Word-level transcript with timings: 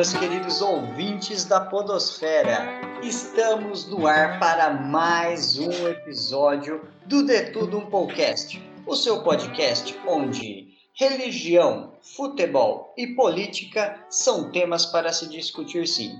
meus 0.00 0.14
queridos 0.14 0.62
ouvintes 0.62 1.44
da 1.44 1.60
Podosfera. 1.60 2.80
Estamos 3.02 3.86
no 3.86 4.06
ar 4.06 4.40
para 4.40 4.70
mais 4.70 5.58
um 5.58 5.88
episódio 5.88 6.88
do 7.04 7.22
De 7.22 7.50
Tudo 7.50 7.76
Um 7.76 7.84
Podcast, 7.84 8.58
o 8.86 8.96
seu 8.96 9.22
podcast 9.22 9.94
onde 10.08 10.68
religião, 10.94 11.92
futebol 12.00 12.94
e 12.96 13.08
política 13.08 14.02
são 14.08 14.50
temas 14.50 14.86
para 14.86 15.12
se 15.12 15.28
discutir 15.28 15.86
sim. 15.86 16.18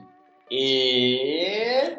E 0.50 1.96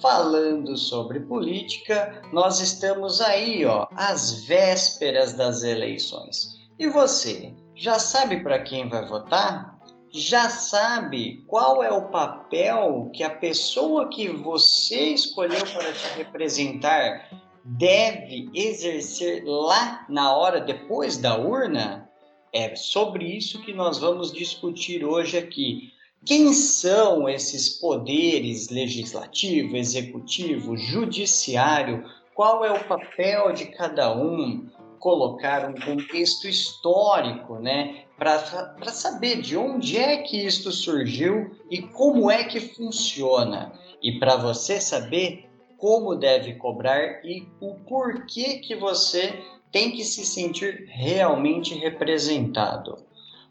falando 0.00 0.78
sobre 0.78 1.20
política, 1.20 2.22
nós 2.32 2.58
estamos 2.58 3.20
aí, 3.20 3.66
ó, 3.66 3.86
às 3.94 4.46
vésperas 4.46 5.34
das 5.34 5.62
eleições. 5.62 6.58
E 6.78 6.88
você, 6.88 7.52
já 7.74 7.98
sabe 7.98 8.42
para 8.42 8.62
quem 8.62 8.88
vai 8.88 9.06
votar? 9.06 9.71
Já 10.14 10.50
sabe 10.50 11.42
qual 11.46 11.82
é 11.82 11.90
o 11.90 12.10
papel 12.10 13.10
que 13.14 13.22
a 13.22 13.30
pessoa 13.30 14.10
que 14.10 14.28
você 14.28 15.14
escolheu 15.14 15.64
para 15.72 15.90
te 15.90 16.18
representar 16.18 17.30
deve 17.64 18.50
exercer 18.52 19.42
lá 19.46 20.04
na 20.10 20.36
hora 20.36 20.60
depois 20.60 21.16
da 21.16 21.38
urna? 21.38 22.10
É 22.52 22.76
sobre 22.76 23.24
isso 23.24 23.62
que 23.62 23.72
nós 23.72 23.98
vamos 23.98 24.30
discutir 24.30 25.02
hoje 25.02 25.38
aqui. 25.38 25.90
Quem 26.26 26.52
são 26.52 27.26
esses 27.26 27.80
poderes 27.80 28.68
legislativo, 28.68 29.78
executivo, 29.78 30.76
judiciário? 30.76 32.04
Qual 32.34 32.62
é 32.62 32.70
o 32.70 32.84
papel 32.84 33.50
de 33.54 33.64
cada 33.64 34.14
um? 34.14 34.68
Colocar 34.98 35.70
um 35.70 35.74
contexto 35.74 36.46
histórico, 36.46 37.58
né? 37.58 38.01
Para 38.16 38.92
saber 38.92 39.40
de 39.40 39.56
onde 39.56 39.98
é 39.98 40.18
que 40.18 40.44
isto 40.46 40.70
surgiu 40.70 41.56
e 41.70 41.82
como 41.82 42.30
é 42.30 42.44
que 42.44 42.60
funciona. 42.60 43.72
E 44.02 44.18
para 44.18 44.36
você 44.36 44.80
saber 44.80 45.48
como 45.76 46.14
deve 46.14 46.54
cobrar 46.54 47.24
e 47.24 47.48
o 47.60 47.74
porquê 47.74 48.58
que 48.58 48.76
você 48.76 49.42
tem 49.72 49.90
que 49.90 50.04
se 50.04 50.24
sentir 50.24 50.86
realmente 50.88 51.74
representado. 51.74 53.04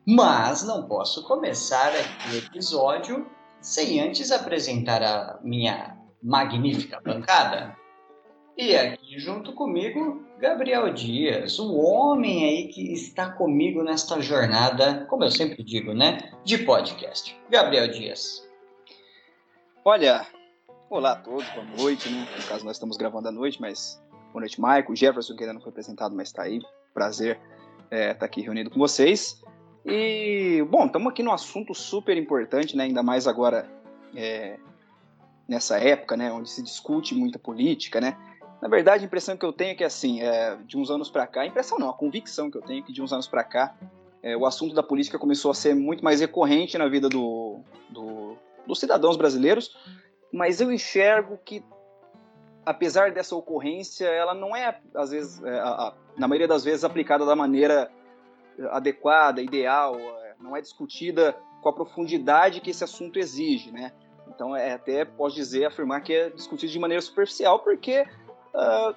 Mas 0.06 0.64
não 0.64 0.88
posso 0.88 1.24
começar 1.28 1.90
aqui 1.90 2.36
o 2.36 2.38
episódio 2.38 3.28
sem 3.60 4.00
antes 4.00 4.32
apresentar 4.32 5.04
a 5.04 5.40
minha 5.44 5.98
magnífica 6.24 7.00
bancada. 7.04 7.76
E 8.58 8.76
aqui 8.76 9.20
junto 9.20 9.54
comigo, 9.54 10.24
Gabriel 10.42 10.92
Dias, 10.92 11.60
o 11.60 11.78
homem 11.78 12.44
aí 12.44 12.68
que 12.68 12.92
está 12.92 13.30
comigo 13.30 13.84
nesta 13.84 14.20
jornada, 14.20 15.06
como 15.06 15.24
eu 15.24 15.30
sempre 15.30 15.62
digo, 15.62 15.94
né, 15.94 16.18
de 16.44 16.58
podcast. 16.58 17.40
Gabriel 17.48 17.88
Dias. 17.92 18.44
Olha, 19.86 20.26
olá 20.90 21.12
a 21.12 21.16
todos, 21.16 21.48
boa 21.50 21.68
noite, 21.78 22.10
né? 22.10 22.28
No 22.36 22.44
caso 22.48 22.66
nós 22.66 22.78
estamos 22.78 22.98
gravando 22.98 23.28
à 23.28 23.32
noite, 23.32 23.62
mas 23.62 24.02
boa 24.32 24.40
noite, 24.40 24.60
Michael, 24.60 24.96
Jefferson 24.96 25.36
que 25.36 25.44
ainda 25.44 25.54
não 25.54 25.62
foi 25.62 25.70
apresentado, 25.70 26.16
mas 26.16 26.30
está 26.30 26.42
aí. 26.42 26.60
Prazer 26.92 27.40
estar 27.84 27.96
é, 27.96 28.14
tá 28.16 28.26
aqui 28.26 28.42
reunido 28.42 28.72
com 28.72 28.80
vocês. 28.80 29.44
E, 29.86 30.66
bom, 30.72 30.88
estamos 30.88 31.12
aqui 31.12 31.22
num 31.22 31.34
assunto 31.34 31.76
super 31.76 32.18
importante, 32.18 32.76
né? 32.76 32.86
Ainda 32.86 33.04
mais 33.04 33.28
agora 33.28 33.70
é, 34.16 34.58
nessa 35.48 35.78
época, 35.78 36.18
né? 36.18 36.32
Onde 36.32 36.50
se 36.50 36.64
discute 36.64 37.14
muita 37.14 37.38
política, 37.38 38.02
né? 38.02 38.18
Na 38.62 38.68
verdade, 38.68 39.04
a 39.04 39.08
impressão 39.08 39.36
que 39.36 39.46
eu 39.46 39.52
tenho 39.52 39.72
é 39.72 39.76
que, 39.76 39.84
assim, 39.84 40.22
é, 40.22 40.56
de 40.66 40.78
uns 40.78 40.92
anos 40.92 41.10
para 41.10 41.26
cá, 41.26 41.42
a 41.42 41.48
impressão 41.48 41.80
não, 41.80 41.90
a 41.90 41.94
convicção 41.94 42.52
que 42.52 42.58
eu 42.58 42.62
tenho 42.62 42.80
é 42.80 42.86
que 42.86 42.94
de 42.94 43.02
uns 43.02 43.12
anos 43.12 43.28
para 43.28 43.44
cá, 43.44 43.76
é, 44.22 44.38
o 44.38 44.46
assunto 44.46 44.76
da 44.76 44.84
política 44.84 45.18
começou 45.18 45.50
a 45.50 45.54
ser 45.54 45.74
muito 45.74 46.04
mais 46.04 46.22
recorrente 46.22 46.78
na 46.78 46.88
vida 46.88 47.10
do, 47.10 47.62
do, 47.90 48.38
dos 48.68 48.80
cidadãos 48.80 49.18
brasileiros, 49.18 49.76
mas 50.32 50.62
eu 50.62 50.72
enxergo 50.72 51.40
que, 51.44 51.64
apesar 52.64 53.12
dessa 53.12 53.36
ocorrência, 53.36 54.06
ela 54.06 54.36
não 54.36 54.56
é, 54.56 54.80
às 54.94 55.10
vezes, 55.10 55.44
é, 55.44 55.60
a, 55.60 55.70
a, 55.70 55.94
na 56.16 56.28
maioria 56.28 56.48
das 56.48 56.64
vezes, 56.64 56.84
aplicada 56.84 57.26
da 57.26 57.36
maneira 57.36 57.92
adequada, 58.70 59.42
ideal, 59.42 59.96
é, 59.98 60.36
não 60.40 60.56
é 60.56 60.62
discutida 60.62 61.36
com 61.64 61.70
a 61.70 61.74
profundidade 61.74 62.62
que 62.62 62.70
esse 62.70 62.84
assunto 62.84 63.18
exige, 63.18 63.72
né? 63.72 63.92
Então, 64.28 64.56
é, 64.56 64.74
até 64.74 65.04
posso 65.04 65.36
dizer, 65.36 65.66
afirmar 65.66 66.02
que 66.02 66.14
é 66.14 66.30
discutido 66.30 66.72
de 66.72 66.80
maneira 66.80 67.02
superficial, 67.02 67.60
porque 67.60 68.06
uh, 68.54 68.96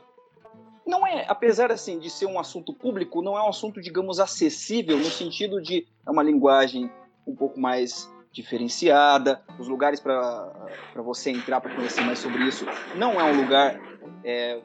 não 0.87 1.07
é, 1.07 1.25
apesar 1.29 1.73
assim 1.73 1.99
de 1.99 2.11
ser 2.11 2.27
um 2.27 2.39
assunto 2.39 2.73
público, 2.73 3.23
não 3.23 3.37
é 3.37 3.43
um 3.43 3.49
assunto, 3.49 3.81
digamos, 3.81 4.21
acessível 4.21 4.99
no 4.99 5.05
sentido 5.05 5.61
de 5.61 5.87
é 6.07 6.11
uma 6.11 6.23
linguagem 6.23 6.91
um 7.27 7.35
pouco 7.35 7.59
mais 7.59 8.13
diferenciada, 8.31 9.43
os 9.59 9.69
lugares 9.69 10.01
para 10.01 10.53
você 10.97 11.31
entrar 11.31 11.61
para 11.61 11.75
conhecer 11.75 12.03
mais 12.03 12.19
sobre 12.19 12.45
isso 12.45 12.67
não 12.97 13.19
é 13.21 13.25
um 13.25 13.41
lugar 13.41 13.81
é, 14.25 14.61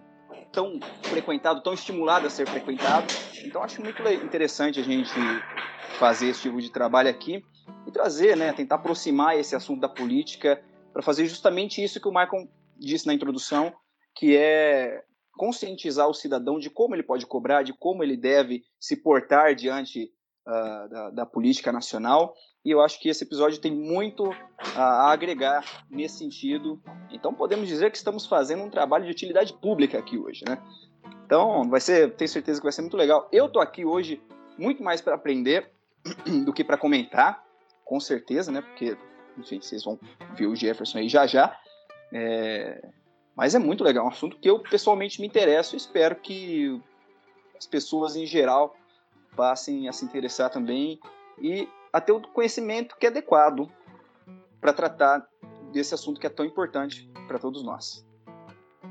tão 0.51 0.79
frequentado, 1.03 1.61
tão 1.61 1.73
estimulado 1.73 2.27
a 2.27 2.29
ser 2.29 2.47
frequentado. 2.47 3.07
Então 3.43 3.63
acho 3.63 3.81
muito 3.81 4.01
interessante 4.07 4.79
a 4.79 4.83
gente 4.83 5.13
fazer 5.99 6.29
esse 6.29 6.41
tipo 6.41 6.59
de 6.59 6.71
trabalho 6.71 7.09
aqui 7.09 7.45
e 7.85 7.91
trazer, 7.91 8.35
né, 8.35 8.51
tentar 8.53 8.75
aproximar 8.75 9.37
esse 9.37 9.55
assunto 9.55 9.79
da 9.79 9.89
política 9.89 10.61
para 10.91 11.01
fazer 11.01 11.25
justamente 11.27 11.83
isso 11.83 12.01
que 12.01 12.07
o 12.07 12.11
Michael 12.11 12.47
disse 12.77 13.05
na 13.05 13.13
introdução, 13.13 13.73
que 14.19 14.35
é 14.35 15.01
conscientizar 15.37 16.09
o 16.09 16.13
cidadão 16.13 16.59
de 16.59 16.69
como 16.69 16.93
ele 16.93 17.03
pode 17.03 17.25
cobrar, 17.25 17.63
de 17.63 17.71
como 17.71 18.03
ele 18.03 18.17
deve 18.17 18.65
se 18.77 18.97
portar 18.97 19.55
diante 19.55 20.11
uh, 20.45 20.89
da, 20.89 21.09
da 21.11 21.25
política 21.25 21.71
nacional 21.71 22.35
e 22.65 22.71
eu 22.71 22.81
acho 22.81 22.99
que 22.99 23.07
esse 23.07 23.23
episódio 23.23 23.59
tem 23.61 23.71
muito 23.71 24.29
a 24.75 25.09
agregar 25.11 25.63
nesse 25.89 26.17
sentido. 26.17 26.81
Então 27.09 27.33
podemos 27.33 27.69
dizer 27.69 27.89
que 27.89 27.97
estamos 27.97 28.25
fazendo 28.25 28.63
um 28.63 28.69
trabalho 28.69 29.05
de 29.05 29.11
utilidade 29.11 29.53
pública 29.53 29.97
aqui 29.97 30.17
hoje, 30.17 30.43
né? 30.45 30.61
Então 31.25 31.69
vai 31.69 31.79
ser, 31.79 32.13
tenho 32.15 32.27
certeza 32.27 32.59
que 32.59 32.65
vai 32.65 32.73
ser 32.73 32.81
muito 32.81 32.97
legal. 32.97 33.29
Eu 33.31 33.47
tô 33.47 33.61
aqui 33.61 33.85
hoje 33.85 34.21
muito 34.57 34.83
mais 34.83 34.99
para 34.99 35.15
aprender 35.15 35.71
do 36.45 36.51
que 36.51 36.65
para 36.65 36.77
comentar, 36.77 37.41
com 37.85 37.97
certeza, 37.97 38.51
né? 38.51 38.61
Porque, 38.61 38.97
enfim, 39.37 39.61
vocês 39.61 39.85
vão 39.85 39.97
ver 40.35 40.47
o 40.47 40.55
Jefferson 40.55 40.97
aí 40.97 41.07
já 41.07 41.25
já. 41.25 41.57
É... 42.11 42.98
Mas 43.39 43.55
é 43.55 43.59
muito 43.59 43.85
legal, 43.85 44.03
é 44.03 44.09
um 44.09 44.11
assunto 44.11 44.35
que 44.35 44.49
eu 44.49 44.59
pessoalmente 44.59 45.21
me 45.21 45.25
interesso 45.25 45.73
e 45.73 45.77
espero 45.77 46.13
que 46.13 46.77
as 47.57 47.65
pessoas 47.65 48.17
em 48.17 48.25
geral 48.25 48.75
passem 49.33 49.87
a 49.87 49.93
se 49.93 50.03
interessar 50.03 50.49
também 50.49 50.99
e 51.41 51.65
a 51.93 52.01
ter 52.01 52.11
o 52.11 52.19
conhecimento 52.19 52.97
que 52.97 53.05
é 53.05 53.09
adequado 53.09 53.71
para 54.59 54.73
tratar 54.73 55.25
desse 55.71 55.93
assunto 55.93 56.19
que 56.19 56.27
é 56.27 56.29
tão 56.29 56.45
importante 56.45 57.09
para 57.29 57.39
todos 57.39 57.63
nós. 57.63 58.05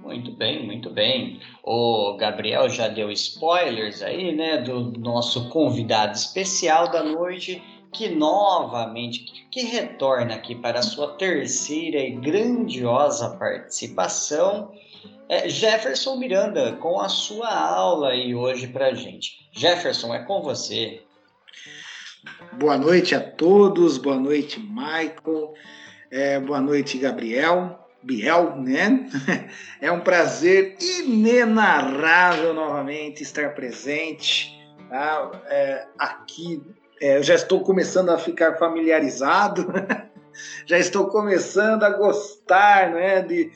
Muito 0.03 0.33
bem, 0.33 0.65
muito 0.65 0.89
bem. 0.89 1.43
O 1.63 2.17
Gabriel 2.17 2.71
já 2.71 2.89
deu 2.89 3.11
spoilers 3.11 4.01
aí, 4.01 4.35
né, 4.35 4.63
do 4.63 4.99
nosso 4.99 5.51
convidado 5.51 6.15
especial 6.15 6.91
da 6.91 7.03
noite, 7.03 7.63
que 7.93 8.09
novamente, 8.09 9.47
que 9.51 9.63
retorna 9.63 10.35
aqui 10.35 10.55
para 10.55 10.81
a 10.81 10.83
sua 10.83 11.17
terceira 11.17 11.99
e 12.01 12.13
grandiosa 12.13 13.37
participação, 13.37 14.73
é 15.29 15.49
Jefferson 15.49 16.17
Miranda, 16.17 16.73
com 16.77 17.01
a 17.01 17.09
sua 17.09 17.49
aula 17.49 18.11
aí 18.11 18.35
hoje 18.35 18.67
para 18.69 18.95
gente. 18.95 19.49
Jefferson, 19.53 20.15
é 20.15 20.25
com 20.25 20.43
você. 20.43 21.03
Boa 22.55 22.77
noite 22.77 23.15
a 23.15 23.21
todos, 23.21 23.99
boa 23.99 24.17
noite, 24.17 24.59
Michael, 24.59 25.55
é, 26.11 26.41
boa 26.41 26.61
noite, 26.61 26.99
Gabriel, 26.99 27.79
Biel, 28.03 28.57
né? 28.57 29.09
É 29.81 29.93
um 29.93 30.01
prazer 30.01 30.77
inenarrável 30.81 32.53
novamente 32.53 33.23
estar 33.23 33.55
presente 33.55 34.59
tá? 34.89 35.31
é, 35.47 35.87
aqui. 35.99 36.63
É, 37.01 37.19
eu 37.19 37.23
já 37.23 37.35
estou 37.35 37.61
começando 37.61 38.11
a 38.11 38.19
ficar 38.19 38.57
familiarizado, 38.57 39.67
já 40.67 40.79
estou 40.79 41.07
começando 41.07 41.85
a 41.85 41.91
gostar 41.91 42.91
né, 42.91 43.23
de, 43.23 43.53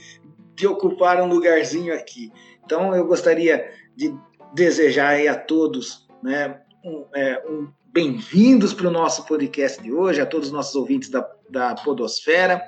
de 0.55 0.67
ocupar 0.67 1.21
um 1.21 1.27
lugarzinho 1.27 1.95
aqui. 1.95 2.33
Então 2.65 2.95
eu 2.95 3.07
gostaria 3.07 3.71
de 3.97 4.15
desejar 4.55 5.27
a 5.27 5.35
todos 5.35 6.07
né, 6.23 6.61
um, 6.85 7.05
é, 7.15 7.43
um 7.49 7.69
bem-vindos 7.93 8.73
para 8.73 8.89
o 8.89 8.93
nosso 8.93 9.27
podcast 9.27 9.83
de 9.83 9.93
hoje, 9.93 10.21
a 10.21 10.27
todos 10.27 10.49
os 10.49 10.53
nossos 10.53 10.75
ouvintes 10.75 11.11
da, 11.11 11.29
da 11.51 11.75
Podosfera. 11.75 12.63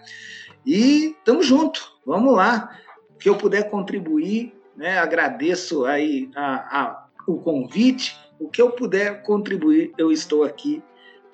E 0.67 1.15
estamos 1.19 1.47
junto, 1.47 1.81
vamos 2.05 2.35
lá. 2.35 2.79
O 3.15 3.19
que 3.19 3.29
eu 3.29 3.37
puder 3.37 3.71
contribuir, 3.71 4.55
né, 4.77 4.99
agradeço 4.99 5.85
aí 5.85 6.31
a, 6.35 6.81
a, 6.81 7.07
o 7.27 7.39
convite. 7.39 8.17
O 8.39 8.49
que 8.49 8.61
eu 8.61 8.71
puder 8.71 9.23
contribuir, 9.23 9.93
eu 9.97 10.11
estou 10.11 10.45
aqui 10.45 10.83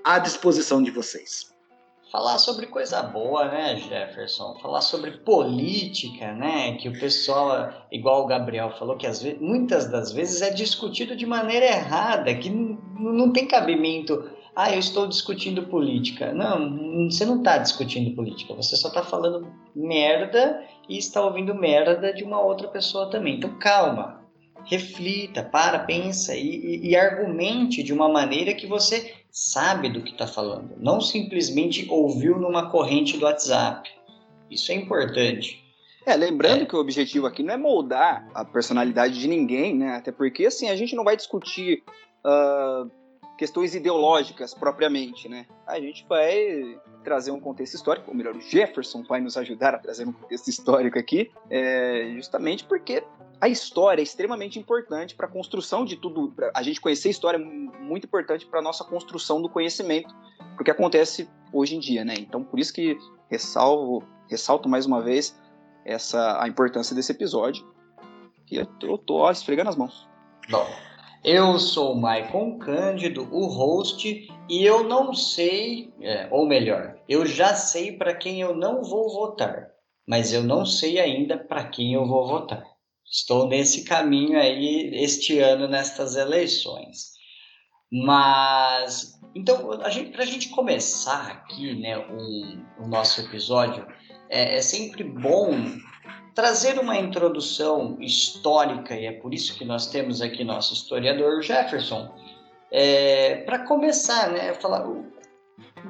à 0.05 0.19
disposição 0.19 0.83
de 0.83 0.91
vocês 0.91 1.51
falar 2.11 2.39
sobre 2.39 2.67
coisa 2.67 3.03
boa, 3.03 3.47
né, 3.47 3.77
Jefferson? 3.77 4.59
Falar 4.61 4.81
sobre 4.81 5.13
política, 5.13 6.33
né? 6.33 6.77
Que 6.77 6.89
o 6.89 6.99
pessoal, 6.99 7.73
igual 7.91 8.25
o 8.25 8.27
Gabriel 8.27 8.71
falou, 8.79 8.97
que 8.97 9.07
vezes, 9.07 9.41
muitas 9.41 9.89
das 9.89 10.13
vezes 10.13 10.43
é 10.43 10.51
discutido 10.51 11.15
de 11.15 11.25
maneira 11.25 11.67
errada, 11.67 12.35
que 12.35 12.51
não 12.51 13.33
tem 13.33 13.47
cabimento 13.47 14.29
ah, 14.55 14.73
eu 14.73 14.81
estou 14.81 15.07
discutindo 15.07 15.63
política. 15.63 16.35
Não, 16.35 17.09
você 17.09 17.25
não 17.25 17.39
está 17.39 17.57
discutindo 17.59 18.15
política, 18.15 18.53
você 18.53 18.77
só 18.77 18.89
está 18.89 19.03
falando 19.03 19.47
merda 19.75 20.65
e 20.89 20.99
está 20.99 21.23
ouvindo 21.25 21.55
merda 21.55 22.13
de 22.13 22.25
uma 22.25 22.41
outra 22.41 22.69
pessoa 22.69 23.09
também. 23.09 23.37
Então 23.37 23.59
calma, 23.59 24.20
reflita, 24.67 25.43
para, 25.43 25.79
pensa 25.81 26.35
e, 26.35 26.47
e, 26.47 26.89
e 26.91 26.97
argumente 26.97 27.83
de 27.83 27.93
uma 27.93 28.09
maneira 28.09 28.55
que 28.55 28.67
você 28.67 29.15
sabe 29.31 29.89
do 29.89 30.03
que 30.03 30.13
está 30.13 30.27
falando, 30.27 30.75
não 30.79 31.01
simplesmente 31.01 31.87
ouviu 31.89 32.39
numa 32.39 32.71
corrente 32.71 33.17
do 33.17 33.25
WhatsApp. 33.25 33.89
Isso 34.51 34.73
é 34.73 34.75
importante. 34.75 35.65
É, 36.05 36.17
lembrando 36.17 36.63
é. 36.63 36.67
que 36.67 36.75
o 36.75 36.81
objetivo 36.81 37.27
aqui 37.27 37.43
não 37.43 37.55
é 37.55 37.57
moldar 37.57 38.29
a 38.35 38.45
personalidade 38.45 39.19
de 39.19 39.29
ninguém, 39.29 39.77
né? 39.77 39.97
Até 39.97 40.11
porque, 40.11 40.47
assim, 40.47 40.69
a 40.69 40.75
gente 40.75 40.97
não 40.97 41.05
vai 41.05 41.17
discutir 41.17 41.85
uh, 42.25 42.91
questões 43.39 43.75
ideológicas 43.75 44.53
propriamente, 44.53 45.29
né? 45.29 45.47
A 45.67 45.79
gente 45.79 46.05
vai 46.09 46.79
trazer 47.05 47.31
um 47.31 47.41
contexto 47.41 47.75
histórico, 47.75 48.11
ou 48.11 48.17
melhor, 48.17 48.35
o 48.35 48.41
Jefferson 48.41 49.03
vai 49.03 49.21
nos 49.21 49.37
ajudar 49.37 49.75
a 49.75 49.79
trazer 49.79 50.07
um 50.07 50.13
contexto 50.13 50.49
histórico 50.49 50.99
aqui, 50.99 51.31
é, 51.49 52.13
justamente 52.15 52.65
porque 52.65 53.03
a 53.41 53.49
história 53.49 54.03
é 54.03 54.05
extremamente 54.05 54.59
importante 54.59 55.15
para 55.15 55.27
a 55.27 55.31
construção 55.31 55.85
de 55.85 55.97
tudo. 55.97 56.35
A 56.55 56.63
gente 56.63 56.81
conhecer 56.81 57.09
a 57.09 57.11
história 57.11 57.39
é 57.39 57.41
muito 57.41 58.07
importante 58.07 58.45
para 58.47 58.59
a 58.59 58.63
nossa 58.63 58.85
construção 58.85 59.41
do 59.41 59.49
conhecimento, 59.49 60.15
porque 60.57 60.71
acontece 60.71 61.29
hoje 61.53 61.75
em 61.75 61.81
dia, 61.81 62.05
né? 62.05 62.15
Então, 62.19 62.45
por 62.45 62.59
isso 62.59 62.73
que 62.73 62.99
ressalvo, 63.31 64.05
ressalto 64.29 64.69
mais 64.69 64.85
uma 64.85 65.01
vez 65.01 65.39
essa 65.85 66.43
a 66.43 66.49
importância 66.49 66.95
desse 66.95 67.13
episódio. 67.13 67.67
E 68.51 68.57
eu 68.57 68.67
eu 68.83 68.99
tô 68.99 69.31
esfregando 69.31 69.71
as 69.71 69.77
mãos. 69.77 70.07
Bom, 70.51 70.67
eu 71.25 71.59
sou 71.59 71.93
o 71.93 72.01
Maicon 72.01 72.59
Cândido, 72.59 73.29
o 73.31 73.47
host, 73.47 74.29
e 74.49 74.65
eu 74.65 74.85
não 74.85 75.15
sei, 75.15 75.93
é, 76.01 76.29
ou 76.31 76.47
melhor, 76.47 76.99
eu 77.09 77.25
já 77.25 77.55
sei 77.55 77.93
para 77.93 78.15
quem 78.15 78.41
eu 78.41 78.55
não 78.55 78.83
vou 78.83 79.09
votar, 79.13 79.69
mas 80.07 80.33
eu 80.33 80.43
não 80.43 80.67
sei 80.67 80.99
ainda 80.99 81.39
para 81.39 81.65
quem 81.65 81.95
eu 81.95 82.07
vou 82.07 82.27
votar. 82.27 82.70
Estou 83.11 83.49
nesse 83.49 83.85
caminho 83.85 84.39
aí 84.39 84.91
este 84.95 85.39
ano 85.39 85.67
nestas 85.67 86.17
eleições. 86.17 87.11
Mas 87.91 89.21
então, 89.35 89.69
para 89.69 89.87
a 89.87 89.91
gente, 89.91 90.27
gente 90.27 90.49
começar 90.49 91.29
aqui, 91.31 91.75
né, 91.81 91.97
o, 91.99 92.85
o 92.85 92.89
nosso 92.89 93.21
episódio, 93.21 93.87
é, 94.29 94.57
é 94.57 94.63
sempre 94.63 95.05
bom 95.05 95.51
trazer 96.35 96.79
uma 96.79 96.97
introdução 96.97 97.97
histórica, 98.01 98.95
e 98.95 99.07
é 99.07 99.13
por 99.13 99.33
isso 99.33 99.57
que 99.57 99.65
nós 99.65 99.89
temos 99.89 100.21
aqui 100.21 100.43
nosso 100.43 100.75
historiador 100.75 101.43
Jefferson, 101.43 102.13
é, 102.73 103.37
para 103.45 103.61
começar, 103.61 104.31
né, 104.31 104.55
falar 104.55 104.85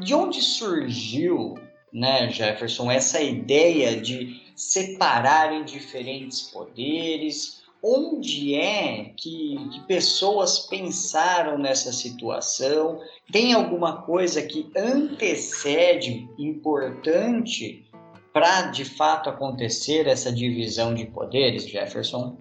de 0.01 0.15
onde 0.15 0.43
surgiu, 0.43 1.55
né, 1.93 2.31
Jefferson, 2.31 2.91
essa 2.91 3.21
ideia 3.21 4.01
de 4.01 4.41
separar 4.55 5.53
em 5.53 5.65
diferentes 5.65 6.43
poderes, 6.43 7.63
onde 7.83 8.55
é 8.55 9.13
que, 9.17 9.57
que, 9.73 9.81
pessoas 9.87 10.61
pensaram 10.61 11.59
nessa 11.59 11.93
situação? 11.93 13.01
Tem 13.33 13.53
alguma 13.53 14.03
coisa 14.03 14.43
que 14.43 14.71
antecede 14.77 16.29
importante 16.39 17.87
para 18.33 18.67
de 18.67 18.85
fato 18.85 19.29
acontecer 19.29 20.07
essa 20.07 20.31
divisão 20.33 20.95
de 20.95 21.07
poderes, 21.07 21.67
Jefferson? 21.67 22.37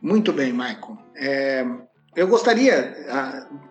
Muito 0.00 0.32
bem, 0.32 0.52
Michael. 0.52 0.96
É, 1.16 1.64
eu 2.16 2.26
gostaria 2.26 2.96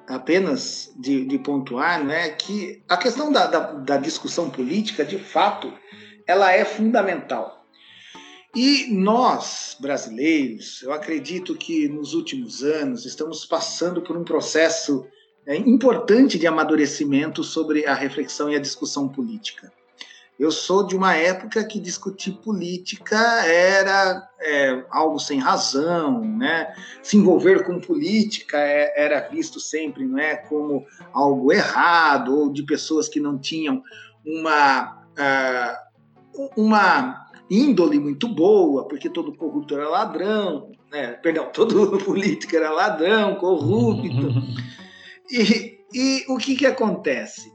apenas 0.07 0.93
de, 0.97 1.25
de, 1.25 1.37
pontuar 1.39 2.03
né, 2.03 2.29
que 2.29 2.83
a 2.87 2.95
questão 2.95 3.31
da, 3.31 3.47
da, 3.47 3.59
da 3.73 3.97
discussão 3.97 4.49
política, 4.49 5.03
de 5.03 5.17
fato, 5.17 5.73
ela 6.25 6.51
é 6.51 6.63
fundamental. 6.63 7.65
E 8.55 8.87
nós, 8.91 9.77
brasileiros, 9.79 10.81
eu 10.81 10.91
acredito 10.91 11.55
que 11.55 11.87
nos 11.87 12.13
últimos 12.13 12.63
anos 12.63 13.05
estamos 13.05 13.45
passando 13.45 14.01
por 14.01 14.17
um 14.17 14.23
processo 14.23 15.05
é, 15.45 15.55
importante 15.55 16.39
de 16.39 16.47
amadurecimento 16.47 17.43
sobre 17.43 17.85
a 17.85 17.93
reflexão 17.93 18.49
e 18.49 18.55
a 18.55 18.59
discussão 18.59 19.07
política. 19.07 19.71
Eu 20.39 20.51
sou 20.51 20.85
de 20.85 20.95
uma 20.95 21.15
época 21.15 21.63
que 21.63 21.79
discutir 21.79 22.31
política 22.43 23.17
era 23.45 24.29
é, 24.39 24.85
algo 24.91 25.19
sem 25.19 25.39
razão, 25.39 26.23
né? 26.23 26.75
Se 27.01 27.17
envolver 27.17 27.65
com 27.65 27.79
política 27.79 28.57
é, 28.57 28.93
era 28.95 29.27
visto 29.29 29.59
sempre, 29.59 30.05
não 30.05 30.19
é, 30.19 30.35
como 30.35 30.85
algo 31.11 31.51
errado 31.51 32.37
ou 32.37 32.53
de 32.53 32.61
pessoas 32.63 33.09
que 33.09 33.19
não 33.19 33.39
tinham 33.39 33.81
uma 34.23 35.01
uh, 35.17 35.87
uma 36.55 37.27
índole 37.49 37.99
muito 37.99 38.27
boa, 38.27 38.87
porque 38.87 39.09
todo 39.09 39.35
corrupto 39.35 39.73
era 39.73 39.89
ladrão, 39.89 40.71
né? 40.91 41.13
Perdão, 41.13 41.49
todo 41.53 41.97
político 42.03 42.55
era 42.55 42.71
ladrão, 42.71 43.35
corrupto. 43.35 44.33
e, 45.31 45.79
e 45.93 46.25
o 46.29 46.37
que 46.37 46.55
que 46.55 46.65
acontece? 46.65 47.51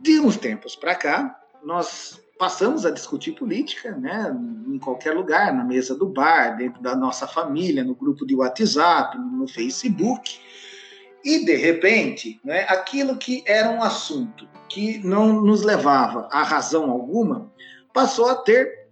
De 0.00 0.20
uns 0.20 0.36
tempos 0.36 0.76
para 0.76 0.94
cá, 0.94 1.37
nós 1.62 2.20
passamos 2.38 2.86
a 2.86 2.90
discutir 2.90 3.32
política, 3.32 3.92
né, 3.96 4.34
em 4.66 4.78
qualquer 4.78 5.12
lugar, 5.12 5.52
na 5.52 5.64
mesa 5.64 5.94
do 5.94 6.06
bar, 6.06 6.56
dentro 6.56 6.80
da 6.80 6.94
nossa 6.94 7.26
família, 7.26 7.82
no 7.82 7.94
grupo 7.94 8.24
de 8.24 8.34
WhatsApp, 8.36 9.18
no 9.18 9.48
Facebook. 9.48 10.38
E, 11.24 11.44
de 11.44 11.56
repente, 11.56 12.40
né, 12.44 12.64
aquilo 12.68 13.16
que 13.16 13.42
era 13.44 13.70
um 13.70 13.82
assunto 13.82 14.48
que 14.68 14.98
não 14.98 15.42
nos 15.42 15.62
levava 15.62 16.28
a 16.30 16.42
razão 16.42 16.90
alguma, 16.90 17.52
passou 17.92 18.28
a 18.28 18.36
ter 18.36 18.88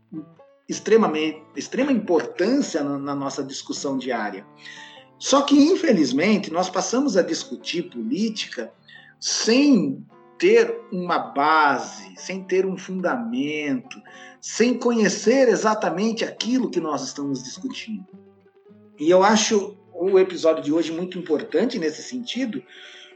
extremamente, 0.69 1.43
extrema 1.55 1.93
importância 1.93 2.83
na, 2.83 2.99
na 2.99 3.15
nossa 3.15 3.45
discussão 3.45 3.97
diária. 3.97 4.45
Só 5.19 5.43
que, 5.43 5.57
infelizmente, 5.57 6.53
nós 6.53 6.69
passamos 6.69 7.17
a 7.17 7.23
discutir 7.23 7.85
política 7.85 8.73
sem 9.21 10.05
ter 10.39 10.81
uma 10.93 11.19
base, 11.19 12.15
sem 12.17 12.43
ter 12.43 12.67
um 12.67 12.77
fundamento, 12.77 14.01
sem 14.41 14.75
conhecer 14.75 15.49
exatamente 15.49 16.25
aquilo 16.25 16.71
que 16.71 16.81
nós 16.81 17.03
estamos 17.03 17.43
discutindo. 17.43 18.07
E 18.99 19.11
eu 19.11 19.23
acho 19.23 19.77
o 19.93 20.19
episódio 20.19 20.63
de 20.63 20.73
hoje 20.73 20.93
muito 20.93 21.19
importante 21.19 21.79
nesse 21.79 22.03
sentido, 22.03 22.63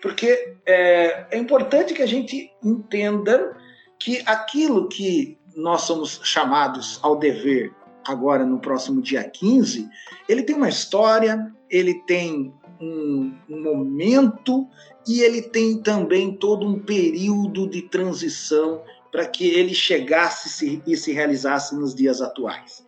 porque 0.00 0.56
é, 0.64 1.26
é 1.30 1.38
importante 1.38 1.94
que 1.94 2.02
a 2.02 2.06
gente 2.06 2.50
entenda 2.64 3.56
que 3.98 4.22
aquilo 4.24 4.88
que 4.88 5.38
nós 5.54 5.82
somos 5.82 6.20
chamados 6.24 6.98
ao 7.02 7.18
dever 7.18 7.74
agora 8.06 8.44
no 8.44 8.58
próximo 8.58 9.02
dia 9.02 9.22
15, 9.22 9.88
ele 10.28 10.42
tem 10.42 10.56
uma 10.56 10.68
história, 10.68 11.52
ele 11.68 11.94
tem 12.06 12.52
um, 12.80 13.34
um 13.48 13.62
momento 13.62 14.66
e 15.06 15.22
ele 15.22 15.42
tem 15.42 15.78
também 15.78 16.34
todo 16.34 16.66
um 16.66 16.78
período 16.78 17.68
de 17.68 17.82
transição 17.82 18.82
para 19.10 19.26
que 19.26 19.48
ele 19.48 19.74
chegasse 19.74 20.82
e 20.86 20.96
se 20.96 21.12
realizasse 21.12 21.74
nos 21.74 21.94
dias 21.94 22.20
atuais. 22.20 22.86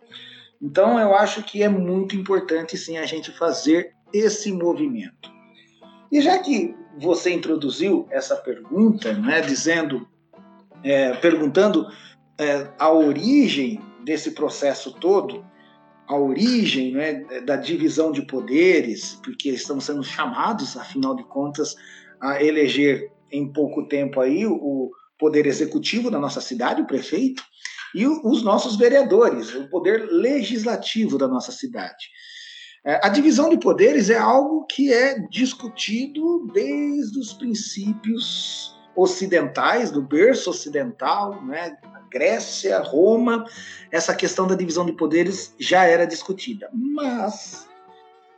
Então, 0.61 0.97
eu 0.97 1.13
acho 1.13 1.43
que 1.43 1.61
é 1.61 1.67
muito 1.67 2.15
importante 2.15 2.77
sim 2.77 2.97
a 2.97 3.05
gente 3.05 3.31
fazer 3.31 3.93
esse 4.13 4.51
movimento. 4.51 5.31
E 6.11 6.21
já 6.21 6.39
que 6.39 6.75
você 6.97 7.33
introduziu 7.33 8.07
essa 8.09 8.35
pergunta, 8.35 9.11
né, 9.13 9.41
dizendo, 9.41 10.07
é, 10.83 11.13
perguntando 11.15 11.87
é, 12.37 12.67
a 12.79 12.91
origem 12.91 13.81
desse 14.05 14.31
processo 14.31 14.93
todo, 14.93 15.45
a 16.07 16.15
origem 16.15 16.93
né, 16.93 17.41
da 17.41 17.55
divisão 17.55 18.11
de 18.11 18.21
poderes, 18.21 19.19
porque 19.23 19.49
estamos 19.49 19.85
sendo 19.85 20.03
chamados, 20.03 20.77
afinal 20.77 21.15
de 21.15 21.23
contas, 21.23 21.75
a 22.23 22.41
eleger 22.41 23.11
em 23.29 23.51
pouco 23.51 23.85
tempo 23.85 24.21
aí 24.21 24.45
o 24.45 24.89
poder 25.19 25.45
executivo 25.45 26.09
da 26.09 26.17
nossa 26.17 26.39
cidade, 26.39 26.81
o 26.81 26.87
prefeito, 26.87 27.43
e 27.93 28.07
os 28.07 28.41
nossos 28.41 28.77
vereadores, 28.77 29.53
o 29.53 29.69
poder 29.69 30.07
legislativo 30.09 31.17
da 31.17 31.27
nossa 31.27 31.51
cidade. 31.51 32.09
É, 32.85 32.99
a 33.05 33.09
divisão 33.09 33.49
de 33.49 33.57
poderes 33.57 34.09
é 34.09 34.17
algo 34.17 34.65
que 34.65 34.91
é 34.91 35.19
discutido 35.29 36.47
desde 36.53 37.19
os 37.19 37.33
princípios 37.33 38.73
ocidentais, 38.95 39.91
do 39.91 40.01
berço 40.01 40.49
ocidental, 40.49 41.43
né? 41.45 41.77
Grécia, 42.09 42.79
Roma, 42.79 43.45
essa 43.91 44.13
questão 44.15 44.45
da 44.47 44.55
divisão 44.55 44.85
de 44.85 44.93
poderes 44.93 45.55
já 45.59 45.83
era 45.85 46.05
discutida. 46.05 46.69
Mas 46.73 47.67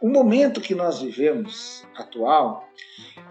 o 0.02 0.08
momento 0.08 0.62
que 0.62 0.76
nós 0.76 1.02
vivemos 1.02 1.84
atual, 1.98 2.70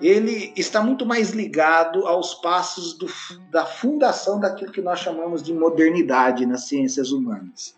ele 0.00 0.52
está 0.56 0.82
muito 0.82 1.06
mais 1.06 1.30
ligado 1.30 2.06
aos 2.06 2.34
passos 2.34 2.94
do, 2.98 3.06
da 3.50 3.64
fundação 3.64 4.40
daquilo 4.40 4.72
que 4.72 4.80
nós 4.80 5.00
chamamos 5.00 5.42
de 5.42 5.52
modernidade 5.52 6.46
nas 6.46 6.68
ciências 6.68 7.12
humanas. 7.12 7.76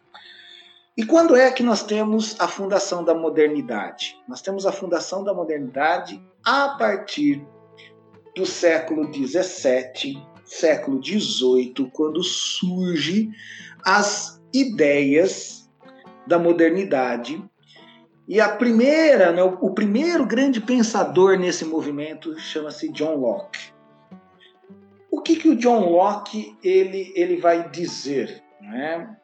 E 0.97 1.05
quando 1.05 1.37
é 1.37 1.51
que 1.51 1.63
nós 1.63 1.83
temos 1.83 2.35
a 2.41 2.49
fundação 2.49 3.05
da 3.05 3.15
modernidade? 3.15 4.19
Nós 4.27 4.41
temos 4.41 4.65
a 4.65 4.73
fundação 4.73 5.23
da 5.23 5.35
modernidade 5.35 6.23
a 6.43 6.71
partir 6.71 7.47
do 8.35 8.47
século 8.47 9.13
XVII, 9.13 10.23
século 10.45 11.03
XVIII, 11.05 11.91
quando 11.93 12.23
surge 12.23 13.31
as 13.85 14.41
ideias 14.55 15.71
da 16.27 16.39
modernidade. 16.39 17.45
E 18.29 18.41
a 18.41 18.49
primeira, 18.49 19.31
né, 19.31 19.43
o 19.43 19.71
primeiro 19.71 20.27
grande 20.27 20.61
pensador 20.61 21.39
nesse 21.39 21.65
movimento 21.65 22.37
chama-se 22.39 22.89
John 22.89 23.15
Locke. 23.15 23.73
O 25.11 25.21
que, 25.23 25.37
que 25.37 25.49
o 25.49 25.57
John 25.57 25.91
Locke 25.91 26.57
ele, 26.63 27.13
ele 27.15 27.37
vai 27.37 27.69
dizer? 27.71 28.43
Né? 28.61 29.17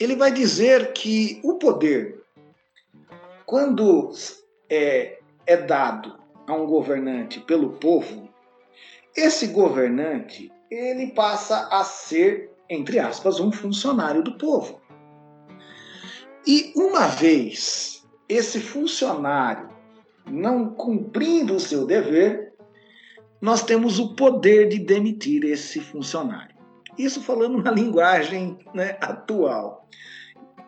Ele 0.00 0.16
vai 0.16 0.32
dizer 0.32 0.92
que 0.92 1.40
o 1.44 1.54
poder, 1.54 2.20
quando 3.46 4.10
é, 4.68 5.20
é 5.46 5.56
dado 5.56 6.18
a 6.46 6.54
um 6.54 6.66
governante 6.66 7.38
pelo 7.40 7.70
povo, 7.74 8.28
esse 9.16 9.46
governante 9.46 10.50
ele 10.68 11.12
passa 11.12 11.68
a 11.70 11.84
ser, 11.84 12.50
entre 12.68 12.98
aspas, 12.98 13.38
um 13.38 13.52
funcionário 13.52 14.22
do 14.22 14.36
povo. 14.36 14.80
E 16.46 16.72
uma 16.76 17.06
vez 17.06 17.97
esse 18.28 18.60
funcionário 18.60 19.68
não 20.30 20.70
cumprindo 20.70 21.54
o 21.54 21.60
seu 21.60 21.86
dever, 21.86 22.52
nós 23.40 23.62
temos 23.62 23.98
o 23.98 24.14
poder 24.14 24.68
de 24.68 24.78
demitir 24.78 25.44
esse 25.44 25.80
funcionário. 25.80 26.54
Isso 26.98 27.22
falando 27.22 27.62
na 27.62 27.70
linguagem 27.72 28.58
né, 28.74 28.98
atual. 29.00 29.88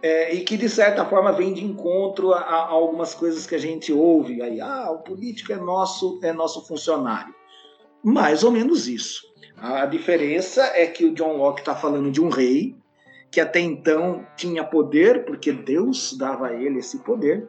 É, 0.03 0.33
e 0.35 0.41
que 0.45 0.57
de 0.57 0.69
certa 0.69 1.05
forma 1.05 1.31
vem 1.31 1.53
de 1.53 1.63
encontro 1.63 2.33
a, 2.33 2.39
a, 2.39 2.69
algumas 2.69 3.13
coisas 3.13 3.47
que 3.47 3.55
a 3.55 3.59
gente 3.59 3.93
ouve 3.93 4.41
aí. 4.41 4.59
Ah, 4.59 4.91
o 4.91 5.01
político 5.01 5.53
é 5.53 5.57
nosso, 5.57 6.19
é 6.23 6.33
nosso 6.33 6.67
funcionário. 6.67 7.35
Mais 8.03 8.43
ou 8.43 8.51
menos 8.51 8.89
isso. 8.89 9.21
A 9.59 9.85
diferença 9.85 10.63
é 10.75 10.87
que 10.87 11.05
o 11.05 11.13
John 11.13 11.37
Locke 11.37 11.61
está 11.61 11.75
falando 11.75 12.11
de 12.11 12.19
um 12.19 12.31
rei 12.31 12.80
que 13.31 13.41
até 13.41 13.61
então 13.61 14.27
tinha 14.37 14.65
poder, 14.65 15.25
porque 15.25 15.53
Deus 15.53 16.17
dava 16.17 16.49
a 16.49 16.55
ele 16.55 16.79
esse 16.79 16.99
poder, 16.99 17.49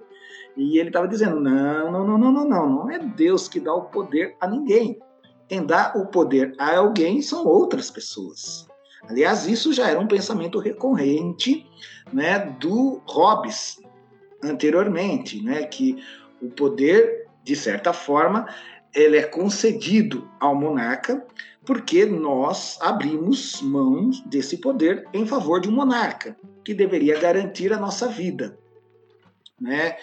e 0.56 0.78
ele 0.78 0.90
estava 0.90 1.08
dizendo: 1.08 1.40
não, 1.40 1.92
não, 1.92 2.06
não, 2.06 2.18
não, 2.18 2.32
não, 2.32 2.50
não, 2.50 2.70
não 2.70 2.92
é 2.92 3.00
Deus 3.00 3.48
que 3.48 3.60
dá 3.60 3.74
o 3.74 3.86
poder 3.86 4.36
a 4.40 4.48
ninguém. 4.48 5.00
Quem 5.48 5.66
dá 5.66 5.94
o 5.96 6.06
poder 6.06 6.54
a 6.58 6.78
alguém 6.78 7.22
são 7.22 7.46
outras 7.46 7.92
pessoas. 7.92 8.68
Aliás, 9.10 9.48
isso 9.48 9.74
já 9.74 9.90
era 9.90 10.00
um 10.00 10.08
pensamento 10.08 10.60
recorrente 10.60 11.68
né, 12.14 12.40
do 12.60 13.02
Hobbes 13.06 13.82
anteriormente, 14.44 15.44
né, 15.44 15.64
que 15.64 16.02
o 16.42 16.50
poder, 16.50 17.28
de 17.44 17.56
certa 17.56 17.92
forma, 17.92 18.48
ele 18.94 19.18
é 19.18 19.24
concedido 19.24 20.30
ao 20.40 20.56
monarca 20.56 21.26
porque 21.66 22.06
nós 22.06 22.78
abrimos 22.82 23.62
mãos 23.62 24.22
desse 24.22 24.58
poder 24.58 25.08
em 25.14 25.26
favor 25.26 25.62
de 25.62 25.70
um 25.70 25.74
monarca 25.74 26.36
que 26.66 26.74
deveria 26.74 27.20
garantir 27.20 27.72
a 27.72 27.78
nossa 27.78 28.08
vida, 28.08 28.58
né? 29.60 29.96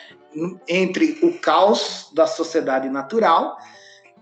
Entre 0.69 1.19
o 1.23 1.39
caos 1.39 2.11
da 2.15 2.27
sociedade 2.27 2.89
natural 2.89 3.57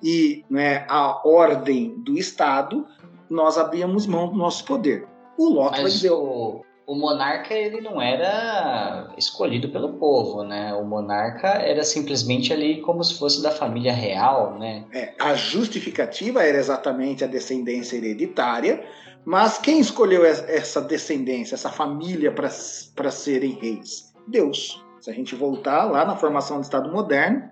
e 0.02 0.44
né, 0.49 0.87
a 0.88 1.26
ordem 1.26 2.00
do 2.02 2.16
Estado, 2.16 2.87
nós 3.28 3.58
abríamos 3.58 4.06
mão 4.06 4.28
do 4.28 4.37
nosso 4.37 4.64
poder. 4.64 5.06
O 5.37 5.49
Locke 5.49 5.73
Mas 5.73 5.82
vai 5.82 5.90
dizer. 5.90 6.11
O, 6.11 6.64
o 6.86 6.94
monarca 6.94 7.52
ele 7.52 7.80
não 7.80 8.00
era 8.00 9.12
escolhido 9.18 9.68
pelo 9.70 9.94
povo, 9.94 10.44
né? 10.44 10.72
O 10.74 10.84
monarca 10.84 11.48
era 11.48 11.82
simplesmente 11.82 12.52
ali 12.52 12.80
como 12.80 13.02
se 13.02 13.18
fosse 13.18 13.42
da 13.42 13.50
família 13.50 13.92
real, 13.92 14.56
né? 14.56 14.84
É, 14.92 15.12
a 15.18 15.34
justificativa 15.34 16.44
era 16.44 16.56
exatamente 16.56 17.24
a 17.24 17.26
descendência 17.26 17.96
hereditária, 17.96 18.84
mas 19.24 19.58
quem 19.58 19.80
escolheu 19.80 20.24
essa 20.24 20.80
descendência, 20.80 21.56
essa 21.56 21.70
família 21.70 22.30
para 22.30 23.10
serem 23.10 23.58
reis? 23.60 24.14
Deus. 24.28 24.80
Se 25.00 25.10
a 25.10 25.14
gente 25.14 25.34
voltar 25.34 25.84
lá 25.84 26.04
na 26.04 26.16
formação 26.16 26.58
do 26.58 26.62
Estado 26.62 26.90
moderno, 26.90 27.48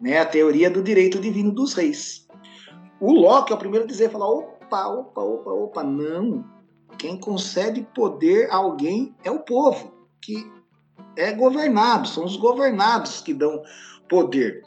né, 0.00 0.18
a 0.18 0.26
teoria 0.26 0.68
do 0.68 0.82
direito 0.82 1.20
divino 1.20 1.52
dos 1.52 1.74
reis. 1.74 2.26
O 3.00 3.12
Locke 3.12 3.52
é 3.52 3.54
o 3.54 3.58
primeiro 3.58 3.84
a 3.84 3.88
dizer, 3.88 4.10
falar, 4.10 4.28
opa, 4.28 4.86
opa, 4.86 5.20
opa, 5.20 5.50
opa, 5.50 5.82
não. 5.82 6.44
Quem 6.98 7.18
concede 7.18 7.86
poder 7.94 8.50
a 8.50 8.56
alguém 8.56 9.14
é 9.24 9.30
o 9.30 9.40
povo, 9.40 9.92
que 10.20 10.50
é 11.16 11.32
governado, 11.32 12.08
são 12.08 12.24
os 12.24 12.36
governados 12.36 13.20
que 13.20 13.34
dão 13.34 13.62
poder. 14.08 14.62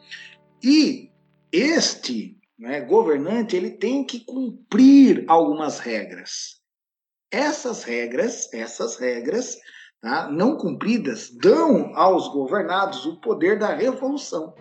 E 0.63 1.11
este 1.51 2.37
né, 2.57 2.81
governante 2.81 3.55
ele 3.55 3.71
tem 3.71 4.03
que 4.03 4.21
cumprir 4.21 5.25
algumas 5.27 5.79
regras. 5.79 6.57
Essas 7.31 7.83
regras, 7.83 8.51
essas 8.53 8.95
regras 8.95 9.57
tá, 10.01 10.29
não 10.29 10.57
cumpridas, 10.57 11.29
dão 11.29 11.95
aos 11.95 12.27
governados 12.29 13.05
o 13.05 13.19
poder 13.19 13.59
da 13.59 13.75
revolução. 13.75 14.55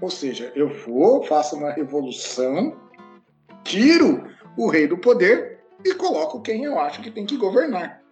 Ou 0.00 0.10
seja, 0.10 0.52
eu 0.54 0.68
vou, 0.68 1.22
faço 1.22 1.56
uma 1.56 1.70
revolução, 1.70 2.78
tiro 3.62 4.22
o 4.56 4.68
rei 4.68 4.86
do 4.86 4.98
poder 4.98 5.53
e 5.84 5.94
coloco 5.94 6.40
quem 6.40 6.64
eu 6.64 6.78
acho 6.78 7.02
que 7.02 7.10
tem 7.10 7.26
que 7.26 7.36
governar. 7.36 8.02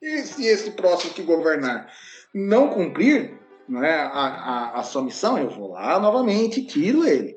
E 0.00 0.22
se 0.22 0.46
esse 0.46 0.70
próximo 0.72 1.14
que 1.14 1.22
governar 1.22 1.92
não 2.34 2.68
cumprir 2.68 3.38
né, 3.68 3.90
a, 3.90 4.26
a, 4.74 4.80
a 4.80 4.82
sua 4.82 5.02
missão, 5.02 5.38
eu 5.38 5.50
vou 5.50 5.72
lá 5.72 5.98
novamente 5.98 6.60
e 6.60 6.66
tiro 6.66 7.04
ele. 7.04 7.36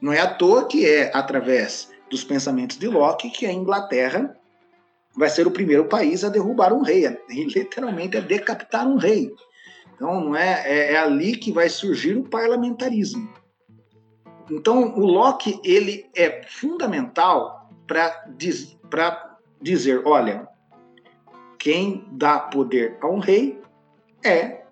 Não 0.00 0.12
é 0.12 0.20
à 0.20 0.32
toa 0.32 0.66
que 0.66 0.86
é 0.86 1.10
através 1.14 1.90
dos 2.10 2.24
pensamentos 2.24 2.76
de 2.76 2.88
Locke 2.88 3.30
que 3.30 3.46
a 3.46 3.52
Inglaterra 3.52 4.36
vai 5.16 5.28
ser 5.28 5.46
o 5.46 5.50
primeiro 5.50 5.84
país 5.84 6.24
a 6.24 6.28
derrubar 6.28 6.72
um 6.72 6.82
rei, 6.82 7.06
e 7.28 7.44
literalmente 7.52 8.16
a 8.16 8.20
decapitar 8.20 8.86
um 8.86 8.96
rei. 8.96 9.32
Então 9.94 10.20
não 10.20 10.36
é, 10.36 10.62
é, 10.66 10.92
é 10.94 10.96
ali 10.98 11.36
que 11.36 11.52
vai 11.52 11.68
surgir 11.68 12.16
o 12.16 12.28
parlamentarismo. 12.28 13.32
Então 14.50 14.94
o 14.94 15.06
Locke 15.06 15.60
ele 15.64 16.10
é 16.14 16.42
fundamental 16.48 17.61
para 17.86 18.24
diz, 18.36 18.76
dizer, 19.60 20.02
olha, 20.06 20.48
quem 21.58 22.04
dá 22.12 22.38
poder 22.38 22.98
a 23.00 23.08
um 23.08 23.18
rei 23.18 23.60
é 24.24 24.64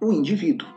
o 0.00 0.12
indivíduo. 0.12 0.68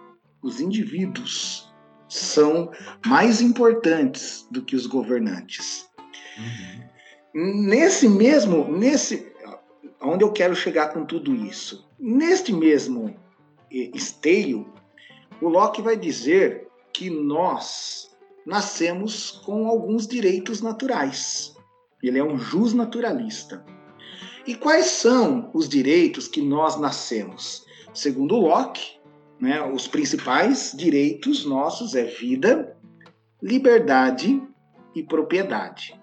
Os 0.42 0.60
indivíduos 0.60 1.72
são 2.10 2.72
mais 3.06 3.42
importantes 3.42 4.48
do 4.52 4.62
que 4.64 4.76
os 4.76 4.86
governantes. 4.86 5.90
Uhum. 6.38 7.68
Nesse 7.68 8.10
mesmo, 8.10 8.68
nesse, 8.70 9.32
onde 10.02 10.24
eu 10.24 10.32
quero 10.32 10.56
chegar 10.56 10.90
com 10.90 11.06
tudo 11.06 11.34
isso, 11.34 11.88
neste 11.98 12.52
mesmo 12.52 13.16
esteio, 13.70 14.74
o 15.42 15.48
Locke 15.48 15.82
vai 15.82 15.96
dizer 15.96 16.68
que 16.94 17.10
nós 17.10 18.12
nascemos 18.46 19.32
com 19.46 19.68
alguns 19.68 20.08
direitos 20.08 20.62
naturais. 20.62 21.56
Ele 22.02 22.20
é 22.20 22.24
um 22.24 22.38
jus 22.38 22.74
naturalista. 22.74 23.64
E 24.46 24.56
quais 24.56 24.86
são 24.86 25.52
os 25.54 25.70
direitos 25.70 26.28
que 26.28 26.42
nós 26.42 26.80
nascemos? 26.80 27.66
Segundo 27.94 28.36
Locke, 28.38 29.00
né, 29.40 29.62
os 29.64 29.88
principais 29.88 30.74
direitos 30.76 31.46
nossos 31.46 31.96
é 31.96 32.04
vida, 32.04 32.76
liberdade 33.42 34.42
e 34.96 35.04
propriedade. 35.04 36.00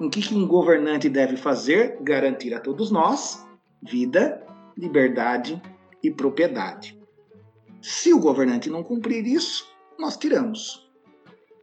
O 0.00 0.08
que 0.08 0.34
um 0.34 0.46
governante 0.46 1.08
deve 1.08 1.36
fazer? 1.36 1.98
Garantir 2.02 2.54
a 2.54 2.60
todos 2.60 2.90
nós 2.90 3.44
vida, 3.82 4.44
liberdade 4.76 5.60
e 6.02 6.10
propriedade. 6.10 6.98
Se 7.80 8.12
o 8.12 8.20
governante 8.20 8.70
não 8.70 8.82
cumprir 8.82 9.26
isso, 9.26 9.66
nós 9.98 10.16
tiramos 10.16 10.88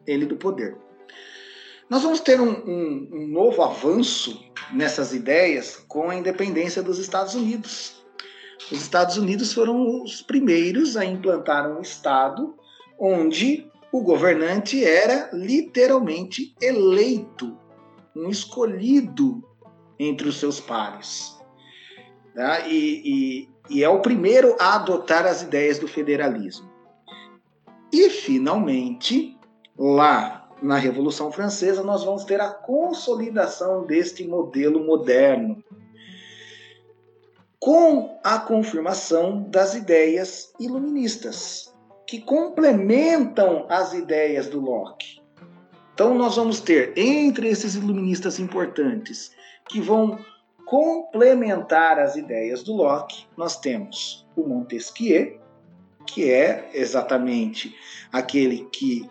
ele 0.05 0.25
do 0.25 0.35
poder. 0.35 0.77
Nós 1.89 2.03
vamos 2.03 2.19
ter 2.19 2.39
um, 2.39 2.51
um, 2.51 3.09
um 3.11 3.27
novo 3.27 3.63
avanço 3.63 4.39
nessas 4.71 5.11
ideias 5.11 5.83
com 5.87 6.09
a 6.09 6.15
independência 6.15 6.83
dos 6.83 6.99
Estados 6.99 7.33
Unidos. 7.33 8.05
Os 8.71 8.79
Estados 8.79 9.17
Unidos 9.17 9.51
foram 9.51 10.03
os 10.03 10.21
primeiros 10.21 10.95
a 10.95 11.03
implantar 11.03 11.67
um 11.67 11.81
Estado 11.81 12.55
onde 12.99 13.67
o 13.91 14.03
governante 14.03 14.85
era 14.85 15.31
literalmente 15.33 16.53
eleito, 16.61 17.57
um 18.15 18.29
escolhido 18.29 19.43
entre 19.97 20.29
os 20.29 20.39
seus 20.39 20.59
pares. 20.59 21.35
Tá? 22.35 22.67
E, 22.67 23.01
e, 23.03 23.49
e 23.67 23.83
é 23.83 23.89
o 23.89 23.99
primeiro 23.99 24.55
a 24.59 24.75
adotar 24.75 25.25
as 25.25 25.41
ideias 25.41 25.79
do 25.79 25.87
federalismo. 25.87 26.69
E, 27.91 28.11
finalmente, 28.11 29.35
lá 29.75 30.38
na 30.61 30.77
Revolução 30.77 31.31
Francesa, 31.31 31.83
nós 31.83 32.03
vamos 32.03 32.23
ter 32.23 32.41
a 32.41 32.49
consolidação 32.49 33.85
deste 33.85 34.27
modelo 34.27 34.85
moderno, 34.85 35.63
com 37.59 38.19
a 38.23 38.39
confirmação 38.39 39.43
das 39.49 39.75
ideias 39.75 40.53
iluministas, 40.59 41.73
que 42.07 42.21
complementam 42.21 43.65
as 43.69 43.93
ideias 43.93 44.47
do 44.47 44.59
Locke. 44.59 45.19
Então 45.93 46.13
nós 46.13 46.37
vamos 46.37 46.61
ter 46.61 46.97
entre 46.97 47.49
esses 47.49 47.75
iluministas 47.75 48.39
importantes 48.39 49.31
que 49.67 49.81
vão 49.81 50.17
complementar 50.65 51.99
as 51.99 52.15
ideias 52.15 52.63
do 52.63 52.73
Locke, 52.73 53.25
nós 53.35 53.59
temos 53.59 54.25
o 54.35 54.47
Montesquieu, 54.47 55.39
que 56.05 56.31
é 56.31 56.69
exatamente 56.73 57.75
aquele 58.11 58.65
que 58.71 59.09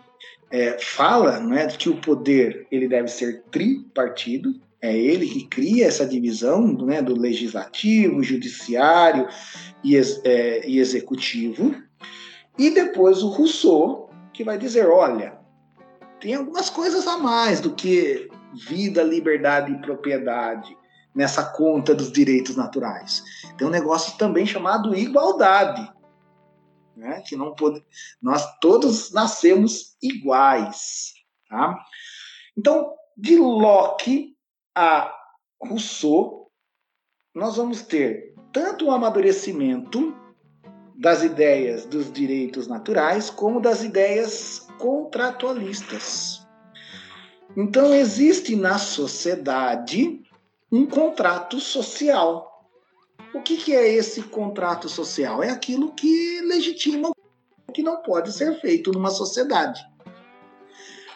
é, 0.51 0.77
fala 0.79 1.39
não 1.39 1.55
é, 1.55 1.67
que 1.67 1.89
o 1.89 1.97
poder 1.97 2.67
ele 2.71 2.87
deve 2.87 3.07
ser 3.07 3.43
tripartido, 3.51 4.59
é 4.81 4.95
ele 4.95 5.27
que 5.27 5.45
cria 5.47 5.87
essa 5.87 6.05
divisão 6.05 6.65
né, 6.85 7.01
do 7.01 7.13
legislativo, 7.13 8.23
judiciário 8.23 9.27
e, 9.83 9.97
é, 9.97 10.67
e 10.67 10.79
executivo. 10.79 11.75
E 12.57 12.69
depois 12.69 13.21
o 13.21 13.29
Rousseau, 13.29 14.09
que 14.33 14.43
vai 14.43 14.57
dizer: 14.57 14.87
olha, 14.87 15.37
tem 16.19 16.33
algumas 16.33 16.69
coisas 16.69 17.07
a 17.07 17.17
mais 17.17 17.59
do 17.59 17.73
que 17.73 18.29
vida, 18.67 19.03
liberdade 19.03 19.71
e 19.71 19.81
propriedade 19.81 20.75
nessa 21.13 21.43
conta 21.43 21.93
dos 21.93 22.11
direitos 22.11 22.55
naturais. 22.55 23.23
Tem 23.57 23.67
um 23.67 23.71
negócio 23.71 24.17
também 24.17 24.45
chamado 24.45 24.95
igualdade 24.95 25.89
né? 26.99 27.21
Que 27.25 27.35
não 27.35 27.55
pode, 27.55 27.83
nós 28.21 28.45
todos 28.59 29.11
nascemos 29.11 29.95
iguais, 30.01 31.13
tá? 31.49 31.83
Então, 32.57 32.93
de 33.17 33.37
Locke 33.37 34.35
a 34.75 35.15
Rousseau, 35.61 36.51
nós 37.33 37.55
vamos 37.55 37.81
ter 37.81 38.35
tanto 38.51 38.85
o 38.85 38.91
amadurecimento 38.91 40.15
das 40.95 41.23
ideias 41.23 41.85
dos 41.85 42.11
direitos 42.11 42.67
naturais 42.67 43.29
como 43.29 43.61
das 43.61 43.83
ideias 43.83 44.67
contratualistas. 44.77 46.45
Então, 47.55 47.93
existe 47.93 48.55
na 48.55 48.77
sociedade 48.77 50.21
um 50.71 50.85
contrato 50.85 51.59
social 51.59 52.48
o 53.33 53.41
que, 53.41 53.57
que 53.57 53.75
é 53.75 53.87
esse 53.87 54.23
contrato 54.23 54.89
social? 54.89 55.43
É 55.43 55.49
aquilo 55.49 55.93
que 55.93 56.41
legitima 56.41 57.09
o 57.09 57.71
que 57.71 57.83
não 57.83 58.01
pode 58.01 58.31
ser 58.33 58.59
feito 58.59 58.91
numa 58.91 59.11
sociedade. 59.11 59.81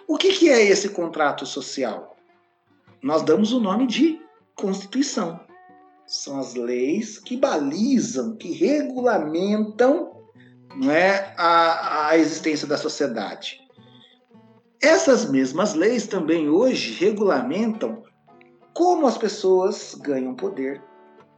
O 0.07 0.17
que, 0.17 0.33
que 0.33 0.49
é 0.49 0.61
esse 0.61 0.89
contrato 0.89 1.45
social? 1.45 2.15
Nós 3.01 3.23
damos 3.23 3.51
o 3.51 3.59
nome 3.59 3.87
de 3.87 4.21
Constituição. 4.55 5.39
São 6.05 6.39
as 6.39 6.53
leis 6.53 7.17
que 7.17 7.35
balizam, 7.37 8.35
que 8.35 8.51
regulamentam 8.51 10.13
não 10.75 10.91
é, 10.91 11.33
a, 11.37 12.09
a 12.09 12.17
existência 12.17 12.67
da 12.67 12.77
sociedade. 12.77 13.59
Essas 14.81 15.29
mesmas 15.29 15.73
leis 15.73 16.07
também 16.07 16.49
hoje 16.49 16.93
regulamentam 16.93 18.03
como 18.73 19.07
as 19.07 19.17
pessoas 19.17 19.95
ganham 19.95 20.35
poder, 20.35 20.81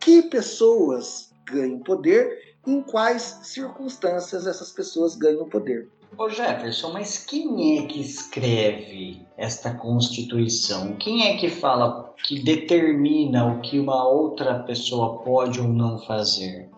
que 0.05 0.21
pessoas 0.21 1.31
ganham 1.51 1.79
poder, 1.79 2.55
em 2.67 2.79
quais 2.79 3.39
circunstâncias 3.41 4.45
essas 4.45 4.71
pessoas 4.71 5.15
ganham 5.15 5.49
poder. 5.49 5.89
Ô 6.15 6.29
Jefferson, 6.29 6.93
mas 6.93 7.25
quem 7.25 7.79
é 7.79 7.87
que 7.87 8.01
escreve 8.01 9.25
esta 9.35 9.73
Constituição? 9.73 10.95
Quem 10.97 11.27
é 11.27 11.37
que 11.37 11.49
fala, 11.49 12.13
que 12.23 12.39
determina 12.39 13.51
o 13.51 13.61
que 13.61 13.79
uma 13.79 14.07
outra 14.07 14.59
pessoa 14.59 15.23
pode 15.23 15.59
ou 15.59 15.67
não 15.67 15.97
fazer? 16.05 16.69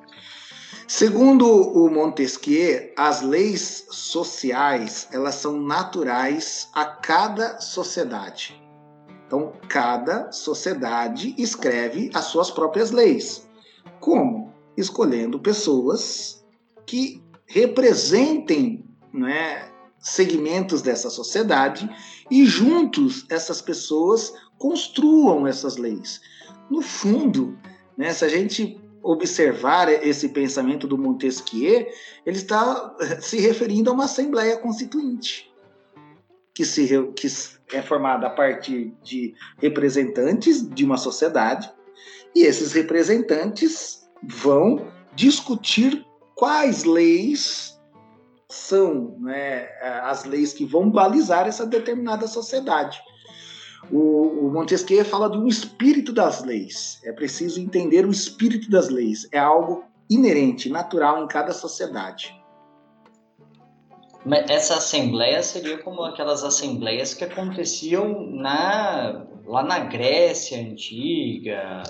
Segundo 0.87 1.45
o 1.45 1.89
Montesquieu, 1.89 2.93
as 2.97 3.21
leis 3.21 3.87
sociais 3.91 5.09
elas 5.11 5.35
são 5.35 5.59
naturais 5.59 6.69
a 6.73 6.85
cada 6.85 7.59
sociedade. 7.59 8.66
Então, 9.27 9.51
cada 9.67 10.31
sociedade 10.31 11.35
escreve 11.37 12.09
as 12.13 12.25
suas 12.25 12.49
próprias 12.49 12.91
leis. 12.91 13.45
Como? 13.99 14.53
Escolhendo 14.77 15.37
pessoas 15.37 16.45
que 16.85 17.21
representem 17.45 18.85
né, 19.13 19.69
segmentos 19.99 20.81
dessa 20.81 21.09
sociedade 21.09 21.89
e 22.31 22.45
juntos 22.45 23.25
essas 23.29 23.61
pessoas 23.61 24.33
construam 24.57 25.45
essas 25.45 25.75
leis. 25.75 26.21
No 26.69 26.81
fundo, 26.81 27.57
né, 27.97 28.13
se 28.13 28.23
a 28.23 28.29
gente 28.29 28.79
observar 29.03 29.89
esse 29.89 30.29
pensamento 30.29 30.87
do 30.87 30.97
Montesquieu, 30.97 31.87
ele 32.25 32.37
está 32.37 32.95
se 33.21 33.39
referindo 33.39 33.89
a 33.89 33.93
uma 33.93 34.05
Assembleia 34.05 34.57
Constituinte, 34.57 35.51
que, 36.53 36.65
se, 36.65 36.87
que 37.15 37.27
é 37.71 37.81
formada 37.81 38.27
a 38.27 38.29
partir 38.29 38.93
de 39.03 39.33
representantes 39.57 40.67
de 40.67 40.85
uma 40.85 40.97
sociedade, 40.97 41.71
e 42.35 42.43
esses 42.43 42.73
representantes 42.73 44.07
vão 44.23 44.87
discutir 45.15 46.05
quais 46.35 46.83
leis 46.83 47.77
são 48.49 49.17
né, 49.19 49.67
as 50.03 50.23
leis 50.23 50.53
que 50.53 50.65
vão 50.65 50.89
balizar 50.89 51.47
essa 51.47 51.65
determinada 51.65 52.27
sociedade. 52.27 52.99
O, 53.91 54.49
Montesquieu 54.51 55.03
fala 55.05 55.29
de 55.29 55.37
um 55.37 55.47
espírito 55.47 56.11
das 56.11 56.43
leis. 56.43 56.99
É 57.03 57.11
preciso 57.11 57.59
entender 57.59 58.05
o 58.05 58.11
espírito 58.11 58.69
das 58.69 58.89
leis. 58.89 59.27
É 59.31 59.39
algo 59.39 59.83
inerente, 60.09 60.69
natural 60.69 61.23
em 61.23 61.27
cada 61.27 61.53
sociedade. 61.53 62.33
Essa 64.49 64.75
assembleia 64.75 65.41
seria 65.41 65.77
como 65.77 66.03
aquelas 66.03 66.43
assembleias 66.43 67.13
que 67.13 67.23
aconteciam 67.23 68.27
na, 68.31 69.25
lá 69.45 69.63
na 69.63 69.79
Grécia 69.79 70.59
antiga. 70.59 71.83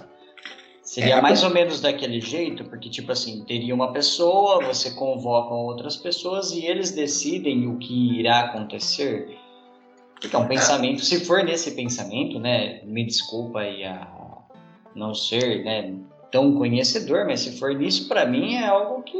Seria 0.83 1.15
é, 1.15 1.21
mais 1.21 1.43
ou 1.43 1.49
menos 1.49 1.81
daquele 1.81 2.21
jeito, 2.21 2.63
porque, 2.65 2.89
tipo 2.89 3.11
assim, 3.11 3.43
teria 3.43 3.75
uma 3.75 3.91
pessoa, 3.91 4.63
você 4.65 4.91
convoca 4.91 5.53
outras 5.53 5.97
pessoas 5.97 6.51
e 6.51 6.65
eles 6.65 6.91
decidem 6.91 7.67
o 7.67 7.77
que 7.77 8.19
irá 8.19 8.41
acontecer. 8.41 9.37
É 10.31 10.37
um 10.37 10.47
pensamento, 10.47 11.03
se 11.03 11.25
for 11.25 11.43
nesse 11.43 11.71
pensamento, 11.71 12.39
né, 12.39 12.81
me 12.85 13.05
desculpa 13.05 13.59
aí 13.59 13.83
a 13.83 14.07
não 14.95 15.13
ser 15.13 15.63
né, 15.63 15.93
tão 16.31 16.55
conhecedor, 16.55 17.25
mas 17.25 17.41
se 17.41 17.59
for 17.59 17.75
nisso, 17.75 18.07
para 18.07 18.25
mim 18.25 18.55
é 18.55 18.67
algo 18.67 19.03
que 19.03 19.17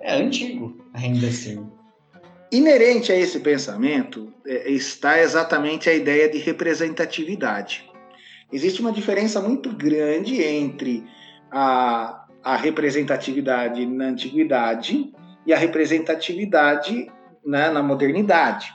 é 0.00 0.14
antigo, 0.14 0.76
ainda 0.94 1.26
assim. 1.26 1.66
Inerente 2.52 3.12
a 3.12 3.16
esse 3.16 3.38
pensamento 3.38 4.32
é, 4.44 4.68
está 4.70 5.20
exatamente 5.20 5.88
a 5.88 5.94
ideia 5.94 6.28
de 6.28 6.38
representatividade. 6.38 7.88
Existe 8.52 8.80
uma 8.80 8.90
diferença 8.90 9.40
muito 9.40 9.70
grande 9.70 10.42
entre 10.42 11.04
a, 11.52 12.26
a 12.42 12.56
representatividade 12.56 13.86
na 13.86 14.06
antiguidade 14.06 15.12
e 15.46 15.52
a 15.52 15.56
representatividade 15.56 17.06
na, 17.44 17.70
na 17.70 17.84
modernidade. 17.84 18.74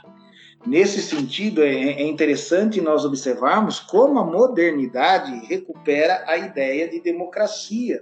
Nesse 0.66 1.02
sentido, 1.02 1.62
é, 1.62 1.74
é 1.74 2.04
interessante 2.04 2.80
nós 2.80 3.04
observarmos 3.04 3.80
como 3.82 4.20
a 4.20 4.26
modernidade 4.26 5.46
recupera 5.48 6.24
a 6.26 6.38
ideia 6.38 6.88
de 6.88 7.02
democracia, 7.02 8.02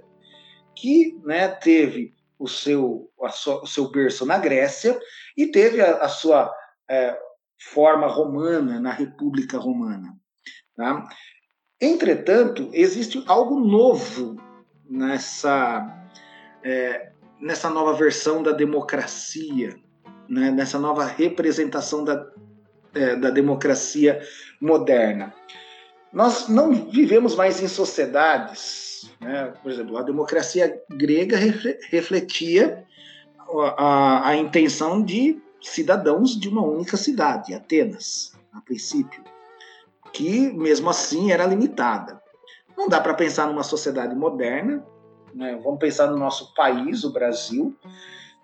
que 0.72 1.18
né, 1.24 1.48
teve 1.48 2.14
o 2.38 2.46
seu, 2.48 3.10
sua, 3.32 3.62
o 3.62 3.66
seu 3.66 3.90
berço 3.90 4.24
na 4.24 4.38
Grécia 4.38 4.98
e 5.36 5.46
teve 5.46 5.80
a, 5.80 5.96
a 5.96 6.08
sua 6.08 6.52
é, 6.88 7.18
forma 7.72 8.06
romana 8.06 8.80
na 8.80 8.92
República 8.92 9.58
Romana. 9.58 10.16
Tá? 10.76 11.04
Entretanto, 11.80 12.70
existe 12.72 13.22
algo 13.26 13.60
novo 13.60 14.36
nessa, 14.88 16.08
é, 16.62 17.10
nessa 17.40 17.70
nova 17.70 17.92
versão 17.94 18.42
da 18.42 18.52
democracia, 18.52 19.76
né? 20.28 20.50
nessa 20.50 20.78
nova 20.78 21.04
representação 21.04 22.04
da, 22.04 22.26
é, 22.94 23.16
da 23.16 23.30
democracia 23.30 24.20
moderna. 24.60 25.34
Nós 26.12 26.48
não 26.48 26.72
vivemos 26.72 27.34
mais 27.34 27.60
em 27.60 27.66
sociedades 27.66 28.94
né? 29.20 29.52
Por 29.62 29.70
exemplo, 29.70 29.96
a 29.96 30.02
democracia 30.02 30.80
grega 30.90 31.36
refletia 31.90 32.84
a, 33.60 34.28
a 34.28 34.36
intenção 34.36 35.02
de 35.02 35.40
cidadãos 35.60 36.38
de 36.38 36.48
uma 36.48 36.62
única 36.62 36.96
cidade, 36.96 37.54
Atenas, 37.54 38.32
a 38.52 38.60
princípio, 38.60 39.22
que 40.12 40.52
mesmo 40.52 40.90
assim 40.90 41.32
era 41.32 41.46
limitada. 41.46 42.20
Não 42.76 42.88
dá 42.88 43.00
para 43.00 43.14
pensar 43.14 43.46
numa 43.46 43.62
sociedade 43.62 44.14
moderna, 44.14 44.84
né? 45.34 45.58
vamos 45.62 45.78
pensar 45.78 46.08
no 46.08 46.18
nosso 46.18 46.54
país, 46.54 47.04
o 47.04 47.12
Brasil, 47.12 47.74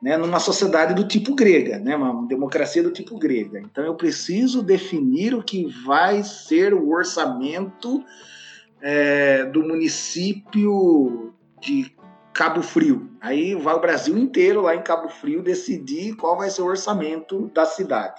né? 0.01 0.17
numa 0.17 0.41
sociedade 0.41 0.95
do 0.95 1.07
tipo 1.07 1.35
grega, 1.35 1.79
né? 1.79 1.95
uma 1.95 2.27
democracia 2.27 2.83
do 2.83 2.91
tipo 2.91 3.19
grega. 3.19 3.61
Então 3.61 3.85
eu 3.85 3.95
preciso 3.95 4.63
definir 4.63 5.35
o 5.35 5.43
que 5.43 5.67
vai 5.85 6.23
ser 6.23 6.73
o 6.73 6.91
orçamento 6.91 8.03
é, 8.81 9.45
do 9.45 9.63
município 9.63 11.35
de 11.61 11.95
Cabo 12.41 12.63
Frio. 12.63 13.07
Aí 13.21 13.55
vai 13.55 13.75
o 13.75 13.81
Brasil 13.81 14.17
inteiro 14.17 14.63
lá 14.63 14.75
em 14.75 14.81
Cabo 14.81 15.11
Frio 15.11 15.43
decidir 15.43 16.17
qual 16.17 16.39
vai 16.39 16.49
ser 16.49 16.63
o 16.63 16.69
orçamento 16.69 17.51
da 17.55 17.67
cidade. 17.67 18.19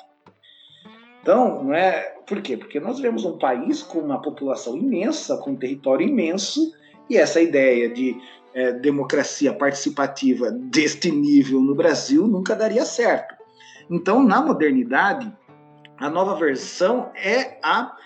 Então, 1.20 1.64
não 1.64 1.74
é. 1.74 2.18
Por 2.28 2.40
quê? 2.40 2.56
Porque 2.56 2.80
nós 2.80 3.00
vemos 3.00 3.26
um 3.26 3.40
país 3.40 3.82
com 3.82 3.98
uma 3.98 4.22
população 4.22 4.78
imensa, 4.78 5.38
com 5.38 5.54
um 5.54 5.56
território 5.56 6.08
imenso, 6.08 6.72
e 7.10 7.18
essa 7.18 7.42
ideia 7.42 7.90
de 7.90 8.16
é, 8.54 8.74
democracia 8.74 9.52
participativa 9.54 10.52
deste 10.52 11.10
nível 11.10 11.60
no 11.60 11.74
Brasil 11.74 12.28
nunca 12.28 12.56
daria 12.56 12.86
certo. 12.86 13.34
Então, 13.90 14.22
na 14.22 14.40
modernidade, 14.40 15.36
a 15.98 16.12
nova 16.12 16.36
versão 16.36 17.12
é 17.16 17.58
a 17.64 17.98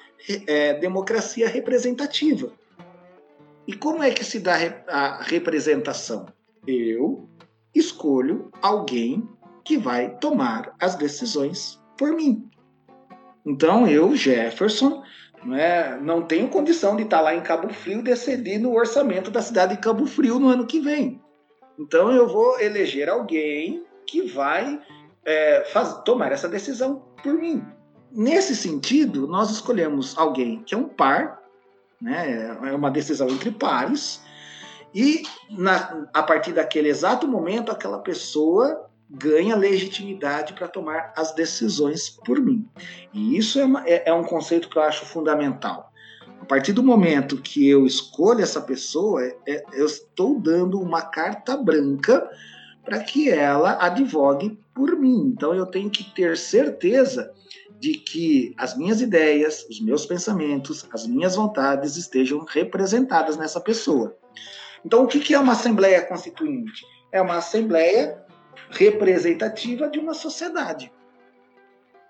é, 0.47 0.75
democracia 0.75 1.49
representativa. 1.49 2.53
E 3.67 3.73
como 3.73 4.03
é 4.03 4.11
que 4.11 4.23
se 4.23 4.39
dá 4.39 4.55
a 4.87 5.23
representação? 5.23 6.27
Eu 6.67 7.29
escolho 7.73 8.51
alguém 8.61 9.27
que 9.63 9.77
vai 9.77 10.15
tomar 10.17 10.75
as 10.79 10.95
decisões 10.95 11.81
por 11.97 12.11
mim. 12.11 12.49
Então, 13.45 13.87
eu, 13.87 14.15
Jefferson, 14.15 15.03
não, 15.43 15.55
é, 15.55 15.99
não 15.99 16.21
tenho 16.21 16.47
condição 16.47 16.95
de 16.95 17.03
estar 17.03 17.21
lá 17.21 17.35
em 17.35 17.41
Cabo 17.41 17.71
Frio 17.73 18.01
decidir 18.01 18.59
no 18.59 18.73
orçamento 18.73 19.29
da 19.29 19.41
cidade 19.41 19.75
de 19.75 19.81
Cabo 19.81 20.05
Frio 20.05 20.39
no 20.39 20.49
ano 20.49 20.65
que 20.65 20.79
vem. 20.79 21.21
Então, 21.77 22.11
eu 22.11 22.27
vou 22.27 22.59
eleger 22.59 23.09
alguém 23.09 23.83
que 24.07 24.21
vai 24.21 24.79
é, 25.25 25.63
faz, 25.65 26.01
tomar 26.03 26.31
essa 26.31 26.47
decisão 26.47 27.03
por 27.21 27.33
mim. 27.33 27.63
Nesse 28.11 28.55
sentido, 28.55 29.27
nós 29.27 29.49
escolhemos 29.51 30.17
alguém 30.17 30.63
que 30.63 30.73
é 30.73 30.77
um 30.77 30.87
par, 30.87 31.41
né, 32.05 32.55
é 32.63 32.73
uma 32.73 32.91
decisão 32.91 33.27
entre 33.29 33.49
pares, 33.49 34.21
e 34.93 35.23
na, 35.49 36.07
a 36.13 36.21
partir 36.21 36.53
daquele 36.53 36.87
exato 36.87 37.27
momento, 37.27 37.71
aquela 37.71 37.97
pessoa 37.97 38.87
ganha 39.09 39.55
legitimidade 39.55 40.53
para 40.53 40.67
tomar 40.67 41.13
as 41.17 41.33
decisões 41.33 42.09
por 42.09 42.39
mim. 42.39 42.69
E 43.11 43.35
isso 43.35 43.59
é, 43.59 43.65
uma, 43.65 43.83
é, 43.87 44.09
é, 44.09 44.13
um 44.13 44.23
conceito 44.23 44.69
que 44.69 44.77
eu 44.77 44.83
acho 44.83 45.03
fundamental. 45.03 45.91
A 46.39 46.45
partir 46.45 46.73
do 46.73 46.83
momento 46.83 47.41
que 47.41 47.67
eu 47.67 47.87
escolho 47.87 48.41
essa 48.41 48.61
pessoa, 48.61 49.23
é, 49.23 49.35
é 49.47 49.63
eu 49.73 49.87
estou 49.87 50.39
dando 50.39 50.79
uma 50.79 51.01
carta 51.01 51.57
branca 51.57 52.29
para 52.83 52.99
que 52.99 53.31
ela 53.31 53.83
advogue 53.83 54.59
por 54.75 54.95
mim. 54.95 55.33
Então 55.35 55.55
eu 55.55 55.65
tenho 55.65 55.89
que 55.89 56.03
ter 56.03 56.37
certeza 56.37 57.33
de 57.85 57.99
que 57.99 58.51
as 58.57 58.75
minhas 58.75 58.99
ideias, 58.99 59.63
os 59.69 59.79
meus 59.79 60.07
pensamentos, 60.07 60.87
as 60.91 61.05
minhas 61.05 61.35
vontades 61.35 61.95
estejam 61.97 62.39
representadas 62.39 63.37
nessa 63.37 63.61
pessoa. 63.61 64.17
Então, 64.83 65.03
o 65.03 65.07
que 65.07 65.35
é 65.35 65.39
uma 65.39 65.53
Assembleia 65.53 66.03
Constituinte? 66.03 66.83
É 67.11 67.21
uma 67.21 67.37
Assembleia 67.37 68.25
representativa 68.71 69.87
de 69.87 69.99
uma 69.99 70.15
sociedade. 70.15 70.91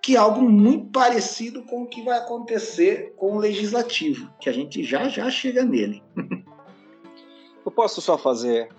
Que 0.02 0.16
é 0.16 0.18
algo 0.18 0.50
muito 0.50 0.92
parecido 0.92 1.62
com 1.64 1.84
o 1.84 1.88
que 1.88 2.02
vai 2.02 2.20
acontecer 2.20 3.14
com 3.18 3.36
o 3.36 3.40
legislativo, 3.40 4.32
que 4.40 4.50
a 4.50 4.54
gente 4.54 4.82
já 4.82 5.10
já 5.10 5.30
chega 5.30 5.66
nele. 5.66 6.02
Eu 7.66 7.72
posso 7.72 8.00
só 8.00 8.18
fazer 8.18 8.70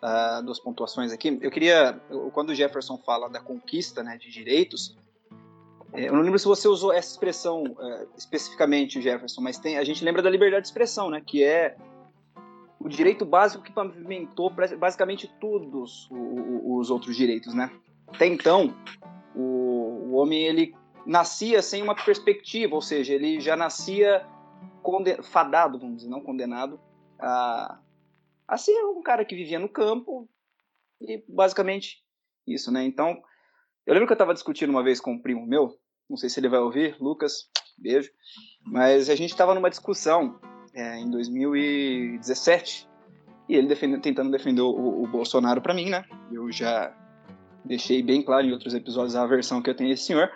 uh, 0.00 0.40
duas 0.44 0.60
pontuações 0.60 1.10
aqui. 1.10 1.36
Eu 1.42 1.50
queria, 1.50 2.00
quando 2.32 2.50
o 2.50 2.54
Jefferson 2.54 2.96
fala 2.98 3.28
da 3.28 3.40
conquista 3.40 4.04
né, 4.04 4.18
de 4.18 4.30
direitos, 4.30 4.94
eu 5.94 6.12
não 6.12 6.22
lembro 6.22 6.38
se 6.38 6.46
você 6.46 6.66
usou 6.66 6.92
essa 6.92 7.12
expressão 7.12 7.64
uh, 7.64 8.08
especificamente, 8.16 9.00
Jefferson, 9.00 9.40
mas 9.40 9.58
tem, 9.58 9.78
a 9.78 9.84
gente 9.84 10.04
lembra 10.04 10.22
da 10.22 10.30
liberdade 10.30 10.62
de 10.62 10.68
expressão, 10.68 11.10
né, 11.10 11.22
que 11.24 11.42
é 11.44 11.76
o 12.80 12.88
direito 12.88 13.24
básico 13.24 13.62
que 13.62 13.72
pavimentou 13.72 14.50
basicamente 14.78 15.32
todos 15.40 16.06
os 16.10 16.90
outros 16.90 17.16
direitos, 17.16 17.54
né? 17.54 17.70
Até 18.06 18.26
então, 18.26 18.74
o, 19.34 20.10
o 20.10 20.12
homem 20.12 20.42
ele 20.42 20.74
nascia 21.06 21.62
sem 21.62 21.82
uma 21.82 21.94
perspectiva, 21.94 22.74
ou 22.74 22.82
seja, 22.82 23.14
ele 23.14 23.40
já 23.40 23.56
nascia 23.56 24.26
fadado, 25.22 25.78
vamos 25.78 25.96
dizer, 25.96 26.10
não 26.10 26.20
condenado, 26.20 26.78
a, 27.18 27.78
a 28.46 28.56
ser 28.58 28.84
um 28.84 29.02
cara 29.02 29.24
que 29.24 29.34
vivia 29.34 29.58
no 29.58 29.68
campo 29.68 30.28
e 31.00 31.24
basicamente 31.26 32.02
isso, 32.46 32.70
né? 32.70 32.84
Então, 32.84 33.22
eu 33.86 33.94
lembro 33.94 34.06
que 34.06 34.12
eu 34.12 34.16
estava 34.16 34.34
discutindo 34.34 34.70
uma 34.70 34.82
vez 34.82 35.00
com 35.00 35.12
um 35.12 35.18
primo 35.18 35.46
meu, 35.46 35.78
não 36.08 36.16
sei 36.16 36.28
se 36.28 36.40
ele 36.40 36.48
vai 36.48 36.60
ouvir, 36.60 36.96
Lucas, 37.00 37.48
beijo, 37.78 38.10
mas 38.64 39.08
a 39.08 39.16
gente 39.16 39.30
estava 39.30 39.54
numa 39.54 39.70
discussão 39.70 40.38
é, 40.74 40.98
em 40.98 41.10
2017 41.10 42.88
e 43.48 43.56
ele 43.56 43.68
defende, 43.68 43.98
tentando 44.00 44.30
defender 44.30 44.62
o, 44.62 45.02
o 45.02 45.06
Bolsonaro 45.06 45.60
para 45.60 45.74
mim, 45.74 45.90
né? 45.90 46.04
Eu 46.32 46.50
já 46.50 46.94
deixei 47.64 48.02
bem 48.02 48.22
claro 48.22 48.46
em 48.46 48.52
outros 48.52 48.74
episódios 48.74 49.16
a 49.16 49.26
versão 49.26 49.62
que 49.62 49.70
eu 49.70 49.74
tenho 49.74 49.90
desse 49.90 50.04
senhor 50.04 50.30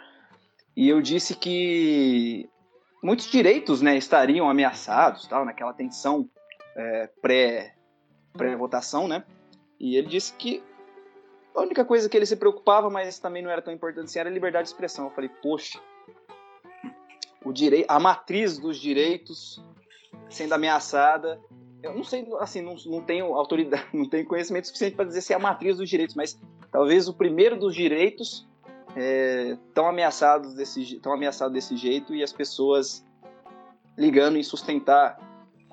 e 0.77 0.89
eu 0.89 1.03
disse 1.03 1.35
que 1.35 2.49
muitos 3.03 3.31
direitos, 3.31 3.83
né, 3.83 3.97
estariam 3.97 4.49
ameaçados, 4.49 5.27
tal, 5.27 5.45
naquela 5.45 5.73
tensão 5.73 6.29
é, 6.77 7.11
pré 7.21 7.75
pré-votação, 8.33 9.09
né? 9.09 9.25
E 9.81 9.97
ele 9.97 10.07
disse 10.07 10.33
que 10.35 10.63
a 11.59 11.63
única 11.63 11.85
coisa 11.85 12.09
que 12.09 12.17
ele 12.17 12.27
se 12.27 12.37
preocupava, 12.37 12.89
mas 12.89 13.19
também 13.19 13.43
não 13.43 13.51
era 13.51 13.61
tão 13.61 13.73
importante 13.73 14.07
assim, 14.07 14.19
era 14.19 14.29
a 14.29 14.33
liberdade 14.33 14.65
de 14.65 14.71
expressão. 14.71 15.07
Eu 15.07 15.11
falei, 15.11 15.31
poxa, 15.43 15.81
o 17.45 17.53
direito, 17.53 17.91
a 17.91 17.99
matriz 17.99 18.59
dos 18.59 18.79
direitos 18.79 19.63
sendo 20.29 20.55
ameaçada. 20.55 21.41
Eu 21.83 21.95
não 21.95 22.05
sei, 22.05 22.27
assim, 22.41 22.61
não, 22.61 22.75
não 22.87 23.03
tenho 23.03 23.35
autoridade, 23.35 23.87
não 23.95 24.09
tenho 24.09 24.27
conhecimento 24.27 24.67
suficiente 24.67 24.97
para 24.97 25.05
dizer 25.05 25.21
se 25.21 25.33
é 25.33 25.37
a 25.37 25.39
matriz 25.39 25.77
dos 25.77 25.89
direitos, 25.89 26.15
mas 26.15 26.39
talvez 26.71 27.09
o 27.09 27.15
primeiro 27.15 27.59
dos 27.59 27.75
direitos 27.75 28.47
é, 28.97 29.57
ameaçados 29.77 30.55
desse, 30.55 30.99
tão 31.01 31.13
ameaçado 31.13 31.53
desse 31.53 31.77
jeito 31.77 32.15
e 32.15 32.23
as 32.23 32.33
pessoas 32.33 33.05
ligando 33.97 34.37
em 34.37 34.43
sustentar, 34.43 35.19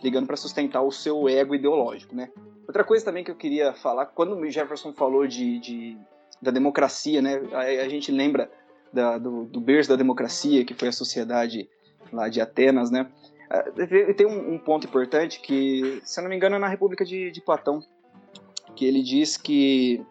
ligando 0.03 0.27
para 0.27 0.37
sustentar 0.37 0.81
o 0.81 0.91
seu 0.91 1.27
ego 1.27 1.53
ideológico, 1.55 2.15
né? 2.15 2.31
Outra 2.67 2.83
coisa 2.83 3.05
também 3.05 3.23
que 3.23 3.31
eu 3.31 3.35
queria 3.35 3.73
falar, 3.73 4.07
quando 4.07 4.35
o 4.35 4.49
Jefferson 4.49 4.93
falou 4.93 5.27
de, 5.27 5.59
de 5.59 5.97
da 6.41 6.51
democracia, 6.51 7.21
né? 7.21 7.41
A, 7.51 7.83
a 7.83 7.89
gente 7.89 8.11
lembra 8.11 8.49
da, 8.91 9.17
do, 9.17 9.45
do 9.45 9.59
berço 9.59 9.89
da 9.89 9.95
democracia, 9.95 10.65
que 10.65 10.73
foi 10.73 10.87
a 10.87 10.91
sociedade 10.91 11.69
lá 12.11 12.29
de 12.29 12.41
Atenas, 12.41 12.89
né? 12.89 13.09
Tem 14.17 14.25
um, 14.25 14.55
um, 14.55 14.57
ponto 14.57 14.87
importante 14.87 15.39
que, 15.39 16.01
se 16.03 16.19
eu 16.19 16.23
não 16.23 16.29
me 16.29 16.35
engano, 16.35 16.55
é 16.55 16.59
na 16.59 16.67
República 16.67 17.05
de, 17.05 17.29
de 17.29 17.41
Platão, 17.41 17.79
que 18.75 18.85
ele 18.85 19.03
diz 19.03 19.37
que 19.37 20.03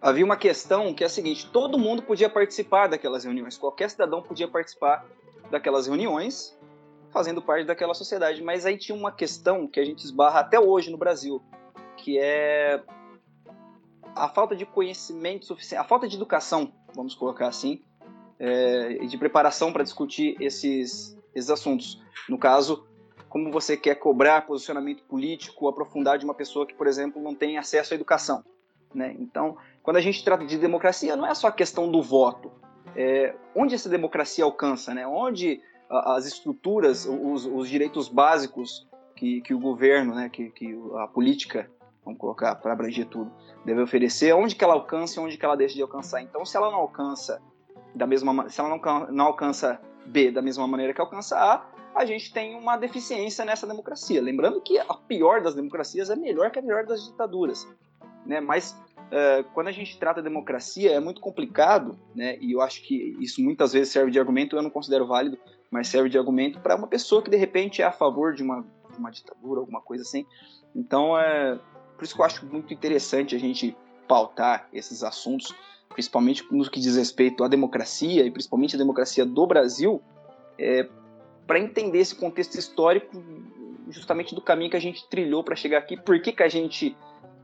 havia 0.00 0.24
uma 0.24 0.36
questão 0.36 0.92
que 0.92 1.04
é 1.04 1.06
a 1.06 1.10
seguinte: 1.10 1.48
todo 1.50 1.78
mundo 1.78 2.02
podia 2.02 2.28
participar 2.28 2.88
daquelas 2.88 3.24
reuniões, 3.24 3.56
qualquer 3.56 3.88
cidadão 3.88 4.20
podia 4.20 4.48
participar 4.48 5.06
daquelas 5.50 5.86
reuniões, 5.86 6.58
fazendo 7.12 7.42
parte 7.42 7.66
daquela 7.66 7.94
sociedade. 7.94 8.42
Mas 8.42 8.66
aí 8.66 8.76
tinha 8.76 8.96
uma 8.96 9.12
questão 9.12 9.66
que 9.66 9.78
a 9.78 9.84
gente 9.84 10.04
esbarra 10.04 10.40
até 10.40 10.58
hoje 10.58 10.90
no 10.90 10.96
Brasil, 10.96 11.42
que 11.96 12.18
é 12.18 12.82
a 14.14 14.28
falta 14.28 14.56
de 14.56 14.66
conhecimento 14.66 15.46
suficiente, 15.46 15.80
a 15.80 15.84
falta 15.84 16.08
de 16.08 16.16
educação, 16.16 16.72
vamos 16.94 17.14
colocar 17.14 17.48
assim, 17.48 17.82
é, 18.38 19.06
de 19.06 19.16
preparação 19.16 19.72
para 19.72 19.82
discutir 19.82 20.36
esses 20.40 21.16
esses 21.34 21.50
assuntos. 21.50 22.02
No 22.28 22.38
caso, 22.38 22.86
como 23.28 23.50
você 23.50 23.76
quer 23.76 23.94
cobrar 23.94 24.46
posicionamento 24.46 25.02
político, 25.04 25.68
aprofundar 25.68 26.18
de 26.18 26.24
uma 26.24 26.34
pessoa 26.34 26.66
que, 26.66 26.74
por 26.74 26.86
exemplo, 26.86 27.22
não 27.22 27.34
tem 27.34 27.58
acesso 27.58 27.94
à 27.94 27.96
educação. 27.96 28.44
Né? 28.94 29.16
Então, 29.18 29.56
quando 29.82 29.96
a 29.96 30.00
gente 30.00 30.22
trata 30.22 30.44
de 30.44 30.58
democracia, 30.58 31.16
não 31.16 31.26
é 31.26 31.34
só 31.34 31.46
a 31.46 31.52
questão 31.52 31.90
do 31.90 32.02
voto. 32.02 32.52
É, 32.94 33.34
onde 33.54 33.74
essa 33.74 33.88
democracia 33.88 34.44
alcança? 34.44 34.92
Né? 34.92 35.06
Onde 35.06 35.62
as 35.92 36.26
estruturas, 36.26 37.06
os, 37.06 37.44
os 37.44 37.68
direitos 37.68 38.08
básicos 38.08 38.88
que, 39.14 39.40
que 39.42 39.54
o 39.54 39.58
governo, 39.58 40.14
né, 40.14 40.28
que, 40.28 40.50
que 40.50 40.74
a 40.96 41.06
política, 41.06 41.70
vamos 42.04 42.18
colocar 42.18 42.54
para 42.56 42.72
abranger 42.72 43.06
tudo, 43.06 43.30
deve 43.64 43.82
oferecer, 43.82 44.34
onde 44.34 44.56
que 44.56 44.64
ela 44.64 44.74
alcança 44.74 45.20
e 45.20 45.22
onde 45.22 45.36
que 45.36 45.44
ela 45.44 45.56
deixa 45.56 45.74
de 45.74 45.82
alcançar. 45.82 46.22
Então, 46.22 46.44
se 46.44 46.56
ela 46.56 46.70
não 46.70 46.78
alcança 46.78 47.40
da 47.94 48.06
mesma, 48.06 48.48
se 48.48 48.60
ela 48.60 48.70
não, 48.70 49.12
não 49.12 49.26
alcança 49.26 49.80
B 50.06 50.30
da 50.30 50.42
mesma 50.42 50.66
maneira 50.66 50.94
que 50.94 51.00
alcança 51.00 51.38
A, 51.38 51.64
a 51.94 52.04
gente 52.06 52.32
tem 52.32 52.56
uma 52.56 52.76
deficiência 52.76 53.44
nessa 53.44 53.66
democracia. 53.66 54.20
Lembrando 54.20 54.60
que 54.60 54.78
a 54.78 54.94
pior 54.94 55.42
das 55.42 55.54
democracias 55.54 56.08
é 56.08 56.16
melhor 56.16 56.50
que 56.50 56.58
a 56.58 56.62
melhor 56.62 56.86
das 56.86 57.04
ditaduras. 57.04 57.68
Né? 58.24 58.40
Mas 58.40 58.72
uh, 58.96 59.44
quando 59.52 59.68
a 59.68 59.72
gente 59.72 59.98
trata 59.98 60.22
democracia 60.22 60.92
é 60.92 61.00
muito 61.00 61.20
complicado, 61.20 61.98
né? 62.14 62.38
e 62.40 62.52
eu 62.52 62.62
acho 62.62 62.82
que 62.82 63.16
isso 63.20 63.42
muitas 63.42 63.72
vezes 63.72 63.92
serve 63.92 64.10
de 64.10 64.18
argumento, 64.18 64.56
eu 64.56 64.62
não 64.62 64.70
considero 64.70 65.06
válido, 65.06 65.38
mas 65.72 65.88
serve 65.88 66.08
de 66.08 66.18
argumento 66.18 66.60
para 66.60 66.76
uma 66.76 66.86
pessoa 66.86 67.22
que 67.22 67.30
de 67.30 67.36
repente 67.36 67.82
é 67.82 67.84
a 67.84 67.90
favor 67.90 68.34
de 68.34 68.44
uma, 68.44 68.62
de 68.92 68.98
uma 68.98 69.10
ditadura, 69.10 69.58
alguma 69.58 69.80
coisa 69.80 70.04
assim. 70.04 70.24
Então, 70.76 71.18
é, 71.18 71.58
por 71.96 72.04
isso 72.04 72.14
que 72.14 72.20
eu 72.20 72.24
acho 72.24 72.46
muito 72.46 72.72
interessante 72.72 73.34
a 73.34 73.38
gente 73.40 73.76
pautar 74.06 74.68
esses 74.72 75.02
assuntos 75.02 75.52
principalmente 75.92 76.44
no 76.50 76.68
que 76.70 76.80
diz 76.80 76.96
respeito 76.96 77.44
à 77.44 77.48
democracia, 77.48 78.24
e 78.24 78.30
principalmente 78.30 78.74
a 78.74 78.78
democracia 78.78 79.24
do 79.24 79.46
Brasil, 79.46 80.02
é, 80.58 80.88
para 81.46 81.58
entender 81.58 81.98
esse 81.98 82.14
contexto 82.14 82.58
histórico 82.58 83.22
justamente 83.88 84.34
do 84.34 84.40
caminho 84.40 84.70
que 84.70 84.76
a 84.76 84.80
gente 84.80 85.06
trilhou 85.08 85.44
para 85.44 85.54
chegar 85.54 85.78
aqui, 85.78 85.96
por 85.96 86.20
que, 86.20 86.32
que 86.32 86.42
a 86.42 86.48
gente 86.48 86.96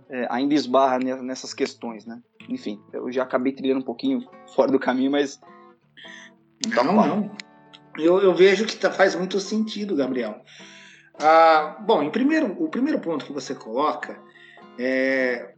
é, 0.08 0.26
ainda 0.30 0.54
esbarra 0.54 0.98
nessas 0.98 1.52
questões, 1.52 2.06
né? 2.06 2.22
Enfim, 2.48 2.80
eu 2.92 3.12
já 3.12 3.22
acabei 3.22 3.52
trilhando 3.52 3.80
um 3.80 3.84
pouquinho 3.84 4.26
fora 4.54 4.72
do 4.72 4.78
caminho, 4.78 5.10
mas 5.10 5.38
não, 6.74 6.94
não. 6.94 7.30
Eu, 7.98 8.20
eu 8.20 8.34
vejo 8.34 8.64
que 8.64 8.76
tá, 8.76 8.90
faz 8.90 9.14
muito 9.14 9.40
sentido, 9.40 9.96
Gabriel. 9.96 10.42
Ah, 11.20 11.78
bom, 11.84 12.02
em 12.02 12.10
primeiro, 12.10 12.56
o 12.62 12.68
primeiro 12.68 13.00
ponto 13.00 13.24
que 13.24 13.32
você 13.32 13.54
coloca 13.54 14.20
é 14.78 15.54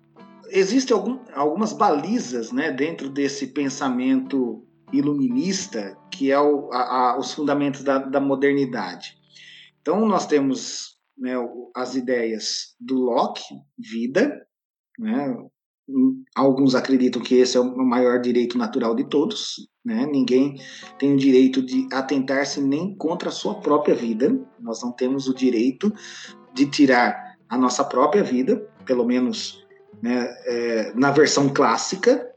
existem 0.52 0.96
algum, 0.96 1.20
algumas 1.32 1.72
balizas 1.72 2.52
né, 2.52 2.70
dentro 2.72 3.08
desse 3.08 3.48
pensamento 3.48 4.66
iluminista 4.92 5.96
que 6.10 6.30
é 6.30 6.40
o, 6.40 6.70
a, 6.72 7.12
a, 7.12 7.18
os 7.18 7.32
fundamentos 7.32 7.82
da, 7.82 7.98
da, 7.98 8.20
modernidade. 8.20 9.16
Então 9.80 10.06
nós 10.06 10.26
temos 10.26 10.98
né, 11.16 11.34
as 11.74 11.94
ideias 11.94 12.74
do 12.80 12.96
Locke, 12.96 13.42
vida, 13.78 14.44
né, 14.98 15.36
alguns 16.34 16.74
acreditam 16.74 17.22
que 17.22 17.36
esse 17.36 17.56
é 17.56 17.60
o 17.60 17.84
maior 17.84 18.20
direito 18.20 18.58
natural 18.58 18.94
de 18.94 19.08
todos, 19.08 19.68
né? 19.84 20.06
Ninguém 20.06 20.60
tem 20.98 21.14
o 21.14 21.18
direito 21.18 21.62
de 21.62 21.88
atentar-se 21.92 22.60
nem 22.60 22.94
contra 22.94 23.28
a 23.28 23.32
sua 23.32 23.54
própria 23.56 23.94
vida. 23.94 24.38
Nós 24.58 24.82
não 24.82 24.92
temos 24.92 25.26
o 25.28 25.34
direito 25.34 25.92
de 26.52 26.66
tirar 26.66 27.36
a 27.48 27.56
nossa 27.56 27.82
própria 27.84 28.22
vida, 28.22 28.56
pelo 28.84 29.04
menos 29.04 29.66
né, 30.02 30.28
é, 30.46 30.92
na 30.94 31.10
versão 31.10 31.48
clássica. 31.48 32.28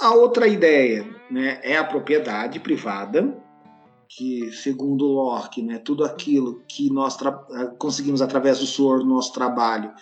A 0.00 0.14
outra 0.14 0.46
ideia 0.46 1.06
né, 1.30 1.60
é 1.62 1.76
a 1.76 1.84
propriedade 1.84 2.60
privada, 2.60 3.36
que 4.08 4.52
segundo 4.52 5.06
Locke, 5.06 5.62
né, 5.62 5.78
tudo 5.78 6.04
aquilo 6.04 6.62
que 6.68 6.90
nós 6.90 7.16
conseguimos 7.78 8.22
através 8.22 8.58
do 8.58 8.66
suor 8.66 9.04
nosso 9.04 9.32
trabalho 9.32 9.92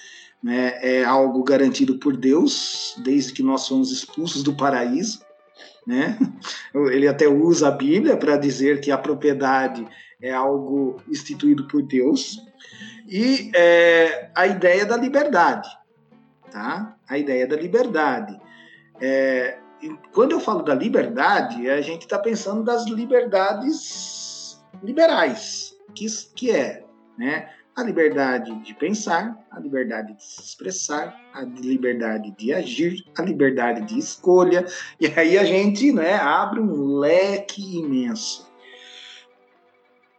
né, 0.42 0.78
é 0.82 1.04
algo 1.04 1.42
garantido 1.44 1.98
por 1.98 2.16
Deus, 2.16 2.96
desde 3.02 3.32
que 3.32 3.42
nós 3.42 3.66
fomos 3.68 3.92
expulsos 3.92 4.42
do 4.42 4.54
paraíso. 4.54 5.20
Né? 5.86 6.18
Ele 6.74 7.08
até 7.08 7.28
usa 7.28 7.68
a 7.68 7.72
Bíblia 7.72 8.16
para 8.16 8.36
dizer 8.36 8.80
que 8.80 8.90
a 8.90 8.98
propriedade 8.98 9.86
é 10.20 10.32
algo 10.32 11.00
instituído 11.08 11.66
por 11.66 11.82
Deus. 11.82 12.38
E 13.08 13.50
é, 13.54 14.30
a 14.34 14.46
ideia 14.46 14.86
da 14.86 14.96
liberdade. 14.96 15.68
Tá? 16.50 16.96
A 17.08 17.18
ideia 17.18 17.46
da 17.46 17.56
liberdade. 17.56 18.38
É, 19.00 19.58
quando 20.12 20.32
eu 20.32 20.40
falo 20.40 20.62
da 20.62 20.74
liberdade, 20.74 21.68
a 21.68 21.80
gente 21.80 22.02
está 22.02 22.18
pensando 22.18 22.62
das 22.62 22.86
liberdades 22.86 24.62
liberais, 24.82 25.76
que, 25.94 26.06
que 26.34 26.50
é 26.50 26.84
né, 27.18 27.48
a 27.74 27.82
liberdade 27.82 28.54
de 28.62 28.74
pensar, 28.74 29.38
a 29.50 29.58
liberdade 29.58 30.14
de 30.14 30.22
se 30.22 30.40
expressar, 30.42 31.18
a 31.32 31.42
liberdade 31.42 32.30
de 32.36 32.52
agir, 32.52 33.04
a 33.16 33.22
liberdade 33.22 33.86
de 33.86 33.98
escolha, 33.98 34.66
e 35.00 35.06
aí 35.06 35.38
a 35.38 35.44
gente 35.44 35.90
né, 35.90 36.14
abre 36.14 36.60
um 36.60 36.98
leque 36.98 37.78
imenso. 37.78 38.50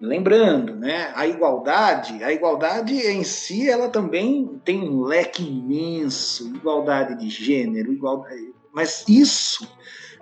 Lembrando, 0.01 0.75
né, 0.75 1.13
a 1.15 1.27
igualdade, 1.27 2.23
a 2.23 2.33
igualdade 2.33 2.93
em 2.93 3.23
si, 3.23 3.69
ela 3.69 3.87
também 3.87 4.59
tem 4.65 4.81
um 4.81 5.03
leque 5.03 5.43
imenso, 5.43 6.53
igualdade 6.55 7.15
de 7.15 7.29
gênero, 7.29 7.93
igualdade, 7.93 8.53
mas 8.73 9.05
isso 9.07 9.71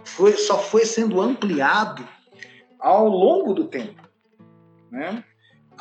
foi, 0.04 0.34
só 0.34 0.60
foi 0.60 0.86
sendo 0.86 1.22
ampliado 1.22 2.08
ao 2.78 3.08
longo 3.08 3.54
do 3.54 3.66
tempo, 3.66 4.02
né? 4.92 5.24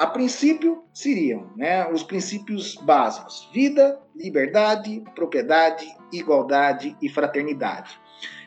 A 0.00 0.06
princípio 0.06 0.82
seriam 0.94 1.52
né, 1.54 1.86
os 1.92 2.02
princípios 2.02 2.74
básicos: 2.76 3.46
vida, 3.52 4.00
liberdade, 4.16 5.04
propriedade, 5.14 5.86
igualdade 6.10 6.96
e 7.02 7.08
fraternidade. 7.10 8.00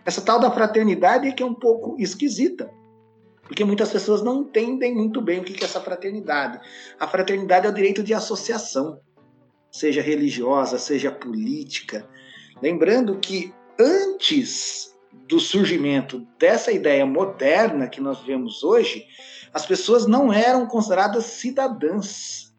Essa 0.04 0.20
tal 0.20 0.40
da 0.40 0.50
fraternidade 0.50 1.28
é 1.28 1.32
que 1.32 1.44
é 1.44 1.46
um 1.46 1.54
pouco 1.54 1.96
esquisita, 2.00 2.74
porque 3.44 3.64
muitas 3.64 3.92
pessoas 3.92 4.24
não 4.24 4.42
entendem 4.42 4.96
muito 4.96 5.22
bem 5.22 5.42
o 5.42 5.44
que 5.44 5.64
é 5.64 5.68
essa 5.68 5.80
fraternidade. 5.80 6.60
A 7.00 7.08
fraternidade 7.08 7.68
é 7.68 7.70
o 7.70 7.74
direito 7.74 8.02
de 8.02 8.16
associação, 8.16 9.00
seja 9.72 10.02
religiosa, 10.02 10.80
seja 10.80 11.12
política. 11.12 12.10
Lembrando 12.64 13.20
que 13.20 13.54
antes 13.80 14.92
do 15.28 15.40
surgimento 15.40 16.26
dessa 16.40 16.72
ideia 16.72 17.06
moderna 17.06 17.88
que 17.88 18.02
nós 18.02 18.22
vemos 18.24 18.64
hoje, 18.64 19.06
as 19.54 19.66
pessoas 19.66 20.08
não 20.08 20.34
eram 20.34 20.66
consideradas 20.66 21.26
cidadãs. 21.26 22.54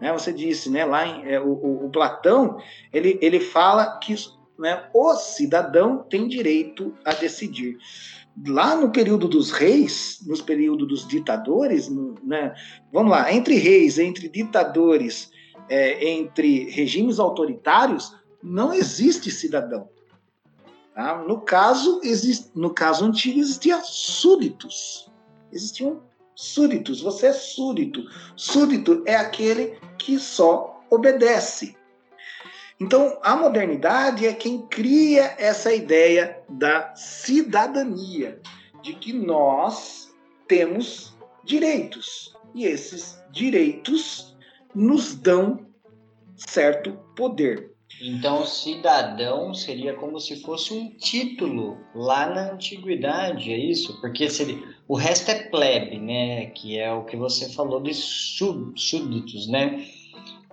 Né? 0.00 0.12
Você 0.12 0.32
disse, 0.32 0.70
né, 0.70 0.84
lá 0.84 1.06
em, 1.06 1.26
é, 1.28 1.40
o, 1.40 1.86
o, 1.86 1.90
Platão, 1.90 2.58
ele, 2.92 3.18
ele 3.20 3.40
fala 3.40 3.98
que 3.98 4.14
né, 4.58 4.88
o 4.94 5.14
cidadão 5.16 5.98
tem 5.98 6.28
direito 6.28 6.94
a 7.04 7.12
decidir. 7.12 7.76
Lá 8.46 8.76
no 8.76 8.90
período 8.90 9.28
dos 9.28 9.50
reis, 9.50 10.20
nos 10.26 10.40
períodos 10.40 10.88
dos 10.88 11.06
ditadores, 11.06 11.90
né, 12.22 12.54
vamos 12.92 13.10
lá, 13.10 13.32
entre 13.32 13.56
reis, 13.56 13.98
entre 13.98 14.28
ditadores, 14.28 15.30
é, 15.68 16.08
entre 16.08 16.70
regimes 16.70 17.18
autoritários, 17.18 18.14
não 18.42 18.72
existe 18.72 19.30
cidadão. 19.30 19.88
Tá? 20.94 21.22
No 21.26 21.40
caso, 21.40 22.00
existe, 22.02 22.50
no 22.54 22.70
caso 22.70 23.04
antigo 23.04 23.38
existia 23.38 23.80
súditos, 23.82 25.10
existiam 25.50 26.00
súditos, 26.34 27.00
você 27.00 27.26
é 27.26 27.32
súdito. 27.32 28.04
Súdito 28.36 29.02
é 29.06 29.14
aquele 29.14 29.78
que 29.98 30.18
só 30.18 30.80
obedece. 30.90 31.76
Então, 32.80 33.18
a 33.22 33.36
modernidade 33.36 34.26
é 34.26 34.32
quem 34.32 34.66
cria 34.66 35.36
essa 35.38 35.72
ideia 35.72 36.42
da 36.48 36.94
cidadania, 36.96 38.40
de 38.82 38.94
que 38.94 39.12
nós 39.12 40.12
temos 40.48 41.16
direitos. 41.44 42.34
E 42.54 42.64
esses 42.64 43.22
direitos 43.30 44.36
nos 44.74 45.14
dão 45.14 45.66
certo 46.34 46.98
poder. 47.16 47.72
Então, 48.00 48.44
cidadão 48.44 49.54
seria 49.54 49.94
como 49.94 50.18
se 50.18 50.42
fosse 50.42 50.74
um 50.74 50.90
título 50.96 51.78
lá 51.94 52.26
na 52.26 52.52
antiguidade, 52.52 53.52
é 53.52 53.56
isso? 53.56 54.00
Porque 54.00 54.28
seria, 54.28 54.58
o 54.88 54.96
resto 54.96 55.30
é 55.30 55.44
plebe, 55.44 55.98
né? 55.98 56.46
Que 56.46 56.78
é 56.78 56.92
o 56.92 57.04
que 57.04 57.16
você 57.16 57.48
falou 57.52 57.80
de 57.80 57.94
súditos, 57.94 59.46
né? 59.48 59.86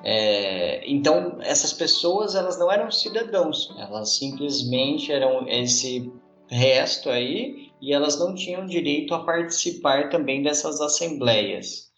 É, 0.04 0.90
então, 0.90 1.38
essas 1.42 1.74
pessoas 1.74 2.36
elas 2.36 2.58
não 2.58 2.72
eram 2.72 2.90
cidadãos, 2.90 3.70
elas 3.78 4.18
simplesmente 4.18 5.12
eram 5.12 5.46
esse 5.48 6.12
resto 6.48 7.10
aí 7.10 7.70
e 7.82 7.94
elas 7.94 8.18
não 8.18 8.34
tinham 8.34 8.66
direito 8.66 9.14
a 9.14 9.24
participar 9.24 10.10
também 10.10 10.42
dessas 10.42 10.80
assembleias. 10.80 11.90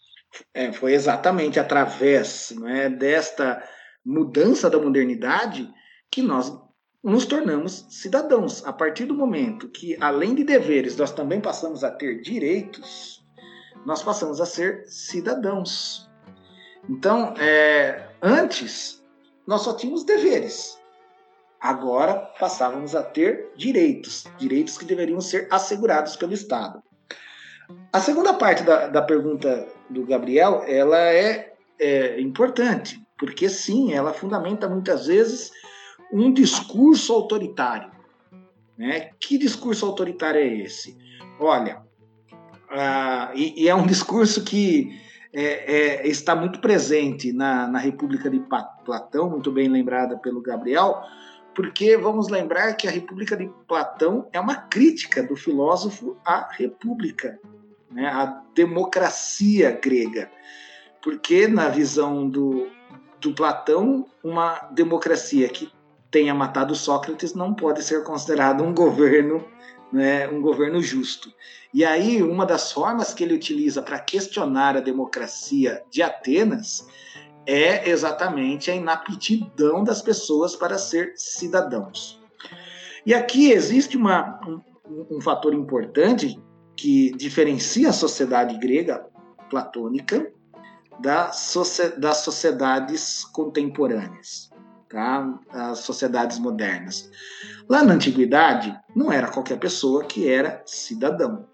É, 0.54 0.72
foi 0.72 0.94
exatamente 0.94 1.60
através 1.60 2.52
é, 2.66 2.88
desta 2.88 3.62
mudança 4.04 4.68
da 4.68 4.78
modernidade 4.78 5.68
que 6.10 6.22
nós 6.22 6.52
nos 7.02 7.26
tornamos 7.26 7.86
cidadãos. 7.90 8.64
A 8.64 8.72
partir 8.72 9.06
do 9.06 9.14
momento 9.14 9.68
que, 9.68 9.96
além 10.00 10.34
de 10.34 10.44
deveres, 10.44 10.96
nós 10.96 11.10
também 11.10 11.40
passamos 11.40 11.82
a 11.82 11.90
ter 11.90 12.20
direitos, 12.20 13.24
nós 13.84 14.02
passamos 14.02 14.40
a 14.40 14.46
ser 14.46 14.84
cidadãos. 14.86 16.08
Então, 16.88 17.34
é, 17.38 18.08
antes, 18.22 19.02
nós 19.46 19.62
só 19.62 19.74
tínhamos 19.74 20.04
deveres. 20.04 20.80
Agora 21.60 22.14
passávamos 22.38 22.94
a 22.94 23.02
ter 23.02 23.52
direitos, 23.56 24.24
direitos 24.38 24.76
que 24.76 24.84
deveriam 24.84 25.20
ser 25.20 25.46
assegurados 25.50 26.16
pelo 26.16 26.32
Estado. 26.32 26.82
A 27.92 28.00
segunda 28.00 28.34
parte 28.34 28.62
da, 28.64 28.88
da 28.88 29.02
pergunta 29.02 29.66
do 29.88 30.04
Gabriel, 30.04 30.64
ela 30.66 30.98
é, 30.98 31.54
é 31.78 32.20
importante, 32.20 33.00
porque 33.16 33.48
sim, 33.48 33.92
ela 33.92 34.12
fundamenta 34.12 34.68
muitas 34.68 35.06
vezes 35.06 35.52
um 36.12 36.32
discurso 36.32 37.12
autoritário. 37.12 37.90
Né? 38.76 39.10
Que 39.18 39.38
discurso 39.38 39.86
autoritário 39.86 40.40
é 40.40 40.46
esse? 40.46 40.96
Olha, 41.40 41.82
uh, 42.70 43.34
e, 43.34 43.64
e, 43.64 43.68
é 43.68 43.74
um 43.74 43.86
discurso 43.86 44.44
que 44.44 45.00
é, 45.32 46.02
é, 46.02 46.06
está 46.06 46.36
muito 46.36 46.60
presente 46.60 47.32
na, 47.32 47.66
na 47.66 47.78
República 47.78 48.28
de 48.28 48.40
Platão, 48.84 49.30
muito 49.30 49.50
bem 49.50 49.68
lembrada 49.68 50.18
pelo 50.18 50.42
Gabriel, 50.42 51.02
porque 51.54 51.96
vamos 51.96 52.28
lembrar 52.28 52.74
que 52.74 52.86
a 52.86 52.90
República 52.90 53.36
de 53.36 53.50
Platão 53.66 54.28
é 54.32 54.40
uma 54.40 54.56
crítica 54.56 55.22
do 55.22 55.36
filósofo 55.36 56.16
à 56.24 56.48
República, 56.52 57.38
né? 57.90 58.06
à 58.08 58.42
democracia 58.54 59.78
grega. 59.82 60.30
Porque, 61.02 61.48
na 61.48 61.68
visão 61.68 62.28
do, 62.28 62.68
do 63.20 63.34
Platão, 63.34 64.06
uma 64.22 64.58
democracia 64.72 65.48
que 65.48 65.70
tenha 66.12 66.34
matado 66.34 66.76
Sócrates 66.76 67.34
não 67.34 67.54
pode 67.54 67.82
ser 67.82 68.04
considerado 68.04 68.62
um 68.62 68.74
governo, 68.74 69.44
né, 69.90 70.28
um 70.28 70.42
governo 70.42 70.80
justo. 70.80 71.32
E 71.72 71.84
aí, 71.86 72.22
uma 72.22 72.44
das 72.44 72.70
formas 72.70 73.14
que 73.14 73.24
ele 73.24 73.34
utiliza 73.34 73.80
para 73.80 73.98
questionar 73.98 74.76
a 74.76 74.80
democracia 74.80 75.82
de 75.90 76.02
Atenas 76.02 76.86
é 77.46 77.88
exatamente 77.88 78.70
a 78.70 78.74
inaptidão 78.74 79.82
das 79.82 80.02
pessoas 80.02 80.54
para 80.54 80.76
ser 80.76 81.14
cidadãos. 81.16 82.20
E 83.06 83.14
aqui 83.14 83.50
existe 83.50 83.96
uma, 83.96 84.38
um 85.10 85.20
fator 85.20 85.54
importante 85.54 86.38
que 86.76 87.10
diferencia 87.12 87.88
a 87.88 87.92
sociedade 87.92 88.58
grega 88.58 89.06
platônica 89.48 90.30
das, 91.00 91.54
das 91.96 92.18
sociedades 92.18 93.24
contemporâneas, 93.24 94.51
tá? 94.92 95.38
as 95.50 95.80
sociedades 95.80 96.38
modernas. 96.38 97.10
Lá 97.68 97.82
na 97.82 97.94
antiguidade, 97.94 98.78
não 98.94 99.10
era 99.10 99.28
qualquer 99.28 99.58
pessoa 99.58 100.04
que 100.04 100.28
era 100.28 100.62
cidadão. 100.66 101.48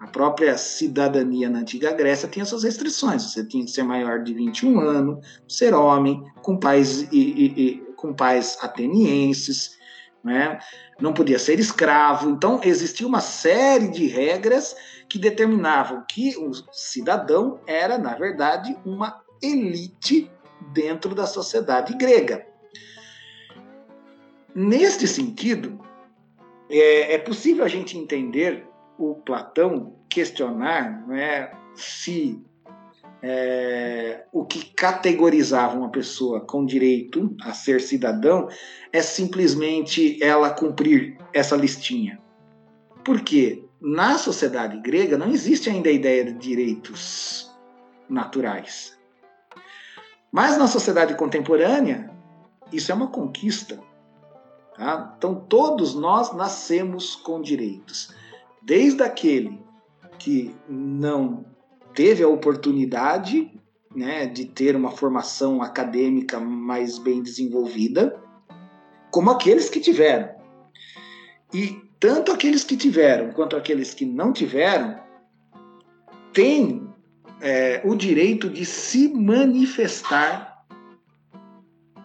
A 0.00 0.06
própria 0.06 0.56
cidadania 0.56 1.50
na 1.50 1.58
antiga 1.58 1.92
Grécia 1.92 2.28
tinha 2.28 2.44
suas 2.44 2.62
restrições. 2.62 3.22
Você 3.24 3.44
tinha 3.44 3.64
que 3.64 3.70
ser 3.70 3.82
maior 3.82 4.22
de 4.22 4.32
21 4.32 4.80
anos, 4.80 5.26
ser 5.48 5.74
homem, 5.74 6.22
com 6.40 6.56
pais, 6.56 7.02
e, 7.12 7.16
e, 7.16 7.46
e, 7.62 7.74
com 7.96 8.14
pais 8.14 8.56
atenienses, 8.62 9.76
né? 10.22 10.60
não 11.00 11.12
podia 11.12 11.38
ser 11.38 11.58
escravo. 11.58 12.30
Então, 12.30 12.60
existia 12.62 13.06
uma 13.06 13.20
série 13.20 13.88
de 13.88 14.06
regras 14.06 14.76
que 15.08 15.18
determinavam 15.18 16.04
que 16.08 16.36
o 16.36 16.52
cidadão 16.72 17.60
era, 17.66 17.98
na 17.98 18.14
verdade, 18.14 18.76
uma 18.84 19.20
elite 19.42 20.30
dentro 20.72 21.14
da 21.14 21.26
sociedade 21.26 21.94
grega. 21.96 22.46
Neste 24.54 25.06
sentido, 25.06 25.80
é, 26.68 27.14
é 27.14 27.18
possível 27.18 27.64
a 27.64 27.68
gente 27.68 27.96
entender 27.96 28.66
o 28.98 29.14
Platão 29.14 29.96
questionar 30.08 31.06
né, 31.06 31.50
se 31.74 32.42
é, 33.22 34.24
o 34.32 34.44
que 34.44 34.72
categorizava 34.74 35.76
uma 35.76 35.90
pessoa 35.90 36.40
com 36.40 36.64
direito 36.64 37.34
a 37.42 37.52
ser 37.52 37.80
cidadão 37.80 38.48
é 38.92 39.02
simplesmente 39.02 40.22
ela 40.22 40.50
cumprir 40.50 41.16
essa 41.32 41.56
listinha. 41.56 42.20
Por 43.04 43.20
quê? 43.20 43.64
Na 43.80 44.18
sociedade 44.18 44.80
grega 44.80 45.16
não 45.16 45.30
existe 45.30 45.70
ainda 45.70 45.88
a 45.88 45.92
ideia 45.92 46.24
de 46.24 46.34
direitos 46.34 47.48
naturais. 48.08 48.97
Mas 50.30 50.58
na 50.58 50.66
sociedade 50.66 51.14
contemporânea, 51.14 52.10
isso 52.72 52.92
é 52.92 52.94
uma 52.94 53.08
conquista. 53.08 53.78
Tá? 54.76 55.14
Então, 55.16 55.34
todos 55.34 55.94
nós 55.94 56.34
nascemos 56.34 57.16
com 57.16 57.40
direitos. 57.40 58.14
Desde 58.62 59.02
aquele 59.02 59.60
que 60.18 60.54
não 60.68 61.44
teve 61.94 62.22
a 62.22 62.28
oportunidade 62.28 63.50
né, 63.94 64.26
de 64.26 64.44
ter 64.44 64.76
uma 64.76 64.90
formação 64.90 65.62
acadêmica 65.62 66.38
mais 66.38 66.98
bem 66.98 67.22
desenvolvida, 67.22 68.22
como 69.10 69.30
aqueles 69.30 69.70
que 69.70 69.80
tiveram. 69.80 70.36
E 71.52 71.80
tanto 71.98 72.30
aqueles 72.30 72.62
que 72.62 72.76
tiveram 72.76 73.32
quanto 73.32 73.56
aqueles 73.56 73.94
que 73.94 74.04
não 74.04 74.32
tiveram 74.32 75.00
têm 76.32 76.87
é, 77.40 77.80
o 77.84 77.94
direito 77.94 78.48
de 78.48 78.64
se 78.64 79.08
manifestar 79.08 80.64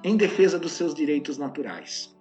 em 0.04 0.18
defesa 0.18 0.60
dos 0.60 0.74
seus 0.74 0.94
direitos 0.94 1.38
naturais. 1.38 2.14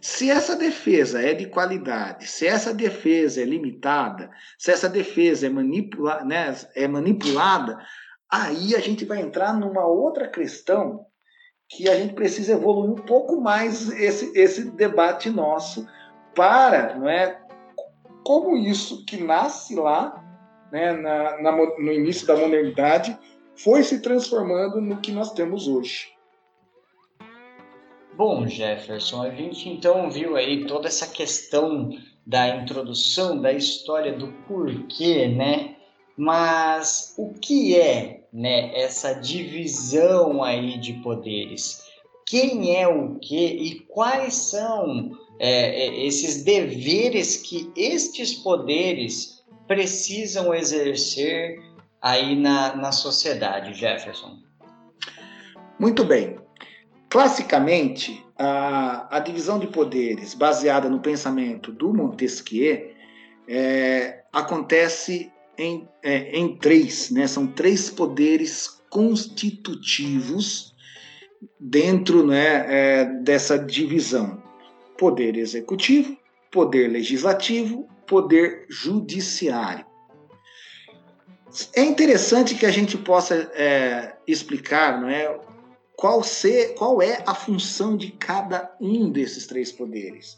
Se 0.00 0.30
essa 0.30 0.54
defesa 0.54 1.22
é 1.22 1.32
de 1.32 1.46
qualidade, 1.46 2.26
se 2.26 2.46
essa 2.46 2.74
defesa 2.74 3.40
é 3.40 3.44
limitada, 3.44 4.30
se 4.58 4.70
essa 4.70 4.88
defesa 4.88 5.46
é, 5.46 5.48
manipula 5.48 6.22
né, 6.24 6.54
é 6.74 6.86
manipulada, 6.86 7.78
aí 8.30 8.74
a 8.74 8.80
gente 8.80 9.04
vai 9.04 9.20
entrar 9.20 9.54
numa 9.54 9.86
outra 9.86 10.28
questão 10.28 11.06
que 11.68 11.88
a 11.88 11.96
gente 11.96 12.14
precisa 12.14 12.52
evoluir 12.52 12.90
um 12.90 13.06
pouco 13.06 13.40
mais 13.40 13.88
esse, 13.90 14.38
esse 14.38 14.70
debate 14.72 15.30
nosso 15.30 15.86
para, 16.34 16.96
não 16.96 17.08
é, 17.08 17.40
como 18.24 18.56
isso 18.56 19.04
que 19.06 19.16
nasce 19.16 19.74
lá, 19.74 20.23
né, 20.74 20.92
na, 20.92 21.40
na, 21.40 21.52
no 21.52 21.92
início 21.92 22.26
da 22.26 22.36
modernidade, 22.36 23.16
foi 23.54 23.84
se 23.84 24.02
transformando 24.02 24.80
no 24.80 24.96
que 24.96 25.12
nós 25.12 25.32
temos 25.32 25.68
hoje. 25.68 26.08
Bom, 28.16 28.48
Jefferson, 28.48 29.22
a 29.22 29.30
gente 29.30 29.68
então 29.68 30.10
viu 30.10 30.36
aí 30.36 30.66
toda 30.66 30.88
essa 30.88 31.06
questão 31.06 31.90
da 32.26 32.56
introdução, 32.56 33.40
da 33.40 33.52
história 33.52 34.14
do 34.14 34.32
porquê, 34.48 35.28
né? 35.28 35.76
Mas 36.16 37.14
o 37.16 37.32
que 37.34 37.78
é, 37.78 38.24
né, 38.32 38.76
essa 38.76 39.12
divisão 39.12 40.42
aí 40.42 40.76
de 40.78 40.94
poderes? 40.94 41.84
Quem 42.26 42.74
é 42.74 42.88
o 42.88 43.16
que 43.20 43.46
e 43.46 43.78
quais 43.80 44.34
são 44.34 45.12
é, 45.38 45.86
é, 45.86 46.04
esses 46.04 46.42
deveres 46.42 47.36
que 47.36 47.70
estes 47.76 48.34
poderes 48.34 49.33
precisam 49.66 50.54
exercer 50.54 51.58
aí 52.00 52.36
na, 52.36 52.76
na 52.76 52.92
sociedade, 52.92 53.74
Jefferson? 53.74 54.38
Muito 55.78 56.04
bem. 56.04 56.38
Classicamente, 57.08 58.24
a, 58.38 59.16
a 59.16 59.20
divisão 59.20 59.58
de 59.58 59.66
poderes 59.66 60.34
baseada 60.34 60.88
no 60.88 61.00
pensamento 61.00 61.72
do 61.72 61.94
Montesquieu 61.94 62.92
é, 63.48 64.24
acontece 64.32 65.32
em, 65.56 65.88
é, 66.02 66.36
em 66.36 66.56
três, 66.56 67.10
né? 67.10 67.26
são 67.26 67.46
três 67.46 67.88
poderes 67.90 68.82
constitutivos 68.90 70.74
dentro 71.58 72.26
né, 72.26 72.66
é, 72.68 73.04
dessa 73.04 73.58
divisão: 73.58 74.42
poder 74.98 75.36
executivo, 75.36 76.16
poder 76.50 76.88
legislativo, 76.88 77.88
poder 78.06 78.66
judiciário. 78.68 79.86
É 81.74 81.82
interessante 81.82 82.54
que 82.54 82.66
a 82.66 82.70
gente 82.70 82.98
possa 82.98 83.34
é, 83.54 84.16
explicar 84.26 85.00
não 85.00 85.08
é, 85.08 85.38
qual, 85.96 86.22
ser, 86.22 86.74
qual 86.74 87.00
é 87.00 87.22
a 87.26 87.34
função 87.34 87.96
de 87.96 88.10
cada 88.12 88.74
um 88.80 89.10
desses 89.10 89.46
três 89.46 89.70
poderes. 89.70 90.36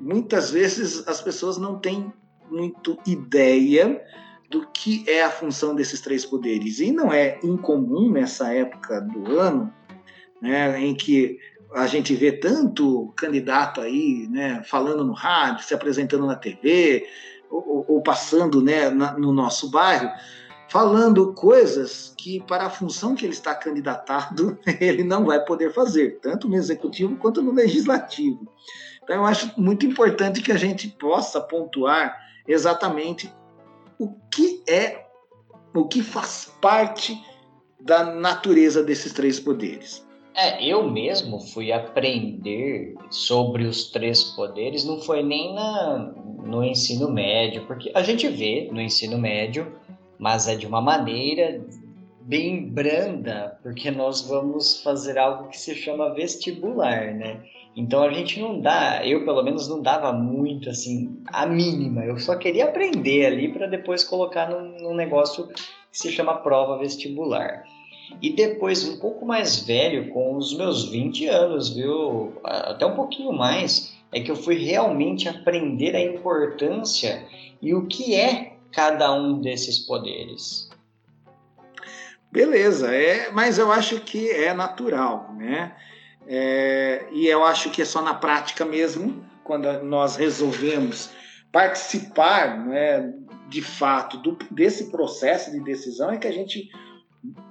Muitas 0.00 0.50
vezes 0.50 1.06
as 1.08 1.20
pessoas 1.20 1.58
não 1.58 1.78
têm 1.78 2.12
muito 2.50 2.96
ideia 3.06 4.00
do 4.48 4.66
que 4.68 5.04
é 5.08 5.24
a 5.24 5.30
função 5.30 5.74
desses 5.74 6.00
três 6.00 6.24
poderes. 6.24 6.78
E 6.78 6.92
não 6.92 7.12
é 7.12 7.38
incomum 7.42 8.10
nessa 8.10 8.52
época 8.52 9.00
do 9.00 9.38
ano, 9.38 9.72
né, 10.40 10.78
em 10.80 10.94
que 10.94 11.38
a 11.74 11.86
gente 11.86 12.14
vê 12.14 12.32
tanto 12.32 13.12
candidato 13.16 13.80
aí, 13.80 14.26
né, 14.30 14.62
falando 14.64 15.04
no 15.04 15.12
rádio, 15.12 15.64
se 15.64 15.74
apresentando 15.74 16.26
na 16.26 16.36
TV, 16.36 17.06
ou, 17.50 17.84
ou 17.88 18.02
passando 18.02 18.62
né, 18.62 18.90
na, 18.90 19.16
no 19.18 19.32
nosso 19.32 19.70
bairro, 19.70 20.10
falando 20.68 21.32
coisas 21.34 22.14
que, 22.16 22.40
para 22.40 22.66
a 22.66 22.70
função 22.70 23.14
que 23.14 23.24
ele 23.24 23.32
está 23.32 23.54
candidatado, 23.54 24.58
ele 24.80 25.04
não 25.04 25.24
vai 25.24 25.44
poder 25.44 25.72
fazer, 25.72 26.18
tanto 26.20 26.48
no 26.48 26.56
executivo 26.56 27.16
quanto 27.16 27.42
no 27.42 27.52
legislativo. 27.52 28.52
Então, 29.02 29.16
eu 29.16 29.26
acho 29.26 29.52
muito 29.60 29.86
importante 29.86 30.42
que 30.42 30.52
a 30.52 30.56
gente 30.56 30.88
possa 30.88 31.40
pontuar 31.40 32.16
exatamente 32.46 33.32
o 33.98 34.12
que 34.30 34.62
é, 34.68 35.06
o 35.74 35.86
que 35.86 36.02
faz 36.02 36.52
parte 36.60 37.16
da 37.80 38.04
natureza 38.04 38.82
desses 38.82 39.12
três 39.12 39.38
poderes. 39.38 40.05
É, 40.36 40.62
eu 40.62 40.88
mesmo 40.90 41.40
fui 41.40 41.72
aprender 41.72 42.94
sobre 43.10 43.64
os 43.64 43.90
três 43.90 44.22
poderes, 44.22 44.84
não 44.84 45.00
foi 45.00 45.22
nem 45.22 45.54
na, 45.54 46.12
no 46.44 46.62
ensino 46.62 47.10
médio, 47.10 47.66
porque 47.66 47.90
a 47.94 48.02
gente 48.02 48.28
vê 48.28 48.68
no 48.70 48.80
ensino 48.80 49.16
médio 49.16 49.72
mas 50.18 50.48
é 50.48 50.56
de 50.56 50.66
uma 50.66 50.80
maneira 50.80 51.60
bem 52.22 52.68
branda, 52.68 53.58
porque 53.62 53.90
nós 53.90 54.22
vamos 54.22 54.82
fazer 54.82 55.18
algo 55.18 55.48
que 55.48 55.58
se 55.58 55.74
chama 55.74 56.14
vestibular, 56.14 57.14
né? 57.14 57.42
Então 57.76 58.02
a 58.02 58.10
gente 58.10 58.40
não 58.40 58.60
dá, 58.60 59.06
eu 59.06 59.24
pelo 59.24 59.42
menos 59.42 59.68
não 59.68 59.80
dava 59.80 60.12
muito 60.12 60.68
assim, 60.70 61.22
a 61.26 61.46
mínima. 61.46 62.04
Eu 62.04 62.18
só 62.18 62.34
queria 62.36 62.64
aprender 62.64 63.26
ali 63.26 63.52
para 63.52 63.66
depois 63.66 64.02
colocar 64.02 64.48
num, 64.48 64.80
num 64.80 64.94
negócio 64.94 65.46
que 65.48 65.98
se 65.98 66.10
chama 66.10 66.38
prova 66.38 66.78
vestibular. 66.78 67.64
E 68.20 68.30
depois, 68.30 68.86
um 68.88 68.98
pouco 68.98 69.26
mais 69.26 69.60
velho, 69.60 70.10
com 70.10 70.36
os 70.36 70.56
meus 70.56 70.88
20 70.88 71.26
anos, 71.26 71.70
viu? 71.70 72.32
Até 72.44 72.86
um 72.86 72.94
pouquinho 72.94 73.32
mais, 73.32 73.94
é 74.12 74.20
que 74.20 74.30
eu 74.30 74.36
fui 74.36 74.56
realmente 74.56 75.28
aprender 75.28 75.94
a 75.94 76.00
importância 76.00 77.26
e 77.60 77.74
o 77.74 77.86
que 77.86 78.14
é 78.14 78.54
cada 78.72 79.12
um 79.12 79.40
desses 79.40 79.78
poderes. 79.78 80.70
Beleza, 82.30 82.94
é, 82.94 83.30
mas 83.30 83.58
eu 83.58 83.72
acho 83.72 84.00
que 84.00 84.30
é 84.30 84.52
natural, 84.52 85.32
né? 85.36 85.74
É, 86.26 87.06
e 87.12 87.26
eu 87.26 87.44
acho 87.44 87.70
que 87.70 87.82
é 87.82 87.84
só 87.84 88.02
na 88.02 88.14
prática 88.14 88.64
mesmo, 88.64 89.24
quando 89.44 89.82
nós 89.84 90.16
resolvemos 90.16 91.10
participar 91.52 92.66
né, 92.66 93.14
de 93.48 93.62
fato 93.62 94.18
do, 94.18 94.36
desse 94.50 94.90
processo 94.90 95.52
de 95.52 95.60
decisão, 95.60 96.10
é 96.10 96.18
que 96.18 96.26
a 96.26 96.32
gente 96.32 96.68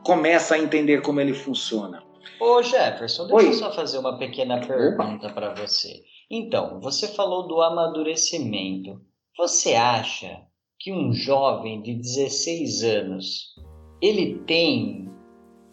começa 0.04 0.56
a 0.56 0.60
entender 0.60 1.02
como 1.02 1.20
ele 1.20 1.34
funciona. 1.34 2.04
Ô 2.40 2.62
Jefferson, 2.62 3.28
deixa 3.28 3.44
Oi. 3.44 3.50
eu 3.50 3.54
só 3.54 3.72
fazer 3.72 3.98
uma 3.98 4.18
pequena 4.18 4.60
pergunta 4.60 5.30
para 5.30 5.54
você. 5.54 6.04
Então, 6.30 6.80
você 6.82 7.08
falou 7.08 7.48
do 7.48 7.62
amadurecimento. 7.62 9.00
Você 9.38 9.74
acha 9.74 10.42
que 10.80 10.92
um 10.92 11.14
jovem 11.14 11.82
de 11.82 11.96
16 11.96 12.84
anos 12.84 13.56
ele 14.02 14.40
tem, 14.46 15.10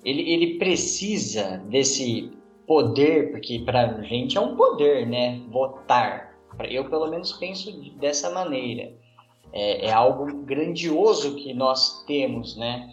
ele, 0.04 0.30
ele 0.30 0.58
precisa 0.58 1.58
desse 1.68 2.30
poder, 2.66 3.30
porque 3.30 3.60
para 3.60 3.96
a 3.96 4.02
gente 4.02 4.36
é 4.36 4.40
um 4.40 4.56
poder, 4.56 5.06
né? 5.06 5.40
Votar. 5.50 6.32
Eu, 6.70 6.88
pelo 6.88 7.08
menos, 7.08 7.32
penso 7.32 7.72
dessa 7.98 8.30
maneira. 8.30 8.94
É, 9.52 9.86
é 9.86 9.92
algo 9.92 10.44
grandioso 10.44 11.34
que 11.36 11.52
nós 11.52 12.04
temos, 12.04 12.56
né? 12.56 12.90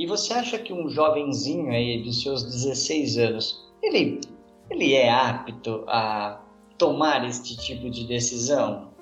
E 0.00 0.06
você 0.06 0.32
acha 0.32 0.58
que 0.58 0.72
um 0.72 0.88
jovenzinho 0.88 1.70
aí 1.70 2.02
dos 2.02 2.22
seus 2.22 2.42
16 2.42 3.18
anos, 3.18 3.70
ele, 3.82 4.18
ele 4.70 4.94
é 4.94 5.10
apto 5.10 5.84
a 5.86 6.40
tomar 6.78 7.28
este 7.28 7.54
tipo 7.54 7.90
de 7.90 8.08
decisão? 8.08 8.94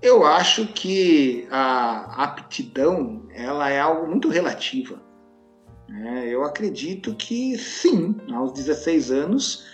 Eu 0.00 0.24
acho 0.24 0.66
que 0.68 1.46
a 1.50 2.24
aptidão 2.24 3.26
ela 3.34 3.68
é 3.68 3.78
algo 3.78 4.08
muito 4.08 4.30
relativa. 4.30 4.98
Né? 5.90 6.26
Eu 6.26 6.42
acredito 6.42 7.14
que 7.14 7.58
sim, 7.58 8.16
aos 8.32 8.50
16 8.54 9.10
anos, 9.10 9.66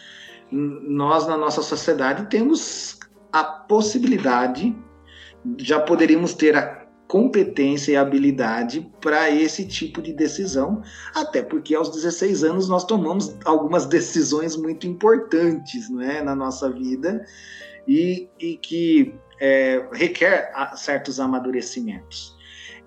nós 0.50 1.28
na 1.28 1.36
nossa 1.36 1.62
sociedade 1.62 2.26
temos 2.26 2.98
a 3.32 3.44
possibilidade, 3.44 4.76
já 5.58 5.78
poderíamos 5.78 6.34
ter 6.34 6.56
a 6.56 6.79
competência 7.10 7.90
e 7.90 7.96
habilidade 7.96 8.88
para 9.00 9.28
esse 9.28 9.66
tipo 9.66 10.00
de 10.00 10.12
decisão, 10.12 10.80
até 11.12 11.42
porque 11.42 11.74
aos 11.74 11.90
16 11.90 12.44
anos 12.44 12.68
nós 12.68 12.84
tomamos 12.84 13.36
algumas 13.44 13.84
decisões 13.90 14.54
muito 14.54 14.86
importantes 14.86 15.90
não 15.90 16.02
é, 16.02 16.22
na 16.22 16.36
nossa 16.36 16.70
vida 16.70 17.26
e, 17.88 18.28
e 18.38 18.56
que 18.58 19.12
é, 19.40 19.84
requer 19.92 20.52
certos 20.76 21.18
amadurecimentos. 21.18 22.32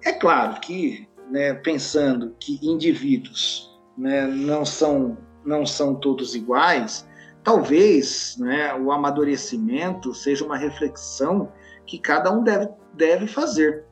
É 0.06 0.14
claro 0.14 0.58
que, 0.62 1.06
né, 1.30 1.56
pensando 1.56 2.34
que 2.40 2.58
indivíduos 2.64 3.78
né, 3.98 4.26
não, 4.26 4.64
são, 4.64 5.18
não 5.46 5.66
são 5.66 5.96
todos 5.96 6.34
iguais, 6.34 7.06
talvez 7.44 8.38
né, 8.40 8.74
o 8.74 8.90
amadurecimento 8.90 10.14
seja 10.14 10.46
uma 10.46 10.56
reflexão 10.56 11.52
que 11.86 12.00
cada 12.00 12.32
um 12.32 12.42
deve, 12.42 12.70
deve 12.96 13.28
fazer. 13.28 13.92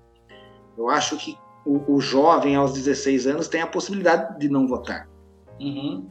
Eu 0.82 0.90
acho 0.90 1.18
que 1.18 1.38
o, 1.66 1.96
o 1.96 2.02
jovem 2.02 2.56
aos 2.56 2.74
16 2.74 3.28
anos 3.28 3.48
tem 3.48 3.62
a 3.62 3.68
possibilidade 3.68 4.40
de 4.40 4.50
não 4.50 4.68
votar. 4.68 5.08
Uhum. 5.60 6.08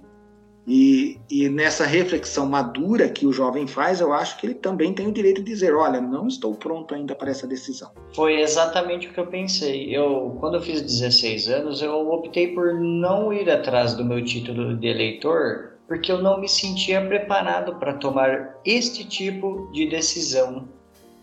E, 0.66 1.18
e, 1.28 1.48
nessa 1.48 1.84
reflexão 1.84 2.46
madura 2.46 3.08
que 3.08 3.26
o 3.26 3.32
jovem 3.32 3.66
faz, 3.66 4.00
eu 4.00 4.12
acho 4.12 4.38
que 4.38 4.46
ele 4.46 4.54
também 4.54 4.92
tem 4.92 5.08
o 5.08 5.12
direito 5.12 5.42
de 5.42 5.50
dizer: 5.50 5.74
olha, 5.74 6.00
não 6.00 6.28
estou 6.28 6.54
pronto 6.54 6.94
ainda 6.94 7.14
para 7.14 7.30
essa 7.30 7.46
decisão. 7.46 7.90
Foi 8.14 8.40
exatamente 8.40 9.08
o 9.08 9.12
que 9.12 9.18
eu 9.18 9.26
pensei. 9.26 9.96
Eu, 9.96 10.36
quando 10.38 10.58
eu 10.58 10.60
fiz 10.60 10.82
16 10.82 11.48
anos, 11.48 11.82
eu 11.82 12.08
optei 12.12 12.54
por 12.54 12.74
não 12.74 13.32
ir 13.32 13.50
atrás 13.50 13.94
do 13.94 14.04
meu 14.04 14.22
título 14.22 14.76
de 14.76 14.86
eleitor, 14.86 15.78
porque 15.88 16.12
eu 16.12 16.22
não 16.22 16.38
me 16.38 16.48
sentia 16.48 17.04
preparado 17.04 17.74
para 17.76 17.94
tomar 17.94 18.60
este 18.64 19.04
tipo 19.04 19.68
de 19.72 19.88
decisão 19.88 20.68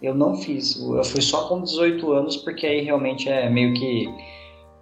eu 0.01 0.13
não 0.13 0.35
fiz. 0.35 0.79
Eu 0.79 1.03
fui 1.03 1.21
só 1.21 1.47
com 1.47 1.61
18 1.61 2.11
anos, 2.11 2.37
porque 2.37 2.65
aí 2.65 2.81
realmente 2.81 3.29
é 3.29 3.49
meio 3.49 3.73
que 3.73 4.07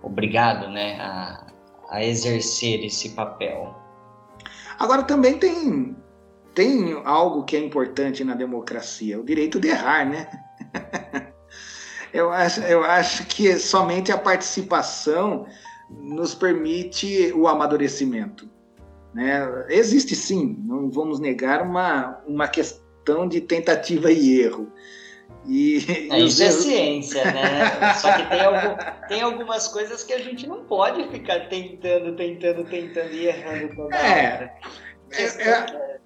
obrigado 0.03 0.69
né, 0.69 0.99
a, 0.99 1.47
a 1.89 2.03
exercer 2.03 2.83
esse 2.83 3.09
papel. 3.09 3.75
Agora 4.77 5.03
também 5.03 5.37
tem, 5.37 5.95
tem 6.53 7.01
algo 7.05 7.43
que 7.43 7.55
é 7.55 7.59
importante 7.59 8.23
na 8.23 8.35
democracia, 8.35 9.19
o 9.19 9.23
direito 9.23 9.59
de 9.59 9.69
errar, 9.69 10.05
né? 10.05 10.29
eu, 12.13 12.31
acho, 12.31 12.61
eu 12.61 12.83
acho 12.83 13.25
que 13.27 13.57
somente 13.57 14.11
a 14.11 14.17
participação 14.17 15.45
nos 15.89 16.35
permite 16.35 17.31
o 17.33 17.47
amadurecimento. 17.47 18.49
Né? 19.13 19.65
Existe 19.69 20.13
sim, 20.13 20.61
não 20.65 20.89
vamos 20.89 21.19
negar 21.19 21.61
uma, 21.61 22.21
uma 22.27 22.47
questão 22.47 23.27
de 23.27 23.39
tentativa 23.39 24.11
e 24.11 24.41
erro. 24.41 24.71
E, 25.47 26.09
é, 26.11 26.19
isso 26.19 26.43
é 26.43 26.51
ciência, 26.51 27.23
né? 27.25 27.93
Só 27.95 28.11
que 28.13 28.29
tem, 28.29 28.41
algum, 28.41 29.07
tem, 29.07 29.21
algumas 29.21 29.67
coisas 29.67 30.03
que 30.03 30.13
a 30.13 30.19
gente 30.19 30.47
não 30.47 30.65
pode 30.65 31.07
ficar 31.09 31.47
tentando, 31.49 32.15
tentando, 32.15 32.63
tentando 32.65 33.13
e 33.13 33.27
errando 33.27 33.75
toda 33.75 33.95
é. 33.95 34.51
É, 35.11 35.23
é, 35.23 35.99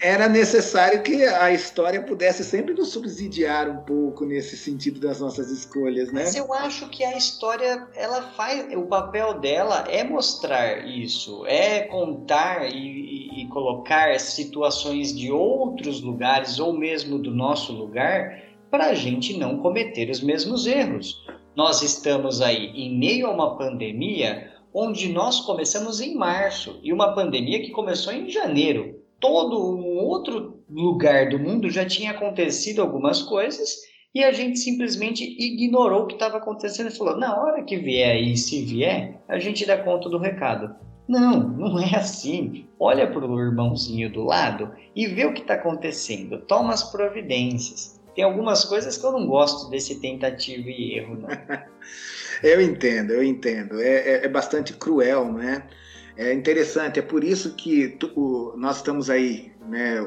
era 0.00 0.28
necessário 0.28 1.02
que 1.02 1.24
a 1.24 1.52
história 1.52 2.00
pudesse 2.02 2.44
sempre 2.44 2.72
nos 2.72 2.88
subsidiar 2.88 3.68
um 3.68 3.78
pouco 3.78 4.24
nesse 4.24 4.56
sentido 4.56 5.00
das 5.00 5.20
nossas 5.20 5.50
escolhas, 5.50 6.12
né? 6.12 6.22
Mas 6.24 6.36
eu 6.36 6.52
acho 6.54 6.88
que 6.88 7.04
a 7.04 7.16
história, 7.16 7.86
ela 7.94 8.22
faz, 8.36 8.72
o 8.74 8.86
papel 8.86 9.38
dela 9.40 9.84
é 9.88 10.04
mostrar 10.04 10.86
isso, 10.86 11.44
é 11.46 11.80
contar 11.80 12.68
e, 12.72 12.76
e, 12.76 13.42
e 13.42 13.48
colocar 13.48 14.18
situações 14.20 15.14
de 15.14 15.30
outros 15.32 16.00
lugares 16.00 16.58
ou 16.58 16.72
mesmo 16.72 17.18
do 17.18 17.32
nosso 17.32 17.72
lugar 17.72 18.47
para 18.70 18.86
a 18.86 18.94
gente 18.94 19.36
não 19.36 19.58
cometer 19.58 20.10
os 20.10 20.22
mesmos 20.22 20.66
erros. 20.66 21.24
Nós 21.56 21.82
estamos 21.82 22.40
aí 22.40 22.66
em 22.74 22.96
meio 22.98 23.26
a 23.26 23.30
uma 23.30 23.56
pandemia 23.56 24.52
onde 24.72 25.08
nós 25.08 25.40
começamos 25.40 26.00
em 26.00 26.14
março 26.14 26.78
e 26.82 26.92
uma 26.92 27.14
pandemia 27.14 27.60
que 27.60 27.70
começou 27.70 28.12
em 28.12 28.28
janeiro. 28.28 29.00
Todo 29.18 29.58
um 29.58 29.96
outro 29.98 30.62
lugar 30.70 31.30
do 31.30 31.38
mundo 31.38 31.70
já 31.70 31.84
tinha 31.84 32.12
acontecido 32.12 32.80
algumas 32.80 33.22
coisas 33.22 33.78
e 34.14 34.22
a 34.22 34.30
gente 34.30 34.58
simplesmente 34.58 35.24
ignorou 35.24 36.02
o 36.02 36.06
que 36.06 36.14
estava 36.14 36.36
acontecendo 36.36 36.88
e 36.88 36.96
falou: 36.96 37.16
na 37.16 37.40
hora 37.40 37.64
que 37.64 37.76
vier 37.76 38.12
aí, 38.12 38.36
se 38.36 38.64
vier, 38.64 39.20
a 39.26 39.38
gente 39.38 39.66
dá 39.66 39.78
conta 39.78 40.08
do 40.08 40.18
recado. 40.18 40.74
Não, 41.08 41.40
não 41.40 41.78
é 41.80 41.96
assim. 41.96 42.66
Olha 42.78 43.10
para 43.10 43.26
o 43.26 43.40
irmãozinho 43.40 44.12
do 44.12 44.22
lado 44.22 44.70
e 44.94 45.06
vê 45.06 45.24
o 45.24 45.32
que 45.32 45.40
está 45.40 45.54
acontecendo. 45.54 46.38
Toma 46.42 46.74
as 46.74 46.82
providências 46.92 47.97
tem 48.18 48.24
algumas 48.24 48.64
coisas 48.64 48.98
que 48.98 49.06
eu 49.06 49.12
não 49.12 49.28
gosto 49.28 49.70
desse 49.70 50.00
tentativa 50.00 50.68
e 50.68 50.98
erro, 50.98 51.20
não. 51.20 51.28
eu 52.42 52.60
entendo, 52.60 53.12
eu 53.12 53.22
entendo. 53.22 53.80
É, 53.80 53.94
é, 53.94 54.24
é, 54.24 54.28
bastante 54.28 54.72
cruel, 54.72 55.32
né? 55.32 55.68
É 56.16 56.32
interessante, 56.32 56.98
é 56.98 57.02
por 57.02 57.22
isso 57.22 57.54
que 57.54 57.90
tu, 57.90 58.54
nós 58.56 58.78
estamos 58.78 59.08
aí, 59.08 59.52
né, 59.68 60.04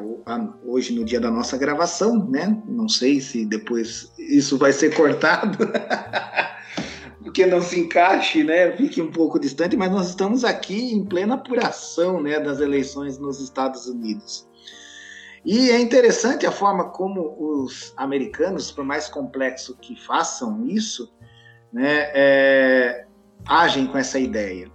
hoje 0.66 0.94
no 0.94 1.06
dia 1.06 1.22
da 1.22 1.32
nossa 1.32 1.58
gravação, 1.58 2.28
né? 2.30 2.62
Não 2.68 2.90
sei 2.90 3.22
se 3.22 3.46
depois 3.46 4.12
isso 4.20 4.58
vai 4.58 4.74
ser 4.74 4.94
cortado. 4.94 5.58
porque 7.24 7.46
não 7.46 7.62
se 7.62 7.80
encaixe, 7.80 8.44
né, 8.44 8.76
fique 8.76 9.02
um 9.02 9.10
pouco 9.10 9.40
distante, 9.40 9.78
mas 9.78 9.90
nós 9.90 10.10
estamos 10.10 10.44
aqui 10.44 10.92
em 10.94 11.06
plena 11.06 11.36
apuração, 11.36 12.22
né, 12.22 12.42
das 12.42 12.60
eleições 12.60 13.18
nos 13.18 13.40
Estados 13.40 13.86
Unidos. 13.86 14.51
E 15.44 15.72
é 15.72 15.80
interessante 15.80 16.46
a 16.46 16.52
forma 16.52 16.90
como 16.90 17.36
os 17.40 17.94
americanos, 17.98 18.72
por 18.72 18.86
mais 18.86 19.08
complexo 19.08 19.76
que 19.78 19.96
façam 19.96 20.68
isso, 20.68 21.12
né, 21.74 22.12
é, 22.14 23.06
agem 23.48 23.88
com 23.88 23.98
essa 23.98 24.20
ideia. 24.20 24.72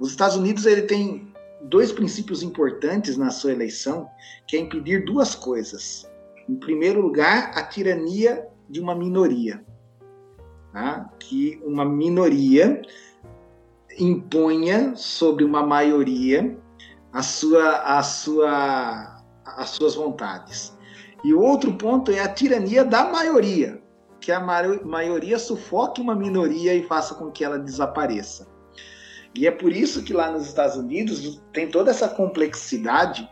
Os 0.00 0.10
Estados 0.10 0.36
Unidos 0.36 0.66
ele 0.66 0.82
tem 0.82 1.32
dois 1.62 1.92
princípios 1.92 2.42
importantes 2.42 3.16
na 3.16 3.30
sua 3.30 3.52
eleição, 3.52 4.08
que 4.48 4.56
é 4.56 4.60
impedir 4.60 5.04
duas 5.04 5.34
coisas. 5.34 6.10
Em 6.48 6.56
primeiro 6.56 7.00
lugar, 7.00 7.52
a 7.54 7.62
tirania 7.62 8.48
de 8.68 8.80
uma 8.80 8.94
minoria, 8.94 9.64
tá? 10.72 11.08
que 11.18 11.60
uma 11.64 11.84
minoria 11.84 12.82
imponha 13.98 14.94
sobre 14.96 15.44
uma 15.44 15.64
maioria 15.64 16.56
a 17.12 17.22
sua 17.22 17.98
a 17.98 18.02
sua 18.02 19.19
as 19.44 19.70
suas 19.70 19.94
vontades. 19.94 20.76
E 21.24 21.34
outro 21.34 21.72
ponto 21.74 22.10
é 22.10 22.20
a 22.20 22.28
tirania 22.28 22.84
da 22.84 23.04
maioria, 23.04 23.80
que 24.20 24.32
a 24.32 24.40
maioria 24.40 25.38
sufoque 25.38 26.00
uma 26.00 26.14
minoria 26.14 26.74
e 26.74 26.82
faça 26.82 27.14
com 27.14 27.30
que 27.30 27.44
ela 27.44 27.58
desapareça. 27.58 28.48
E 29.34 29.46
é 29.46 29.50
por 29.50 29.72
isso 29.72 30.02
que 30.02 30.12
lá 30.12 30.30
nos 30.30 30.46
Estados 30.46 30.76
Unidos 30.76 31.40
tem 31.52 31.68
toda 31.68 31.90
essa 31.90 32.08
complexidade 32.08 33.28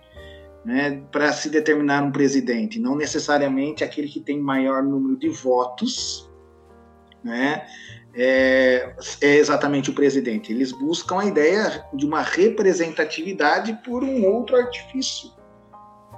né, 0.64 1.02
para 1.10 1.32
se 1.32 1.50
determinar 1.50 2.02
um 2.02 2.12
presidente. 2.12 2.78
Não 2.78 2.96
necessariamente 2.96 3.82
aquele 3.82 4.08
que 4.08 4.20
tem 4.20 4.40
maior 4.40 4.82
número 4.82 5.16
de 5.18 5.28
votos 5.28 6.30
né, 7.22 7.66
é, 8.14 8.94
é 9.20 9.36
exatamente 9.36 9.90
o 9.90 9.94
presidente. 9.94 10.52
Eles 10.52 10.72
buscam 10.72 11.20
a 11.20 11.24
ideia 11.24 11.84
de 11.92 12.06
uma 12.06 12.22
representatividade 12.22 13.78
por 13.84 14.04
um 14.04 14.24
outro 14.26 14.56
artifício. 14.56 15.30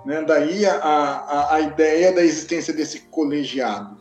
Né? 0.05 0.23
Daí 0.23 0.67
a, 0.67 0.77
a, 0.77 1.55
a 1.55 1.61
ideia 1.61 2.13
da 2.13 2.23
existência 2.23 2.73
desse 2.73 3.01
colegiado. 3.01 3.99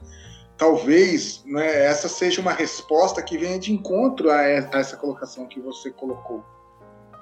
Talvez 0.57 1.41
né, 1.45 1.85
essa 1.85 2.09
seja 2.09 2.41
uma 2.41 2.51
resposta 2.51 3.21
que 3.21 3.37
venha 3.37 3.57
de 3.57 3.71
encontro 3.71 4.29
a 4.29 4.41
essa 4.43 4.97
colocação 4.97 5.45
que 5.47 5.59
você 5.59 5.89
colocou. 5.89 6.43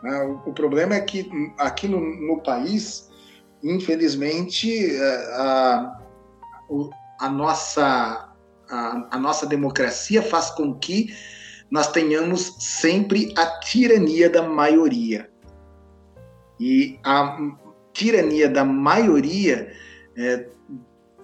Né? 0.02 0.24
O, 0.46 0.54
problema 0.54 0.96
é 0.96 1.02
que 1.02 1.30
aqui 1.58 1.88
no, 1.88 2.00
no 2.00 2.42
país 2.42 3.08
infelizmente, 3.64 4.96
é, 4.96 5.34
a, 5.36 6.00
a, 7.20 7.30
nossa, 7.30 8.34
a, 8.70 9.08
a 9.12 9.20
nossa 9.20 9.46
democracia 9.46 10.22
faz 10.22 10.50
com 10.52 10.74
que 10.76 11.16
nós 11.70 11.92
tenhamos 11.92 12.56
sempre 12.60 13.34
a 13.38 13.60
tirania 13.60 14.30
da 14.30 14.42
maioria. 14.42 15.30
E 16.60 17.00
a 17.04 17.38
tirania 17.98 18.48
da 18.48 18.64
maioria 18.64 19.74
é, 20.16 20.46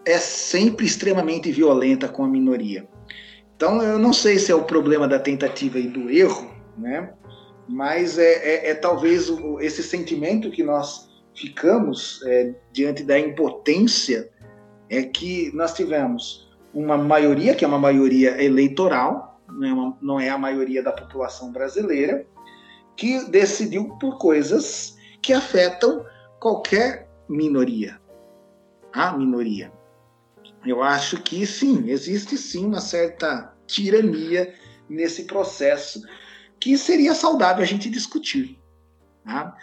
é 0.05 0.17
sempre 0.17 0.87
extremamente 0.87 1.51
violenta 1.51 2.07
com 2.07 2.23
a 2.23 2.27
minoria. 2.27 2.87
Então, 3.55 3.81
eu 3.83 3.99
não 3.99 4.11
sei 4.11 4.39
se 4.39 4.51
é 4.51 4.55
o 4.55 4.63
problema 4.63 5.07
da 5.07 5.19
tentativa 5.19 5.77
e 5.77 5.87
do 5.87 6.09
erro, 6.09 6.51
né? 6.75 7.13
mas 7.69 8.17
é, 8.17 8.33
é, 8.33 8.69
é 8.71 8.73
talvez 8.73 9.29
o, 9.29 9.59
esse 9.59 9.83
sentimento 9.83 10.49
que 10.49 10.63
nós 10.63 11.07
ficamos 11.35 12.21
é, 12.25 12.55
diante 12.71 13.03
da 13.03 13.19
impotência 13.19 14.29
é 14.89 15.03
que 15.03 15.51
nós 15.53 15.73
tivemos 15.75 16.51
uma 16.73 16.97
maioria, 16.97 17.53
que 17.53 17.63
é 17.63 17.67
uma 17.67 17.79
maioria 17.79 18.43
eleitoral, 18.43 19.39
não 19.47 19.67
é, 19.67 19.73
uma, 19.73 19.97
não 20.01 20.19
é 20.19 20.29
a 20.29 20.37
maioria 20.39 20.81
da 20.81 20.91
população 20.91 21.51
brasileira, 21.51 22.25
que 22.97 23.29
decidiu 23.29 23.89
por 23.99 24.17
coisas 24.17 24.95
que 25.21 25.33
afetam 25.33 26.03
qualquer 26.43 27.07
minoria. 27.29 27.97
A 28.91 29.17
minoria. 29.17 29.71
Eu 30.65 30.83
acho 30.83 31.23
que 31.23 31.47
sim, 31.47 31.89
existe 31.89 32.37
sim 32.37 32.65
uma 32.65 32.81
certa 32.81 33.55
tirania 33.65 34.53
nesse 34.89 35.23
processo 35.23 36.01
que 36.59 36.77
seria 36.77 37.15
saudável 37.15 37.63
a 37.63 37.65
gente 37.65 37.89
discutir. 37.89 38.59
Tá? 39.23 39.55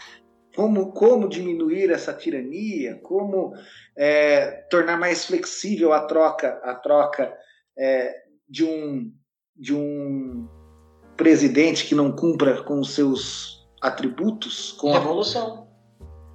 Como, 0.57 0.93
como 0.93 1.29
diminuir 1.29 1.91
essa 1.91 2.15
tirania, 2.15 2.97
como 3.03 3.53
é, 3.95 4.67
tornar 4.71 4.99
mais 4.99 5.27
flexível 5.27 5.93
a 5.93 6.07
troca, 6.07 6.61
a 6.65 6.75
troca 6.75 7.33
é, 7.79 8.23
de, 8.49 8.65
um, 8.65 9.13
de 9.55 9.75
um 9.75 10.49
presidente 11.15 11.87
que 11.87 11.95
não 11.95 12.11
cumpra 12.11 12.63
com 12.63 12.81
os 12.81 12.95
seus 12.95 13.69
atributos. 13.83 14.73
Com 14.73 14.93
Revolução. 14.93 15.70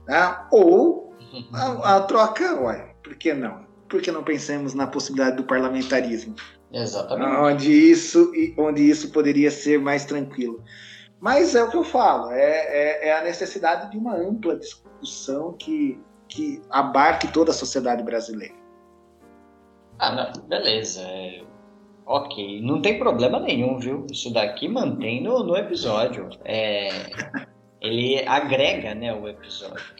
Tá? 0.05 0.47
ou 0.51 1.13
a, 1.53 1.97
a 1.97 2.01
troca, 2.01 2.61
ué, 2.61 2.93
por 3.03 3.15
que 3.15 3.33
não? 3.33 3.65
Por 3.89 4.01
que 4.01 4.11
não 4.11 4.23
pensamos 4.23 4.73
na 4.73 4.87
possibilidade 4.87 5.37
do 5.37 5.43
parlamentarismo? 5.43 6.35
Exatamente. 6.71 7.37
Onde 7.37 7.71
isso, 7.71 8.31
onde 8.57 8.89
isso 8.89 9.11
poderia 9.11 9.51
ser 9.51 9.79
mais 9.79 10.05
tranquilo. 10.05 10.63
Mas 11.19 11.55
é 11.55 11.63
o 11.63 11.69
que 11.69 11.77
eu 11.77 11.83
falo, 11.83 12.31
é, 12.31 12.39
é, 12.39 13.07
é 13.09 13.17
a 13.17 13.23
necessidade 13.23 13.89
de 13.91 13.97
uma 13.97 14.15
ampla 14.15 14.57
discussão 14.57 15.53
que, 15.53 15.99
que 16.27 16.61
abarque 16.69 17.27
toda 17.29 17.51
a 17.51 17.53
sociedade 17.53 18.03
brasileira. 18.03 18.53
Ah, 19.97 20.11
não, 20.11 20.47
beleza. 20.47 21.01
É, 21.01 21.41
ok, 22.05 22.61
não 22.61 22.81
tem 22.81 22.99
problema 22.99 23.39
nenhum, 23.39 23.79
viu? 23.79 24.05
Isso 24.11 24.33
daqui 24.33 24.67
mantém 24.67 25.23
no, 25.23 25.43
no 25.43 25.55
episódio. 25.55 26.29
É, 26.43 26.89
ele 27.85 28.27
agrega 28.27 28.95
né, 28.95 29.13
o 29.13 29.27
episódio. 29.27 29.95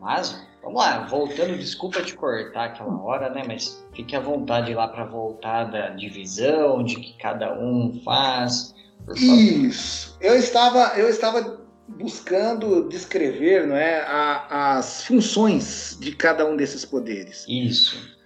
Mas, 0.00 0.40
vamos 0.62 0.80
lá, 0.80 1.06
voltando, 1.06 1.56
desculpa 1.56 2.02
te 2.02 2.14
cortar 2.14 2.66
aquela 2.66 3.00
hora, 3.02 3.30
né? 3.30 3.42
Mas 3.46 3.84
fique 3.94 4.14
à 4.14 4.20
vontade 4.20 4.72
lá 4.74 4.88
para 4.88 5.04
voltar 5.04 5.64
da 5.64 5.90
divisão, 5.90 6.84
de 6.84 6.96
que 6.96 7.16
cada 7.18 7.58
um 7.58 8.00
faz. 8.04 8.74
Isso. 9.16 10.16
Eu 10.20 10.36
estava, 10.36 10.98
eu 10.98 11.08
estava 11.08 11.66
buscando 11.88 12.88
descrever, 12.88 13.66
não 13.66 13.76
é, 13.76 14.02
a, 14.02 14.76
as 14.78 15.04
funções 15.04 15.96
de 16.00 16.12
cada 16.12 16.44
um 16.46 16.56
desses 16.56 16.84
poderes. 16.84 17.44
Isso. 17.48 18.16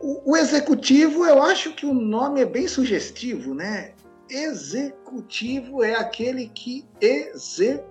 O, 0.00 0.32
o 0.32 0.36
executivo, 0.36 1.26
eu 1.26 1.42
acho 1.42 1.74
que 1.74 1.84
o 1.86 1.94
nome 1.94 2.40
é 2.40 2.46
bem 2.46 2.66
sugestivo, 2.66 3.54
né? 3.54 3.92
Executivo 4.28 5.84
é 5.84 5.94
aquele 5.94 6.48
que 6.48 6.84
executa. 7.00 7.89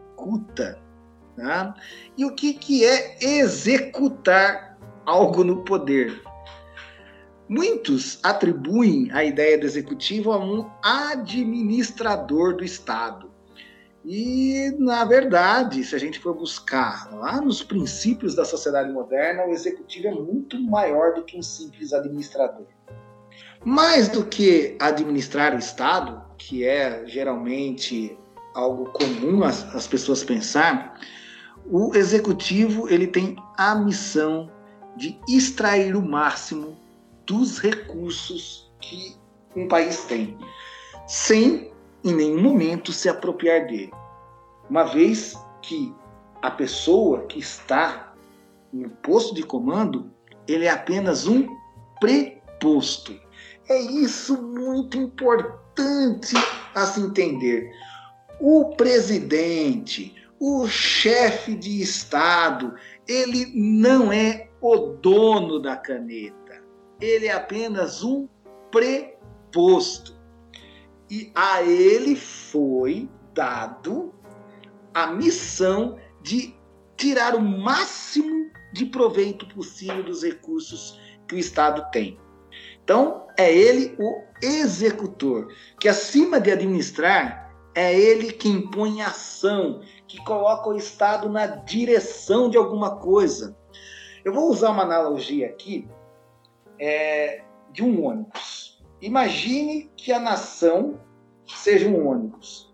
Tá? 1.36 1.74
E 2.18 2.26
o 2.26 2.36
que, 2.36 2.54
que 2.54 2.86
é 2.86 3.18
executar 3.22 4.78
algo 5.06 5.44
no 5.44 5.64
poder? 5.64 6.22
Muitos 7.48 8.20
atribuem 8.24 9.10
a 9.12 9.24
ideia 9.24 9.58
do 9.58 9.66
executivo 9.66 10.32
a 10.32 10.38
um 10.38 10.70
administrador 10.84 12.56
do 12.56 12.64
Estado. 12.64 13.32
E, 14.06 14.74
na 14.78 15.04
verdade, 15.04 15.84
se 15.84 15.96
a 15.96 16.00
gente 16.00 16.20
for 16.20 16.34
buscar 16.34 17.12
lá 17.14 17.42
nos 17.42 17.64
princípios 17.64 18.36
da 18.36 18.46
sociedade 18.46 18.92
moderna, 18.92 19.46
o 19.46 19.50
executivo 19.50 20.08
é 20.08 20.12
muito 20.12 20.62
maior 20.62 21.14
do 21.14 21.24
que 21.24 21.38
um 21.38 21.42
simples 21.42 21.92
administrador. 21.92 22.66
Mais 23.64 24.08
do 24.08 24.26
que 24.26 24.78
administrar 24.80 25.54
o 25.54 25.60
Estado, 25.60 26.24
que 26.38 26.66
é 26.66 27.04
geralmente 27.06 28.18
algo 28.54 28.86
comum 28.92 29.44
as, 29.44 29.64
as 29.76 29.88
pessoas 29.88 30.24
pensar, 30.24 31.00
o 31.66 31.96
executivo 31.96 32.90
ele 32.90 33.08
tem 33.08 33.36
a 33.58 33.76
missão 33.76 34.52
de 34.96 35.20
extrair 35.28 35.96
o 35.96 36.02
máximo 36.02 36.78
dos 37.26 37.60
recursos 37.60 38.72
que 38.82 39.16
um 39.56 39.68
país 39.68 40.04
tem, 40.06 40.38
sem 41.08 41.72
em 42.04 42.14
nenhum 42.14 42.42
momento 42.42 42.92
se 42.92 43.10
apropriar 43.10 43.68
dele. 43.68 43.92
Uma 44.70 44.84
vez 44.84 45.36
que 45.62 45.94
a 46.42 46.50
pessoa 46.50 47.26
que 47.26 47.40
está 47.40 48.14
no 48.72 48.90
posto 48.90 49.34
de 49.36 49.44
comando, 49.44 50.12
ele 50.48 50.66
é 50.66 50.70
apenas 50.70 51.28
um 51.28 51.48
preposto. 52.00 53.20
É 53.68 53.80
isso 53.80 54.42
muito 54.42 54.98
importante 54.98 56.36
a 56.74 56.86
se 56.86 57.02
entender. 57.02 57.72
O 58.40 58.76
presidente, 58.76 60.16
o 60.40 60.68
chefe 60.68 61.56
de 61.56 61.82
Estado, 61.82 62.74
ele 63.08 63.52
não 63.54 64.12
é 64.12 64.50
o 64.62 64.78
dono 64.78 65.60
da 65.60 65.76
caneta. 65.76 66.64
Ele 67.02 67.28
é 67.28 67.34
apenas 67.34 68.04
um 68.04 68.28
preposto. 68.72 70.18
E 71.10 71.32
a 71.36 71.64
ele 71.64 72.16
foi 72.16 73.10
dado 73.34 74.14
a 74.94 75.08
missão 75.08 75.98
de 76.22 76.56
tirar 76.96 77.36
o 77.36 77.42
máximo 77.42 78.50
de 78.74 78.86
proveito 78.86 79.48
possível 79.48 80.04
dos 80.04 80.24
recursos 80.24 81.00
que 81.28 81.36
o 81.36 81.40
Estado 81.40 81.90
tem. 81.92 82.20
Então, 82.84 83.28
é 83.38 83.54
ele 83.54 83.96
o 84.00 84.24
executor, 84.42 85.54
que 85.80 85.88
acima 85.88 86.40
de 86.40 86.52
administrar, 86.52 87.49
é 87.76 87.98
ele 87.98 88.32
que 88.34 88.50
impõe 88.50 89.02
ação, 89.02 89.82
que 90.08 90.24
coloca 90.24 90.70
o 90.70 90.78
Estado 90.78 91.30
na 91.30 91.46
direção 91.46 92.50
de 92.50 92.58
alguma 92.58 92.98
coisa. 92.98 93.58
Eu 94.24 94.34
vou 94.34 94.50
usar 94.50 94.72
uma 94.72 94.84
analogia 94.84 95.48
aqui 95.48 95.88
é, 96.80 97.44
de 97.72 97.84
um 97.84 98.06
ônibus. 98.06 98.82
Imagine 99.02 99.90
que 99.96 100.12
a 100.12 100.20
nação 100.20 101.00
seja 101.48 101.88
um 101.88 102.08
ônibus. 102.08 102.74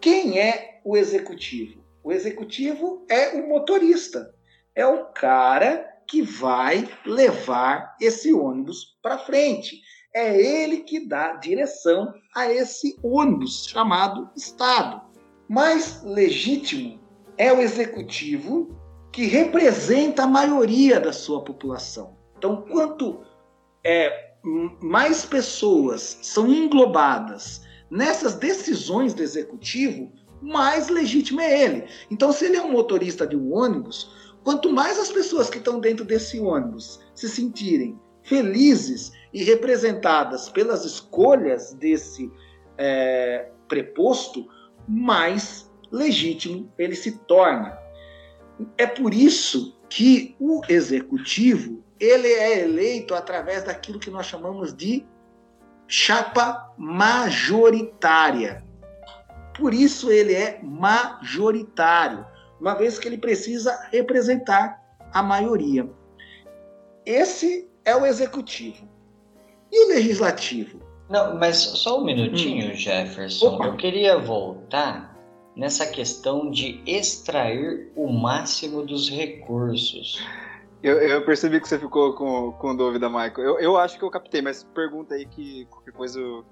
Quem 0.00 0.38
é 0.38 0.80
o 0.84 0.96
executivo? 0.96 1.84
O 2.02 2.12
executivo 2.12 3.04
é 3.10 3.30
o 3.30 3.48
motorista, 3.48 4.32
é 4.74 4.86
o 4.86 5.06
cara 5.06 5.84
que 6.06 6.22
vai 6.22 6.88
levar 7.04 7.96
esse 8.00 8.32
ônibus 8.32 8.96
para 9.02 9.18
frente. 9.18 9.80
É 10.16 10.34
ele 10.34 10.78
que 10.78 11.06
dá 11.06 11.34
direção 11.34 12.14
a 12.34 12.50
esse 12.50 12.98
ônibus 13.02 13.66
chamado 13.66 14.30
Estado 14.34 15.02
mais 15.46 16.02
legítimo 16.02 16.98
é 17.36 17.52
o 17.52 17.60
executivo 17.60 18.74
que 19.12 19.26
representa 19.26 20.22
a 20.22 20.26
maioria 20.26 20.98
da 20.98 21.12
sua 21.12 21.44
população. 21.44 22.16
Então, 22.38 22.62
quanto 22.62 23.20
é, 23.84 24.32
mais 24.82 25.26
pessoas 25.26 26.18
são 26.22 26.46
englobadas 26.46 27.60
nessas 27.90 28.36
decisões 28.36 29.12
do 29.12 29.22
executivo, 29.22 30.10
mais 30.40 30.88
legítimo 30.88 31.42
é 31.42 31.62
ele. 31.62 31.84
Então, 32.10 32.32
se 32.32 32.46
ele 32.46 32.56
é 32.56 32.62
um 32.62 32.72
motorista 32.72 33.26
de 33.26 33.36
um 33.36 33.54
ônibus, 33.54 34.10
quanto 34.42 34.72
mais 34.72 34.98
as 34.98 35.12
pessoas 35.12 35.50
que 35.50 35.58
estão 35.58 35.78
dentro 35.78 36.06
desse 36.06 36.40
ônibus 36.40 37.00
se 37.14 37.28
sentirem 37.28 38.00
felizes 38.22 39.12
e 39.36 39.44
representadas 39.44 40.48
pelas 40.48 40.86
escolhas 40.86 41.74
desse 41.74 42.32
é, 42.78 43.50
preposto, 43.68 44.48
mais 44.88 45.70
legítimo 45.92 46.72
ele 46.78 46.96
se 46.96 47.18
torna. 47.26 47.78
É 48.78 48.86
por 48.86 49.12
isso 49.12 49.78
que 49.90 50.34
o 50.40 50.62
executivo 50.66 51.84
ele 52.00 52.28
é 52.28 52.60
eleito 52.60 53.14
através 53.14 53.62
daquilo 53.64 53.98
que 53.98 54.08
nós 54.08 54.24
chamamos 54.24 54.74
de 54.74 55.06
chapa 55.86 56.72
majoritária. 56.78 58.64
Por 59.54 59.74
isso 59.74 60.10
ele 60.10 60.32
é 60.32 60.60
majoritário, 60.62 62.24
uma 62.58 62.74
vez 62.74 62.98
que 62.98 63.06
ele 63.06 63.18
precisa 63.18 63.86
representar 63.92 64.82
a 65.12 65.22
maioria. 65.22 65.86
Esse 67.04 67.70
é 67.84 67.94
o 67.94 68.06
executivo. 68.06 68.95
E 69.70 69.84
o 69.84 69.88
legislativo? 69.88 70.80
Não, 71.08 71.36
mas 71.36 71.56
só 71.56 72.00
um 72.00 72.04
minutinho, 72.04 72.72
hum. 72.72 72.74
Jefferson. 72.74 73.54
Opa. 73.54 73.66
Eu 73.66 73.76
queria 73.76 74.18
voltar 74.18 75.16
nessa 75.56 75.86
questão 75.86 76.50
de 76.50 76.82
extrair 76.86 77.90
o 77.96 78.12
máximo 78.12 78.84
dos 78.84 79.08
recursos. 79.08 80.22
Eu, 80.82 80.98
eu 80.98 81.24
percebi 81.24 81.60
que 81.60 81.68
você 81.68 81.78
ficou 81.78 82.12
com, 82.12 82.52
com 82.52 82.76
dúvida, 82.76 83.08
Michael. 83.08 83.40
Eu, 83.40 83.58
eu 83.58 83.76
acho 83.76 83.98
que 83.98 84.04
eu 84.04 84.10
captei, 84.10 84.42
mas 84.42 84.62
pergunta 84.62 85.14
aí 85.14 85.26
que 85.26 85.64
qualquer 85.66 85.92
coisa 85.92 86.20
eu... 86.20 86.44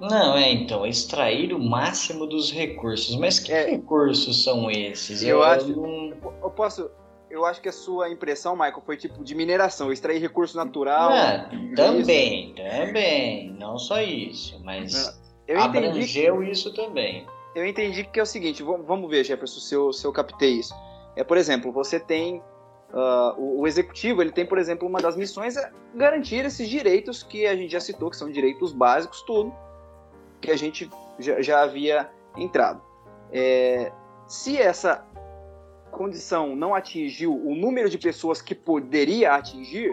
Não, 0.00 0.36
é 0.36 0.52
então, 0.52 0.86
extrair 0.86 1.52
o 1.52 1.58
máximo 1.58 2.26
dos 2.26 2.52
recursos. 2.52 3.16
Mas 3.16 3.40
que 3.40 3.52
é, 3.52 3.70
recursos 3.70 4.44
são 4.44 4.70
esses? 4.70 5.22
Eu, 5.22 5.38
eu 5.38 5.42
acho. 5.42 5.68
Não... 5.68 6.12
Eu 6.40 6.50
posso 6.50 6.88
eu 7.30 7.44
acho 7.44 7.60
que 7.60 7.68
a 7.68 7.72
sua 7.72 8.08
impressão, 8.08 8.54
Michael, 8.54 8.82
foi 8.84 8.96
tipo 8.96 9.22
de 9.22 9.34
mineração, 9.34 9.92
extrair 9.92 10.20
recurso 10.20 10.56
natural. 10.56 11.10
Ah, 11.10 11.50
também, 11.76 12.54
também. 12.54 13.50
Não 13.52 13.78
só 13.78 14.00
isso, 14.00 14.60
mas 14.64 15.18
eu 15.46 15.60
abrangeu 15.60 16.40
que, 16.40 16.50
isso 16.50 16.72
também. 16.72 17.26
Eu 17.54 17.66
entendi 17.66 18.04
que 18.04 18.20
é 18.20 18.22
o 18.22 18.26
seguinte, 18.26 18.62
vamos 18.62 19.10
ver, 19.10 19.24
Jefferson, 19.24 19.60
se 19.60 19.74
eu, 19.74 19.92
se 19.92 20.06
eu 20.06 20.12
captei 20.12 20.58
isso. 20.58 20.74
É, 21.16 21.24
por 21.24 21.36
exemplo, 21.36 21.72
você 21.72 21.98
tem. 21.98 22.42
Uh, 22.90 23.34
o, 23.36 23.60
o, 23.60 23.66
executivo, 23.66 24.22
ele 24.22 24.32
tem, 24.32 24.46
por 24.46 24.56
exemplo, 24.56 24.88
uma 24.88 24.98
das 24.98 25.14
missões 25.14 25.58
é 25.58 25.70
garantir 25.94 26.46
esses 26.46 26.66
direitos 26.66 27.22
que 27.22 27.46
a 27.46 27.54
gente 27.54 27.70
já 27.70 27.80
citou, 27.80 28.08
que 28.08 28.16
são 28.16 28.30
direitos 28.30 28.72
básicos, 28.72 29.20
tudo, 29.22 29.52
que 30.40 30.50
a 30.50 30.56
gente 30.56 30.88
já, 31.18 31.42
já 31.42 31.60
havia 31.60 32.08
entrado. 32.34 32.80
É, 33.30 33.92
se 34.26 34.56
essa 34.56 35.04
condição 35.90 36.54
não 36.54 36.74
atingiu 36.74 37.34
o 37.34 37.54
número 37.54 37.88
de 37.88 37.98
pessoas 37.98 38.40
que 38.40 38.54
poderia 38.54 39.34
atingir, 39.34 39.92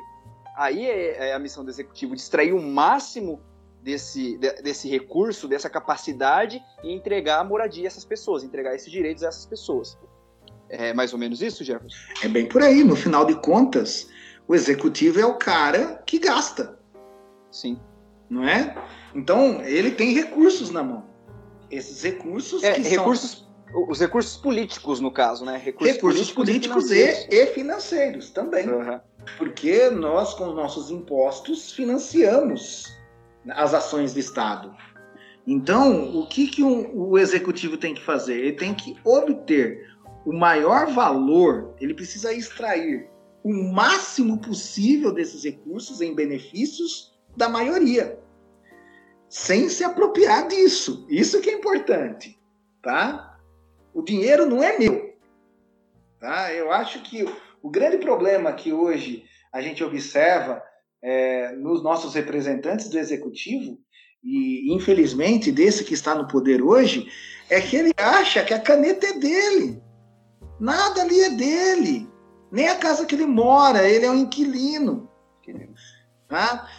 aí 0.56 0.86
é, 0.86 1.30
é 1.30 1.34
a 1.34 1.40
missão 1.40 1.64
do 1.64 1.70
executivo 1.70 2.16
de 2.16 2.22
extrair 2.22 2.54
o 2.54 2.62
máximo 2.62 3.42
desse, 3.82 4.38
desse 4.64 4.90
recurso, 4.90 5.48
dessa 5.48 5.70
capacidade 5.70 6.62
e 6.84 6.92
entregar 6.92 7.40
a 7.40 7.44
moradia 7.44 7.86
a 7.86 7.88
essas 7.88 8.04
pessoas, 8.04 8.44
entregar 8.44 8.74
esses 8.74 8.92
direitos 8.92 9.24
a 9.24 9.28
essas 9.28 9.46
pessoas. 9.46 9.98
É 10.68 10.94
mais 10.94 11.14
ou 11.14 11.20
menos 11.20 11.42
isso, 11.42 11.64
Jefferson? 11.64 11.98
É 12.24 12.28
bem 12.28 12.48
por 12.48 12.64
aí. 12.64 12.84
No 12.84 12.96
final 12.96 13.26
de 13.26 13.36
contas, 13.36 14.10
o 14.48 14.56
executivo 14.56 15.20
é 15.20 15.26
o 15.26 15.36
cara 15.36 16.02
que 16.06 16.18
gasta. 16.18 16.80
Sim. 17.52 17.80
Não 18.28 18.44
é? 18.44 18.76
Então, 19.14 19.62
ele 19.62 19.92
tem 19.92 20.14
recursos 20.14 20.72
na 20.72 20.84
mão. 20.84 21.06
Esses 21.70 22.02
recursos 22.04 22.64
é, 22.64 22.74
que 22.74 22.82
recursos 22.82 23.32
são 23.32 23.45
os 23.76 24.00
recursos 24.00 24.38
políticos, 24.38 25.00
no 25.00 25.12
caso, 25.12 25.44
né? 25.44 25.58
Recursos, 25.58 25.96
recursos 25.96 26.32
políticos, 26.32 26.86
políticos 26.86 26.92
e, 26.92 26.96
financeiros. 26.96 27.28
e, 27.30 27.46
financeiros 27.54 28.30
também. 28.32 28.70
Uhum. 28.70 29.00
Porque 29.38 29.90
nós, 29.90 30.34
com 30.34 30.48
nossos 30.48 30.90
impostos, 30.90 31.72
financiamos 31.74 32.96
as 33.50 33.74
ações 33.74 34.14
do 34.14 34.20
Estado. 34.20 34.74
Então, 35.46 36.18
o 36.18 36.28
que, 36.28 36.48
que 36.48 36.64
um, 36.64 36.92
o 36.96 37.18
executivo 37.18 37.78
tem 37.78 37.94
que 37.94 38.04
fazer? 38.04 38.40
Ele 38.40 38.54
tem 38.54 38.74
que 38.74 38.98
obter 39.04 39.96
o 40.26 40.34
maior 40.34 40.88
valor, 40.88 41.76
ele 41.80 41.94
precisa 41.94 42.34
extrair 42.34 43.08
o 43.44 43.54
máximo 43.54 44.40
possível 44.40 45.12
desses 45.12 45.44
recursos 45.44 46.02
em 46.02 46.16
benefícios 46.16 47.16
da 47.38 47.48
maioria, 47.48 48.20
sem 49.30 49.70
se 49.70 49.84
apropriar 49.84 50.48
disso. 50.48 51.06
Isso 51.08 51.40
que 51.42 51.52
é 51.52 51.54
importante, 51.54 52.40
tá? 52.82 53.35
O 53.96 54.04
dinheiro 54.04 54.46
não 54.46 54.62
é 54.62 54.78
meu. 54.78 55.16
Tá? 56.20 56.52
Eu 56.52 56.70
acho 56.70 57.02
que 57.02 57.26
o 57.64 57.70
grande 57.70 57.98
problema 57.98 58.52
que 58.52 58.74
hoje 58.74 59.24
a 59.54 59.62
gente 59.62 59.82
observa 59.86 60.62
é, 61.02 61.54
nos 61.54 61.82
nossos 61.82 62.14
representantes 62.14 62.90
do 62.90 63.00
executivo, 63.00 63.80
e 64.22 64.74
infelizmente 64.74 65.50
desse 65.50 65.86
que 65.86 65.94
está 65.94 66.14
no 66.14 66.28
poder 66.28 66.62
hoje, 66.62 67.08
é 67.50 67.62
que 67.62 67.78
ele 67.78 67.94
acha 67.96 68.44
que 68.44 68.54
a 68.54 68.60
caneta 68.60 69.08
é 69.08 69.14
dele. 69.14 69.82
Nada 70.60 71.02
ali 71.02 71.22
é 71.22 71.30
dele. 71.30 72.10
Nem 72.52 72.68
a 72.68 72.76
casa 72.76 73.06
que 73.06 73.16
ele 73.16 73.26
mora, 73.26 73.88
ele 73.88 74.06
é 74.06 74.12
um 74.12 74.20
inquilino. 74.20 75.10
Tá? 76.28 76.70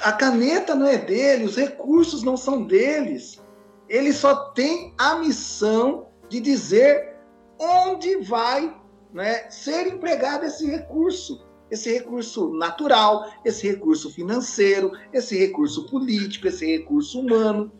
A 0.00 0.12
caneta 0.12 0.74
não 0.74 0.88
é 0.88 0.98
dele, 0.98 1.44
os 1.44 1.56
recursos 1.56 2.24
não 2.24 2.36
são 2.36 2.64
deles. 2.64 3.40
Ele 3.88 4.12
só 4.12 4.50
tem 4.50 4.92
a 4.98 5.16
missão 5.16 6.08
de 6.28 6.40
dizer 6.40 7.16
onde 7.58 8.16
vai 8.16 8.74
né, 9.12 9.48
ser 9.50 9.86
empregado 9.86 10.44
esse 10.44 10.66
recurso. 10.66 11.44
Esse 11.70 11.92
recurso 11.92 12.52
natural, 12.54 13.30
esse 13.44 13.66
recurso 13.66 14.10
financeiro, 14.10 14.92
esse 15.12 15.36
recurso 15.36 15.86
político, 15.88 16.46
esse 16.46 16.66
recurso 16.66 17.20
humano, 17.20 17.72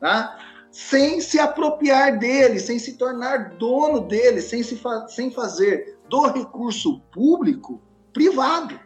tá? 0.00 0.38
sem 0.70 1.20
se 1.20 1.38
apropriar 1.38 2.18
dele, 2.18 2.58
sem 2.58 2.78
se 2.78 2.96
tornar 2.96 3.56
dono 3.56 4.00
dele, 4.00 4.40
sem, 4.40 4.62
se 4.62 4.76
fa 4.76 5.06
sem 5.08 5.30
fazer 5.30 5.98
do 6.08 6.26
recurso 6.26 7.00
público 7.12 7.80
privado. 8.12 8.78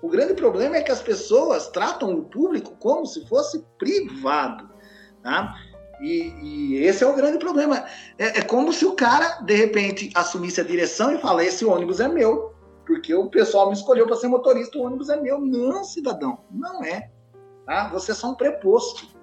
O 0.00 0.08
grande 0.08 0.34
problema 0.34 0.76
é 0.76 0.82
que 0.82 0.92
as 0.92 1.02
pessoas 1.02 1.68
tratam 1.68 2.14
o 2.14 2.24
público 2.24 2.76
como 2.78 3.06
se 3.06 3.26
fosse 3.26 3.64
privado. 3.78 4.70
Tá? 5.22 5.54
E, 6.00 6.34
e, 6.42 6.76
esse 6.84 7.02
é 7.02 7.06
o 7.06 7.14
grande 7.14 7.38
problema. 7.38 7.84
É, 8.18 8.38
é, 8.38 8.42
como 8.42 8.72
se 8.72 8.84
o 8.84 8.92
cara, 8.92 9.40
de 9.42 9.54
repente, 9.54 10.10
assumisse 10.14 10.60
a 10.60 10.64
direção 10.64 11.12
e 11.12 11.18
falasse: 11.18 11.48
esse 11.48 11.64
ônibus 11.64 12.00
é 12.00 12.08
meu, 12.08 12.54
porque 12.86 13.14
o 13.14 13.28
pessoal 13.28 13.68
me 13.68 13.74
escolheu 13.74 14.06
para 14.06 14.16
ser 14.16 14.28
motorista, 14.28 14.78
o 14.78 14.82
ônibus 14.82 15.08
é 15.08 15.20
meu. 15.20 15.40
Não, 15.40 15.84
cidadão, 15.84 16.38
não 16.50 16.84
é. 16.84 17.10
Tá? 17.66 17.88
Você 17.88 18.12
é 18.12 18.14
só 18.14 18.30
um 18.30 18.34
preposto. 18.34 19.14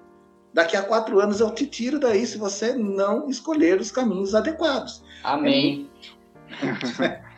Daqui 0.52 0.76
a 0.76 0.82
quatro 0.82 1.18
anos 1.18 1.40
eu 1.40 1.50
te 1.50 1.66
tiro 1.66 1.98
daí 1.98 2.26
se 2.26 2.36
você 2.36 2.74
não 2.74 3.28
escolher 3.28 3.80
os 3.80 3.90
caminhos 3.90 4.34
adequados. 4.34 5.02
Amém. 5.24 5.90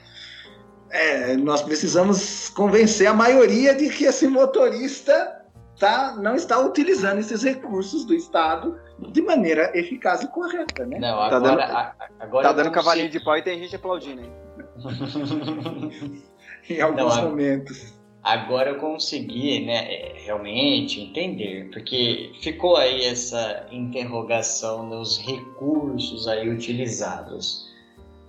É, 0.97 1.37
nós 1.37 1.61
precisamos 1.61 2.49
convencer 2.51 3.09
a 3.09 3.13
maioria 3.13 3.75
de 3.75 3.89
que 3.89 4.05
esse 4.05 4.29
motorista 4.29 5.44
tá, 5.79 6.15
não 6.17 6.35
está 6.35 6.59
utilizando 6.59 7.19
esses 7.19 7.43
recursos 7.43 8.05
do 8.05 8.15
Estado 8.15 8.79
de 8.99 9.23
maneira 9.23 9.71
eficaz 9.77 10.23
e 10.23 10.29
correta, 10.29 10.87
né? 10.87 10.99
Não, 10.99 11.21
agora, 11.21 11.31
tá 11.31 11.39
dando, 11.39 11.61
a, 11.61 11.95
agora 12.21 12.49
tá 12.49 12.53
dando 12.53 12.71
cavalinho 12.71 13.11
de 13.11 13.21
pau 13.21 13.37
e 13.37 13.43
tem 13.43 13.59
gente 13.59 13.75
aplaudindo 13.75 14.23
hein? 14.23 14.33
em 16.71 16.81
alguns 16.81 17.17
não, 17.17 17.31
momentos. 17.31 17.95
Agora 18.23 18.71
eu 18.71 18.77
consegui, 18.77 19.67
né, 19.67 19.85
é, 19.93 20.15
realmente 20.25 20.99
entender, 20.99 21.69
porque 21.71 22.33
ficou 22.41 22.77
aí 22.77 23.05
essa 23.05 23.67
interrogação 23.71 24.87
nos 24.87 25.19
recursos 25.19 26.27
aí 26.27 26.49
utilizados. 26.49 27.71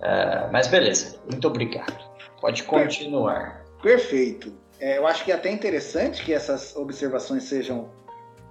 Uh, 0.00 0.52
mas 0.52 0.66
beleza, 0.66 1.18
muito 1.30 1.48
obrigado. 1.48 1.96
Pode 2.42 2.62
continuar. 2.64 3.64
Perfeito. 3.82 4.52
É, 4.80 4.98
eu 4.98 5.06
acho 5.06 5.24
que 5.24 5.32
é 5.32 5.34
até 5.34 5.50
interessante 5.50 6.24
que 6.24 6.32
essas 6.32 6.76
observações 6.76 7.44
sejam 7.44 7.88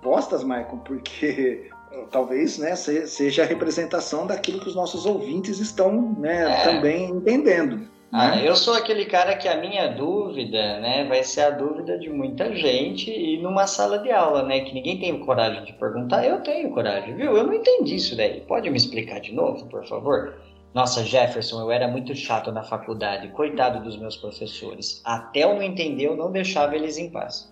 postas, 0.02 0.44
Michael, 0.44 0.82
porque 0.86 1.70
talvez 2.12 2.58
né, 2.58 2.76
seja 2.76 3.44
a 3.44 3.46
representação 3.46 4.26
daquilo 4.26 4.60
que 4.60 4.70
os 4.70 4.76
nossos 4.76 5.06
ouvintes 5.06 5.60
estão 5.60 6.16
né, 6.18 6.62
é. 6.62 6.64
também 6.64 7.10
entendendo. 7.10 7.88
Ah, 8.12 8.38
né? 8.38 8.48
eu 8.48 8.56
sou 8.56 8.76
aquele 8.76 9.06
cara 9.06 9.36
que 9.36 9.48
a 9.48 9.58
minha 9.58 9.88
dúvida 9.90 10.80
né, 10.80 11.04
vai 11.04 11.22
ser 11.24 11.42
a 11.42 11.50
dúvida 11.50 11.98
de 11.98 12.10
muita 12.10 12.56
gente 12.56 13.12
e 13.12 13.42
numa 13.42 13.68
sala 13.68 14.00
de 14.00 14.10
aula, 14.10 14.42
né? 14.44 14.62
Que 14.62 14.74
ninguém 14.74 14.98
tem 14.98 15.20
coragem 15.20 15.66
de 15.66 15.74
perguntar, 15.74 16.26
eu 16.26 16.40
tenho 16.42 16.72
coragem, 16.72 17.14
viu? 17.16 17.36
Eu 17.36 17.46
não 17.46 17.54
entendi 17.54 17.96
isso 17.96 18.16
daí. 18.16 18.40
Pode 18.42 18.70
me 18.70 18.78
explicar 18.78 19.20
de 19.20 19.34
novo, 19.34 19.66
por 19.66 19.86
favor? 19.86 20.34
Nossa, 20.76 21.06
Jefferson, 21.06 21.62
eu 21.62 21.72
era 21.72 21.88
muito 21.88 22.14
chato 22.14 22.52
na 22.52 22.62
faculdade, 22.62 23.30
coitado 23.30 23.82
dos 23.82 23.98
meus 23.98 24.18
professores. 24.18 25.02
Até 25.06 25.46
eu 25.46 25.54
não 25.54 25.62
entender, 25.62 26.08
eu 26.08 26.18
não 26.18 26.30
deixava 26.30 26.76
eles 26.76 26.98
em 26.98 27.10
paz. 27.10 27.50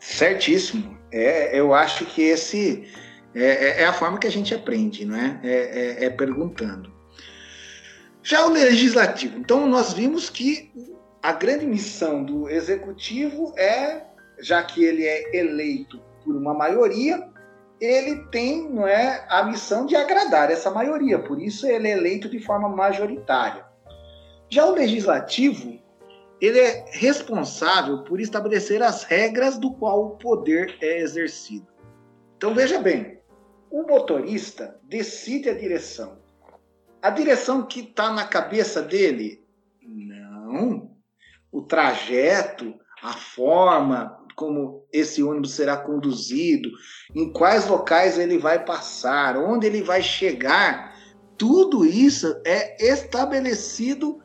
Certíssimo. 0.00 0.98
É, 1.12 1.56
eu 1.56 1.72
acho 1.72 2.04
que 2.06 2.22
esse 2.22 2.88
é, 3.32 3.44
é, 3.44 3.82
é 3.82 3.86
a 3.86 3.92
forma 3.92 4.18
que 4.18 4.26
a 4.26 4.32
gente 4.32 4.52
aprende, 4.52 5.04
não 5.04 5.16
é? 5.16 5.40
É, 5.44 5.50
é? 5.50 6.04
é 6.06 6.10
perguntando. 6.10 6.92
Já 8.20 8.46
o 8.46 8.50
legislativo. 8.50 9.38
Então, 9.38 9.68
nós 9.68 9.92
vimos 9.92 10.28
que 10.28 10.72
a 11.22 11.30
grande 11.30 11.66
missão 11.66 12.24
do 12.24 12.50
executivo 12.50 13.54
é, 13.56 14.02
já 14.40 14.60
que 14.64 14.82
ele 14.82 15.06
é 15.06 15.36
eleito 15.36 16.00
por 16.24 16.34
uma 16.34 16.52
maioria, 16.52 17.31
ele 17.82 18.24
tem 18.26 18.70
não 18.70 18.86
é, 18.86 19.26
a 19.28 19.42
missão 19.42 19.86
de 19.86 19.96
agradar 19.96 20.52
essa 20.52 20.70
maioria, 20.70 21.18
por 21.18 21.42
isso 21.42 21.66
ele 21.66 21.88
é 21.88 21.92
eleito 21.98 22.28
de 22.28 22.38
forma 22.38 22.68
majoritária. 22.68 23.66
Já 24.48 24.66
o 24.66 24.72
legislativo, 24.72 25.80
ele 26.40 26.60
é 26.60 26.84
responsável 26.92 28.04
por 28.04 28.20
estabelecer 28.20 28.80
as 28.84 29.02
regras 29.02 29.58
do 29.58 29.72
qual 29.72 30.04
o 30.04 30.10
poder 30.16 30.76
é 30.80 31.00
exercido. 31.00 31.66
Então 32.36 32.54
veja 32.54 32.78
bem, 32.78 33.18
o 33.68 33.82
motorista 33.82 34.78
decide 34.84 35.48
a 35.48 35.54
direção. 35.54 36.18
A 37.00 37.10
direção 37.10 37.66
que 37.66 37.80
está 37.80 38.12
na 38.12 38.24
cabeça 38.24 38.80
dele? 38.80 39.44
Não. 39.82 40.92
O 41.50 41.62
trajeto, 41.62 42.78
a 43.02 43.12
forma 43.12 44.21
como 44.34 44.84
esse 44.92 45.22
ônibus 45.22 45.54
será 45.54 45.76
conduzido, 45.76 46.70
em 47.14 47.32
quais 47.32 47.66
locais 47.66 48.18
ele 48.18 48.38
vai 48.38 48.64
passar, 48.64 49.36
onde 49.36 49.66
ele 49.66 49.82
vai 49.82 50.02
chegar, 50.02 50.96
tudo 51.36 51.84
isso 51.84 52.40
é 52.44 52.76
estabelecido 52.84 54.22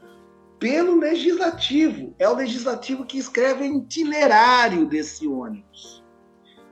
pelo 0.59 0.99
legislativo. 0.99 2.13
É 2.19 2.27
o 2.27 2.35
legislativo 2.35 3.05
que 3.05 3.17
escreve 3.17 3.69
o 3.69 3.77
itinerário 3.77 4.85
desse 4.85 5.27
ônibus. 5.27 6.03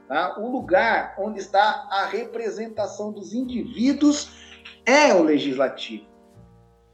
Tá? 0.07 0.39
O 0.39 0.51
lugar 0.51 1.15
onde 1.17 1.39
está 1.39 1.87
a 1.89 2.05
representação 2.05 3.11
dos 3.11 3.33
indivíduos 3.33 4.29
é 4.85 5.13
o 5.13 5.23
legislativo. 5.23 6.05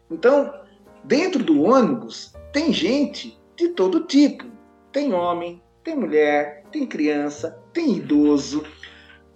Então, 0.09 0.53
dentro 1.03 1.43
do 1.43 1.61
ônibus, 1.63 2.33
tem 2.53 2.71
gente 2.71 3.39
de 3.55 3.69
todo 3.69 4.05
tipo. 4.05 4.45
Tem 4.91 5.13
homem, 5.13 5.61
tem 5.83 5.95
mulher, 5.95 6.63
tem 6.71 6.85
criança, 6.85 7.59
tem 7.73 7.97
idoso, 7.97 8.63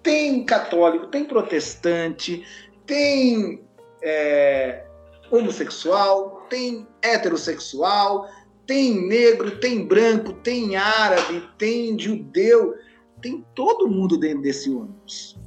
tem 0.02 0.46
católico, 0.46 1.08
tem 1.08 1.26
protestante, 1.26 2.46
tem 2.86 3.64
é, 4.04 4.86
homossexual, 5.32 6.46
tem 6.50 6.88
heterossexual, 7.02 8.30
tem 8.68 9.08
negro, 9.08 9.60
tem 9.60 9.86
branco, 9.86 10.34
tem 10.34 10.76
árabe, 10.76 11.48
tem 11.58 11.98
judeu, 11.98 12.76
tem 13.22 13.46
todo 13.56 13.88
mundo 13.88 14.18
dentro 14.18 14.42
desse 14.42 14.70
ônibus. 14.70 15.38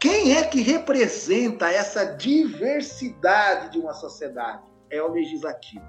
Quem 0.00 0.36
é 0.36 0.44
que 0.44 0.60
representa 0.60 1.70
essa 1.70 2.04
diversidade 2.04 3.72
de 3.72 3.78
uma 3.78 3.94
sociedade? 3.94 4.62
É 4.90 5.02
o 5.02 5.10
legislativo. 5.10 5.84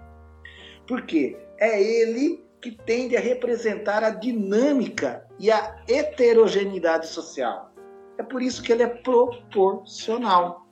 Por 0.88 1.02
quê? 1.02 1.38
É 1.60 1.82
ele 1.82 2.47
que 2.62 2.72
tende 2.72 3.16
a 3.16 3.20
representar 3.20 4.04
a 4.04 4.10
dinâmica 4.10 5.26
e 5.40 5.52
a 5.52 5.78
heterogeneidade 5.88 7.08
social. 7.08 7.72
É 8.18 8.24
por 8.24 8.42
isso 8.42 8.64
que 8.64 8.72
ele 8.72 8.84
é 8.84 8.88
proporcional. 8.88 10.68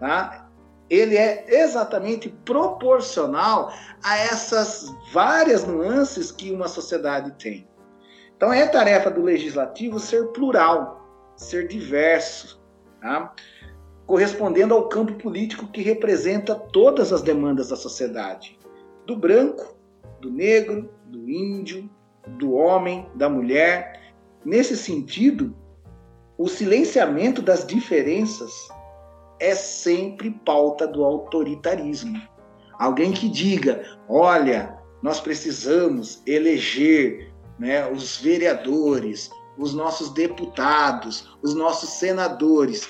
Tá? 0.00 0.50
Ele 0.88 1.16
é 1.16 1.44
exatamente 1.48 2.28
proporcional 2.44 3.72
a 4.02 4.18
essas 4.18 4.94
várias 5.12 5.66
nuances 5.66 6.30
que 6.30 6.50
uma 6.50 6.68
sociedade 6.68 7.32
tem. 7.32 7.68
Então 8.36 8.52
é 8.52 8.66
tarefa 8.66 9.10
do 9.10 9.22
legislativo 9.22 9.98
ser 9.98 10.28
plural, 10.28 11.02
ser 11.36 11.66
diverso, 11.68 12.62
tá? 13.00 13.34
correspondendo 14.06 14.74
ao 14.74 14.88
campo 14.88 15.14
político 15.14 15.66
que 15.66 15.82
representa 15.82 16.54
todas 16.54 17.12
as 17.12 17.22
demandas 17.22 17.70
da 17.70 17.76
sociedade, 17.76 18.58
do 19.04 19.16
branco, 19.16 19.75
do 20.20 20.30
negro, 20.30 20.90
do 21.06 21.28
índio, 21.30 21.88
do 22.38 22.52
homem, 22.54 23.08
da 23.14 23.28
mulher. 23.28 24.14
Nesse 24.44 24.76
sentido, 24.76 25.54
o 26.38 26.48
silenciamento 26.48 27.40
das 27.40 27.66
diferenças 27.66 28.52
é 29.40 29.54
sempre 29.54 30.30
pauta 30.44 30.86
do 30.86 31.04
autoritarismo. 31.04 32.20
Alguém 32.78 33.12
que 33.12 33.28
diga: 33.28 33.98
olha, 34.08 34.78
nós 35.02 35.20
precisamos 35.20 36.22
eleger 36.26 37.32
né, 37.58 37.88
os 37.90 38.18
vereadores, 38.18 39.30
os 39.56 39.74
nossos 39.74 40.10
deputados, 40.10 41.36
os 41.42 41.54
nossos 41.54 41.90
senadores, 41.90 42.88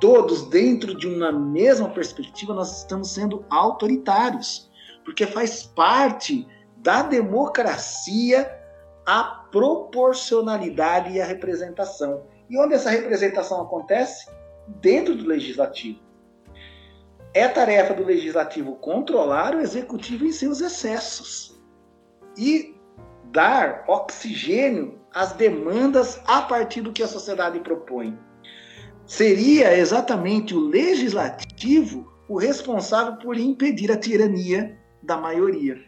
todos 0.00 0.48
dentro 0.48 0.96
de 0.96 1.06
uma 1.06 1.32
mesma 1.32 1.88
perspectiva, 1.88 2.54
nós 2.54 2.78
estamos 2.78 3.10
sendo 3.10 3.44
autoritários, 3.50 4.70
porque 5.04 5.26
faz 5.26 5.62
parte 5.62 6.46
da 6.78 7.02
democracia 7.02 8.50
a 9.06 9.22
proporcionalidade 9.50 11.12
e 11.12 11.20
a 11.20 11.24
representação. 11.24 12.26
E 12.50 12.58
onde 12.58 12.74
essa 12.74 12.90
representação 12.90 13.62
acontece? 13.62 14.28
Dentro 14.80 15.14
do 15.14 15.26
legislativo. 15.26 16.00
É 17.32 17.48
tarefa 17.48 17.94
do 17.94 18.04
legislativo 18.04 18.76
controlar 18.76 19.54
o 19.54 19.60
executivo 19.60 20.26
em 20.26 20.32
seus 20.32 20.60
excessos 20.60 21.58
e 22.36 22.74
dar 23.24 23.84
oxigênio 23.88 24.98
às 25.14 25.32
demandas 25.32 26.20
a 26.26 26.42
partir 26.42 26.82
do 26.82 26.92
que 26.92 27.02
a 27.02 27.08
sociedade 27.08 27.60
propõe. 27.60 28.18
Seria 29.06 29.76
exatamente 29.76 30.54
o 30.54 30.60
legislativo 30.60 32.12
o 32.28 32.36
responsável 32.36 33.16
por 33.16 33.38
impedir 33.38 33.90
a 33.90 33.96
tirania 33.96 34.78
da 35.02 35.16
maioria. 35.16 35.87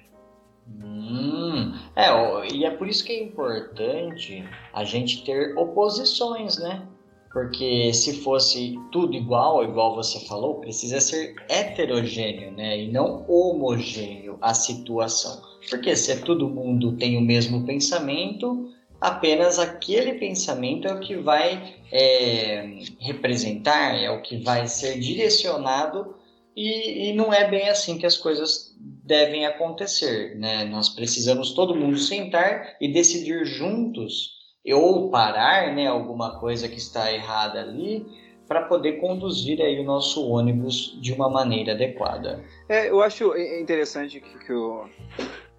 Hum, 0.70 1.74
é, 1.96 2.52
e 2.52 2.64
é 2.64 2.70
por 2.70 2.88
isso 2.88 3.04
que 3.04 3.12
é 3.12 3.22
importante 3.22 4.44
a 4.72 4.84
gente 4.84 5.24
ter 5.24 5.56
oposições, 5.58 6.58
né? 6.58 6.86
Porque 7.32 7.92
se 7.92 8.22
fosse 8.22 8.78
tudo 8.90 9.14
igual, 9.14 9.62
igual 9.62 9.94
você 9.94 10.18
falou, 10.26 10.60
precisa 10.60 11.00
ser 11.00 11.36
heterogêneo, 11.48 12.52
né? 12.52 12.78
E 12.78 12.90
não 12.90 13.24
homogêneo 13.28 14.36
a 14.40 14.52
situação. 14.52 15.40
Porque 15.68 15.94
se 15.94 16.22
todo 16.22 16.48
mundo 16.48 16.96
tem 16.96 17.16
o 17.16 17.20
mesmo 17.20 17.64
pensamento, 17.64 18.72
apenas 19.00 19.58
aquele 19.58 20.14
pensamento 20.14 20.88
é 20.88 20.92
o 20.92 21.00
que 21.00 21.16
vai 21.16 21.76
é, 21.92 22.78
representar, 22.98 23.96
é 23.96 24.10
o 24.10 24.22
que 24.22 24.38
vai 24.38 24.66
ser 24.66 24.98
direcionado 24.98 26.14
e, 26.56 27.10
e, 27.10 27.12
não 27.14 27.32
é 27.32 27.48
bem 27.48 27.68
assim 27.68 27.96
que 27.96 28.04
as 28.04 28.16
coisas 28.16 28.69
devem 29.10 29.44
acontecer, 29.44 30.38
né? 30.38 30.64
Nós 30.64 30.88
precisamos 30.88 31.52
todo 31.52 31.74
mundo 31.74 31.98
sentar 31.98 32.76
e 32.80 32.92
decidir 32.92 33.44
juntos 33.44 34.38
ou 34.72 35.10
parar, 35.10 35.74
né, 35.74 35.88
alguma 35.88 36.38
coisa 36.38 36.68
que 36.68 36.76
está 36.76 37.12
errada 37.12 37.60
ali 37.60 38.06
para 38.46 38.66
poder 38.66 39.00
conduzir 39.00 39.60
aí 39.60 39.80
o 39.80 39.84
nosso 39.84 40.28
ônibus 40.28 40.96
de 41.00 41.12
uma 41.12 41.28
maneira 41.28 41.72
adequada. 41.72 42.44
É, 42.68 42.88
eu 42.88 43.02
acho 43.02 43.36
interessante 43.36 44.20
que, 44.20 44.38
que, 44.46 44.52
o, 44.52 44.88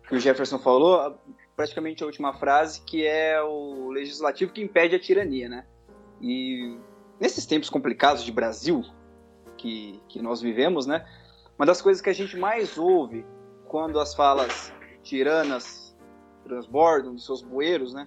que 0.08 0.16
o 0.16 0.20
Jefferson 0.20 0.60
falou, 0.60 1.18
praticamente 1.54 2.04
a 2.04 2.06
última 2.06 2.34
frase, 2.34 2.82
que 2.84 3.06
é 3.06 3.41
o 3.41 3.89
legislativo 3.89 4.54
que 4.54 4.62
impede 4.62 4.95
a 4.95 4.99
tirania, 4.99 5.49
né? 5.49 5.66
E 6.22 6.78
nesses 7.20 7.45
tempos 7.45 7.70
complicados 7.70 8.24
de 8.24 8.32
Brasil, 8.32 8.82
que, 9.58 9.99
que 10.08 10.22
nós 10.22 10.41
vivemos, 10.41 10.86
né? 10.86 11.06
Uma 11.60 11.66
das 11.66 11.82
coisas 11.82 12.02
que 12.02 12.10
a 12.10 12.14
gente 12.14 12.38
mais 12.38 12.78
ouve 12.78 13.26
quando 13.72 14.01
as 14.01 14.13
falas 14.13 14.74
tiranas 15.01 15.97
transbordam 16.43 17.15
dos 17.15 17.26
seus 17.26 17.41
bueiros, 17.41 17.93
né? 17.93 18.05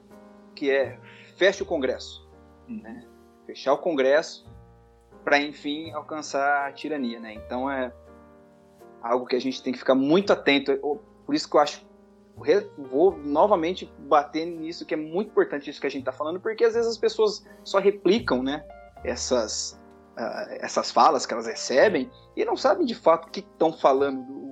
Que 0.54 0.70
é 0.70 1.00
feche 1.38 1.62
o 1.62 1.66
Congresso, 1.66 2.28
né? 2.68 3.06
Fechar 3.46 3.72
o 3.72 3.78
Congresso 3.78 4.46
para 5.24 5.38
enfim 5.38 5.90
alcançar 5.92 6.68
a 6.68 6.72
tirania, 6.72 7.18
né? 7.18 7.32
Então 7.32 7.70
é 7.70 7.90
algo 9.02 9.24
que 9.24 9.34
a 9.34 9.40
gente 9.40 9.62
tem 9.62 9.72
que 9.72 9.78
ficar 9.78 9.94
muito 9.94 10.34
atento. 10.34 10.76
Por 11.24 11.34
isso 11.34 11.48
que 11.48 11.56
eu 11.56 11.60
acho 11.60 11.82
vou 12.76 13.16
novamente 13.16 13.90
bater 14.00 14.44
nisso 14.44 14.84
que 14.84 14.92
é 14.92 14.96
muito 14.98 15.30
importante 15.30 15.70
isso 15.70 15.80
que 15.80 15.86
a 15.86 15.90
gente 15.90 16.02
está 16.02 16.12
falando, 16.12 16.40
porque 16.40 16.64
às 16.64 16.74
vezes 16.74 16.90
as 16.90 16.98
pessoas 16.98 17.42
só 17.64 17.78
replicam, 17.78 18.42
né? 18.42 18.66
Essas 19.02 19.80
uh, 20.18 20.60
essas 20.60 20.90
falas 20.90 21.24
que 21.24 21.32
elas 21.32 21.46
recebem 21.46 22.10
e 22.36 22.44
não 22.44 22.54
sabem 22.54 22.84
de 22.84 22.94
fato 22.94 23.28
o 23.28 23.30
que 23.30 23.40
estão 23.40 23.72
falando, 23.72 24.43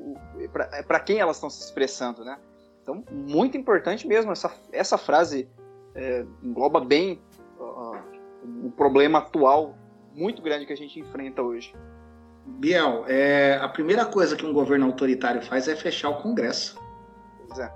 para 0.53 1.01
quem 1.01 1.19
elas 1.19 1.37
estão 1.37 1.51
se 1.51 1.65
expressando, 1.65 2.25
né? 2.25 2.39
Então, 2.83 3.05
muito 3.11 3.57
importante 3.57 4.07
mesmo, 4.07 4.33
essa, 4.33 4.53
essa 4.73 4.99
frase 4.99 5.49
é, 5.95 6.25
engloba 6.43 6.81
bem 6.81 7.23
uh, 7.59 8.67
o 8.67 8.71
problema 8.73 9.19
atual 9.19 9.77
muito 10.15 10.43
grande 10.43 10.67
que 10.67 10.73
a 10.73 10.77
gente 10.77 10.99
enfrenta 10.99 11.43
hoje. 11.43 11.75
Biel, 12.45 13.05
é, 13.07 13.59
a 13.63 13.69
primeira 13.69 14.05
coisa 14.05 14.37
que 14.37 14.45
um 14.45 14.53
governo 14.53 14.87
autoritário 14.87 15.41
faz 15.43 15.69
é 15.69 15.77
fechar 15.77 16.11
o 16.11 16.21
Congresso. 16.21 16.77
Pois 17.47 17.61
é. 17.61 17.73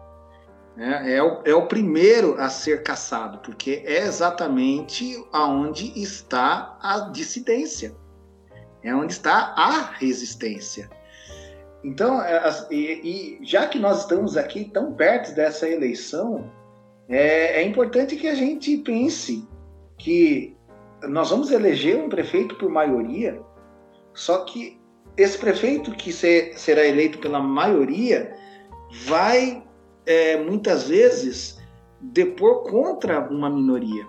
É, 0.79 1.15
é, 1.15 1.23
o, 1.23 1.41
é 1.45 1.55
o 1.55 1.67
primeiro 1.67 2.39
a 2.39 2.51
ser 2.51 2.83
caçado, 2.83 3.39
porque 3.39 3.83
é 3.87 3.99
exatamente 3.99 5.25
aonde 5.33 5.99
está 5.99 6.77
a 6.83 7.09
dissidência, 7.11 7.97
é 8.83 8.95
onde 8.95 9.15
está 9.15 9.55
a 9.57 9.81
resistência. 9.93 10.91
Então, 11.87 12.21
é, 12.21 12.43
e, 12.69 13.39
já 13.43 13.69
que 13.69 13.79
nós 13.79 14.01
estamos 14.01 14.37
aqui 14.37 14.65
tão 14.65 14.93
perto 14.95 15.33
dessa 15.37 15.69
eleição, 15.69 16.51
é, 17.09 17.63
é 17.63 17.63
importante 17.63 18.17
que 18.17 18.27
a 18.27 18.35
gente 18.35 18.79
pense 18.79 19.47
que 19.97 20.57
nós 21.09 21.31
vamos 21.31 21.53
eleger 21.53 21.97
um 21.97 22.09
prefeito 22.09 22.57
por 22.57 22.69
maioria, 22.69 23.41
só 24.13 24.39
que 24.39 24.81
esse 25.17 25.39
prefeito 25.39 25.93
que 25.93 26.13
ser, 26.13 26.59
será 26.59 26.85
eleito 26.85 27.19
pela 27.19 27.39
maioria 27.39 28.35
vai 29.05 29.63
é, 30.05 30.39
muitas 30.39 30.89
vezes, 30.89 31.57
depor 32.01 32.65
contra 32.65 33.21
uma 33.31 33.49
minoria. 33.49 34.05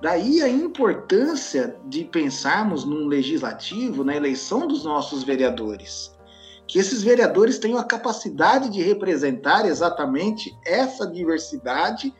Daí 0.00 0.40
a 0.40 0.48
importância 0.48 1.76
de 1.84 2.04
pensarmos 2.04 2.86
num 2.86 3.06
legislativo, 3.06 4.02
na 4.02 4.16
eleição 4.16 4.66
dos 4.66 4.82
nossos 4.82 5.22
vereadores, 5.24 6.11
que 6.72 6.78
esses 6.78 7.02
vereadores 7.02 7.58
tenham 7.58 7.76
a 7.76 7.84
capacidade 7.84 8.70
de 8.70 8.80
representar 8.80 9.66
exatamente 9.66 10.50
essa 10.64 11.06
diversidade 11.06 12.10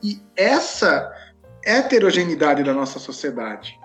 e 0.00 0.22
essa 0.36 1.12
heterogeneidade 1.64 2.62
da 2.62 2.72
nossa 2.72 3.00
sociedade. 3.00 3.76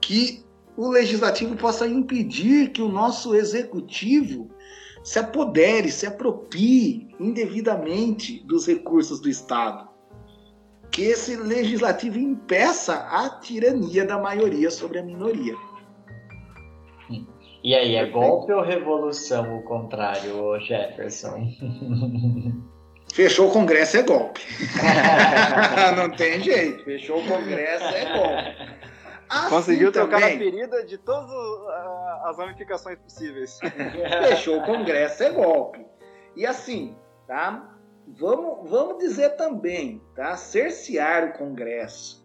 Que 0.00 0.46
o 0.76 0.88
legislativo 0.88 1.56
possa 1.56 1.84
impedir 1.84 2.70
que 2.70 2.80
o 2.80 2.88
nosso 2.88 3.34
executivo 3.34 4.48
se 5.02 5.18
apodere, 5.18 5.90
se 5.90 6.06
apropie 6.06 7.08
indevidamente 7.18 8.38
dos 8.46 8.68
recursos 8.68 9.18
do 9.18 9.28
Estado. 9.28 9.88
Que 10.92 11.02
esse 11.02 11.34
legislativo 11.34 12.20
impeça 12.20 12.94
a 12.94 13.28
tirania 13.40 14.04
da 14.04 14.16
maioria 14.16 14.70
sobre 14.70 15.00
a 15.00 15.02
minoria. 15.02 15.56
E 17.62 17.74
aí, 17.74 17.96
é 17.96 18.06
golpe 18.06 18.52
ou 18.52 18.62
revolução 18.62 19.58
o 19.58 19.62
contrário, 19.62 20.58
Jefferson? 20.60 21.48
Fechou 23.14 23.48
o 23.48 23.52
Congresso 23.52 23.96
é 23.96 24.02
golpe. 24.02 24.42
Não 25.96 26.10
tem 26.10 26.40
jeito. 26.42 26.84
Fechou 26.84 27.18
o 27.18 27.26
Congresso 27.26 27.84
é 27.84 28.04
golpe. 28.12 28.76
Assim 29.28 29.48
Conseguiu 29.48 29.90
trocar 29.90 30.20
também, 30.20 30.36
a 30.36 30.38
ferida 30.38 30.84
de 30.84 30.98
todas 30.98 31.30
as 32.24 32.38
ramificações 32.38 32.98
possíveis. 32.98 33.58
Fechou 34.28 34.58
o 34.58 34.64
Congresso, 34.64 35.22
é 35.22 35.30
golpe. 35.30 35.84
E 36.36 36.46
assim, 36.46 36.96
tá? 37.26 37.74
Vamos, 38.06 38.70
vamos 38.70 38.98
dizer 38.98 39.30
também, 39.30 40.00
tá? 40.14 40.36
Cercear 40.36 41.24
o 41.24 41.32
Congresso, 41.32 42.24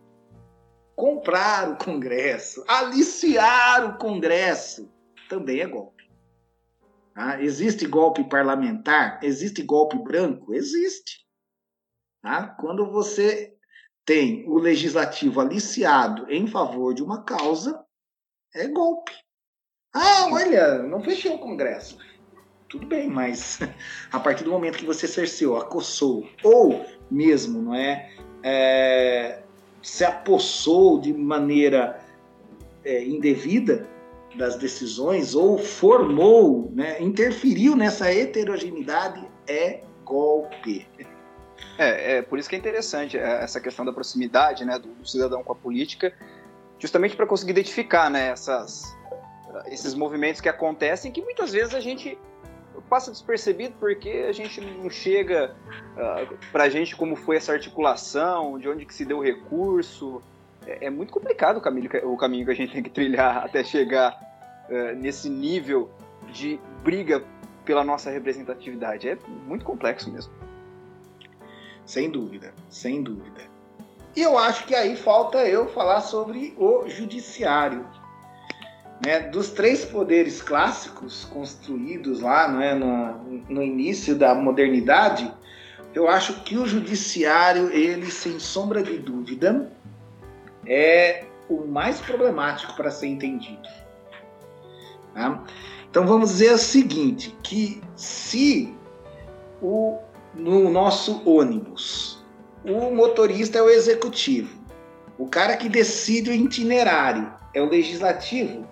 comprar 0.96 1.72
o 1.72 1.78
Congresso, 1.78 2.64
aliciar 2.68 3.86
o 3.86 3.98
Congresso, 3.98 4.91
também 5.32 5.62
é 5.62 5.66
golpe. 5.66 6.04
Tá? 7.16 7.42
Existe 7.42 7.88
golpe 7.88 8.22
parlamentar? 8.26 9.20
Existe 9.24 9.64
golpe 9.64 9.98
branco? 9.98 10.54
Existe. 10.54 11.26
Tá? 12.22 12.48
Quando 12.60 12.92
você 12.92 13.56
tem 14.06 14.46
o 14.46 14.58
legislativo 14.58 15.40
aliciado 15.40 16.30
em 16.30 16.48
favor 16.48 16.94
de 16.94 17.02
uma 17.02 17.24
causa, 17.24 17.82
é 18.54 18.68
golpe. 18.68 19.14
Ah, 19.94 20.28
olha, 20.30 20.84
não 20.84 21.02
fechei 21.02 21.32
o 21.32 21.40
Congresso. 21.40 21.98
Tudo 22.68 22.86
bem, 22.86 23.10
mas 23.10 23.60
a 24.12 24.20
partir 24.20 24.44
do 24.44 24.52
momento 24.52 24.78
que 24.78 24.86
você 24.86 25.08
cerceou, 25.08 25.58
acossou, 25.58 26.28
ou 26.44 26.86
mesmo, 27.10 27.62
não 27.62 27.74
é, 27.74 28.14
é 28.44 29.44
se 29.82 30.04
apossou 30.04 31.00
de 31.00 31.14
maneira 31.14 32.06
é, 32.84 33.04
indevida 33.06 33.90
das 34.36 34.56
decisões, 34.56 35.36
ou 35.36 35.58
formou, 35.58 36.72
né, 36.74 37.02
interferiu 37.02 37.76
nessa 37.76 38.14
heterogeneidade, 38.14 39.28
é 39.48 39.82
golpe. 40.06 40.88
É, 41.78 42.18
é 42.18 42.22
por 42.22 42.40
isso 42.40 42.50
que 42.50 42.56
é 42.56 42.60
interessante 42.60 43.18
é, 43.18 43.44
essa 43.44 43.60
questão 43.60 43.86
da 43.86 43.92
proximidade 43.92 44.66
né, 44.66 44.80
do, 44.80 44.90
do 44.90 45.08
cidadão 45.08 45.44
com 45.44 45.52
a 45.52 45.56
política, 45.56 46.14
justamente 46.80 47.16
para 47.16 47.28
conseguir 47.28 47.52
identificar 47.52 48.10
né, 48.10 48.30
essas, 48.30 48.98
esses 49.68 49.94
movimentos 49.94 50.42
que 50.42 50.50
acontecem 50.50 51.12
que 51.12 51.22
muitas 51.22 51.52
vezes 51.52 51.74
a 51.76 51.80
gente 51.80 52.18
passa 52.90 53.12
despercebido 53.12 53.76
porque 53.80 54.26
a 54.28 54.32
gente 54.32 54.60
não 54.60 54.90
chega 54.90 55.56
uh, 55.96 56.00
ah, 56.00 56.28
para 56.52 56.66
a 56.66 56.70
gente 56.70 56.96
como 56.96 57.16
foi 57.16 57.38
essa 57.38 57.54
articulação, 57.54 58.60
de 58.60 58.68
onde 58.68 58.86
que 58.86 58.94
se 58.94 59.06
deu 59.06 59.20
o 59.20 59.24
recurso. 59.24 60.22
É, 60.66 60.86
é 60.86 60.90
muito 60.90 61.12
complicado 61.12 61.58
o 61.58 61.62
caminho, 61.62 61.90
o 62.04 62.18
caminho 62.18 62.46
que 62.46 62.52
a 62.52 62.56
gente 62.56 62.74
tem 62.74 62.84
que 62.84 62.90
trilhar 62.90 63.38
até 63.38 63.64
chegar 63.64 64.20
uh, 64.70 64.96
nesse 64.96 65.30
nível 65.30 65.90
de 66.32 66.60
briga 66.84 67.24
pela 67.66 67.84
nossa 67.84 68.10
representatividade. 68.10 69.10
É 69.10 69.18
muito 69.46 69.66
complexo 69.66 70.12
mesmo. 70.12 70.34
Sem 71.86 72.10
dúvida, 72.10 72.54
sem 72.70 73.02
dúvida. 73.02 73.42
E 74.16 74.22
eu 74.22 74.38
acho 74.38 74.66
que 74.66 74.76
aí 74.76 74.96
falta 74.96 75.38
eu 75.48 75.68
falar 75.70 76.02
sobre 76.02 76.54
o 76.58 76.88
judiciário. 76.88 77.86
Né? 79.04 79.22
Dos 79.22 79.50
três 79.50 79.86
poderes 79.86 80.42
clássicos 80.42 81.26
construídos 81.26 82.22
lá 82.22 82.48
né, 82.48 82.76
no, 82.76 83.14
no 83.50 83.64
início 83.64 84.16
da 84.16 84.36
modernidade, 84.36 85.32
eu 85.94 86.08
acho 86.08 86.44
que 86.44 86.58
o 86.58 86.68
judiciário, 86.68 87.72
ele 87.72 88.12
sem 88.12 88.38
sombra 88.38 88.84
de 88.84 88.98
dúvida, 88.98 89.72
é 90.66 91.26
o 91.50 91.66
mais 91.66 92.00
problemático 92.00 92.74
para 92.76 92.92
ser 92.92 93.08
entendido. 93.08 93.68
Tá? 95.14 95.44
Então 95.90 96.06
vamos 96.08 96.30
dizer 96.32 96.54
o 96.54 96.58
seguinte, 96.58 97.36
que 97.44 97.82
se 97.96 98.74
o 99.62 100.00
no 100.34 100.70
nosso 100.70 101.22
ônibus. 101.30 102.24
O 102.64 102.94
motorista 102.94 103.58
é 103.58 103.62
o 103.62 103.70
executivo. 103.70 104.62
O 105.18 105.28
cara 105.28 105.58
que 105.58 105.68
decide 105.68 106.30
o 106.30 106.34
itinerário 106.34 107.34
é 107.54 107.62
o 107.62 107.70
legislativo. 107.70 108.66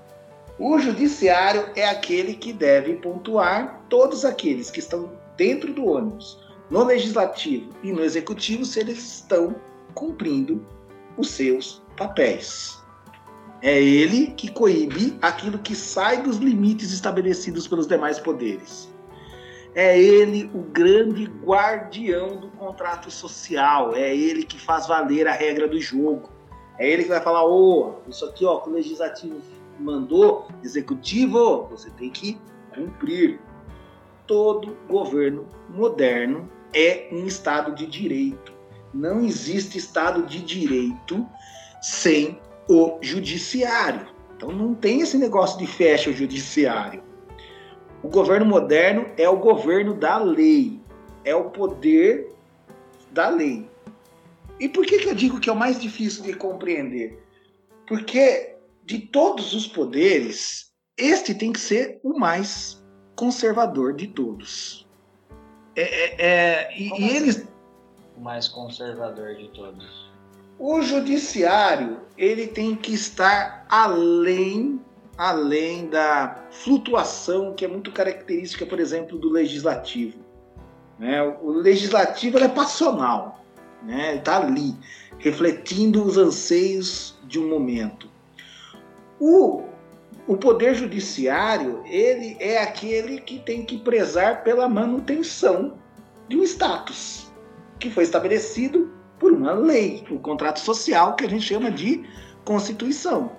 O 0.57 0.77
judiciário 0.79 1.69
é 1.75 1.87
aquele 1.87 2.33
que 2.33 2.51
deve 2.51 2.95
pontuar 2.95 3.83
todos 3.89 4.25
aqueles 4.25 4.69
que 4.69 4.79
estão 4.79 5.11
dentro 5.37 5.73
do 5.73 5.85
ônibus, 5.85 6.39
no 6.69 6.83
legislativo 6.83 7.69
e 7.81 7.91
no 7.91 8.03
executivo, 8.03 8.65
se 8.65 8.79
eles 8.79 8.99
estão 8.99 9.55
cumprindo 9.93 10.65
os 11.19 11.29
seus 11.31 11.83
papéis. 11.97 12.79
É 13.61 13.79
ele 13.81 14.27
que 14.27 14.49
coíbe 14.49 15.17
aquilo 15.21 15.59
que 15.59 15.75
sai 15.75 16.23
dos 16.23 16.37
limites 16.37 16.93
estabelecidos 16.93 17.67
pelos 17.67 17.85
demais 17.85 18.17
poderes. 18.17 18.89
É 19.75 19.99
ele 19.99 20.49
o 20.53 20.61
grande 20.61 21.25
guardião 21.25 22.37
do 22.37 22.47
contrato 22.51 23.11
social. 23.11 23.93
É 23.93 24.15
ele 24.15 24.43
que 24.43 24.57
faz 24.57 24.87
valer 24.87 25.27
a 25.27 25.33
regra 25.33 25.67
do 25.67 25.79
jogo. 25.79 26.29
É 26.79 26.89
ele 26.89 27.03
que 27.03 27.09
vai 27.09 27.21
falar: 27.21 27.45
ô, 27.45 28.01
oh, 28.05 28.09
isso 28.09 28.25
aqui, 28.25 28.45
ó, 28.45 28.59
que 28.59 28.69
o 28.69 28.73
legislativo 28.73 29.41
mandou, 29.77 30.47
executivo, 30.63 31.67
você 31.69 31.89
tem 31.91 32.09
que 32.09 32.39
cumprir. 32.73 33.39
Todo 34.25 34.77
governo 34.87 35.47
moderno 35.69 36.49
é 36.73 37.09
um 37.11 37.25
Estado 37.25 37.73
de 37.73 37.85
direito. 37.85 38.58
Não 38.93 39.21
existe 39.21 39.77
Estado 39.77 40.25
de 40.25 40.41
direito 40.41 41.27
sem 41.81 42.39
o 42.67 42.97
judiciário. 43.01 44.07
Então 44.35 44.51
não 44.51 44.73
tem 44.73 45.01
esse 45.01 45.17
negócio 45.17 45.57
de 45.59 45.67
fecha 45.67 46.09
o 46.09 46.13
judiciário. 46.13 47.03
O 48.01 48.07
governo 48.07 48.45
moderno 48.45 49.05
é 49.17 49.27
o 49.27 49.37
governo 49.37 49.93
da 49.93 50.17
lei, 50.17 50.79
é 51.25 51.35
o 51.35 51.49
poder 51.49 52.31
da 53.11 53.29
lei. 53.29 53.69
E 54.59 54.69
por 54.69 54.85
que, 54.85 54.99
que 54.99 55.09
eu 55.09 55.15
digo 55.15 55.39
que 55.39 55.49
é 55.49 55.53
o 55.53 55.55
mais 55.55 55.79
difícil 55.79 56.23
de 56.23 56.33
compreender? 56.33 57.21
Porque 57.87 58.55
de 58.85 58.99
todos 58.99 59.53
os 59.53 59.67
poderes, 59.67 60.71
este 60.97 61.33
tem 61.33 61.51
que 61.51 61.59
ser 61.59 61.99
o 62.03 62.17
mais 62.17 62.83
conservador 63.15 63.93
de 63.93 64.07
todos. 64.07 64.87
É, 65.75 65.81
é, 65.81 66.15
é 66.19 66.77
e, 66.77 67.01
e 67.01 67.15
eles. 67.15 67.47
Mais 68.19 68.47
conservador 68.47 69.35
de 69.35 69.47
todos. 69.49 70.09
O 70.57 70.81
judiciário 70.81 72.01
ele 72.17 72.47
tem 72.47 72.75
que 72.75 72.93
estar 72.93 73.65
além 73.69 74.81
além 75.17 75.87
da 75.87 76.45
flutuação 76.49 77.53
que 77.53 77.65
é 77.65 77.67
muito 77.67 77.91
característica, 77.91 78.65
por 78.65 78.79
exemplo, 78.79 79.17
do 79.17 79.29
legislativo. 79.29 80.17
Né? 80.97 81.21
O 81.41 81.49
legislativo 81.49 82.37
é 82.39 82.47
passional, 82.47 83.43
né? 83.83 84.15
está 84.15 84.37
ali, 84.37 84.77
refletindo 85.17 86.03
os 86.05 86.17
anseios 86.17 87.19
de 87.25 87.37
um 87.37 87.49
momento. 87.49 88.09
O, 89.19 89.63
o 90.25 90.37
poder 90.37 90.73
judiciário 90.73 91.83
ele 91.85 92.37
é 92.39 92.63
aquele 92.63 93.19
que 93.19 93.39
tem 93.39 93.65
que 93.65 93.77
prezar 93.77 94.41
pela 94.41 94.69
manutenção 94.69 95.77
de 96.29 96.37
um 96.37 96.43
status 96.43 97.28
que 97.79 97.89
foi 97.89 98.03
estabelecido 98.03 98.91
por 99.17 99.31
uma 99.31 99.53
lei, 99.53 100.05
o 100.09 100.19
contrato 100.19 100.59
social 100.59 101.15
que 101.15 101.25
a 101.25 101.29
gente 101.29 101.45
chama 101.45 101.71
de 101.71 102.03
constituição. 102.45 103.31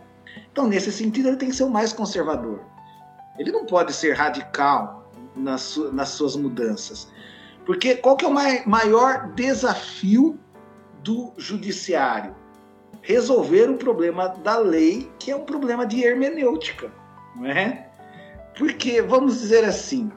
Então, 0.53 0.66
nesse 0.66 0.93
sentido, 0.93 1.28
ele 1.28 1.36
tem 1.36 1.49
que 1.49 1.57
ser 1.57 1.64
o 1.64 1.70
mais 1.70 1.93
conservador. 1.93 2.61
Ele 3.38 3.51
não 3.51 3.64
pode 3.64 3.93
ser 3.93 4.14
radical 4.14 5.11
nas, 5.34 5.62
su 5.62 5.93
nas 5.93 6.11
suas 6.11 6.36
mudanças. 6.36 7.09
Porque 7.64 7.97
qual 7.97 8.16
que 8.16 8.24
é 8.24 8.28
o 8.28 8.68
maior 8.68 9.32
desafio 9.34 10.38
do 11.03 11.32
judiciário? 11.36 12.34
Resolver 13.03 13.70
o 13.70 13.76
problema 13.76 14.28
da 14.28 14.59
lei, 14.59 15.11
que 15.18 15.30
é 15.30 15.36
um 15.36 15.45
problema 15.45 15.86
de 15.86 16.03
hermenêutica, 16.03 16.93
não 17.36 17.47
é? 17.47 17.88
Porque, 18.59 19.01
vamos 19.01 19.41
dizer 19.41 19.64
assim, 19.64 20.11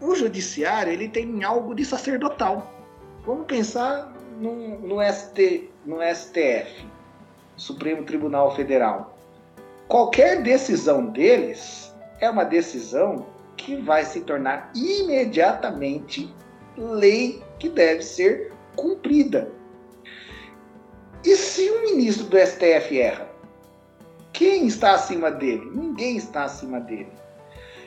o 0.00 0.14
judiciário 0.14 0.92
ele 0.92 1.08
tem 1.08 1.42
algo 1.42 1.74
de 1.74 1.84
sacerdotal. 1.84 2.81
Vamos 3.24 3.46
pensar 3.46 4.12
no, 4.40 4.78
no, 4.80 5.12
ST, 5.12 5.70
no 5.86 5.98
STF, 6.02 6.86
Supremo 7.56 8.04
Tribunal 8.04 8.54
Federal 8.56 9.12
qualquer 9.92 10.42
decisão 10.42 11.04
deles 11.04 11.94
é 12.18 12.30
uma 12.30 12.44
decisão 12.44 13.26
que 13.58 13.76
vai 13.76 14.06
se 14.06 14.22
tornar 14.22 14.72
imediatamente 14.74 16.34
lei 16.78 17.42
que 17.58 17.68
deve 17.68 18.02
ser 18.02 18.54
cumprida. 18.74 19.50
E 21.22 21.36
se 21.36 21.68
o 21.68 21.82
ministro 21.82 22.24
do 22.24 22.38
STF 22.38 22.98
erra? 22.98 23.28
Quem 24.32 24.66
está 24.66 24.94
acima 24.94 25.30
dele? 25.30 25.70
Ninguém 25.74 26.16
está 26.16 26.44
acima 26.44 26.80
dele. 26.80 27.12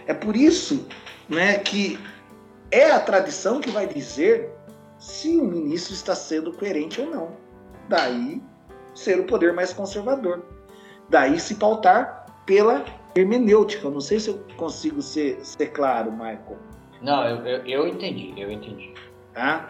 É 0.05 0.13
por 0.13 0.35
isso 0.35 0.87
né, 1.27 1.57
que 1.57 1.97
é 2.69 2.91
a 2.91 2.99
tradição 2.99 3.59
que 3.59 3.71
vai 3.71 3.87
dizer 3.87 4.51
se 5.05 5.37
o 5.37 5.45
ministro 5.45 5.93
está 5.93 6.15
sendo 6.15 6.51
coerente 6.51 6.99
ou 6.99 7.07
não. 7.07 7.29
Daí 7.87 8.41
ser 8.95 9.19
o 9.19 9.25
poder 9.25 9.53
mais 9.53 9.71
conservador. 9.71 10.43
Daí 11.09 11.39
se 11.39 11.55
pautar 11.55 12.25
pela 12.47 12.83
hermenêutica. 13.15 13.85
Eu 13.85 13.91
não 13.91 14.01
sei 14.01 14.19
se 14.19 14.29
eu 14.29 14.43
consigo 14.57 15.03
ser, 15.03 15.37
ser 15.45 15.67
claro, 15.67 16.11
Michael. 16.11 16.57
Não, 17.03 17.23
eu, 17.23 17.45
eu, 17.45 17.65
eu 17.67 17.87
entendi, 17.87 18.33
eu 18.35 18.51
entendi. 18.51 18.95
Tá? 19.31 19.69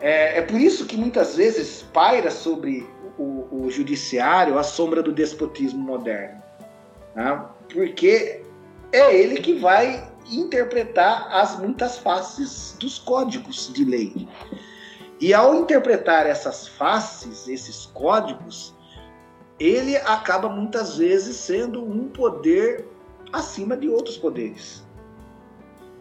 É, 0.00 0.38
é, 0.38 0.42
por 0.42 0.60
isso 0.60 0.86
que 0.86 0.96
muitas 0.96 1.36
vezes 1.36 1.82
paira 1.92 2.28
sobre 2.28 2.84
o, 3.16 3.46
o 3.52 3.70
judiciário 3.70 4.58
a 4.58 4.64
sombra 4.64 5.04
do 5.04 5.12
despotismo 5.12 5.78
moderno. 5.78 6.42
Tá? 7.14 7.54
Porque 7.72 8.42
é 8.90 9.14
ele 9.14 9.36
que 9.36 9.52
vai 9.54 10.12
interpretar 10.30 11.28
as 11.30 11.58
muitas 11.58 11.98
faces 11.98 12.76
dos 12.78 12.98
códigos 12.98 13.72
de 13.72 13.84
lei. 13.84 14.28
E 15.20 15.32
ao 15.32 15.54
interpretar 15.54 16.26
essas 16.26 16.66
faces, 16.66 17.48
esses 17.48 17.86
códigos, 17.86 18.74
ele 19.58 19.96
acaba 19.96 20.48
muitas 20.48 20.98
vezes 20.98 21.36
sendo 21.36 21.84
um 21.84 22.08
poder 22.08 22.86
acima 23.32 23.76
de 23.76 23.88
outros 23.88 24.16
poderes. 24.16 24.84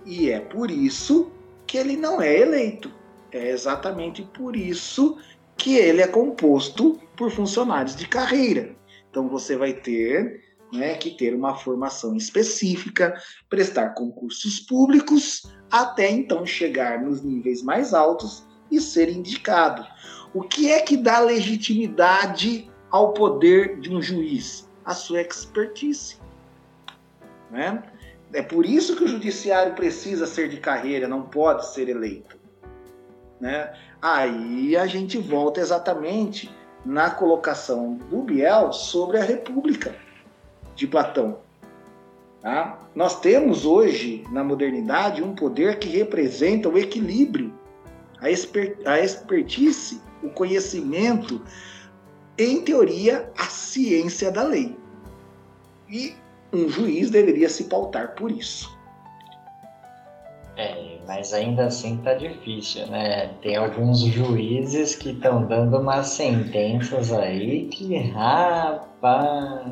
E 0.06 0.30
é 0.30 0.40
por 0.40 0.70
isso 0.70 1.32
que 1.66 1.78
ele 1.78 1.96
não 1.96 2.22
é 2.22 2.40
eleito. 2.40 2.92
É 3.32 3.50
exatamente 3.50 4.22
por 4.22 4.56
isso 4.56 5.18
que 5.58 5.76
ele 5.76 6.02
é 6.02 6.08
composto 6.08 7.00
por 7.16 7.32
funcionários 7.32 7.96
de 7.96 8.08
carreira. 8.08 8.76
Então 9.10 9.28
você 9.30 9.56
vai 9.56 9.74
ter 9.74 10.44
né, 10.74 10.96
que 10.96 11.12
ter 11.12 11.36
uma 11.36 11.56
formação 11.56 12.16
específica, 12.16 13.14
prestar 13.50 13.90
concursos 13.90 14.60
públicos, 14.60 15.44
até 15.72 16.10
então 16.10 16.46
chegar 16.46 17.02
nos 17.02 17.22
níveis 17.22 17.62
mais 17.62 17.94
altos 17.94 18.46
e 18.72 18.82
ser 18.82 19.10
indicado. 19.10 19.86
O 20.34 20.42
que 20.42 20.72
é 20.72 20.82
que 20.82 20.98
dá 20.98 21.20
legitimidade 21.20 22.70
ao 22.90 23.14
poder 23.14 23.80
de 23.80 23.94
um 23.94 24.02
juiz? 24.02 24.68
A 24.84 24.94
sua 24.94 25.22
expertise. 25.22 26.18
Né? 27.52 27.84
É 28.34 28.42
por 28.42 28.66
isso 28.66 28.96
que 28.96 29.04
o 29.04 29.08
judiciário 29.08 29.76
precisa 29.76 30.26
ser 30.26 30.50
de 30.50 30.58
carreira, 30.58 31.08
não 31.08 31.22
pode 31.22 31.68
ser 31.68 31.88
eleito. 31.88 32.36
Né? 33.40 33.72
Aí 34.02 34.76
a 34.76 34.88
gente 34.88 35.18
volta 35.20 35.62
exatamente 35.62 36.54
na 36.84 37.12
colocação 37.12 37.96
do 38.10 38.24
Biel 38.24 38.74
sobre 38.74 39.18
a 39.18 39.24
República 39.24 39.96
de 40.76 40.88
Platão. 40.88 41.40
Tá? 42.42 42.80
Nós 42.94 43.20
temos 43.20 43.66
hoje, 43.66 44.24
na 44.32 44.44
modernidade, 44.44 45.24
um 45.24 45.34
poder 45.34 45.80
que 45.80 45.88
representa 45.88 46.68
o 46.68 46.78
equilíbrio, 46.78 47.54
a, 48.20 48.30
exper 48.30 48.78
a 48.86 49.00
expertise, 49.00 50.02
o 50.22 50.30
conhecimento, 50.30 51.42
em 52.38 52.62
teoria, 52.62 53.32
a 53.38 53.46
ciência 53.46 54.32
da 54.32 54.44
lei. 54.44 54.76
E 55.90 56.14
um 56.52 56.68
juiz 56.70 57.10
deveria 57.10 57.50
se 57.50 57.66
pautar 57.66 58.16
por 58.16 58.32
isso. 58.32 58.78
É, 60.56 61.00
mas 61.08 61.34
ainda 61.34 61.66
assim 61.66 61.98
tá 61.98 62.14
difícil, 62.14 62.86
né? 62.88 63.28
Tem 63.42 63.56
alguns 63.56 64.02
juízes 64.02 64.96
que 64.96 65.10
estão 65.10 65.46
dando 65.46 65.80
umas 65.80 66.08
sentenças 66.08 67.12
aí 67.12 67.68
que, 67.70 67.98
rapaz, 68.10 69.72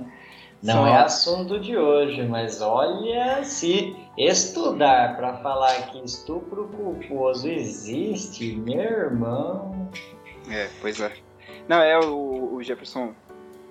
não 0.63 0.85
é 0.85 0.95
assunto 0.97 1.59
de 1.59 1.75
hoje, 1.75 2.23
mas 2.23 2.61
olha, 2.61 3.43
se 3.43 3.95
estudar 4.15 5.17
para 5.17 5.37
falar 5.37 5.87
que 5.87 6.03
estupro 6.05 6.67
culposo 6.67 7.49
existe, 7.49 8.55
meu 8.57 8.79
irmão. 8.79 9.89
É, 10.47 10.69
pois 10.79 10.99
é. 10.99 11.11
Não, 11.67 11.81
é 11.81 11.99
o, 11.99 12.53
o 12.53 12.63
Jefferson 12.63 13.13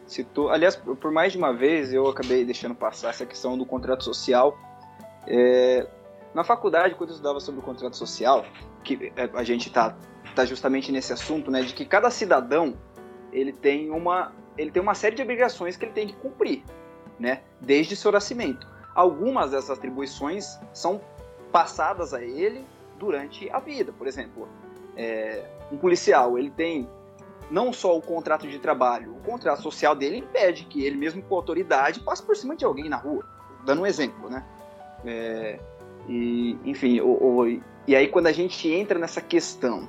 citou. 0.05 0.51
Aliás, 0.51 0.75
por 0.75 1.13
mais 1.13 1.31
de 1.33 1.39
uma 1.39 1.53
vez 1.53 1.93
eu 1.93 2.09
acabei 2.09 2.45
deixando 2.45 2.75
passar 2.75 3.11
essa 3.11 3.25
questão 3.25 3.57
do 3.57 3.65
contrato 3.65 4.03
social. 4.03 4.59
É, 5.29 5.87
na 6.35 6.43
faculdade, 6.43 6.97
quando 6.97 7.11
eu 7.11 7.15
estudava 7.15 7.39
sobre 7.39 7.61
o 7.61 7.63
contrato 7.63 7.97
social, 7.97 8.45
que 8.83 9.13
é, 9.15 9.31
a 9.35 9.45
gente 9.45 9.69
está 9.69 9.97
tá 10.35 10.45
justamente 10.45 10.91
nesse 10.91 11.13
assunto, 11.13 11.53
né, 11.53 11.63
de 11.63 11.73
que 11.73 11.85
cada 11.85 12.11
cidadão 12.11 12.75
ele 13.33 13.53
tem 13.53 13.91
uma 13.91 14.33
ele 14.59 14.73
tem 14.73 14.83
uma 14.83 14.95
série 14.95 15.15
de 15.15 15.23
obrigações 15.23 15.77
que 15.77 15.85
ele 15.85 15.93
tem 15.93 16.09
que 16.09 16.15
cumprir 16.15 16.65
né, 17.21 17.43
desde 17.61 17.95
seu 17.95 18.11
nascimento. 18.11 18.67
Algumas 18.95 19.53
dessas 19.53 19.71
atribuições 19.71 20.59
são 20.73 21.01
passadas 21.53 22.15
a 22.15 22.25
ele 22.25 22.65
durante 22.99 23.49
a 23.51 23.61
vida. 23.61 23.93
Por 23.93 24.07
exemplo, 24.07 24.49
é, 24.97 25.45
um 25.71 25.77
policial 25.77 26.39
ele 26.39 26.51
tem 26.51 26.89
não 27.51 27.73
só 27.73 27.97
o 27.97 28.03
contrato 28.03 28.49
de 28.49 28.59
trabalho, 28.59 29.13
o 29.13 29.21
contrato 29.21 29.61
social 29.61 29.95
dele 29.95 30.19
impede 30.19 30.65
que 30.65 30.85
ele 30.85 30.97
mesmo 30.97 31.23
com 31.23 31.35
autoridade 31.35 32.01
passe 32.01 32.23
por 32.23 32.37
cima 32.37 32.57
de 32.57 32.65
alguém 32.65 32.89
na 32.89 32.97
rua, 32.97 33.25
dando 33.65 33.83
um 33.83 33.87
exemplo, 33.87 34.31
né? 34.31 34.45
É, 35.05 35.59
e, 36.09 36.57
enfim, 36.65 37.01
o, 37.01 37.09
o, 37.09 37.61
e 37.87 37.97
aí 37.97 38.07
quando 38.09 38.29
a 38.29 38.33
gente 38.33 38.69
entra 38.69 38.99
nessa 38.99 39.21
questão 39.21 39.89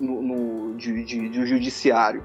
no, 0.00 0.22
no 0.22 0.76
de, 0.76 1.04
de, 1.04 1.46
judiciário, 1.46 2.22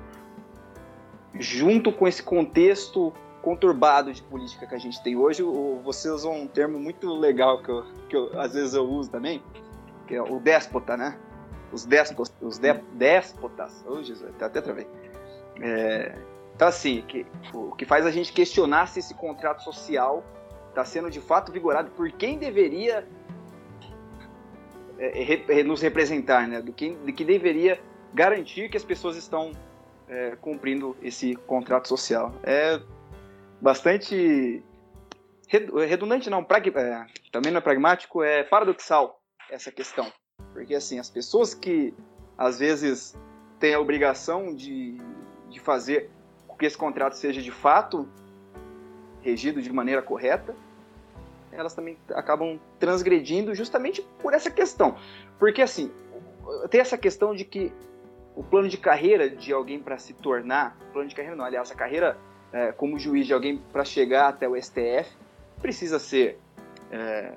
junto 1.38 1.92
com 1.92 2.08
esse 2.08 2.24
contexto 2.24 3.14
conturbado 3.44 4.14
de 4.14 4.24
política 4.24 4.66
que 4.66 4.74
a 4.74 4.78
gente 4.78 5.04
tem 5.04 5.18
hoje, 5.18 5.44
você 5.84 6.10
usou 6.10 6.34
um 6.34 6.48
termo 6.48 6.80
muito 6.80 7.14
legal 7.14 7.62
que, 7.62 7.70
eu, 7.70 7.86
que 8.10 8.16
eu, 8.16 8.40
às 8.40 8.54
vezes 8.54 8.74
eu 8.74 8.86
uso 8.86 9.12
também, 9.12 9.44
que 10.08 10.16
é 10.16 10.22
o 10.22 10.40
déspota, 10.40 10.96
né? 10.96 11.20
Os 11.70 11.84
déspotas, 11.84 12.34
os 12.42 12.58
de, 12.58 12.74
déspotas, 12.94 13.84
oh 13.86 14.02
Jesus, 14.02 14.32
até 14.42 14.62
travei. 14.62 14.88
É, 15.62 16.18
então 16.56 16.70
assim, 16.70 17.04
que, 17.06 17.26
o 17.54 17.76
que 17.76 17.86
faz 17.86 18.06
a 18.06 18.12
gente 18.12 18.32
questionar 18.32 18.88
se 18.88 19.00
esse 19.00 19.14
contrato 19.14 19.62
social 19.62 20.24
está 20.70 20.86
sendo 20.86 21.12
de 21.12 21.20
fato 21.20 21.52
vigorado 21.52 21.92
por 21.92 22.10
quem 22.14 22.38
deveria 22.38 23.06
é, 24.98 25.64
nos 25.64 25.82
representar, 25.82 26.48
né? 26.48 26.62
Do 26.62 26.72
que, 26.72 26.96
de 26.96 27.12
que 27.12 27.26
deveria 27.26 27.78
garantir 28.14 28.70
que 28.70 28.78
as 28.78 28.86
pessoas 28.86 29.18
estão 29.18 29.52
é, 30.08 30.38
cumprindo 30.40 30.96
esse 31.02 31.36
contrato 31.36 31.90
social. 31.90 32.34
É 32.42 32.80
bastante 33.64 34.62
redundante 35.88 36.30
não, 36.30 36.44
prag, 36.44 36.68
é, 36.76 37.06
também 37.32 37.50
não 37.50 37.60
é 37.60 37.62
pragmático, 37.62 38.22
é 38.22 38.44
paradoxal 38.44 39.22
essa 39.50 39.72
questão. 39.72 40.12
Porque 40.52 40.76
assim, 40.76 41.00
as 41.00 41.10
pessoas 41.10 41.54
que 41.54 41.94
às 42.38 42.60
vezes 42.60 43.18
têm 43.60 43.74
a 43.74 43.80
obrigação 43.80 44.54
de, 44.54 44.98
de 45.50 45.62
fazer 45.62 46.10
com 46.46 46.58
que 46.58 46.66
esse 46.66 46.78
contrato 46.78 47.14
seja 47.14 47.42
de 47.42 47.52
fato 47.52 48.10
regido 49.22 49.62
de 49.62 49.72
maneira 49.72 50.02
correta, 50.02 50.54
elas 51.50 51.74
também 51.74 51.98
acabam 52.10 52.60
transgredindo 52.80 53.56
justamente 53.56 54.06
por 54.22 54.34
essa 54.34 54.52
questão. 54.52 54.98
Porque 55.40 55.62
assim, 55.62 55.90
tem 56.70 56.82
essa 56.82 56.98
questão 56.98 57.34
de 57.34 57.46
que 57.46 57.72
o 58.36 58.44
plano 58.44 58.68
de 58.68 58.78
carreira 58.78 59.30
de 59.30 59.54
alguém 59.54 59.80
para 59.80 59.98
se 59.98 60.14
tornar, 60.16 60.76
plano 60.92 61.08
de 61.08 61.16
carreira 61.16 61.38
não, 61.38 61.46
aliás, 61.46 61.72
a 61.72 61.76
carreira 61.76 62.18
é, 62.54 62.72
como 62.72 63.00
juiz 63.00 63.26
de 63.26 63.34
alguém 63.34 63.58
para 63.58 63.84
chegar 63.84 64.30
até 64.30 64.48
o 64.48 64.56
STF 64.56 65.12
precisa 65.60 65.98
ser 65.98 66.40
é, 66.92 67.32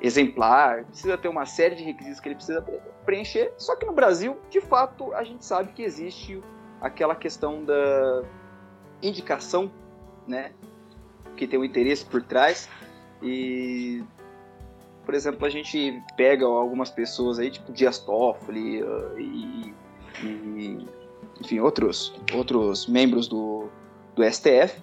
exemplar, 0.00 0.84
precisa 0.84 1.16
ter 1.16 1.28
uma 1.28 1.46
série 1.46 1.74
de 1.74 1.82
requisitos 1.82 2.20
que 2.20 2.28
ele 2.28 2.34
precisa 2.34 2.62
preencher. 3.04 3.52
Só 3.56 3.74
que 3.74 3.86
no 3.86 3.92
Brasil, 3.92 4.36
de 4.50 4.60
fato, 4.60 5.12
a 5.14 5.24
gente 5.24 5.44
sabe 5.44 5.72
que 5.72 5.82
existe 5.82 6.40
aquela 6.80 7.14
questão 7.14 7.64
da 7.64 8.22
indicação, 9.02 9.70
né, 10.28 10.52
que 11.36 11.46
tem 11.46 11.58
um 11.58 11.64
interesse 11.64 12.04
por 12.04 12.22
trás 12.22 12.68
e 13.22 14.04
por 15.06 15.14
exemplo, 15.14 15.46
a 15.46 15.48
gente 15.48 16.02
pega 16.16 16.44
algumas 16.44 16.90
pessoas 16.90 17.38
aí, 17.38 17.48
tipo 17.48 17.72
Dias 17.72 17.96
Toffoli 18.00 18.82
e, 19.16 19.72
e, 20.20 20.86
enfim, 21.40 21.60
outros, 21.60 22.12
outros 22.34 22.88
membros 22.88 23.28
do, 23.28 23.68
do 24.16 24.24
STF, 24.24 24.82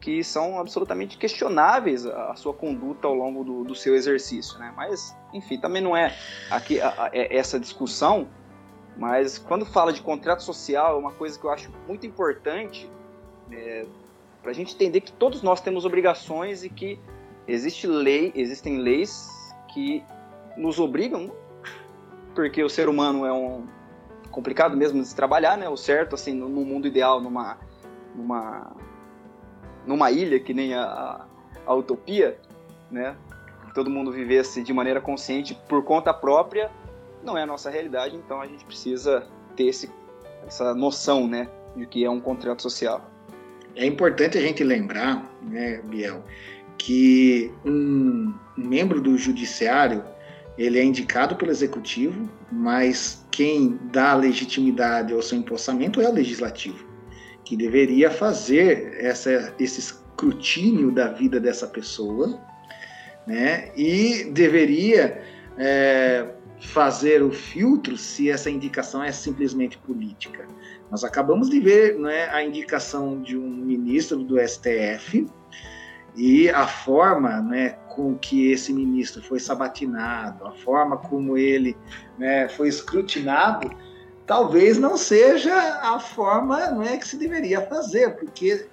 que 0.00 0.24
são 0.24 0.58
absolutamente 0.58 1.16
questionáveis 1.16 2.04
a, 2.04 2.34
sua 2.34 2.52
conduta 2.52 3.06
ao 3.06 3.14
longo 3.14 3.44
do, 3.44 3.64
do 3.64 3.74
seu 3.74 3.94
exercício, 3.94 4.58
né? 4.58 4.72
Mas, 4.76 5.16
enfim, 5.32 5.56
também 5.58 5.80
não 5.80 5.96
é 5.96 6.14
aqui 6.50 6.80
a, 6.80 6.88
a, 6.88 7.10
é 7.12 7.34
essa 7.34 7.58
discussão, 7.58 8.28
mas 8.96 9.38
quando 9.38 9.64
fala 9.64 9.92
de 9.92 10.02
contrato 10.02 10.42
social, 10.42 10.96
é 10.96 10.98
uma 10.98 11.12
coisa 11.12 11.38
que 11.38 11.46
eu 11.46 11.50
acho 11.50 11.70
muito 11.86 12.04
importante 12.04 12.90
é, 13.52 13.86
para 14.42 14.50
a 14.50 14.54
gente 14.54 14.74
entender 14.74 15.00
que 15.00 15.12
todos 15.12 15.40
nós 15.40 15.60
temos 15.60 15.84
obrigações 15.84 16.64
e 16.64 16.68
que 16.68 16.98
existe 17.46 17.86
lei, 17.86 18.32
existem 18.34 18.78
leis 18.78 19.30
que 19.72 20.02
nos 20.56 20.80
obrigam, 20.80 21.30
porque 22.34 22.62
o 22.62 22.68
ser 22.68 22.88
humano 22.88 23.24
é 23.24 23.32
um 23.32 23.66
complicado 24.32 24.76
mesmo 24.76 25.00
de 25.00 25.06
se 25.06 25.14
trabalhar, 25.14 25.56
né? 25.56 25.68
O 25.68 25.76
certo, 25.76 26.14
assim, 26.14 26.32
no 26.32 26.48
mundo 26.48 26.88
ideal, 26.88 27.20
numa, 27.20 27.58
numa, 28.14 28.74
numa 29.86 30.10
ilha 30.10 30.38
que 30.38 30.54
nem 30.54 30.74
a, 30.74 30.84
a, 30.84 31.26
a 31.66 31.74
utopia, 31.74 32.38
né? 32.90 33.16
todo 33.74 33.90
mundo 33.90 34.12
vivesse 34.12 34.62
de 34.62 34.72
maneira 34.72 35.00
consciente 35.00 35.58
por 35.68 35.82
conta 35.82 36.12
própria, 36.12 36.70
não 37.24 37.36
é 37.36 37.42
a 37.42 37.46
nossa 37.46 37.70
realidade, 37.70 38.16
então 38.16 38.40
a 38.40 38.46
gente 38.46 38.64
precisa 38.64 39.26
ter 39.56 39.66
esse, 39.66 39.90
essa 40.46 40.74
noção, 40.74 41.26
né, 41.26 41.48
de 41.76 41.86
que 41.86 42.04
é 42.04 42.10
um 42.10 42.20
contrato 42.20 42.62
social. 42.62 43.08
É 43.74 43.86
importante 43.86 44.36
a 44.36 44.40
gente 44.40 44.62
lembrar, 44.62 45.26
né, 45.42 45.80
Biel, 45.82 46.22
que 46.76 47.52
um 47.64 48.34
membro 48.56 49.00
do 49.00 49.16
judiciário 49.16 50.04
ele 50.58 50.78
é 50.78 50.84
indicado 50.84 51.36
pelo 51.36 51.50
executivo, 51.50 52.28
mas 52.50 53.24
quem 53.30 53.78
dá 53.90 54.14
legitimidade 54.14 55.12
ao 55.14 55.22
seu 55.22 55.38
empossamento 55.38 56.00
é 56.00 56.08
o 56.08 56.12
legislativo, 56.12 56.84
que 57.44 57.56
deveria 57.56 58.10
fazer 58.10 58.96
essa, 58.98 59.54
esse 59.58 59.80
escrutínio 59.80 60.90
da 60.90 61.08
vida 61.08 61.40
dessa 61.40 61.66
pessoa 61.66 62.40
né? 63.26 63.70
E 63.76 64.24
deveria 64.24 65.22
é, 65.56 66.28
fazer 66.60 67.22
o 67.22 67.30
filtro 67.30 67.96
se 67.96 68.30
essa 68.30 68.50
indicação 68.50 69.02
é 69.02 69.12
simplesmente 69.12 69.78
política. 69.78 70.46
Nós 70.90 71.04
acabamos 71.04 71.48
de 71.48 71.60
ver 71.60 71.98
né, 71.98 72.28
a 72.30 72.42
indicação 72.42 73.22
de 73.22 73.36
um 73.36 73.48
ministro 73.48 74.22
do 74.22 74.38
STF 74.38 75.26
e 76.14 76.50
a 76.50 76.66
forma 76.66 77.40
né, 77.40 77.70
com 77.94 78.16
que 78.16 78.50
esse 78.50 78.72
ministro 78.72 79.22
foi 79.22 79.40
sabatinado, 79.40 80.46
a 80.46 80.52
forma 80.52 80.98
como 80.98 81.38
ele 81.38 81.76
né, 82.18 82.48
foi 82.48 82.68
escrutinado, 82.68 83.70
talvez 84.32 84.78
não 84.78 84.96
seja 84.96 85.54
a 85.82 86.00
forma 86.00 86.70
né, 86.70 86.96
que 86.96 87.06
se 87.06 87.18
deveria 87.18 87.60
fazer, 87.66 88.16
porque 88.16 88.66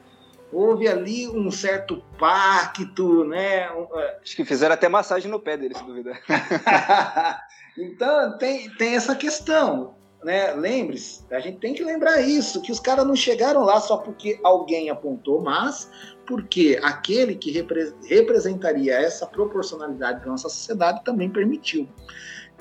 houve 0.53 0.87
ali 0.87 1.27
um 1.27 1.51
certo 1.51 2.01
pacto, 2.17 3.25
né? 3.25 3.63
É. 3.65 4.19
Acho 4.23 4.37
que 4.37 4.45
fizeram 4.45 4.73
até 4.73 4.87
massagem 4.87 5.29
no 5.29 5.37
pé 5.37 5.57
dele, 5.57 5.75
se 5.75 5.83
duvidar. 5.83 6.17
então 7.77 8.37
tem, 8.37 8.69
tem 8.75 8.95
essa 8.95 9.13
questão, 9.13 9.95
né? 10.23 10.53
Lembre-se, 10.53 11.25
a 11.29 11.41
gente 11.41 11.59
tem 11.59 11.73
que 11.73 11.83
lembrar 11.83 12.21
isso, 12.21 12.61
que 12.61 12.71
os 12.71 12.79
caras 12.79 13.05
não 13.05 13.15
chegaram 13.15 13.65
lá 13.65 13.81
só 13.81 13.97
porque 13.97 14.39
alguém 14.41 14.89
apontou, 14.89 15.41
mas 15.41 15.91
porque 16.25 16.79
aquele 16.81 17.35
que 17.35 17.51
repre 17.51 17.93
representaria 18.07 18.93
essa 18.93 19.27
proporcionalidade 19.27 20.21
para 20.21 20.31
nossa 20.31 20.47
sociedade 20.47 21.03
também 21.03 21.29
permitiu. 21.29 21.85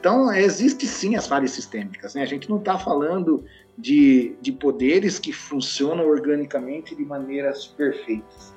Então, 0.00 0.32
existe 0.32 0.86
sim 0.86 1.16
as 1.16 1.26
falhas 1.26 1.50
sistêmicas. 1.50 2.14
Né? 2.14 2.22
A 2.22 2.26
gente 2.26 2.48
não 2.48 2.58
está 2.58 2.78
falando 2.78 3.44
de, 3.76 4.36
de 4.40 4.52
poderes 4.52 5.18
que 5.18 5.32
funcionam 5.32 6.06
organicamente 6.06 6.94
de 6.94 7.04
maneiras 7.04 7.66
perfeitas. 7.66 8.52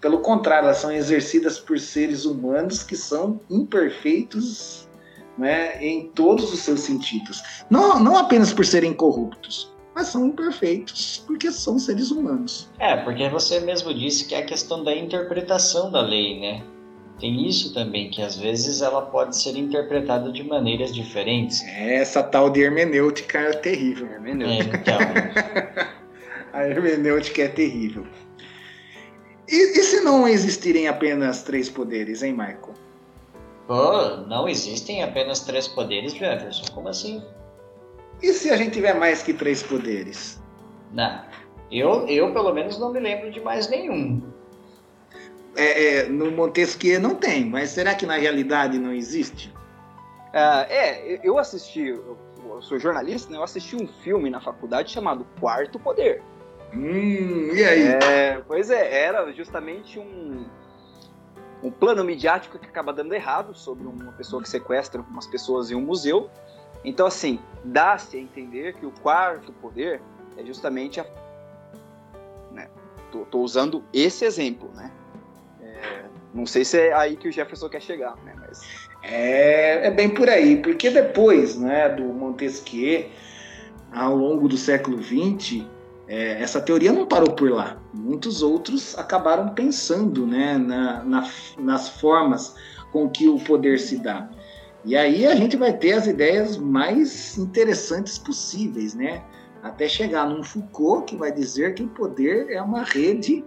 Pelo 0.00 0.20
contrário, 0.20 0.66
elas 0.66 0.78
são 0.78 0.90
exercidas 0.90 1.58
por 1.58 1.78
seres 1.78 2.24
humanos 2.24 2.82
que 2.82 2.96
são 2.96 3.40
imperfeitos 3.48 4.88
né, 5.38 5.82
em 5.84 6.08
todos 6.08 6.52
os 6.52 6.60
seus 6.60 6.80
sentidos. 6.80 7.42
Não, 7.70 8.00
não 8.00 8.16
apenas 8.16 8.52
por 8.52 8.64
serem 8.64 8.92
corruptos, 8.92 9.72
mas 9.94 10.08
são 10.08 10.26
imperfeitos 10.26 11.22
porque 11.26 11.50
são 11.52 11.78
seres 11.78 12.10
humanos. 12.10 12.70
É, 12.78 12.96
porque 12.96 13.28
você 13.28 13.60
mesmo 13.60 13.94
disse 13.94 14.26
que 14.26 14.34
é 14.34 14.38
a 14.38 14.44
questão 14.44 14.82
da 14.82 14.94
interpretação 14.94 15.90
da 15.90 16.00
lei, 16.00 16.40
né? 16.40 16.62
Tem 17.18 17.48
isso 17.48 17.72
também, 17.72 18.10
que 18.10 18.20
às 18.20 18.36
vezes 18.36 18.82
ela 18.82 19.02
pode 19.02 19.36
ser 19.36 19.56
interpretada 19.56 20.30
de 20.30 20.42
maneiras 20.42 20.94
diferentes. 20.94 21.62
Essa 21.64 22.22
tal 22.22 22.50
de 22.50 22.60
hermenêutica 22.60 23.38
é 23.38 23.52
terrível. 23.52 24.06
Hermenêutica. 24.06 24.76
É, 24.76 24.80
então. 24.80 25.86
a 26.52 26.68
hermenêutica 26.68 27.42
é 27.42 27.48
terrível. 27.48 28.06
E, 29.48 29.78
e, 29.78 29.82
se 29.82 30.00
não 30.00 30.28
existirem 30.28 30.88
apenas 30.88 31.42
três 31.42 31.70
poderes, 31.70 32.22
hein, 32.22 32.32
Michael? 32.32 32.74
Pô, 33.66 34.16
não 34.28 34.48
existem 34.48 35.02
apenas 35.02 35.40
três 35.40 35.66
poderes, 35.66 36.12
Jefferson. 36.12 36.64
Como 36.74 36.88
assim? 36.88 37.22
E 38.22 38.32
se 38.32 38.50
a 38.50 38.56
gente 38.56 38.72
tiver 38.72 38.94
mais 38.94 39.22
que 39.22 39.32
três 39.32 39.62
poderes? 39.62 40.42
Não. 40.92 41.22
Eu, 41.70 42.06
eu 42.08 42.32
pelo 42.32 42.52
menos 42.52 42.78
não 42.78 42.92
me 42.92 43.00
lembro 43.00 43.30
de 43.30 43.40
mais 43.40 43.68
nenhum 43.68 44.35
é, 45.56 45.84
é, 45.84 46.08
no 46.08 46.30
Montesquieu 46.30 47.00
não 47.00 47.14
tem, 47.14 47.44
mas 47.44 47.70
será 47.70 47.94
que 47.94 48.06
na 48.06 48.16
realidade 48.16 48.78
não 48.78 48.92
existe? 48.92 49.48
Uh, 50.28 50.66
é, 50.68 51.20
eu 51.26 51.38
assisti, 51.38 51.86
eu 51.88 52.18
sou 52.60 52.78
jornalista, 52.78 53.30
né? 53.30 53.38
Eu 53.38 53.42
assisti 53.42 53.74
um 53.74 53.88
filme 53.88 54.28
na 54.28 54.40
faculdade 54.40 54.92
chamado 54.92 55.26
Quarto 55.40 55.78
Poder. 55.78 56.22
Hum, 56.74 57.54
e 57.54 57.64
aí? 57.64 57.82
É, 57.86 58.42
pois 58.46 58.70
é, 58.70 59.02
era 59.02 59.32
justamente 59.32 59.98
um, 59.98 60.44
um 61.62 61.70
plano 61.70 62.04
midiático 62.04 62.58
que 62.58 62.66
acaba 62.66 62.92
dando 62.92 63.14
errado 63.14 63.54
sobre 63.54 63.86
uma 63.86 64.12
pessoa 64.12 64.42
que 64.42 64.48
sequestra 64.48 65.00
umas 65.00 65.26
pessoas 65.26 65.70
em 65.70 65.74
um 65.74 65.80
museu. 65.80 66.28
Então, 66.84 67.06
assim, 67.06 67.40
dá-se 67.64 68.16
a 68.16 68.20
entender 68.20 68.74
que 68.74 68.84
o 68.84 68.90
quarto 68.90 69.52
poder 69.54 70.00
é 70.36 70.44
justamente 70.44 71.00
a. 71.00 71.06
Né, 72.52 72.68
tô, 73.10 73.20
tô 73.24 73.40
usando 73.40 73.82
esse 73.92 74.24
exemplo, 74.24 74.70
né? 74.74 74.92
Não 76.34 76.44
sei 76.44 76.64
se 76.64 76.78
é 76.78 76.92
aí 76.92 77.16
que 77.16 77.28
o 77.28 77.32
Jefferson 77.32 77.68
quer 77.68 77.80
chegar, 77.80 78.14
né? 78.24 78.34
Mas... 78.38 78.62
É, 79.02 79.86
é 79.86 79.90
bem 79.90 80.10
por 80.10 80.28
aí, 80.28 80.56
porque 80.56 80.90
depois 80.90 81.56
né, 81.56 81.88
do 81.88 82.04
Montesquieu, 82.04 83.06
ao 83.92 84.14
longo 84.14 84.48
do 84.48 84.56
século 84.56 85.02
XX, 85.02 85.64
é, 86.08 86.42
essa 86.42 86.60
teoria 86.60 86.92
não 86.92 87.06
parou 87.06 87.32
por 87.32 87.50
lá. 87.50 87.78
Muitos 87.94 88.42
outros 88.42 88.96
acabaram 88.98 89.50
pensando 89.50 90.26
né, 90.26 90.58
na, 90.58 91.02
na, 91.04 91.30
nas 91.58 91.88
formas 91.88 92.54
com 92.92 93.08
que 93.08 93.28
o 93.28 93.38
poder 93.38 93.78
se 93.78 93.98
dá. 93.98 94.28
E 94.84 94.96
aí 94.96 95.26
a 95.26 95.34
gente 95.34 95.56
vai 95.56 95.72
ter 95.72 95.92
as 95.92 96.06
ideias 96.06 96.56
mais 96.56 97.36
interessantes 97.38 98.18
possíveis, 98.18 98.94
né? 98.94 99.24
Até 99.62 99.88
chegar 99.88 100.28
num 100.28 100.44
Foucault 100.44 101.06
que 101.06 101.16
vai 101.16 101.32
dizer 101.32 101.74
que 101.74 101.82
o 101.82 101.88
poder 101.88 102.50
é 102.50 102.62
uma 102.62 102.84
rede 102.84 103.44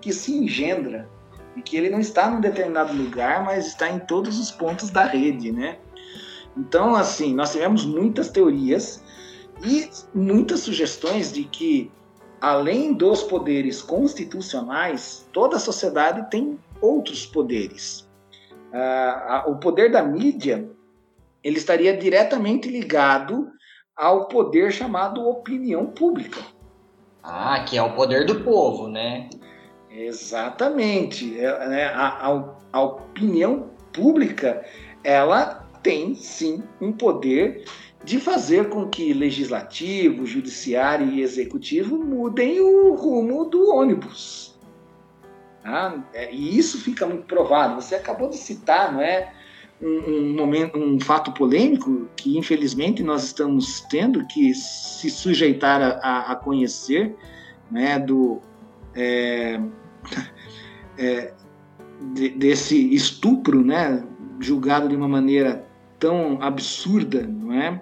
que 0.00 0.12
se 0.12 0.32
engendra 0.36 1.08
e 1.56 1.62
que 1.62 1.76
ele 1.76 1.88
não 1.88 1.98
está 1.98 2.28
num 2.28 2.40
determinado 2.40 2.92
lugar, 2.92 3.42
mas 3.44 3.66
está 3.66 3.90
em 3.90 3.98
todos 3.98 4.38
os 4.38 4.50
pontos 4.50 4.90
da 4.90 5.04
rede, 5.04 5.50
né? 5.50 5.78
Então, 6.56 6.94
assim, 6.94 7.34
nós 7.34 7.52
tivemos 7.52 7.84
muitas 7.84 8.30
teorias 8.30 9.02
e 9.64 9.88
muitas 10.14 10.60
sugestões 10.60 11.32
de 11.32 11.44
que, 11.44 11.90
além 12.40 12.92
dos 12.92 13.22
poderes 13.22 13.82
constitucionais, 13.82 15.26
toda 15.32 15.56
a 15.56 15.60
sociedade 15.60 16.30
tem 16.30 16.58
outros 16.80 17.26
poderes. 17.26 18.06
Ah, 18.72 19.44
o 19.46 19.56
poder 19.56 19.90
da 19.90 20.02
mídia 20.02 20.68
ele 21.42 21.58
estaria 21.58 21.96
diretamente 21.96 22.68
ligado 22.68 23.50
ao 23.96 24.26
poder 24.26 24.72
chamado 24.72 25.26
opinião 25.26 25.86
pública. 25.86 26.40
Ah, 27.22 27.64
que 27.64 27.78
é 27.78 27.82
o 27.82 27.94
poder 27.94 28.26
do 28.26 28.40
povo, 28.42 28.88
né? 28.88 29.30
Exatamente. 29.96 31.38
É, 31.38 31.68
né, 31.68 31.84
a, 31.86 32.28
a, 32.28 32.54
a 32.72 32.82
opinião 32.82 33.70
pública 33.92 34.64
ela 35.02 35.66
tem 35.82 36.14
sim 36.14 36.62
um 36.80 36.92
poder 36.92 37.64
de 38.04 38.20
fazer 38.20 38.68
com 38.68 38.88
que 38.88 39.12
legislativo, 39.12 40.26
judiciário 40.26 41.08
e 41.08 41.22
executivo 41.22 41.98
mudem 41.98 42.60
o 42.60 42.94
rumo 42.94 43.46
do 43.46 43.70
ônibus. 43.70 44.56
Tá? 45.62 46.04
É, 46.12 46.32
e 46.32 46.56
isso 46.56 46.78
fica 46.80 47.06
muito 47.06 47.24
provado. 47.24 47.80
Você 47.80 47.94
acabou 47.94 48.28
de 48.28 48.36
citar, 48.36 48.92
não 48.92 49.00
é? 49.00 49.32
Um, 49.82 49.88
um, 49.88 50.34
momento, 50.34 50.78
um 50.78 50.98
fato 51.00 51.32
polêmico 51.32 52.08
que 52.16 52.38
infelizmente 52.38 53.02
nós 53.02 53.24
estamos 53.24 53.82
tendo 53.90 54.26
que 54.26 54.54
se 54.54 55.10
sujeitar 55.10 55.82
a, 55.82 56.32
a, 56.32 56.36
conhecer, 56.36 57.14
né? 57.70 57.98
Do 57.98 58.40
é, 58.94 59.60
é, 60.98 61.32
de, 62.12 62.30
desse 62.30 62.94
estupro, 62.94 63.64
né, 63.64 64.02
julgado 64.40 64.88
de 64.88 64.96
uma 64.96 65.08
maneira 65.08 65.64
tão 65.98 66.40
absurda, 66.42 67.22
não 67.22 67.52
é? 67.52 67.80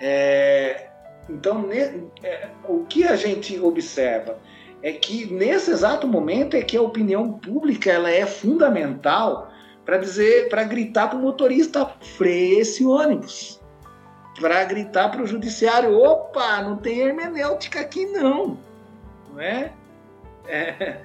é 0.00 0.88
então, 1.28 1.66
ne, 1.66 2.08
é, 2.22 2.48
o 2.66 2.84
que 2.84 3.04
a 3.04 3.14
gente 3.16 3.58
observa 3.60 4.38
é 4.82 4.92
que 4.92 5.26
nesse 5.32 5.70
exato 5.70 6.06
momento 6.06 6.56
é 6.56 6.62
que 6.62 6.76
a 6.76 6.82
opinião 6.82 7.32
pública 7.32 7.90
ela 7.90 8.10
é 8.10 8.24
fundamental 8.24 9.52
para 9.84 9.98
dizer, 9.98 10.48
para 10.48 10.64
gritar 10.64 11.08
para 11.08 11.18
o 11.18 11.22
motorista 11.22 11.86
freie 12.16 12.60
esse 12.60 12.84
ônibus, 12.84 13.60
para 14.38 14.64
gritar 14.64 15.10
para 15.10 15.22
o 15.22 15.26
judiciário, 15.26 15.98
opa, 15.98 16.62
não 16.62 16.76
tem 16.76 17.00
hermenêutica 17.00 17.80
aqui 17.80 18.06
não, 18.06 18.58
não 19.30 19.40
é? 19.40 19.72
é 20.46 21.00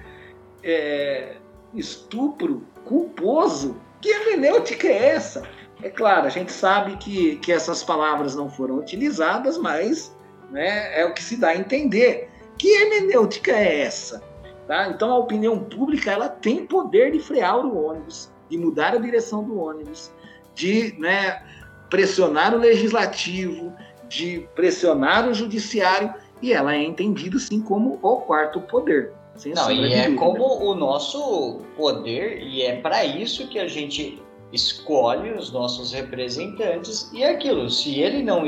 é, 0.63 1.35
estupro 1.73 2.63
culposo 2.85 3.75
Que 4.01 4.09
hermenêutica 4.09 4.87
é 4.87 5.09
essa? 5.09 5.43
É 5.81 5.89
claro, 5.89 6.27
a 6.27 6.29
gente 6.29 6.51
sabe 6.51 6.95
que, 6.97 7.35
que 7.37 7.51
essas 7.51 7.83
palavras 7.83 8.35
não 8.35 8.49
foram 8.49 8.77
utilizadas, 8.77 9.57
mas 9.57 10.15
né, 10.49 10.99
é 10.99 11.05
o 11.05 11.13
que 11.13 11.21
se 11.21 11.35
dá 11.35 11.49
a 11.49 11.57
entender. 11.57 12.29
Que 12.57 12.69
hermenêutica 12.69 13.51
é 13.51 13.81
essa? 13.81 14.23
Tá? 14.67 14.87
Então 14.87 15.11
a 15.11 15.17
opinião 15.17 15.59
pública 15.59 16.11
ela 16.11 16.29
tem 16.29 16.65
poder 16.65 17.11
de 17.11 17.19
frear 17.19 17.57
o 17.57 17.85
ônibus, 17.85 18.31
de 18.49 18.57
mudar 18.57 18.93
a 18.93 18.97
direção 18.97 19.43
do 19.43 19.59
ônibus, 19.59 20.11
de 20.55 20.95
né, 20.99 21.43
pressionar 21.89 22.53
o 22.53 22.59
legislativo, 22.59 23.73
de 24.07 24.47
pressionar 24.55 25.27
o 25.27 25.33
judiciário, 25.33 26.13
e 26.41 26.53
ela 26.53 26.73
é 26.73 26.83
entendida 26.83 27.37
sim 27.39 27.61
como 27.61 27.99
o 28.01 28.17
quarto 28.21 28.61
poder. 28.61 29.11
Não, 29.55 29.71
e 29.71 29.93
é 29.93 30.13
como 30.15 30.43
o 30.63 30.75
nosso 30.75 31.61
poder, 31.75 32.41
e 32.43 32.61
é 32.61 32.75
para 32.81 33.03
isso 33.03 33.47
que 33.47 33.57
a 33.57 33.67
gente 33.67 34.21
escolhe 34.51 35.31
os 35.31 35.51
nossos 35.51 35.91
representantes, 35.91 37.09
e 37.11 37.23
aquilo, 37.23 37.69
se 37.69 37.99
ele 37.99 38.21
não 38.21 38.47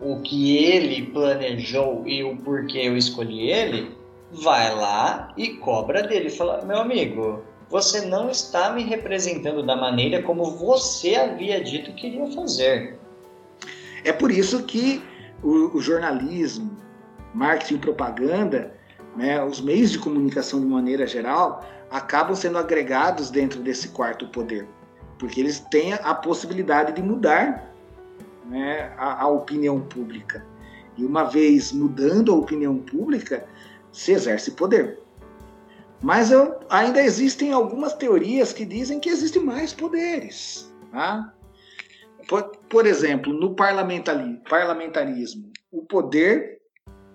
o 0.00 0.20
que 0.20 0.56
ele 0.56 1.06
planejou 1.06 2.06
e 2.06 2.22
o 2.22 2.36
porquê 2.36 2.80
eu 2.80 2.96
escolhi 2.96 3.50
ele, 3.50 3.96
vai 4.30 4.74
lá 4.74 5.32
e 5.36 5.54
cobra 5.54 6.02
dele. 6.02 6.30
Fala, 6.30 6.64
meu 6.64 6.78
amigo, 6.78 7.42
você 7.68 8.02
não 8.02 8.30
está 8.30 8.70
me 8.70 8.82
representando 8.82 9.62
da 9.62 9.74
maneira 9.74 10.22
como 10.22 10.44
você 10.44 11.16
havia 11.16 11.62
dito 11.62 11.92
que 11.92 12.06
iria 12.06 12.30
fazer. 12.32 12.98
É 14.04 14.12
por 14.12 14.30
isso 14.30 14.62
que 14.64 15.02
o, 15.42 15.76
o 15.76 15.80
jornalismo, 15.80 16.76
marketing 17.34 17.74
e 17.74 17.78
propaganda, 17.78 18.75
né, 19.16 19.42
os 19.42 19.60
meios 19.60 19.90
de 19.90 19.98
comunicação 19.98 20.60
de 20.60 20.66
maneira 20.66 21.06
geral, 21.06 21.64
acabam 21.90 22.34
sendo 22.34 22.58
agregados 22.58 23.30
dentro 23.30 23.60
desse 23.60 23.88
quarto 23.88 24.28
poder, 24.28 24.66
porque 25.18 25.40
eles 25.40 25.60
têm 25.70 25.94
a 25.94 26.14
possibilidade 26.14 26.92
de 26.92 27.02
mudar 27.02 27.72
né, 28.44 28.92
a, 28.96 29.22
a 29.22 29.28
opinião 29.28 29.80
pública. 29.80 30.44
E 30.96 31.04
uma 31.04 31.24
vez 31.24 31.72
mudando 31.72 32.32
a 32.32 32.36
opinião 32.36 32.78
pública, 32.78 33.46
se 33.92 34.12
exerce 34.12 34.52
poder. 34.52 34.98
Mas 36.02 36.30
eu, 36.30 36.56
ainda 36.68 37.02
existem 37.02 37.52
algumas 37.52 37.94
teorias 37.94 38.52
que 38.52 38.64
dizem 38.64 39.00
que 39.00 39.08
existem 39.08 39.42
mais 39.42 39.72
poderes. 39.72 40.72
Tá? 40.92 41.32
Por, 42.28 42.42
por 42.68 42.86
exemplo, 42.86 43.32
no 43.32 43.54
parlamentarismo, 43.54 45.50
o 45.70 45.82
poder 45.82 46.60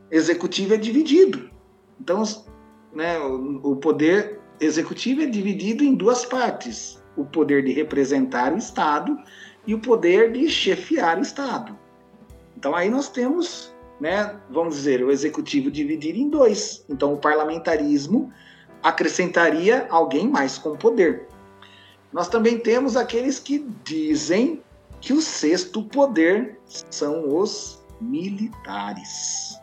executivo 0.09 0.73
é 0.73 0.77
dividido. 0.77 1.51
Então, 2.01 2.23
né, 2.91 3.19
o, 3.19 3.75
poder 3.75 4.39
executivo 4.59 5.21
é 5.21 5.27
dividido 5.27 5.83
em 5.83 5.93
duas 5.93 6.25
partes: 6.25 6.99
o 7.15 7.23
poder 7.23 7.63
de 7.63 7.71
representar 7.71 8.51
o 8.53 8.57
Estado 8.57 9.15
e 9.67 9.75
o 9.75 9.79
poder 9.79 10.31
de 10.31 10.49
chefiar 10.49 11.19
o 11.19 11.21
Estado. 11.21 11.77
Então 12.57 12.75
aí 12.75 12.89
nós 12.89 13.07
temos, 13.07 13.71
né, 13.99 14.35
vamos 14.49 14.77
dizer, 14.77 15.03
o 15.03 15.11
executivo 15.11 15.69
dividido 15.69 16.17
em 16.17 16.27
dois. 16.27 16.83
Então 16.89 17.13
o 17.13 17.17
parlamentarismo 17.17 18.33
acrescentaria 18.81 19.85
alguém 19.91 20.27
mais 20.27 20.57
com 20.57 20.75
poder. 20.75 21.27
Nós 22.11 22.27
também 22.27 22.57
temos 22.57 22.97
aqueles 22.97 23.39
que 23.39 23.59
dizem 23.83 24.63
que 24.99 25.13
o 25.13 25.21
sexto 25.21 25.83
poder 25.83 26.59
são 26.89 27.37
os 27.37 27.79
militares, 28.01 29.55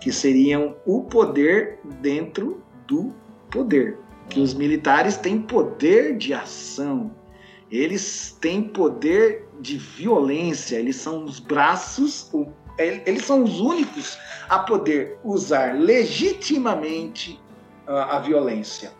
que 0.00 0.12
seriam 0.12 0.76
o 0.86 1.02
poder 1.02 1.80
dentro 2.00 2.62
do 2.86 3.14
poder. 3.50 3.98
Que 4.28 4.40
os 4.40 4.54
militares 4.54 5.16
têm 5.16 5.40
poder 5.40 6.16
de 6.16 6.34
ação, 6.34 7.10
eles 7.70 8.36
têm 8.40 8.62
poder 8.62 9.48
de 9.60 9.76
violência, 9.76 10.76
eles 10.76 10.96
são 10.96 11.24
os 11.24 11.40
braços, 11.40 12.30
eles 12.78 13.24
são 13.24 13.42
os 13.42 13.60
únicos 13.60 14.18
a 14.48 14.58
poder 14.58 15.18
usar 15.24 15.74
legitimamente 15.74 17.40
a, 17.86 18.18
violência. 18.18 18.92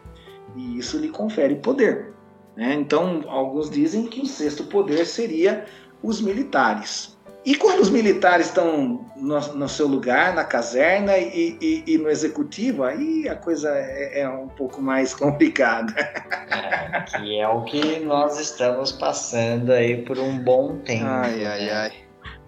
E 0.56 0.78
isso 0.78 0.98
lhe 0.98 1.08
confere 1.08 1.56
poder. 1.56 2.12
Né? 2.56 2.74
Então, 2.74 3.22
alguns 3.28 3.70
dizem 3.70 4.06
que 4.06 4.20
o 4.20 4.26
sexto 4.26 4.64
poder 4.64 5.06
seria 5.06 5.66
os 6.02 6.20
militares. 6.20 7.17
E 7.44 7.54
quando 7.54 7.80
os 7.80 7.88
militares 7.88 8.46
estão 8.46 9.06
no, 9.16 9.40
no 9.54 9.68
seu 9.68 9.86
lugar, 9.86 10.34
na 10.34 10.44
caserna 10.44 11.16
e, 11.16 11.56
e, 11.60 11.84
e, 11.86 11.98
no 11.98 12.10
executivo, 12.10 12.84
aí 12.84 13.28
a 13.28 13.36
coisa 13.36 13.70
é, 13.70 14.20
é 14.20 14.28
um 14.28 14.48
pouco 14.48 14.82
mais 14.82 15.14
complicada. 15.16 15.94
É, 16.50 17.00
que 17.02 17.38
é 17.38 17.48
o 17.48 17.62
que 17.64 18.00
nós 18.00 18.38
estamos 18.38 18.92
passando 18.92 19.72
aí 19.72 20.02
por 20.02 20.18
um 20.18 20.38
bom 20.38 20.78
tempo. 20.78 21.06
Ai, 21.06 21.44
ai, 21.46 21.60
né? 21.60 21.72
ai. 21.72 21.92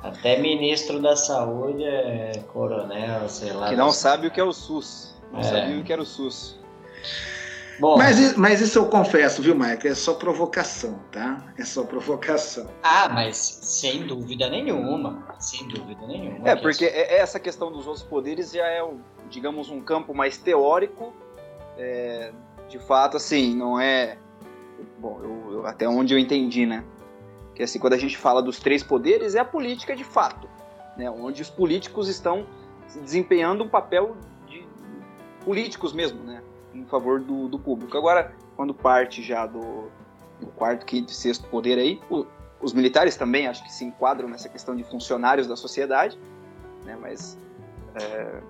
Até 0.02 0.38
ministro 0.38 1.00
da 1.00 1.14
saúde 1.14 1.84
é 1.84 2.32
coronel, 2.48 3.28
sei 3.28 3.52
lá. 3.52 3.68
Que 3.68 3.76
não 3.76 3.92
sabe 3.92 4.26
o 4.26 4.30
que 4.30 4.40
é 4.40 4.44
o 4.44 4.52
SUS. 4.52 5.14
Não 5.30 5.40
é. 5.40 5.42
sabia 5.42 5.78
o 5.78 5.84
que 5.84 5.92
era 5.92 6.00
o 6.00 6.06
SUS. 6.06 6.58
Bom, 7.80 7.96
mas, 7.96 8.36
mas 8.36 8.60
isso 8.60 8.78
eu 8.78 8.86
confesso, 8.86 9.40
viu, 9.40 9.54
Mike? 9.54 9.88
É 9.88 9.94
só 9.94 10.12
provocação, 10.12 11.00
tá? 11.10 11.42
É 11.56 11.64
só 11.64 11.82
provocação. 11.82 12.68
Ah, 12.82 13.08
mas 13.08 13.38
sem 13.38 14.06
dúvida 14.06 14.50
nenhuma. 14.50 15.26
Sem 15.38 15.66
dúvida 15.66 16.06
nenhuma. 16.06 16.46
É, 16.46 16.54
porque 16.54 16.84
é, 16.84 17.18
essa 17.18 17.40
questão 17.40 17.72
dos 17.72 17.86
outros 17.86 18.04
poderes 18.04 18.52
já 18.52 18.66
é, 18.66 18.86
digamos, 19.30 19.70
um 19.70 19.80
campo 19.80 20.14
mais 20.14 20.36
teórico. 20.36 21.14
É, 21.78 22.32
de 22.68 22.78
fato, 22.78 23.16
assim, 23.16 23.56
não 23.56 23.80
é. 23.80 24.18
Bom, 24.98 25.18
eu, 25.22 25.52
eu, 25.54 25.66
até 25.66 25.88
onde 25.88 26.12
eu 26.12 26.18
entendi, 26.18 26.66
né? 26.66 26.84
Que 27.54 27.62
assim, 27.62 27.78
quando 27.78 27.94
a 27.94 27.98
gente 27.98 28.16
fala 28.16 28.42
dos 28.42 28.60
três 28.60 28.82
poderes, 28.82 29.34
é 29.34 29.38
a 29.38 29.44
política 29.44 29.96
de 29.96 30.04
fato. 30.04 30.46
Né? 30.98 31.10
Onde 31.10 31.40
os 31.40 31.48
políticos 31.48 32.08
estão 32.08 32.46
desempenhando 33.02 33.64
um 33.64 33.68
papel 33.68 34.18
de 34.46 34.68
políticos 35.46 35.94
mesmo, 35.94 36.22
né? 36.24 36.42
Em 36.74 36.84
favor 36.86 37.20
do, 37.20 37.48
do 37.48 37.58
público. 37.58 37.96
Agora, 37.96 38.34
quando 38.56 38.74
parte 38.74 39.22
já 39.22 39.46
do, 39.46 39.90
do 40.40 40.46
quarto, 40.48 40.86
quinto 40.86 41.12
e 41.12 41.14
sexto 41.14 41.48
poder 41.48 41.78
aí, 41.78 42.00
o, 42.10 42.26
os 42.60 42.72
militares 42.72 43.16
também 43.16 43.46
acho 43.46 43.62
que 43.64 43.72
se 43.72 43.84
enquadram 43.84 44.28
nessa 44.28 44.48
questão 44.48 44.76
de 44.76 44.84
funcionários 44.84 45.46
da 45.46 45.56
sociedade, 45.56 46.18
né? 46.84 46.96
mas 47.00 47.38
é, 47.94 48.40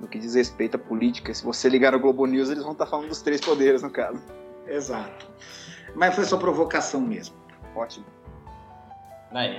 no 0.00 0.08
que 0.08 0.18
diz 0.18 0.34
respeito 0.34 0.76
à 0.76 0.78
política, 0.78 1.32
se 1.32 1.44
você 1.44 1.68
ligar 1.68 1.92
no 1.92 2.00
Globo 2.00 2.26
News, 2.26 2.50
eles 2.50 2.62
vão 2.62 2.72
estar 2.72 2.86
falando 2.86 3.08
dos 3.08 3.22
três 3.22 3.40
poderes, 3.40 3.82
no 3.82 3.90
caso. 3.90 4.20
Exato. 4.66 5.26
Mas 5.94 6.14
foi 6.14 6.24
só 6.24 6.36
provocação 6.36 7.00
mesmo. 7.00 7.36
Ótimo. 7.74 8.04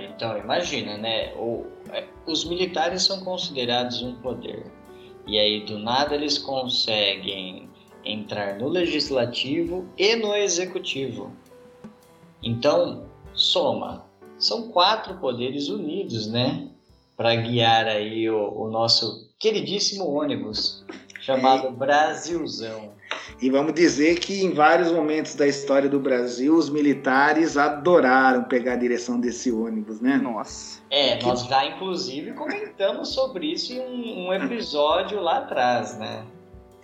Então, 0.10 0.38
imagina, 0.38 0.98
né? 0.98 1.34
O, 1.36 1.66
é, 1.92 2.06
os 2.26 2.46
militares 2.46 3.04
são 3.04 3.24
considerados 3.24 4.02
um 4.02 4.16
poder. 4.16 4.66
E 5.28 5.38
aí, 5.38 5.66
do 5.66 5.78
nada, 5.78 6.16
eles 6.16 6.38
conseguem 6.38 7.70
entrar 8.12 8.58
no 8.58 8.68
legislativo 8.68 9.86
e 9.98 10.16
no 10.16 10.36
executivo. 10.36 11.32
Então, 12.42 13.06
soma. 13.34 14.06
São 14.38 14.70
quatro 14.70 15.16
poderes 15.16 15.68
unidos, 15.68 16.28
né? 16.28 16.70
Para 17.16 17.36
guiar 17.36 17.88
aí 17.88 18.30
o, 18.30 18.54
o, 18.54 18.70
nosso 18.70 19.32
queridíssimo 19.40 20.06
ônibus 20.06 20.86
chamado 21.20 21.72
Brasilzão. 21.72 22.96
E 23.42 23.50
vamos 23.50 23.74
dizer 23.74 24.20
que 24.20 24.44
em 24.44 24.54
vários 24.54 24.92
momentos 24.92 25.36
da 25.36 25.48
história 25.48 25.90
do 25.90 26.00
Brasil, 26.00 26.56
os 26.56 26.70
militares 26.70 27.58
adoraram 27.58 28.44
pegar 28.44 28.74
a 28.74 28.78
direção 28.78 29.20
desse 29.20 29.52
ônibus, 29.52 30.00
né? 30.00 30.18
Nossa. 30.18 30.82
É, 30.90 31.22
nós 31.22 31.44
já 31.46 31.66
inclusive 31.66 32.34
comentamos 32.34 33.10
sobre 33.10 33.52
isso 33.52 33.74
em 33.74 34.28
um 34.28 34.34
episódio 34.34 35.20
lá 35.20 35.40
atrás, 35.40 35.98
né? 35.98 36.24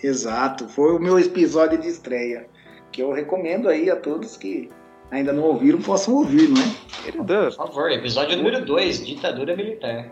Exato, 0.03 0.67
foi 0.67 0.93
o 0.93 0.99
meu 0.99 1.17
episódio 1.17 1.79
de 1.79 1.87
estreia, 1.87 2.49
que 2.91 3.01
eu 3.01 3.13
recomendo 3.13 3.69
aí 3.69 3.89
a 3.89 3.95
todos 3.95 4.35
que 4.35 4.69
ainda 5.09 5.31
não 5.31 5.43
ouviram, 5.43 5.79
possam 5.79 6.15
ouvir, 6.15 6.49
não 6.49 6.61
é? 6.61 7.11
Por 7.11 7.67
favor, 7.67 7.89
episódio 7.89 8.35
número 8.35 8.65
2, 8.65 9.05
ditadura 9.05 9.55
militar. 9.55 10.11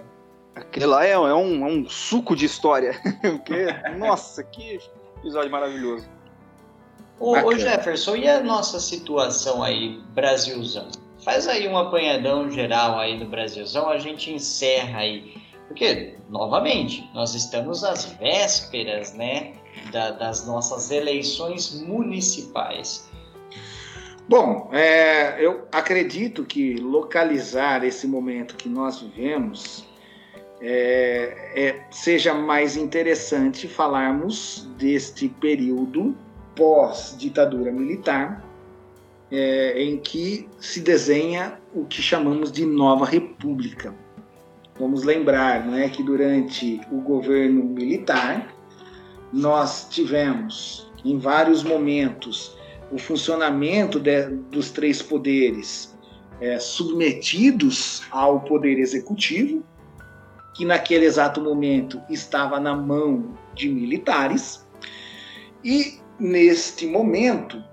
Aquele 0.55 0.85
lá 0.85 1.05
é, 1.05 1.11
é, 1.11 1.17
um, 1.17 1.67
é 1.67 1.71
um 1.71 1.89
suco 1.89 2.35
de 2.35 2.45
história. 2.45 2.93
Porque, 3.21 3.65
nossa, 3.97 4.43
que 4.43 4.79
episódio 5.17 5.51
maravilhoso. 5.51 6.05
Ô, 7.19 7.37
ô, 7.37 7.55
Jefferson, 7.55 8.15
e 8.15 8.27
a 8.27 8.41
nossa 8.41 8.79
situação 8.79 9.61
aí, 9.61 9.99
Brasilzão? 10.13 10.87
Faz 11.23 11.47
aí 11.47 11.67
um 11.67 11.77
apanhadão 11.77 12.49
geral 12.49 12.97
aí 12.97 13.19
no 13.19 13.25
Brasilzão, 13.25 13.89
a 13.89 13.97
gente 13.99 14.31
encerra 14.31 14.99
aí. 14.99 15.35
Porque, 15.67 16.15
novamente, 16.29 17.07
nós 17.13 17.35
estamos 17.35 17.83
às 17.83 18.05
vésperas, 18.05 19.13
né? 19.13 19.53
Da, 19.91 20.11
das 20.11 20.45
nossas 20.45 20.91
eleições 20.91 21.81
municipais? 21.81 23.09
Bom, 24.27 24.69
é, 24.71 25.43
eu 25.45 25.67
acredito 25.71 26.45
que 26.45 26.75
localizar 26.75 27.83
esse 27.83 28.07
momento 28.07 28.55
que 28.55 28.69
nós 28.69 29.01
vivemos 29.01 29.85
é, 30.61 31.51
é, 31.55 31.85
seja 31.89 32.33
mais 32.33 32.77
interessante 32.77 33.67
falarmos 33.67 34.69
deste 34.77 35.27
período 35.27 36.15
pós-ditadura 36.55 37.71
militar, 37.71 38.45
é, 39.31 39.81
em 39.81 39.97
que 39.97 40.47
se 40.59 40.81
desenha 40.81 41.59
o 41.73 41.85
que 41.85 42.01
chamamos 42.01 42.51
de 42.51 42.65
nova 42.65 43.05
república. 43.05 43.93
Vamos 44.79 45.03
lembrar 45.03 45.65
não 45.65 45.77
é, 45.77 45.89
que 45.89 46.03
durante 46.03 46.79
o 46.91 47.01
governo 47.01 47.63
militar 47.63 48.53
nós 49.31 49.87
tivemos 49.89 50.91
em 51.03 51.17
vários 51.17 51.63
momentos 51.63 52.57
o 52.91 52.97
funcionamento 52.97 53.99
de, 53.99 54.27
dos 54.27 54.69
três 54.69 55.01
poderes 55.01 55.95
é, 56.41 56.59
submetidos 56.59 58.01
ao 58.11 58.41
poder 58.41 58.77
executivo, 58.79 59.63
que 60.55 60.65
naquele 60.65 61.05
exato 61.05 61.39
momento 61.39 62.01
estava 62.09 62.59
na 62.59 62.75
mão 62.75 63.37
de 63.55 63.69
militares, 63.69 64.65
e 65.63 65.99
neste 66.19 66.85
momento 66.85 67.63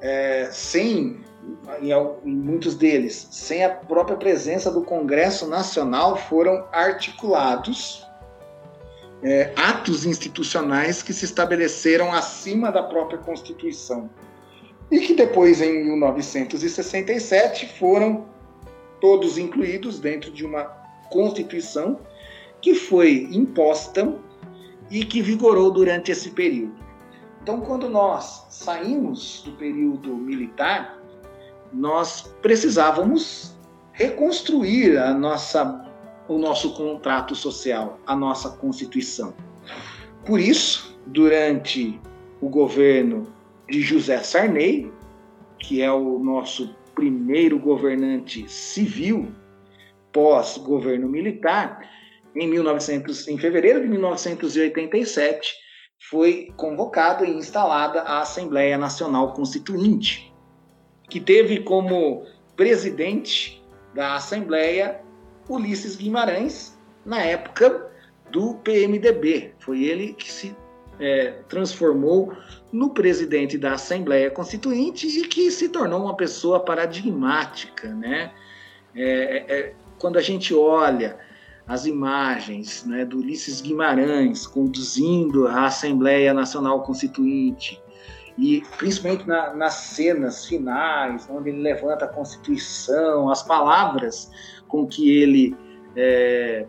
é, 0.00 0.48
sem, 0.50 1.20
em, 1.80 1.92
muitos 2.24 2.74
deles, 2.74 3.28
sem 3.30 3.64
a 3.64 3.68
própria 3.68 4.16
presença 4.16 4.70
do 4.70 4.82
Congresso 4.82 5.46
Nacional, 5.46 6.16
foram 6.16 6.66
articulados 6.72 8.07
é, 9.22 9.52
atos 9.56 10.06
institucionais 10.06 11.02
que 11.02 11.12
se 11.12 11.24
estabeleceram 11.24 12.12
acima 12.12 12.70
da 12.70 12.82
própria 12.82 13.18
Constituição 13.18 14.10
e 14.90 15.00
que 15.00 15.14
depois, 15.14 15.60
em 15.60 15.84
1967, 15.84 17.78
foram 17.78 18.26
todos 19.00 19.36
incluídos 19.38 20.00
dentro 20.00 20.30
de 20.30 20.44
uma 20.44 20.64
Constituição 21.10 22.00
que 22.60 22.74
foi 22.74 23.28
imposta 23.30 24.14
e 24.90 25.04
que 25.04 25.22
vigorou 25.22 25.70
durante 25.70 26.10
esse 26.10 26.30
período. 26.30 26.76
Então, 27.42 27.60
quando 27.60 27.88
nós 27.88 28.46
saímos 28.50 29.42
do 29.44 29.52
período 29.52 30.14
militar, 30.14 30.98
nós 31.72 32.34
precisávamos 32.42 33.56
reconstruir 33.92 34.98
a 34.98 35.12
nossa, 35.12 35.87
o 36.28 36.38
nosso 36.38 36.74
contrato 36.74 37.34
social, 37.34 37.98
a 38.06 38.14
nossa 38.14 38.50
Constituição. 38.50 39.34
Por 40.26 40.38
isso, 40.38 41.00
durante 41.06 41.98
o 42.40 42.48
governo 42.48 43.32
de 43.68 43.80
José 43.80 44.22
Sarney, 44.22 44.92
que 45.58 45.82
é 45.82 45.90
o 45.90 46.18
nosso 46.18 46.76
primeiro 46.94 47.58
governante 47.58 48.48
civil 48.48 49.32
pós-governo 50.12 51.08
militar, 51.08 51.80
em, 52.34 52.46
1900, 52.46 53.26
em 53.28 53.38
fevereiro 53.38 53.80
de 53.80 53.88
1987, 53.88 55.54
foi 56.10 56.52
convocada 56.56 57.24
e 57.24 57.30
instalada 57.30 58.02
a 58.02 58.20
Assembleia 58.20 58.78
Nacional 58.78 59.32
Constituinte, 59.32 60.32
que 61.08 61.20
teve 61.20 61.60
como 61.60 62.24
presidente 62.54 63.62
da 63.94 64.14
Assembleia 64.14 65.00
Ulisses 65.48 65.96
Guimarães, 65.96 66.78
na 67.04 67.20
época 67.22 67.90
do 68.30 68.54
PMDB. 68.56 69.52
Foi 69.58 69.82
ele 69.82 70.12
que 70.12 70.30
se 70.30 70.54
é, 71.00 71.34
transformou 71.48 72.32
no 72.72 72.90
presidente 72.90 73.56
da 73.56 73.72
Assembleia 73.72 74.30
Constituinte 74.30 75.06
e 75.06 75.26
que 75.26 75.50
se 75.50 75.68
tornou 75.68 76.02
uma 76.02 76.16
pessoa 76.16 76.60
paradigmática. 76.60 77.88
Né? 77.94 78.32
É, 78.94 79.44
é, 79.48 79.74
quando 79.98 80.18
a 80.18 80.22
gente 80.22 80.54
olha 80.54 81.18
as 81.66 81.84
imagens 81.86 82.84
né, 82.84 83.04
do 83.04 83.18
Ulisses 83.18 83.60
Guimarães 83.60 84.46
conduzindo 84.46 85.46
a 85.46 85.66
Assembleia 85.66 86.32
Nacional 86.32 86.82
Constituinte, 86.82 87.80
e 88.38 88.62
principalmente 88.78 89.26
na, 89.26 89.52
nas 89.52 89.74
cenas 89.74 90.46
finais, 90.46 91.28
onde 91.28 91.50
ele 91.50 91.60
levanta 91.60 92.04
a 92.04 92.08
Constituição, 92.08 93.28
as 93.30 93.42
palavras 93.42 94.30
com 94.68 94.86
que 94.86 95.10
ele 95.10 95.56
é, 95.96 96.66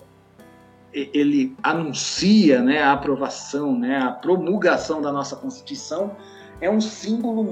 ele 0.94 1.56
anuncia 1.62 2.62
né, 2.62 2.82
a 2.82 2.94
aprovação, 2.94 3.78
né, 3.78 3.98
a 3.98 4.12
promulgação 4.12 5.02
da 5.02 5.12
nossa 5.12 5.36
Constituição, 5.36 6.16
é 6.62 6.70
um 6.70 6.82
símbolo 6.82 7.44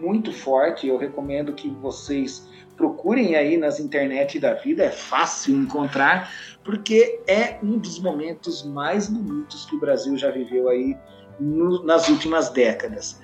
muito 0.00 0.32
forte. 0.32 0.86
Eu 0.86 0.96
recomendo 0.96 1.52
que 1.52 1.68
vocês 1.68 2.46
procurem 2.76 3.34
aí 3.34 3.56
nas 3.56 3.80
internet 3.80 4.38
da 4.38 4.54
vida, 4.54 4.84
é 4.84 4.90
fácil 4.90 5.56
encontrar, 5.56 6.32
porque 6.64 7.20
é 7.26 7.58
um 7.62 7.76
dos 7.76 7.98
momentos 7.98 8.62
mais 8.62 9.08
bonitos 9.08 9.66
que 9.66 9.74
o 9.74 9.80
Brasil 9.80 10.16
já 10.16 10.30
viveu 10.30 10.68
aí 10.68 10.96
no, 11.40 11.84
nas 11.84 12.08
últimas 12.08 12.48
décadas. 12.50 13.20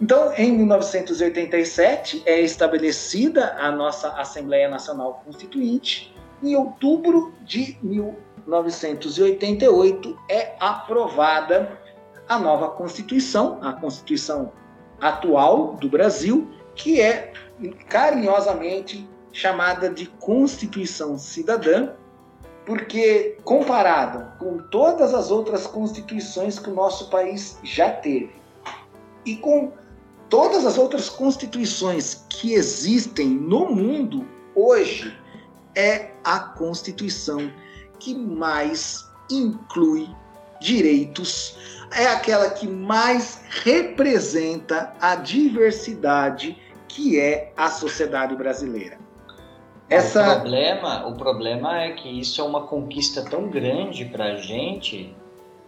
Então, 0.00 0.32
em 0.36 0.52
1987 0.52 2.22
é 2.26 2.40
estabelecida 2.40 3.56
a 3.58 3.72
nossa 3.72 4.10
Assembleia 4.10 4.68
Nacional 4.68 5.22
Constituinte. 5.24 6.14
Em 6.42 6.54
outubro 6.54 7.32
de 7.42 7.78
1988 7.82 10.18
é 10.28 10.54
aprovada 10.60 11.80
a 12.28 12.38
nova 12.38 12.68
Constituição, 12.70 13.58
a 13.62 13.72
Constituição 13.72 14.52
atual 15.00 15.76
do 15.76 15.88
Brasil, 15.88 16.50
que 16.74 17.00
é 17.00 17.32
carinhosamente 17.88 19.08
chamada 19.32 19.88
de 19.88 20.04
Constituição 20.06 21.16
Cidadã, 21.16 21.92
porque 22.66 23.38
comparado 23.44 24.36
com 24.38 24.58
todas 24.58 25.14
as 25.14 25.30
outras 25.30 25.66
constituições 25.66 26.58
que 26.58 26.68
o 26.68 26.74
nosso 26.74 27.08
país 27.08 27.58
já 27.62 27.90
teve 27.90 28.44
e 29.26 29.36
com 29.36 29.72
todas 30.28 30.64
as 30.64 30.78
outras 30.78 31.08
constituições 31.08 32.24
que 32.28 32.52
existem 32.52 33.28
no 33.28 33.70
mundo 33.70 34.26
hoje, 34.54 35.16
é 35.74 36.12
a 36.24 36.40
Constituição 36.40 37.52
que 38.00 38.14
mais 38.14 39.06
inclui 39.30 40.08
direitos, 40.60 41.56
é 41.92 42.06
aquela 42.06 42.50
que 42.50 42.66
mais 42.66 43.42
representa 43.62 44.94
a 45.00 45.16
diversidade 45.16 46.56
que 46.88 47.20
é 47.20 47.52
a 47.56 47.68
sociedade 47.68 48.34
brasileira. 48.34 48.98
Essa... 49.88 50.22
O, 50.22 50.34
problema, 50.40 51.06
o 51.06 51.14
problema 51.14 51.82
é 51.82 51.92
que 51.92 52.08
isso 52.08 52.40
é 52.40 52.44
uma 52.44 52.66
conquista 52.66 53.22
tão 53.22 53.48
grande 53.48 54.06
para 54.06 54.24
a 54.24 54.36
gente, 54.36 55.14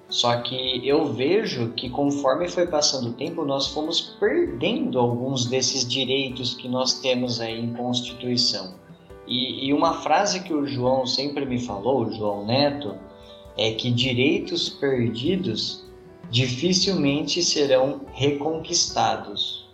só 0.08 0.40
que 0.40 0.86
eu 0.88 1.12
vejo 1.12 1.72
que 1.72 1.90
conforme 1.90 2.48
foi 2.48 2.66
passando 2.66 3.10
o 3.10 3.12
tempo, 3.12 3.44
nós 3.44 3.68
fomos 3.68 4.16
perdendo 4.18 4.98
alguns 4.98 5.46
desses 5.46 5.86
direitos 5.86 6.54
que 6.54 6.66
nós 6.66 7.00
temos 7.00 7.40
aí 7.40 7.60
em 7.60 7.74
Constituição. 7.74 8.74
E, 9.26 9.68
e 9.68 9.74
uma 9.74 10.00
frase 10.00 10.40
que 10.40 10.54
o 10.54 10.66
João 10.66 11.06
sempre 11.06 11.44
me 11.44 11.58
falou, 11.58 12.06
o 12.06 12.12
João 12.12 12.46
Neto, 12.46 12.96
é 13.58 13.72
que 13.72 13.90
direitos 13.90 14.70
perdidos 14.70 15.84
dificilmente 16.30 17.42
serão 17.42 18.02
reconquistados. 18.12 19.68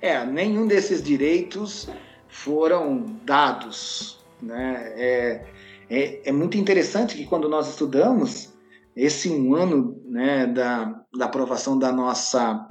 É, 0.00 0.24
nenhum 0.24 0.66
desses 0.66 1.02
direitos 1.02 1.88
foram 2.28 3.18
dados. 3.24 4.18
Né? 4.40 4.92
É, 4.96 5.46
é, 5.90 6.20
é, 6.24 6.32
muito 6.32 6.56
interessante 6.56 7.16
que 7.16 7.26
quando 7.26 7.48
nós 7.48 7.68
estudamos 7.68 8.53
esse 8.96 9.30
um 9.30 9.54
ano 9.54 10.00
né, 10.06 10.46
da, 10.46 11.00
da 11.16 11.24
aprovação 11.24 11.78
da 11.78 11.90
nossa, 11.90 12.66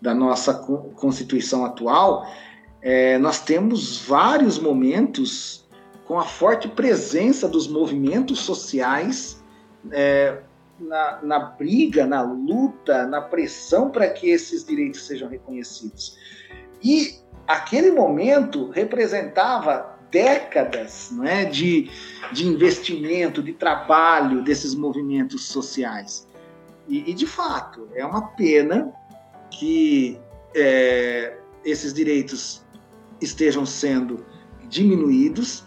da 0.00 0.14
nossa 0.14 0.54
Constituição 0.54 1.64
atual, 1.64 2.26
é, 2.82 3.18
nós 3.18 3.40
temos 3.40 3.98
vários 4.00 4.58
momentos 4.58 5.66
com 6.06 6.18
a 6.18 6.24
forte 6.24 6.68
presença 6.68 7.48
dos 7.48 7.66
movimentos 7.66 8.40
sociais 8.40 9.42
é, 9.90 10.38
na, 10.78 11.20
na 11.22 11.38
briga, 11.38 12.06
na 12.06 12.22
luta, 12.22 13.06
na 13.06 13.20
pressão 13.20 13.90
para 13.90 14.08
que 14.08 14.28
esses 14.28 14.64
direitos 14.64 15.06
sejam 15.06 15.28
reconhecidos. 15.28 16.16
E 16.82 17.18
aquele 17.46 17.90
momento 17.90 18.70
representava 18.70 19.95
décadas 20.10 21.10
não 21.12 21.24
é, 21.24 21.44
de, 21.44 21.90
de 22.32 22.46
investimento, 22.46 23.42
de 23.42 23.52
trabalho 23.52 24.42
desses 24.42 24.74
movimentos 24.74 25.44
sociais. 25.44 26.26
E, 26.88 27.10
e 27.10 27.14
de 27.14 27.26
fato, 27.26 27.88
é 27.94 28.04
uma 28.04 28.28
pena 28.28 28.92
que 29.50 30.18
é, 30.54 31.36
esses 31.64 31.92
direitos 31.92 32.64
estejam 33.20 33.66
sendo 33.66 34.24
diminuídos 34.68 35.64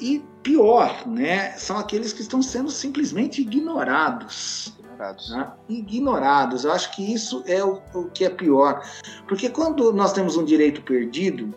e 0.00 0.24
pior, 0.42 1.06
né, 1.06 1.52
são 1.52 1.78
aqueles 1.78 2.12
que 2.12 2.22
estão 2.22 2.42
sendo 2.42 2.70
simplesmente 2.70 3.42
ignorados 3.42 4.76
ignorados. 5.02 5.30
Né? 5.30 5.52
Ignorados. 5.68 6.64
Eu 6.64 6.72
acho 6.72 6.94
que 6.94 7.12
isso 7.12 7.42
é 7.46 7.64
o, 7.64 7.80
o 7.94 8.04
que 8.10 8.24
é 8.24 8.30
pior. 8.30 8.82
Porque 9.26 9.48
quando 9.50 9.92
nós 9.92 10.12
temos 10.12 10.36
um 10.36 10.44
direito 10.44 10.82
perdido, 10.82 11.52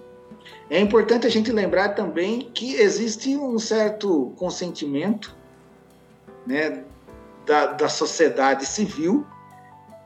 é 0.70 0.80
importante 0.80 1.28
a 1.28 1.30
gente 1.30 1.52
lembrar 1.52 1.90
também 1.90 2.50
que 2.54 2.76
existe 2.76 3.36
um 3.36 3.60
certo 3.60 4.34
consentimento 4.38 5.36
né, 6.46 6.84
da, 7.46 7.68
da 7.68 7.88
sociedade 7.88 8.66
civil, 8.66 9.26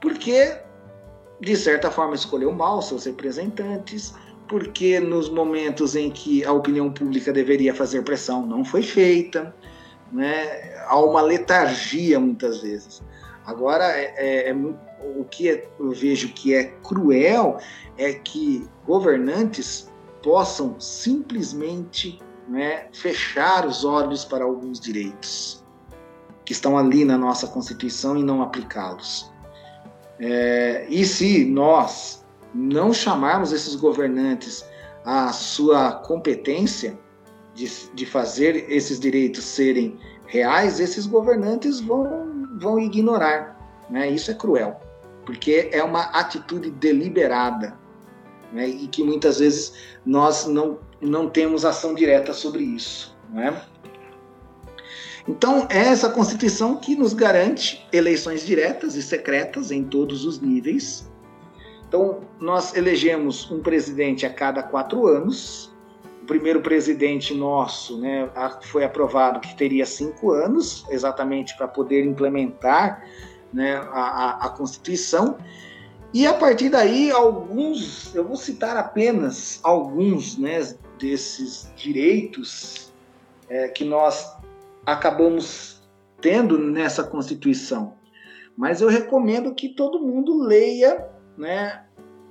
porque, 0.02 0.58
de 1.40 1.56
certa 1.56 1.90
forma, 1.90 2.16
escolheu 2.16 2.52
mal 2.52 2.82
seus 2.82 3.06
representantes, 3.06 4.14
porque 4.48 5.00
nos 5.00 5.30
momentos 5.30 5.96
em 5.96 6.10
que 6.10 6.44
a 6.44 6.52
opinião 6.52 6.92
pública 6.92 7.32
deveria 7.32 7.74
fazer 7.74 8.02
pressão 8.04 8.46
não 8.46 8.66
foi 8.66 8.84
feita, 8.84 9.56
né? 10.12 10.84
há 10.88 11.00
uma 11.00 11.22
letargia 11.22 12.20
muitas 12.20 12.62
vezes. 12.62 13.02
Agora, 13.46 13.86
é, 13.86 14.14
é, 14.18 14.50
é, 14.50 14.54
o 14.54 15.24
que 15.24 15.48
eu 15.80 15.92
vejo 15.92 16.34
que 16.34 16.54
é 16.54 16.66
cruel 16.84 17.58
é 17.98 18.14
que 18.14 18.68
governantes 18.86 19.89
possam 20.22 20.80
simplesmente 20.80 22.20
né, 22.48 22.88
fechar 22.92 23.66
os 23.66 23.86
olhos 23.86 24.26
para 24.26 24.44
alguns 24.44 24.80
direitos 24.80 25.64
que 26.44 26.54
estão 26.54 26.78
ali 26.78 27.06
na 27.06 27.18
nossa 27.18 27.48
Constituição 27.48 28.18
e 28.18 28.24
não 28.24 28.42
aplicá-los. 28.42 29.32
É, 30.20 30.86
e 30.90 31.06
se 31.06 31.46
nós 31.46 32.26
não 32.54 32.92
chamarmos 32.92 33.54
esses 33.54 33.76
governantes 33.76 34.66
à 35.06 35.32
sua 35.32 35.94
competência 35.94 37.00
de, 37.54 37.70
de 37.94 38.06
fazer 38.06 38.70
esses 38.70 39.00
direitos 39.00 39.44
serem 39.44 39.98
reais, 40.26 40.80
esses 40.80 41.06
governantes 41.06 41.80
vão, 41.80 42.48
vão 42.60 42.80
ignorar. 42.80 43.58
Né? 43.90 44.10
Isso 44.10 44.32
é 44.32 44.34
cruel, 44.34 44.80
porque 45.26 45.70
é 45.72 45.84
uma 45.84 46.04
atitude 46.06 46.72
deliberada 46.72 47.79
né? 48.52 48.68
e 48.68 48.88
que 48.88 49.04
muitas 49.04 49.40
vezes 49.40 49.74
nós 50.06 50.46
não, 50.46 50.80
não 51.02 51.30
temos 51.30 51.66
ação 51.66 51.94
direta 51.94 52.34
sobre 52.34 52.64
isso. 52.64 53.16
Né? 53.32 53.62
Então, 55.28 55.68
é 55.70 55.78
essa 55.78 56.10
Constituição 56.10 56.76
que 56.78 56.96
nos 56.96 57.14
garante 57.14 57.88
eleições 57.94 58.46
diretas 58.46 58.96
e 58.96 59.04
secretas 59.04 59.72
em 59.72 59.84
todos 59.84 60.26
os 60.26 60.40
níveis. 60.40 61.10
Então, 61.88 62.22
nós 62.40 62.76
elegemos 62.76 63.50
um 63.52 63.60
presidente 63.60 64.26
a 64.26 64.34
cada 64.34 64.64
quatro 64.64 65.08
anos. 65.08 65.72
O 66.24 66.26
primeiro 66.26 66.62
presidente 66.62 67.34
nosso 67.34 68.00
né, 68.00 68.30
foi 68.64 68.84
aprovado 68.84 69.40
que 69.40 69.56
teria 69.56 69.86
cinco 69.86 70.32
anos, 70.32 70.86
exatamente 70.90 71.56
para 71.58 71.68
poder 71.68 72.06
implementar 72.06 73.04
né, 73.54 73.76
a, 73.92 74.46
a 74.46 74.50
Constituição. 74.50 75.38
E 76.12 76.26
a 76.26 76.34
partir 76.34 76.70
daí, 76.70 77.12
alguns, 77.12 78.16
eu 78.16 78.28
vou 78.28 78.36
citar 78.36 78.76
apenas 78.76 79.60
alguns 79.62 80.38
né, 80.38 80.60
desses 81.00 81.72
direitos 81.76 82.92
é, 83.48 83.68
que 83.68 83.86
nós 83.86 84.36
acabamos 84.86 85.84
tendo 86.20 86.58
nessa 86.58 87.04
Constituição. 87.04 87.94
Mas 88.58 88.82
eu 88.82 88.90
recomendo 88.90 89.54
que 89.54 89.70
todo 89.70 90.02
mundo 90.02 90.42
leia 90.42 91.08
né, 91.38 91.84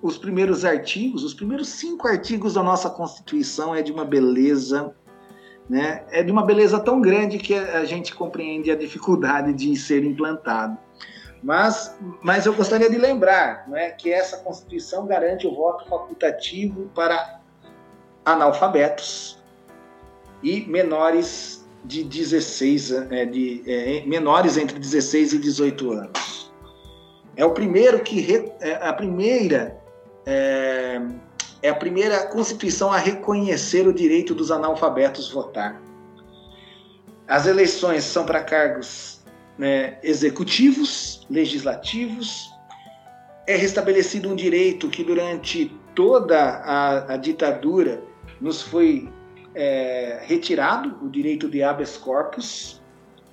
os 0.03 0.19
primeiros 0.19 0.65
artigos, 0.65 1.23
os 1.23 1.33
primeiros 1.33 1.69
cinco 1.69 2.09
artigos 2.09 2.55
da 2.55 2.63
nossa 2.63 2.91
Constituição 2.91 3.75
é 3.75 3.81
de 3.81 3.93
uma 3.93 4.05
beleza, 4.05 4.93
né, 5.69 6.05
é 6.11 6.23
de 6.23 6.33
uma 6.33 6.45
beleza 6.45 6.81
tão 6.81 7.01
grande 7.01 7.39
que 7.39 7.55
a 7.55 7.85
gente 7.85 8.15
compreende 8.15 8.71
a 8.71 8.77
dificuldade 8.77 9.53
de 9.53 9.75
ser 9.77 10.05
implantado. 10.05 10.77
Mas, 11.43 11.97
mas 12.23 12.47
eu 12.47 12.55
gostaria 12.55 12.91
de 12.91 12.99
lembrar 12.99 13.69
né, 13.69 13.91
que 13.91 14.13
essa 14.13 14.39
Constituição 14.39 15.07
garante 15.07 15.47
o 15.47 15.55
voto 15.55 15.89
facultativo 15.89 16.91
para 16.95 17.41
analfabetos 18.25 19.43
e 20.43 20.63
menores 20.63 21.67
de 21.85 22.03
16, 22.05 22.91
é, 23.11 23.25
de, 23.25 23.63
é, 23.67 24.05
menores 24.07 24.57
entre 24.57 24.79
16 24.79 25.35
e 25.35 25.39
18 25.39 25.93
anos. 25.93 26.53
É 27.37 27.45
o 27.45 27.53
primeiro 27.53 28.01
que 28.01 28.21
re, 28.21 28.53
é 28.61 28.75
a 28.87 28.93
primeira 28.93 29.79
é, 30.27 31.01
é, 31.63 31.71
a 31.71 31.75
primeira 31.75 32.27
constituição 32.27 32.93
a 32.93 32.99
reconhecer 32.99 33.89
o 33.89 33.93
direito 33.95 34.35
dos 34.35 34.51
analfabetos 34.51 35.33
votar. 35.33 35.81
As 37.27 37.47
eleições 37.47 38.05
são 38.05 38.27
para 38.27 38.43
cargos 38.43 39.18
né, 39.59 39.99
executivos, 40.03 41.27
legislativos. 41.29 42.51
É 43.47 43.57
restabelecido 43.57 44.29
um 44.29 44.37
direito 44.37 44.89
que 44.89 45.03
durante 45.03 45.75
toda 45.95 46.39
a, 46.39 47.15
a 47.15 47.17
ditadura 47.17 48.03
nos 48.41 48.63
foi 48.63 49.09
é, 49.55 50.21
retirado 50.23 50.97
o 51.03 51.09
direito 51.09 51.49
de 51.49 51.63
habeas 51.63 51.97
corpus, 51.97 52.81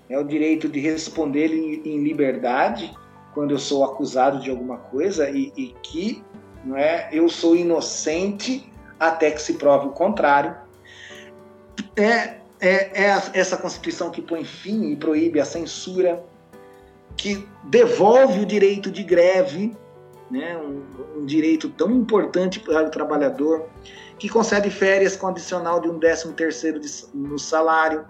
é 0.10 0.18
o 0.18 0.23
direito 0.23 0.68
de 0.68 0.80
responder 0.80 1.53
em, 1.53 1.81
em 1.88 2.03
liberdade 2.03 2.95
quando 3.34 3.52
eu 3.52 3.60
sou 3.60 3.84
acusado 3.84 4.39
de 4.39 4.49
alguma 4.49 4.77
coisa 4.77 5.30
e, 5.30 5.52
e, 5.57 5.76
que 5.84 6.23
não 6.64 6.77
é, 6.77 7.10
eu 7.11 7.27
sou 7.27 7.56
inocente 7.56 8.72
até 8.99 9.30
que 9.30 9.41
se 9.41 9.56
prove 9.56 9.88
o 9.88 9.91
contrário. 9.91 10.56
É, 11.97 12.38
é, 12.65 12.91
é 12.93 13.21
essa 13.33 13.57
Constituição 13.57 14.09
que 14.09 14.21
põe 14.21 14.43
fim 14.43 14.91
e 14.91 14.95
proíbe 14.95 15.39
a 15.39 15.45
censura, 15.45 16.23
que 17.15 17.47
devolve 17.63 18.41
o 18.41 18.45
direito 18.45 18.91
de 18.91 19.03
greve, 19.03 19.75
né, 20.29 20.57
um, 20.57 21.21
um 21.21 21.25
direito 21.25 21.69
tão 21.69 21.91
importante 21.91 22.59
para 22.59 22.87
o 22.87 22.89
trabalhador, 22.89 23.67
que 24.17 24.27
concede 24.27 24.69
férias 24.69 25.15
com 25.15 25.27
adicional 25.27 25.79
de 25.79 25.89
um 25.89 25.99
décimo 25.99 26.33
terceiro 26.33 26.79
no 27.13 27.37
salário, 27.37 28.05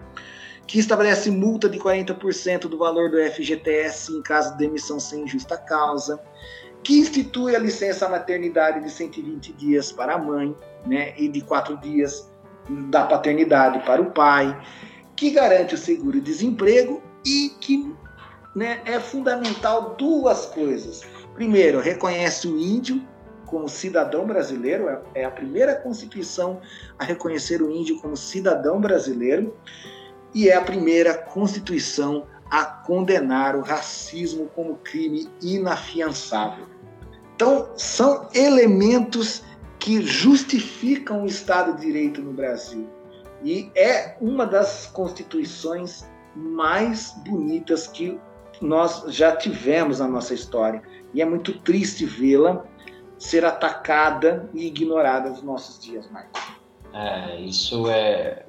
que 0.66 0.78
estabelece 0.78 1.30
multa 1.30 1.68
de 1.68 1.78
40% 1.78 2.62
do 2.62 2.78
valor 2.78 3.10
do 3.10 3.18
FGTS 3.18 4.12
em 4.12 4.22
caso 4.22 4.52
de 4.52 4.58
demissão 4.58 4.98
sem 4.98 5.26
justa 5.26 5.56
causa, 5.56 6.20
que 6.82 6.98
institui 6.98 7.54
a 7.54 7.58
licença 7.58 8.08
maternidade 8.08 8.80
de 8.80 8.90
120 8.90 9.52
dias 9.52 9.92
para 9.92 10.14
a 10.14 10.18
mãe 10.18 10.56
né, 10.86 11.14
e 11.16 11.28
de 11.28 11.40
4 11.40 11.76
dias 11.78 12.28
da 12.68 13.04
paternidade 13.04 13.84
para 13.84 14.00
o 14.02 14.10
pai, 14.10 14.56
que 15.14 15.30
garante 15.30 15.74
o 15.74 15.78
seguro-desemprego 15.78 17.02
e 17.24 17.50
que 17.60 17.94
né, 18.54 18.80
é 18.84 18.98
fundamental 19.00 19.94
duas 19.96 20.46
coisas. 20.46 21.02
Primeiro, 21.34 21.80
reconhece 21.80 22.48
o 22.48 22.58
índio 22.58 23.02
como 23.46 23.68
cidadão 23.68 24.26
brasileiro, 24.26 24.88
é, 24.88 25.00
é 25.14 25.24
a 25.24 25.30
primeira 25.30 25.74
Constituição 25.76 26.60
a 26.98 27.04
reconhecer 27.04 27.62
o 27.62 27.70
índio 27.70 28.00
como 28.00 28.16
cidadão 28.16 28.80
brasileiro 28.80 29.56
e 30.34 30.48
é 30.48 30.56
a 30.56 30.60
primeira 30.60 31.14
Constituição 31.14 32.26
a 32.50 32.64
condenar 32.64 33.56
o 33.56 33.62
racismo 33.62 34.50
como 34.54 34.76
crime 34.76 35.28
inafiançável. 35.42 36.66
Então, 37.34 37.70
são 37.76 38.28
elementos 38.34 39.42
que 39.86 40.02
justificam 40.02 41.22
o 41.22 41.26
Estado 41.26 41.76
de 41.76 41.86
Direito 41.86 42.20
no 42.20 42.32
Brasil. 42.32 42.90
E 43.44 43.70
é 43.76 44.16
uma 44.20 44.44
das 44.44 44.88
constituições 44.88 46.04
mais 46.34 47.12
bonitas 47.24 47.86
que 47.86 48.18
nós 48.60 49.04
já 49.14 49.36
tivemos 49.36 50.00
na 50.00 50.08
nossa 50.08 50.34
história. 50.34 50.82
E 51.14 51.22
é 51.22 51.24
muito 51.24 51.56
triste 51.60 52.04
vê-la 52.04 52.64
ser 53.16 53.44
atacada 53.44 54.50
e 54.52 54.66
ignorada 54.66 55.30
nos 55.30 55.44
nossos 55.44 55.78
dias, 55.78 56.10
Marcos. 56.10 56.42
É, 56.92 57.36
isso 57.42 57.88
é. 57.88 58.44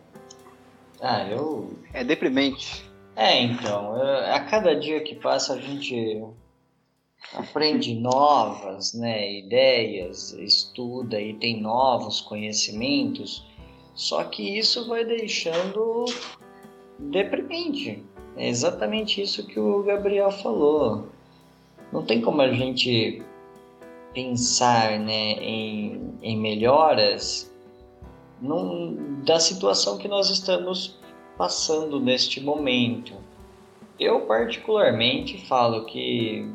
Ah, 0.99 1.23
eu. 1.29 1.71
É 1.93 2.03
deprimente. 2.03 2.83
É, 3.15 3.39
então. 3.43 3.93
a 4.33 4.39
cada 4.39 4.75
dia 4.75 5.03
que 5.03 5.13
passa 5.13 5.53
a 5.53 5.57
gente 5.57 6.19
aprende 7.33 7.95
novas 7.95 8.93
né, 8.93 9.39
ideias, 9.39 10.33
estuda 10.33 11.19
e 11.19 11.33
tem 11.33 11.61
novos 11.61 12.21
conhecimentos, 12.21 13.45
só 13.93 14.23
que 14.23 14.57
isso 14.57 14.87
vai 14.87 15.03
deixando 15.03 16.05
deprimente. 16.99 18.03
É 18.35 18.47
exatamente 18.47 19.21
isso 19.21 19.45
que 19.47 19.59
o 19.59 19.83
Gabriel 19.83 20.31
falou. 20.31 21.07
Não 21.91 22.05
tem 22.05 22.21
como 22.21 22.41
a 22.41 22.51
gente 22.53 23.21
pensar 24.13 24.99
né, 24.99 25.33
em, 25.33 26.13
em 26.21 26.37
melhoras 26.37 27.51
num, 28.41 29.21
da 29.23 29.39
situação 29.39 29.97
que 29.97 30.07
nós 30.07 30.29
estamos 30.29 30.99
passando 31.37 31.99
neste 31.99 32.41
momento. 32.41 33.13
Eu, 33.99 34.21
particularmente, 34.21 35.43
falo 35.47 35.85
que 35.85 36.47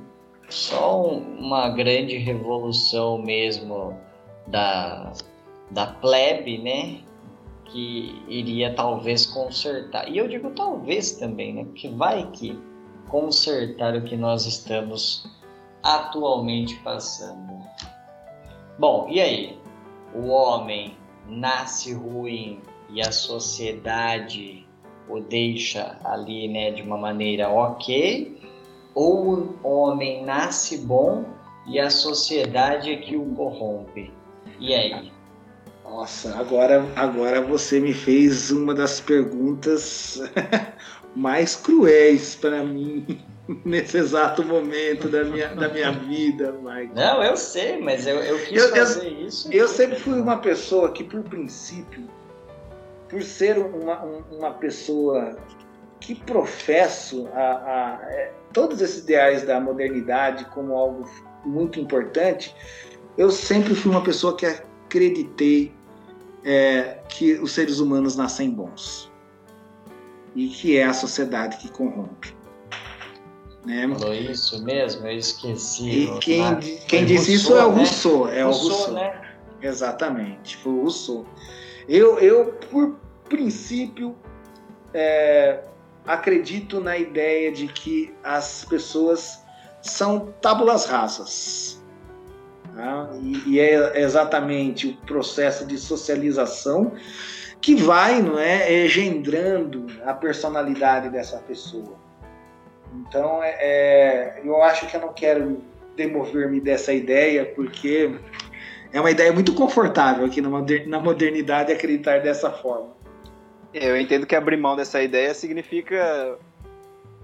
só 0.52 1.02
uma 1.06 1.70
grande 1.70 2.18
revolução 2.18 3.18
mesmo 3.18 3.98
da, 4.46 5.12
da 5.70 5.86
plebe, 5.86 6.58
né? 6.58 7.00
Que 7.64 8.22
iria 8.28 8.74
talvez 8.74 9.24
consertar. 9.24 10.08
E 10.08 10.18
eu 10.18 10.28
digo 10.28 10.50
talvez 10.50 11.12
também, 11.12 11.54
né? 11.54 11.64
Porque 11.64 11.88
vai 11.88 12.30
que 12.32 12.58
consertar 13.08 13.96
o 13.96 14.02
que 14.02 14.16
nós 14.16 14.44
estamos 14.44 15.26
atualmente 15.82 16.76
passando. 16.80 17.62
Bom, 18.78 19.08
e 19.08 19.20
aí? 19.20 19.58
O 20.14 20.28
homem 20.28 20.94
nasce 21.26 21.94
ruim 21.94 22.60
e 22.90 23.00
a 23.00 23.10
sociedade 23.10 24.66
o 25.08 25.20
deixa 25.20 25.98
ali, 26.04 26.46
né, 26.48 26.70
de 26.70 26.82
uma 26.82 26.96
maneira 26.96 27.48
ok? 27.48 28.38
Ou 28.94 29.56
o 29.62 29.68
homem 29.68 30.24
nasce 30.24 30.78
bom 30.78 31.24
e 31.66 31.78
a 31.78 31.88
sociedade 31.90 32.92
é 32.92 32.96
que 32.96 33.16
o 33.16 33.24
corrompe? 33.34 34.12
E 34.58 34.74
aí? 34.74 35.12
Nossa, 35.84 36.36
agora, 36.38 36.86
agora 36.96 37.40
você 37.40 37.78
me 37.78 37.92
fez 37.92 38.50
uma 38.50 38.74
das 38.74 39.00
perguntas 39.00 40.20
mais 41.14 41.56
cruéis 41.56 42.34
para 42.34 42.64
mim 42.64 43.20
nesse 43.64 43.98
exato 43.98 44.44
momento 44.44 45.08
da 45.08 45.24
minha, 45.24 45.48
da 45.48 45.68
minha 45.68 45.92
vida, 45.92 46.52
Mike. 46.52 46.94
Não, 46.94 47.22
eu 47.22 47.36
sei, 47.36 47.80
mas 47.80 48.06
eu, 48.06 48.16
eu 48.20 48.38
quis 48.38 48.62
eu, 48.62 48.68
fazer 48.70 49.06
eu, 49.06 49.26
isso. 49.26 49.52
Eu 49.52 49.68
sempre 49.68 49.98
fui 49.98 50.20
uma 50.20 50.38
pessoa 50.38 50.90
que, 50.92 51.04
por 51.04 51.22
princípio, 51.22 52.08
por 53.08 53.22
ser 53.22 53.58
uma, 53.58 54.02
uma 54.30 54.50
pessoa 54.52 55.36
que 56.02 56.16
professo 56.16 57.28
a, 57.32 57.40
a, 57.40 57.96
a, 57.96 58.10
é, 58.10 58.32
todos 58.52 58.80
esses 58.80 59.04
ideais 59.04 59.44
da 59.44 59.60
modernidade 59.60 60.44
como 60.46 60.76
algo 60.76 61.08
muito 61.44 61.78
importante, 61.78 62.54
eu 63.16 63.30
sempre 63.30 63.74
fui 63.74 63.90
uma 63.92 64.02
pessoa 64.02 64.36
que 64.36 64.44
acreditei 64.44 65.72
é, 66.44 66.98
que 67.08 67.34
os 67.34 67.52
seres 67.52 67.78
humanos 67.78 68.16
nascem 68.16 68.50
bons 68.50 69.10
e 70.34 70.48
que 70.48 70.76
é 70.76 70.84
a 70.84 70.92
sociedade 70.92 71.56
que 71.58 71.70
corrompe. 71.70 72.34
Né? 73.64 73.88
Falou 73.96 74.12
isso 74.12 74.60
mesmo, 74.64 75.06
eu 75.06 75.16
esqueci. 75.16 75.88
E 75.88 76.18
quem, 76.18 76.56
quem 76.88 77.04
disse 77.04 77.36
Rousseau, 77.36 77.48
isso 77.48 77.54
é 77.54 77.64
o 77.64 77.70
né? 77.70 77.78
Rousseau, 77.78 78.28
é 78.28 78.42
Rousseau, 78.42 78.66
o 78.66 78.70
Rousseau. 78.70 78.94
Né? 78.94 79.22
Exatamente, 79.62 80.56
foi 80.56 80.72
o 80.72 80.80
Rousseau. 80.82 81.26
Eu, 81.88 82.18
eu 82.18 82.46
por 82.70 82.96
princípio, 83.28 84.16
é, 84.92 85.60
acredito 86.06 86.80
na 86.80 86.96
ideia 86.96 87.52
de 87.52 87.66
que 87.68 88.12
as 88.22 88.64
pessoas 88.64 89.42
são 89.80 90.32
tábulas 90.40 90.86
rasas. 90.86 91.82
Tá? 92.74 93.10
E, 93.20 93.54
e, 93.54 93.60
é 93.60 94.00
exatamente 94.00 94.88
o 94.88 94.96
processo 95.06 95.66
de 95.66 95.76
socialização 95.76 96.92
que 97.60 97.74
vai 97.74 98.20
não 98.20 98.38
é, 98.38 98.84
engendrando 98.84 99.86
a 100.04 100.14
personalidade 100.14 101.10
dessa 101.10 101.38
pessoa. 101.38 101.96
Então, 102.94 103.42
é, 103.42 103.56
é, 103.60 104.42
eu 104.44 104.62
acho 104.62 104.86
que 104.86 104.96
eu 104.96 105.00
não 105.00 105.12
quero 105.12 105.62
demover-me 105.96 106.60
dessa 106.60 106.92
ideia, 106.92 107.44
porque 107.44 108.14
é 108.92 109.00
uma 109.00 109.10
ideia 109.10 109.32
muito 109.32 109.54
confortável 109.54 110.24
aqui 110.24 110.40
na 110.40 111.00
modernidade 111.00 111.72
acreditar 111.72 112.20
dessa 112.20 112.50
forma. 112.50 113.01
Eu 113.74 113.98
entendo 113.98 114.26
que 114.26 114.36
abrir 114.36 114.56
mão 114.56 114.76
dessa 114.76 115.02
ideia 115.02 115.32
significa, 115.32 116.38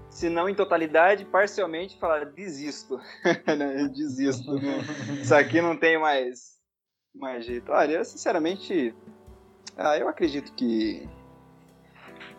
se 0.09 0.29
não 0.29 0.49
em 0.49 0.55
totalidade, 0.55 1.25
parcialmente 1.25 1.97
falar 1.99 2.25
desisto. 2.25 2.99
Né? 3.45 3.87
desisto. 3.87 4.55
Isso 5.21 5.35
aqui 5.35 5.61
não 5.61 5.77
tem 5.77 5.99
mais, 5.99 6.57
mais 7.13 7.45
jeito. 7.45 7.71
Olha, 7.71 7.97
eu, 7.97 8.05
sinceramente, 8.05 8.95
ah, 9.77 9.97
eu 9.97 10.07
acredito 10.07 10.51
que 10.53 11.07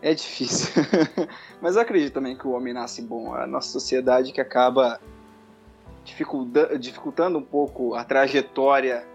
é 0.01 0.13
difícil. 0.13 0.83
Mas 1.61 1.75
eu 1.75 1.81
acredito 1.81 2.13
também 2.13 2.37
que 2.37 2.47
o 2.47 2.51
homem 2.51 2.73
nasce 2.73 3.01
bom. 3.01 3.33
A 3.33 3.47
nossa 3.47 3.69
sociedade 3.69 4.33
que 4.33 4.41
acaba 4.41 4.99
dificultando 6.03 7.37
um 7.37 7.43
pouco 7.43 7.93
a 7.93 8.03
trajetória 8.03 9.07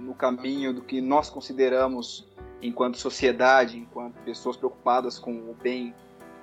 no 0.00 0.14
caminho 0.14 0.74
do 0.74 0.82
que 0.82 1.00
nós 1.00 1.30
consideramos 1.30 2.28
enquanto 2.62 2.98
sociedade, 2.98 3.78
enquanto 3.78 4.14
pessoas 4.24 4.56
preocupadas 4.56 5.18
com 5.18 5.32
o 5.32 5.56
bem 5.62 5.94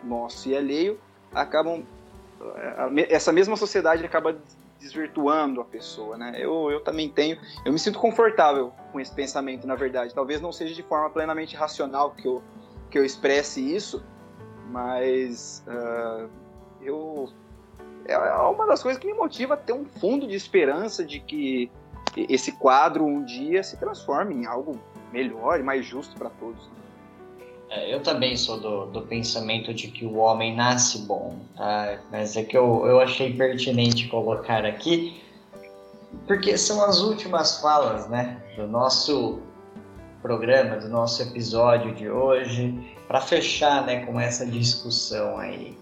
nosso 0.03 0.49
e 0.49 0.55
alheio, 0.55 0.99
acabam 1.33 1.83
eh, 2.55 3.07
essa 3.09 3.31
mesma 3.31 3.55
sociedade 3.55 4.05
acaba 4.05 4.37
desvirtuando 4.79 5.59
a 5.59 5.65
pessoa, 5.65 6.17
né? 6.17 6.33
Eu, 6.35 6.69
eu 6.69 6.81
também 6.81 7.09
tenho, 7.09 7.37
eu 7.65 7.73
me 7.73 7.79
sinto 7.79 7.99
confortável 7.99 8.71
com 8.91 8.99
esse 8.99 9.13
pensamento, 9.13 9.65
na 9.65 9.75
verdade. 9.75 10.13
Talvez 10.13 10.39
não 10.39 10.51
seja 10.51 10.73
de 10.73 10.83
forma 10.83 11.09
plenamente 11.09 11.55
racional 11.55 12.11
que 12.11 12.27
eu 12.27 12.43
que 12.89 12.97
eu 12.97 13.03
expresse 13.03 13.59
isso, 13.75 14.01
mas 14.69 15.63
uh, 15.67 16.29
eu 16.81 17.29
é 18.05 18.17
uma 18.17 18.65
das 18.65 18.81
coisas 18.81 18.99
que 18.99 19.05
me 19.05 19.13
motiva 19.13 19.55
a 19.55 19.57
ter 19.57 19.73
um 19.73 19.83
fundo 19.83 20.25
de 20.25 20.35
esperança 20.35 21.03
de 21.03 21.19
que 21.19 21.69
esse 22.15 22.53
quadro 22.53 23.05
um 23.05 23.23
dia 23.23 23.61
se 23.61 23.77
transforme 23.77 24.33
em 24.33 24.45
algo 24.45 24.79
melhor 25.11 25.59
e 25.59 25.63
mais 25.63 25.85
justo 25.85 26.15
para 26.17 26.29
todos. 26.29 26.69
É, 27.69 27.93
eu 27.93 28.01
também 28.01 28.37
sou 28.37 28.59
do, 28.59 28.85
do 28.85 29.01
pensamento 29.01 29.73
de 29.73 29.89
que 29.89 30.05
o 30.05 30.15
homem 30.15 30.55
nasce 30.55 30.99
bom, 30.99 31.37
tá? 31.55 31.99
Mas 32.11 32.37
é 32.37 32.43
que 32.43 32.57
eu, 32.57 32.85
eu 32.85 32.99
achei 33.01 33.33
pertinente 33.33 34.07
colocar 34.07 34.65
aqui, 34.65 35.21
porque 36.25 36.57
são 36.57 36.81
as 36.83 37.01
últimas 37.01 37.59
falas, 37.59 38.07
né, 38.07 38.41
do 38.55 38.67
nosso 38.67 39.41
programa, 40.21 40.77
do 40.77 40.87
nosso 40.87 41.21
episódio 41.21 41.93
de 41.93 42.09
hoje, 42.09 42.95
para 43.07 43.19
fechar, 43.19 43.85
né, 43.85 44.05
com 44.05 44.19
essa 44.19 44.45
discussão 44.45 45.37
aí. 45.37 45.77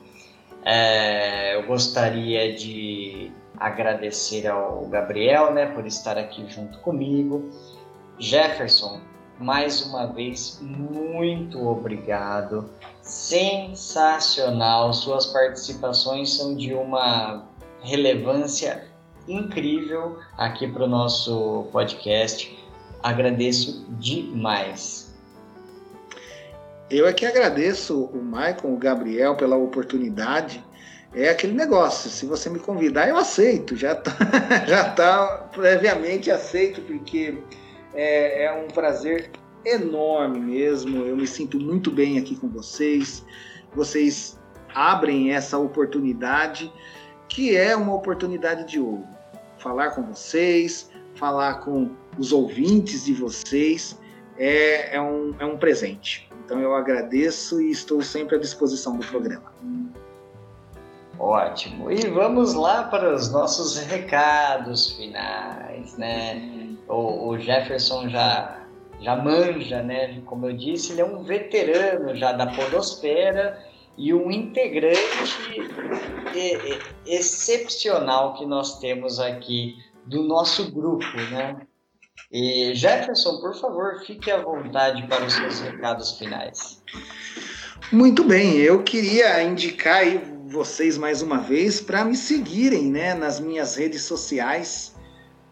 É, 0.64 1.56
eu 1.56 1.68
gostaria 1.68 2.56
de 2.56 3.32
agradecer 3.58 4.48
ao 4.48 4.88
Gabriel, 4.88 5.54
né, 5.54 5.68
por 5.68 5.86
estar 5.86 6.18
aqui 6.18 6.46
junto 6.50 6.80
comigo. 6.80 7.50
Jefferson, 8.18 9.02
mais 9.40 9.86
uma 9.86 10.08
vez, 10.08 10.60
muito 10.62 11.68
obrigado. 11.68 12.70
Sensacional, 13.02 14.94
suas 14.94 15.26
participações 15.28 16.36
são 16.36 16.56
de 16.56 16.74
uma 16.74 17.46
relevância 17.82 18.86
incrível 19.28 20.20
aqui 20.38 20.68
para 20.68 20.84
o 20.84 20.88
nosso 20.88 21.68
podcast. 21.72 22.58
Agradeço 23.04 23.86
demais. 24.00 25.14
Eu 26.90 27.08
é 27.08 27.14
que 27.14 27.26
agradeço 27.26 28.06
o 28.06 28.24
Maicon, 28.24 28.74
o 28.74 28.78
Gabriel 28.78 29.36
pela 29.36 29.56
oportunidade. 29.56 30.64
É 31.14 31.30
aquele 31.30 31.54
negócio, 31.54 32.10
se 32.10 32.26
você 32.26 32.50
me 32.50 32.60
convidar, 32.60 33.08
eu 33.08 33.18
aceito. 33.18 33.76
Já 33.76 33.94
está 33.94 34.12
já 34.68 34.90
tá 34.90 35.50
previamente 35.52 36.30
aceito, 36.30 36.82
porque 36.82 37.38
é, 37.96 38.46
é 38.46 38.54
um 38.54 38.68
prazer 38.68 39.32
enorme 39.66 40.40
mesmo. 40.40 41.04
Eu 41.06 41.16
me 41.16 41.26
sinto 41.26 41.60
muito 41.60 41.90
bem 41.90 42.20
aqui 42.20 42.36
com 42.36 42.48
vocês. 42.48 43.26
Vocês 43.74 44.40
abrem 44.74 45.34
essa 45.34 45.58
oportunidade, 45.58 46.72
que 47.28 47.56
é 47.56 47.76
uma 47.76 47.94
oportunidade 47.94 48.66
de 48.68 48.80
ouro. 48.80 49.06
Falar 49.58 49.92
com 49.92 50.04
vocês, 50.04 50.92
falar 51.16 51.56
com 51.62 51.90
os 52.18 52.32
ouvintes 52.32 53.06
de 53.06 53.14
vocês, 53.14 54.00
é, 54.38 54.96
é, 54.96 55.02
um, 55.02 55.34
é 55.40 55.46
um 55.46 55.58
presente. 55.58 56.30
Então 56.46 56.60
eu 56.60 56.76
agradeço 56.76 57.62
e 57.62 57.72
estou 57.72 58.02
sempre 58.04 58.36
à 58.36 58.40
disposição 58.40 58.98
do 58.98 59.08
programa. 59.08 59.52
Ótimo. 61.18 61.90
E 61.90 62.08
vamos 62.10 62.54
lá 62.54 62.84
para 62.84 63.16
os 63.16 63.32
nossos 63.32 63.78
recados 63.78 64.92
finais, 64.92 65.98
né? 65.98 66.75
O, 66.88 67.30
o 67.30 67.40
Jefferson 67.40 68.10
já, 68.10 68.66
já 69.00 69.16
manja, 69.16 69.82
né? 69.82 70.22
Como 70.26 70.48
eu 70.48 70.56
disse, 70.56 70.92
ele 70.92 71.02
é 71.02 71.06
um 71.06 71.24
veterano 71.24 72.16
já 72.16 72.32
da 72.32 72.48
podosfera 72.48 73.64
e 73.98 74.14
um 74.14 74.30
integrante 74.30 75.70
excepcional 77.06 78.34
que 78.34 78.46
nós 78.46 78.80
temos 78.80 79.20
aqui 79.20 79.76
do 80.06 80.24
nosso 80.24 80.72
grupo, 80.72 81.06
né? 81.32 81.58
E 82.32 82.74
Jefferson, 82.74 83.40
por 83.40 83.56
favor, 83.56 84.02
fique 84.06 84.30
à 84.32 84.38
vontade 84.42 85.06
para 85.08 85.26
os 85.26 85.34
seus 85.34 85.60
recados 85.62 86.18
finais. 86.18 86.82
Muito 87.92 88.24
bem, 88.24 88.58
eu 88.58 88.84
queria 88.84 89.42
indicar 89.44 89.98
aí 89.98 90.18
vocês 90.48 90.98
mais 90.98 91.22
uma 91.22 91.38
vez 91.38 91.82
para 91.82 92.04
me 92.04 92.16
seguirem, 92.16 92.90
né, 92.90 93.14
nas 93.14 93.40
minhas 93.40 93.76
redes 93.76 94.04
sociais. 94.04 94.95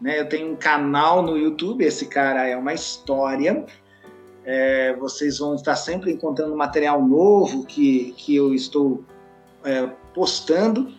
Né? 0.04 0.20
Eu 0.20 0.28
tenho 0.28 0.52
um 0.52 0.56
canal 0.56 1.22
no 1.22 1.34
YouTube, 1.34 1.82
esse 1.82 2.04
cara 2.04 2.46
é 2.46 2.54
uma 2.54 2.74
história. 2.74 3.64
É, 4.44 4.94
vocês 4.96 5.38
vão 5.38 5.54
estar 5.54 5.74
sempre 5.76 6.12
encontrando 6.12 6.54
material 6.54 7.00
novo 7.02 7.64
que, 7.64 8.12
que 8.14 8.36
eu 8.36 8.52
estou 8.52 9.02
é, 9.64 9.88
postando. 10.12 10.92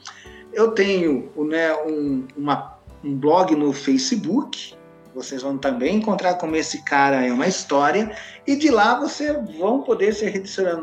Eu 0.52 0.72
tenho 0.72 1.32
né, 1.38 1.72
um, 1.84 2.26
uma, 2.36 2.80
um 3.04 3.16
blog 3.16 3.56
no 3.56 3.72
Facebook, 3.72 4.74
vocês 5.14 5.44
vão 5.44 5.56
também 5.56 5.98
encontrar 5.98 6.34
como 6.40 6.56
esse 6.56 6.84
cara 6.84 7.24
é 7.24 7.32
uma 7.32 7.46
história, 7.46 8.12
e 8.48 8.56
de 8.56 8.72
lá 8.72 9.00
vocês 9.00 9.38
vão 9.60 9.84
poder 9.84 10.14
ser 10.16 10.32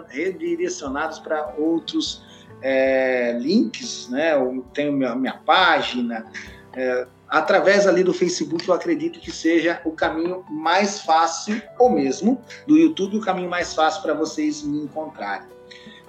redirecionados 0.09 1.19
para 1.19 1.55
outros 1.59 2.25
é, 2.63 3.37
links, 3.41 4.09
né? 4.09 4.35
Eu 4.35 4.65
tenho 4.73 4.93
minha, 4.93 5.17
minha 5.17 5.35
página, 5.45 6.25
é, 6.73 7.07
através 7.33 7.87
ali 7.87 8.05
do 8.05 8.13
Facebook, 8.13 8.69
eu 8.69 8.75
acredito 8.75 9.19
que 9.19 9.33
seja 9.33 9.81
o 9.87 9.93
caminho 9.93 10.45
mais 10.51 11.01
fácil, 11.01 11.63
ou 11.79 11.89
mesmo 11.89 12.39
do 12.67 12.77
YouTube, 12.77 13.17
o 13.17 13.21
caminho 13.23 13.49
mais 13.49 13.73
fácil 13.73 14.03
para 14.03 14.13
vocês 14.13 14.63
me 14.63 14.83
encontrarem. 14.83 15.49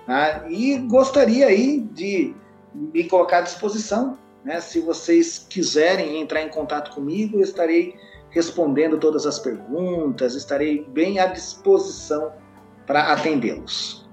Tá? 0.05 0.43
E 0.49 0.77
gostaria 0.79 1.47
aí 1.47 1.79
de 1.79 2.35
me 2.75 3.05
colocar 3.05 3.37
à 3.37 3.41
disposição, 3.41 4.17
né? 4.43 4.59
Se 4.59 4.81
vocês 4.81 5.47
quiserem 5.49 6.19
entrar 6.19 6.41
em 6.41 6.49
contato 6.49 6.93
comigo, 6.93 7.37
eu 7.37 7.43
estarei 7.43 7.95
respondendo 8.29 8.97
todas 8.97 9.25
as 9.25 9.39
perguntas, 9.39 10.35
estarei 10.35 10.83
bem 10.89 11.19
à 11.19 11.27
disposição 11.27 12.33
para 12.85 13.13
atendê-los. 13.13 14.05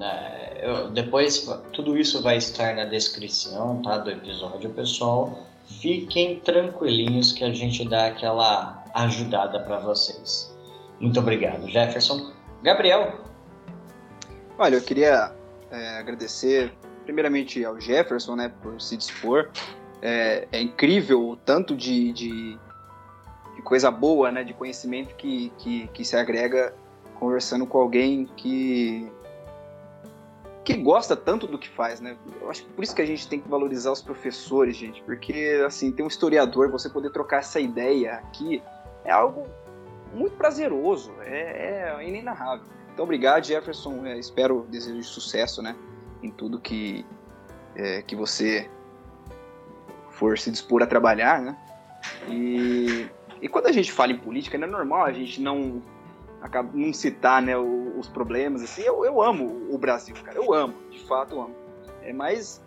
É, 0.00 0.88
depois, 0.92 1.48
tudo 1.72 1.96
isso 1.96 2.20
vai 2.20 2.38
estar 2.38 2.74
na 2.74 2.86
descrição 2.86 3.80
tá, 3.82 3.98
do 3.98 4.10
episódio, 4.10 4.70
pessoal. 4.70 5.53
Fiquem 5.66 6.40
tranquilinhos 6.40 7.32
que 7.32 7.44
a 7.44 7.52
gente 7.52 7.88
dá 7.88 8.06
aquela 8.06 8.84
ajudada 8.94 9.60
para 9.60 9.78
vocês. 9.78 10.54
Muito 11.00 11.18
obrigado, 11.18 11.68
Jefferson. 11.68 12.32
Gabriel. 12.62 13.20
Olha, 14.58 14.76
eu 14.76 14.82
queria 14.82 15.32
é, 15.70 15.98
agradecer 15.98 16.72
primeiramente 17.04 17.64
ao 17.64 17.80
Jefferson, 17.80 18.36
né, 18.36 18.52
por 18.62 18.80
se 18.80 18.96
dispor. 18.96 19.50
É, 20.00 20.46
é 20.52 20.60
incrível 20.60 21.28
o 21.28 21.36
tanto 21.36 21.76
de, 21.76 22.12
de, 22.12 22.58
de, 23.56 23.62
coisa 23.62 23.90
boa, 23.90 24.30
né, 24.30 24.44
de 24.44 24.52
conhecimento 24.54 25.14
que, 25.16 25.52
que, 25.58 25.88
que 25.88 26.04
se 26.04 26.16
agrega 26.16 26.74
conversando 27.18 27.66
com 27.66 27.78
alguém 27.78 28.26
que 28.36 29.10
que 30.64 30.74
gosta 30.74 31.14
tanto 31.14 31.46
do 31.46 31.58
que 31.58 31.68
faz, 31.68 32.00
né? 32.00 32.16
Eu 32.40 32.50
acho 32.50 32.64
que 32.64 32.70
por 32.70 32.82
isso 32.82 32.94
que 32.94 33.02
a 33.02 33.06
gente 33.06 33.28
tem 33.28 33.38
que 33.38 33.48
valorizar 33.48 33.92
os 33.92 34.00
professores, 34.00 34.76
gente, 34.76 35.02
porque 35.02 35.62
assim, 35.66 35.92
ter 35.92 36.02
um 36.02 36.06
historiador, 36.06 36.70
você 36.70 36.88
poder 36.88 37.10
trocar 37.10 37.38
essa 37.38 37.60
ideia 37.60 38.14
aqui 38.14 38.62
é 39.04 39.10
algo 39.10 39.46
muito 40.14 40.36
prazeroso, 40.36 41.12
é, 41.20 41.94
é 41.98 42.08
inenarrável. 42.08 42.64
Então, 42.92 43.04
obrigado, 43.04 43.44
Jefferson. 43.44 44.06
É, 44.06 44.18
espero, 44.18 44.66
desejo 44.70 45.00
de 45.00 45.06
sucesso, 45.06 45.60
né, 45.60 45.76
em 46.22 46.30
tudo 46.30 46.58
que 46.58 47.04
é, 47.76 48.00
que 48.02 48.16
você 48.16 48.70
for 50.10 50.38
se 50.38 50.50
dispor 50.50 50.82
a 50.82 50.86
trabalhar, 50.86 51.42
né? 51.42 51.58
E, 52.28 53.06
e 53.42 53.48
quando 53.48 53.66
a 53.66 53.72
gente 53.72 53.92
fala 53.92 54.12
em 54.12 54.18
política, 54.18 54.56
não 54.56 54.68
é 54.68 54.70
normal 54.70 55.04
a 55.04 55.12
gente 55.12 55.40
não 55.40 55.82
não 56.72 56.92
citar 56.92 57.42
né, 57.42 57.56
os 57.56 58.08
problemas. 58.08 58.62
Assim, 58.62 58.82
eu, 58.82 59.04
eu 59.04 59.22
amo 59.22 59.68
o 59.70 59.78
Brasil, 59.78 60.14
cara. 60.22 60.38
Eu 60.38 60.52
amo, 60.52 60.74
de 60.90 61.00
fato 61.04 61.34
eu 61.34 61.42
amo. 61.42 61.54
É, 62.02 62.12
mas 62.12 62.62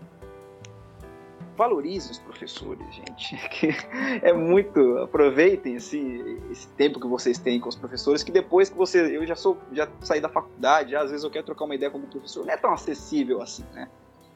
valorizem 1.57 2.11
os 2.11 2.19
professores, 2.19 2.85
gente. 2.93 3.35
é 4.21 4.31
muito. 4.31 4.99
Aproveitem 4.99 5.75
esse, 5.75 6.39
esse 6.51 6.67
tempo 6.69 6.99
que 6.99 7.07
vocês 7.07 7.39
têm 7.39 7.59
com 7.59 7.67
os 7.67 7.75
professores, 7.75 8.23
que 8.23 8.31
depois 8.31 8.69
que 8.69 8.77
você. 8.77 9.17
Eu 9.17 9.25
já 9.25 9.35
sou, 9.35 9.57
já 9.71 9.87
saí 10.01 10.21
da 10.21 10.29
faculdade, 10.29 10.91
já, 10.91 11.01
às 11.01 11.09
vezes 11.09 11.23
eu 11.23 11.31
quero 11.31 11.45
trocar 11.45 11.65
uma 11.65 11.75
ideia 11.75 11.91
com 11.91 11.97
o 11.97 12.01
professor, 12.01 12.45
não 12.45 12.53
é 12.53 12.57
tão 12.57 12.71
acessível 12.71 13.41
assim, 13.41 13.65
né? 13.73 13.89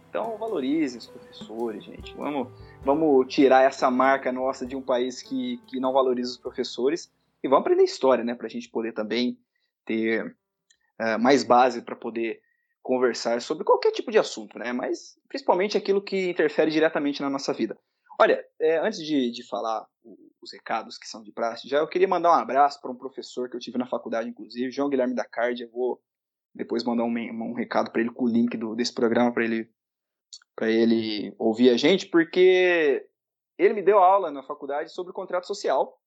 Então 0.10 0.36
valorizem 0.38 0.98
os 0.98 1.08
professores, 1.08 1.86
gente. 1.86 2.14
Vamos, 2.16 2.50
vamos 2.84 3.34
tirar 3.34 3.64
essa 3.64 3.90
marca 3.90 4.30
nossa 4.32 4.66
de 4.66 4.76
um 4.76 4.82
país 4.82 5.22
que, 5.22 5.58
que 5.68 5.80
não 5.80 5.94
valoriza 5.94 6.32
os 6.32 6.38
professores 6.38 7.10
e 7.44 7.48
vamos 7.48 7.62
aprender 7.62 7.84
história, 7.84 8.24
né? 8.24 8.36
Para 8.36 8.48
a 8.48 8.50
gente 8.50 8.70
poder 8.70 8.94
também 8.94 9.38
ter 9.86 10.26
uh, 10.26 11.20
mais 11.20 11.44
base 11.44 11.82
para 11.82 11.96
poder 11.96 12.42
conversar 12.82 13.42
sobre 13.42 13.64
qualquer 13.64 13.92
tipo 13.92 14.12
de 14.12 14.18
assunto, 14.18 14.58
né? 14.58 14.74
Mas 14.74 15.20
principalmente 15.28 15.78
aquilo 15.78 16.02
que 16.02 16.30
interfere 16.30 16.72
diretamente 16.72 17.22
na 17.22 17.30
nossa 17.30 17.54
vida. 17.54 17.78
Olha, 18.20 18.44
é, 18.60 18.78
antes 18.78 19.00
de, 19.00 19.32
de 19.32 19.48
falar 19.48 19.86
os 20.42 20.52
recados 20.54 20.98
que 20.98 21.08
são 21.08 21.24
de 21.24 21.32
praxe, 21.32 21.68
já 21.68 21.78
eu 21.78 21.88
queria 21.88 22.08
mandar 22.08 22.32
um 22.32 22.40
abraço 22.40 22.80
para 22.82 22.92
um 22.92 22.96
professor 22.96 23.50
que 23.50 23.56
eu 23.56 23.60
tive 23.60 23.78
na 23.78 23.88
faculdade, 23.88 24.30
inclusive, 24.30 24.72
João 24.72 24.90
Guilherme 24.90 25.16
da 25.16 25.26
Card. 25.26 25.62
Eu 25.62 25.72
vou 25.72 26.02
depois 26.54 26.84
mandar 26.84 27.04
um, 27.04 27.08
um 27.08 27.54
recado 27.54 27.92
para 27.92 28.02
ele 28.02 28.12
com 28.12 28.26
o 28.26 28.30
link 28.30 28.58
do, 28.58 28.76
desse 28.76 28.94
programa 28.94 29.32
para 29.32 29.44
ele 29.44 29.70
para 30.56 30.70
ele 30.70 31.34
ouvir 31.40 31.70
a 31.70 31.78
gente, 31.78 32.08
porque 32.08 33.08
ele 33.58 33.74
me 33.74 33.82
deu 33.82 33.98
aula 33.98 34.32
na 34.32 34.44
faculdade 34.44 34.92
sobre 34.92 35.14
contrato 35.14 35.48
social 35.48 36.01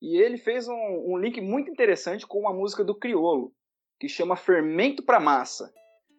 e 0.00 0.16
ele 0.16 0.38
fez 0.38 0.68
um, 0.68 1.12
um 1.12 1.18
link 1.18 1.40
muito 1.40 1.70
interessante 1.70 2.26
com 2.26 2.38
uma 2.40 2.52
música 2.52 2.84
do 2.84 2.94
Criolo 2.94 3.52
que 3.98 4.08
chama 4.08 4.36
Fermento 4.36 5.02
para 5.02 5.20
Massa 5.20 5.72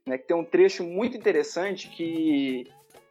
né, 0.05 0.17
que 0.17 0.27
tem 0.27 0.35
um 0.35 0.43
trecho 0.43 0.83
muito 0.83 1.17
interessante 1.17 1.89
que, 1.89 2.65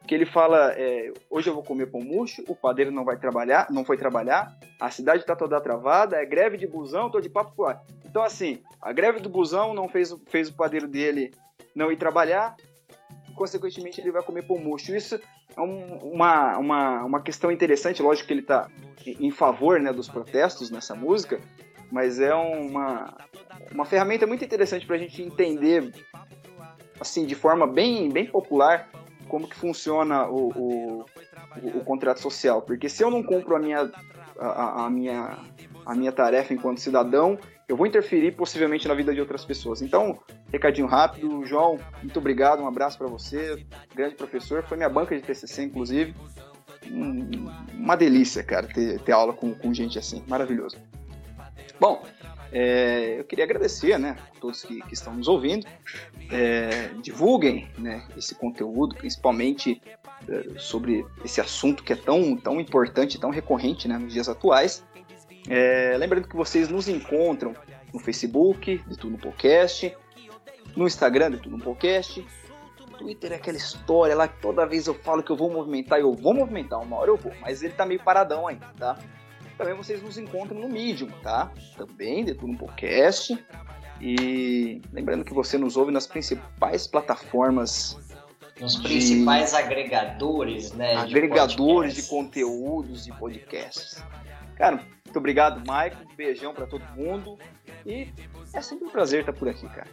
que 0.07 0.15
ele 0.15 0.25
fala: 0.25 0.73
é, 0.73 1.11
hoje 1.29 1.49
eu 1.49 1.53
vou 1.53 1.63
comer 1.63 1.87
pão 1.87 2.01
murcho, 2.01 2.43
o 2.47 2.55
padeiro 2.55 2.91
não 2.91 3.05
vai 3.05 3.17
trabalhar, 3.17 3.67
não 3.71 3.85
foi 3.85 3.97
trabalhar, 3.97 4.57
a 4.79 4.89
cidade 4.91 5.21
está 5.21 5.35
toda 5.35 5.61
travada, 5.61 6.17
é 6.17 6.25
greve 6.25 6.57
de 6.57 6.67
busão, 6.67 7.09
tô 7.09 7.19
de 7.19 7.29
papo 7.29 7.65
ar. 7.65 7.83
Então, 8.05 8.23
assim, 8.23 8.61
a 8.81 8.91
greve 8.91 9.19
do 9.19 9.29
busão 9.29 9.73
não 9.73 9.87
fez, 9.87 10.13
fez 10.27 10.49
o 10.49 10.53
padeiro 10.53 10.87
dele 10.87 11.31
não 11.73 11.91
ir 11.91 11.97
trabalhar, 11.97 12.55
consequentemente 13.35 14.01
ele 14.01 14.11
vai 14.11 14.21
comer 14.21 14.45
pão 14.45 14.57
murcho. 14.57 14.93
Isso 14.93 15.19
uma, 15.57 16.57
uma, 16.57 17.03
uma 17.03 17.21
questão 17.21 17.51
interessante, 17.51 18.01
lógico 18.01 18.27
que 18.27 18.33
ele 18.33 18.41
está 18.41 18.67
em 19.05 19.31
favor 19.31 19.79
né, 19.79 19.91
dos 19.91 20.07
protestos 20.07 20.69
nessa 20.69 20.95
música, 20.95 21.39
mas 21.91 22.19
é 22.19 22.33
uma, 22.33 23.13
uma 23.71 23.85
ferramenta 23.85 24.25
muito 24.25 24.45
interessante 24.45 24.85
para 24.85 24.95
a 24.95 24.99
gente 24.99 25.21
entender 25.21 25.91
assim, 26.99 27.25
de 27.25 27.33
forma 27.33 27.65
bem, 27.65 28.09
bem 28.09 28.27
popular, 28.27 28.87
como 29.27 29.47
que 29.47 29.55
funciona 29.55 30.27
o, 30.27 30.49
o, 30.49 31.05
o, 31.61 31.77
o 31.79 31.83
contrato 31.83 32.21
social. 32.21 32.61
Porque 32.61 32.87
se 32.87 33.03
eu 33.03 33.09
não 33.09 33.23
cumpro 33.23 33.55
a 33.55 33.59
minha, 33.59 33.91
a, 34.39 34.85
a, 34.85 34.89
minha, 34.89 35.39
a 35.85 35.95
minha 35.95 36.11
tarefa 36.11 36.53
enquanto 36.53 36.79
cidadão, 36.79 37.39
eu 37.71 37.77
vou 37.77 37.87
interferir 37.87 38.33
possivelmente 38.33 38.85
na 38.85 38.93
vida 38.93 39.13
de 39.13 39.21
outras 39.21 39.45
pessoas. 39.45 39.81
Então, 39.81 40.19
recadinho 40.51 40.87
rápido, 40.87 41.45
João, 41.45 41.79
muito 42.03 42.19
obrigado, 42.19 42.61
um 42.61 42.67
abraço 42.67 42.97
para 42.97 43.07
você, 43.07 43.65
grande 43.95 44.15
professor, 44.15 44.61
foi 44.63 44.75
minha 44.75 44.89
banca 44.89 45.15
de 45.15 45.21
TCC, 45.21 45.63
inclusive. 45.63 46.13
Hum, 46.91 47.49
uma 47.73 47.95
delícia, 47.95 48.43
cara, 48.43 48.67
ter, 48.67 48.99
ter 48.99 49.13
aula 49.13 49.31
com, 49.31 49.53
com 49.53 49.73
gente 49.73 49.97
assim, 49.97 50.21
maravilhoso. 50.27 50.75
Bom, 51.79 52.03
é, 52.51 53.19
eu 53.19 53.23
queria 53.23 53.45
agradecer 53.45 53.97
né, 53.97 54.17
a 54.19 54.39
todos 54.41 54.63
que, 54.63 54.81
que 54.81 54.93
estão 54.93 55.13
nos 55.13 55.29
ouvindo. 55.29 55.65
É, 56.29 56.89
divulguem 57.01 57.69
né, 57.77 58.05
esse 58.17 58.35
conteúdo, 58.35 58.95
principalmente 58.95 59.81
é, 60.27 60.59
sobre 60.59 61.05
esse 61.23 61.39
assunto 61.39 61.83
que 61.83 61.93
é 61.93 61.95
tão, 61.95 62.35
tão 62.35 62.59
importante, 62.59 63.17
tão 63.17 63.29
recorrente 63.29 63.87
né, 63.87 63.97
nos 63.97 64.11
dias 64.11 64.27
atuais. 64.27 64.83
É, 65.49 65.95
lembrando 65.97 66.27
que 66.27 66.35
vocês 66.35 66.69
nos 66.69 66.87
encontram 66.87 67.55
no 67.93 67.99
Facebook, 67.99 68.77
de 68.77 68.97
Tudo 68.97 69.11
no 69.13 69.17
Podcast, 69.17 69.95
no 70.75 70.87
Instagram, 70.87 71.31
de 71.31 71.37
Tudo 71.37 71.57
no 71.57 71.63
Podcast. 71.63 72.25
No 72.79 72.97
Twitter 72.97 73.31
é 73.31 73.35
aquela 73.35 73.57
história 73.57 74.15
lá 74.15 74.27
que 74.27 74.39
toda 74.41 74.65
vez 74.65 74.87
eu 74.87 74.93
falo 74.93 75.23
que 75.23 75.31
eu 75.31 75.35
vou 75.35 75.51
movimentar, 75.51 75.99
eu 75.99 76.13
vou 76.13 76.33
movimentar, 76.33 76.79
uma 76.79 76.97
hora 76.97 77.09
eu 77.09 77.17
vou, 77.17 77.33
mas 77.41 77.63
ele 77.63 77.73
tá 77.73 77.85
meio 77.85 77.99
paradão 77.99 78.47
ainda, 78.47 78.67
tá? 78.77 78.97
Também 79.57 79.75
vocês 79.75 80.01
nos 80.01 80.17
encontram 80.17 80.59
no 80.59 80.69
Medium, 80.69 81.09
tá? 81.21 81.51
Também, 81.77 82.23
dentro 82.23 82.47
do 82.47 82.57
podcast. 82.57 83.37
E 83.99 84.81
lembrando 84.91 85.23
que 85.23 85.33
você 85.33 85.57
nos 85.57 85.77
ouve 85.77 85.91
nas 85.91 86.07
principais 86.07 86.87
plataformas. 86.87 87.95
Nos 88.59 88.75
de... 88.75 88.81
principais 88.81 89.53
agregadores, 89.53 90.71
né? 90.73 90.95
Agregadores 90.95 91.93
de, 91.93 92.01
de 92.01 92.07
conteúdos 92.07 93.05
e 93.05 93.11
podcasts. 93.11 94.03
Cara, 94.55 94.83
muito 95.11 95.19
obrigado, 95.19 95.65
Maicon. 95.67 96.05
Beijão 96.15 96.53
para 96.53 96.65
todo 96.65 96.83
mundo. 96.95 97.37
E 97.85 98.07
é 98.53 98.61
sempre 98.61 98.85
um 98.85 98.89
prazer 98.89 99.19
estar 99.19 99.33
por 99.33 99.49
aqui, 99.49 99.67
cara. 99.67 99.89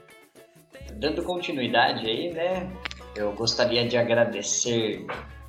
Dando 0.95 1.25
continuidade 1.25 2.07
aí, 2.07 2.33
né? 2.33 2.71
Eu 3.17 3.33
gostaria 3.33 3.87
de 3.87 3.97
agradecer 3.97 5.05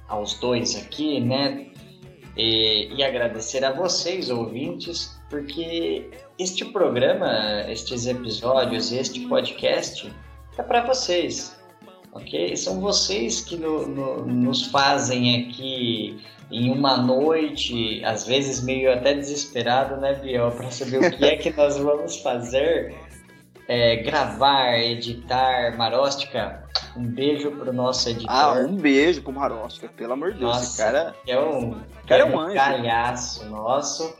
aos 0.07 0.39
dois 0.39 0.75
aqui, 0.75 1.21
né? 1.21 1.69
e, 2.35 2.95
e 2.95 3.03
agradecer 3.03 3.63
a 3.65 3.73
vocês, 3.73 4.29
ouvintes, 4.29 5.19
porque 5.29 6.09
este 6.37 6.65
programa, 6.65 7.65
estes 7.67 8.07
episódios, 8.07 8.91
este 8.91 9.27
podcast 9.27 10.11
é 10.57 10.63
para 10.63 10.85
vocês, 10.85 11.59
ok? 12.13 12.55
São 12.55 12.79
vocês 12.79 13.41
que 13.41 13.57
no, 13.57 13.85
no, 13.85 14.25
nos 14.25 14.67
fazem 14.67 15.43
aqui 15.43 16.17
em 16.51 16.71
uma 16.71 16.97
noite, 16.97 18.03
às 18.03 18.25
vezes 18.25 18.61
meio 18.63 18.91
até 18.91 19.13
desesperado, 19.13 19.97
né, 19.97 20.15
Biel, 20.15 20.51
para 20.51 20.71
saber 20.71 20.97
o 20.97 21.17
que 21.17 21.25
é 21.25 21.37
que 21.37 21.51
nós 21.51 21.77
vamos 21.77 22.17
fazer 22.17 22.95
é, 23.67 23.97
gravar, 23.97 24.79
editar, 24.79 25.77
Maróstica, 25.77 26.63
um 26.97 27.03
beijo 27.03 27.51
pro 27.51 27.71
nosso 27.71 28.09
editor. 28.09 28.35
Ah, 28.35 28.53
um 28.53 28.75
beijo 28.75 29.21
pro 29.21 29.31
Maróstica, 29.31 29.87
pelo 29.89 30.13
amor 30.13 30.33
de 30.33 30.39
Deus, 30.39 30.53
Nossa, 30.53 30.63
esse 30.65 30.77
cara 30.77 31.15
é 31.27 31.39
um, 31.39 31.79
cara 32.07 32.23
é 32.23 32.25
um 32.25 32.39
anjo. 32.39 32.55
calhaço 32.55 33.45
nosso. 33.45 34.15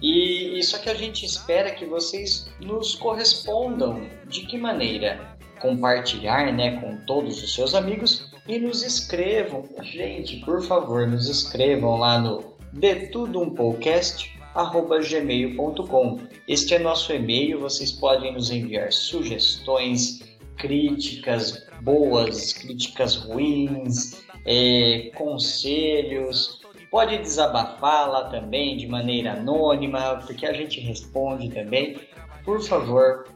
E 0.00 0.58
isso 0.58 0.80
que 0.82 0.88
a 0.88 0.94
gente 0.94 1.24
espera 1.24 1.70
que 1.70 1.84
vocês 1.84 2.50
nos 2.60 2.94
correspondam. 2.94 4.08
De 4.26 4.40
que 4.42 4.58
maneira? 4.58 5.36
Compartilhar 5.60 6.52
né, 6.52 6.80
com 6.80 6.96
todos 7.06 7.42
os 7.42 7.54
seus 7.54 7.74
amigos 7.74 8.33
e 8.46 8.58
nos 8.58 8.82
escrevam. 8.82 9.64
Gente, 9.82 10.36
por 10.44 10.62
favor, 10.62 11.06
nos 11.06 11.28
escrevam 11.28 11.96
lá 11.98 12.18
no 12.18 12.54
De 12.72 13.08
Tudo 13.08 13.40
Um 13.40 13.50
Podcast 13.50 14.32
gmail.com. 14.54 16.20
Este 16.46 16.74
é 16.74 16.78
nosso 16.78 17.12
e-mail, 17.12 17.60
vocês 17.60 17.90
podem 17.90 18.32
nos 18.32 18.50
enviar 18.50 18.92
sugestões, 18.92 20.20
críticas 20.56 21.66
boas, 21.80 22.52
críticas 22.52 23.16
ruins, 23.16 24.22
é, 24.46 25.10
conselhos, 25.16 26.62
Pode 26.94 27.18
desabafar 27.18 28.08
lá 28.08 28.28
também 28.28 28.76
de 28.76 28.86
maneira 28.86 29.32
anônima, 29.32 30.22
porque 30.24 30.46
a 30.46 30.52
gente 30.52 30.78
responde 30.78 31.50
também. 31.50 31.98
Por 32.44 32.62
favor, 32.62 33.26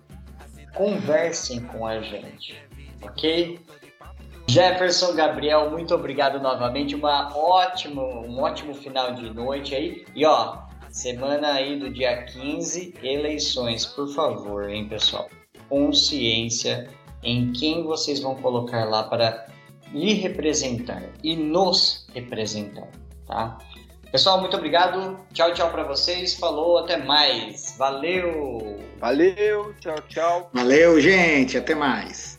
conversem 0.77 1.65
com 1.65 1.85
a 1.85 2.01
gente, 2.01 2.55
ok? 3.03 3.59
Jefferson 4.49 5.13
Gabriel, 5.13 5.71
muito 5.71 5.95
obrigado 5.95 6.41
novamente. 6.41 6.95
Uma 6.95 7.37
ótimo, 7.37 8.01
um 8.03 8.41
ótimo 8.41 8.75
final 8.75 9.13
de 9.13 9.29
noite 9.29 9.75
aí. 9.75 10.07
E 10.15 10.25
ó, 10.25 10.63
semana 10.91 11.53
aí 11.53 11.79
do 11.79 11.91
dia 11.91 12.25
15, 12.25 12.95
eleições, 13.03 13.85
por 13.85 14.09
favor, 14.15 14.71
hein, 14.71 14.89
pessoal? 14.89 15.29
Consciência 15.69 16.89
em 17.23 17.53
quem 17.53 17.85
vocês 17.85 18.21
vão 18.21 18.37
colocar 18.37 18.87
lá 18.87 19.03
para 19.03 19.47
lhe 19.93 20.15
representar 20.15 21.03
e 21.23 21.37
nos 21.37 22.07
representar, 22.15 22.89
tá? 23.27 23.59
Pessoal, 24.11 24.41
muito 24.41 24.57
obrigado. 24.57 25.19
Tchau, 25.35 25.53
tchau 25.53 25.71
para 25.71 25.83
vocês. 25.83 26.33
Falou, 26.33 26.79
até 26.79 26.97
mais. 26.97 27.75
Valeu. 27.77 28.79
Valeu, 28.99 29.75
tchau, 29.79 29.97
tchau. 30.09 30.51
Valeu, 30.55 30.99
gente. 30.99 31.59
Até 31.59 31.75
mais. 31.75 32.38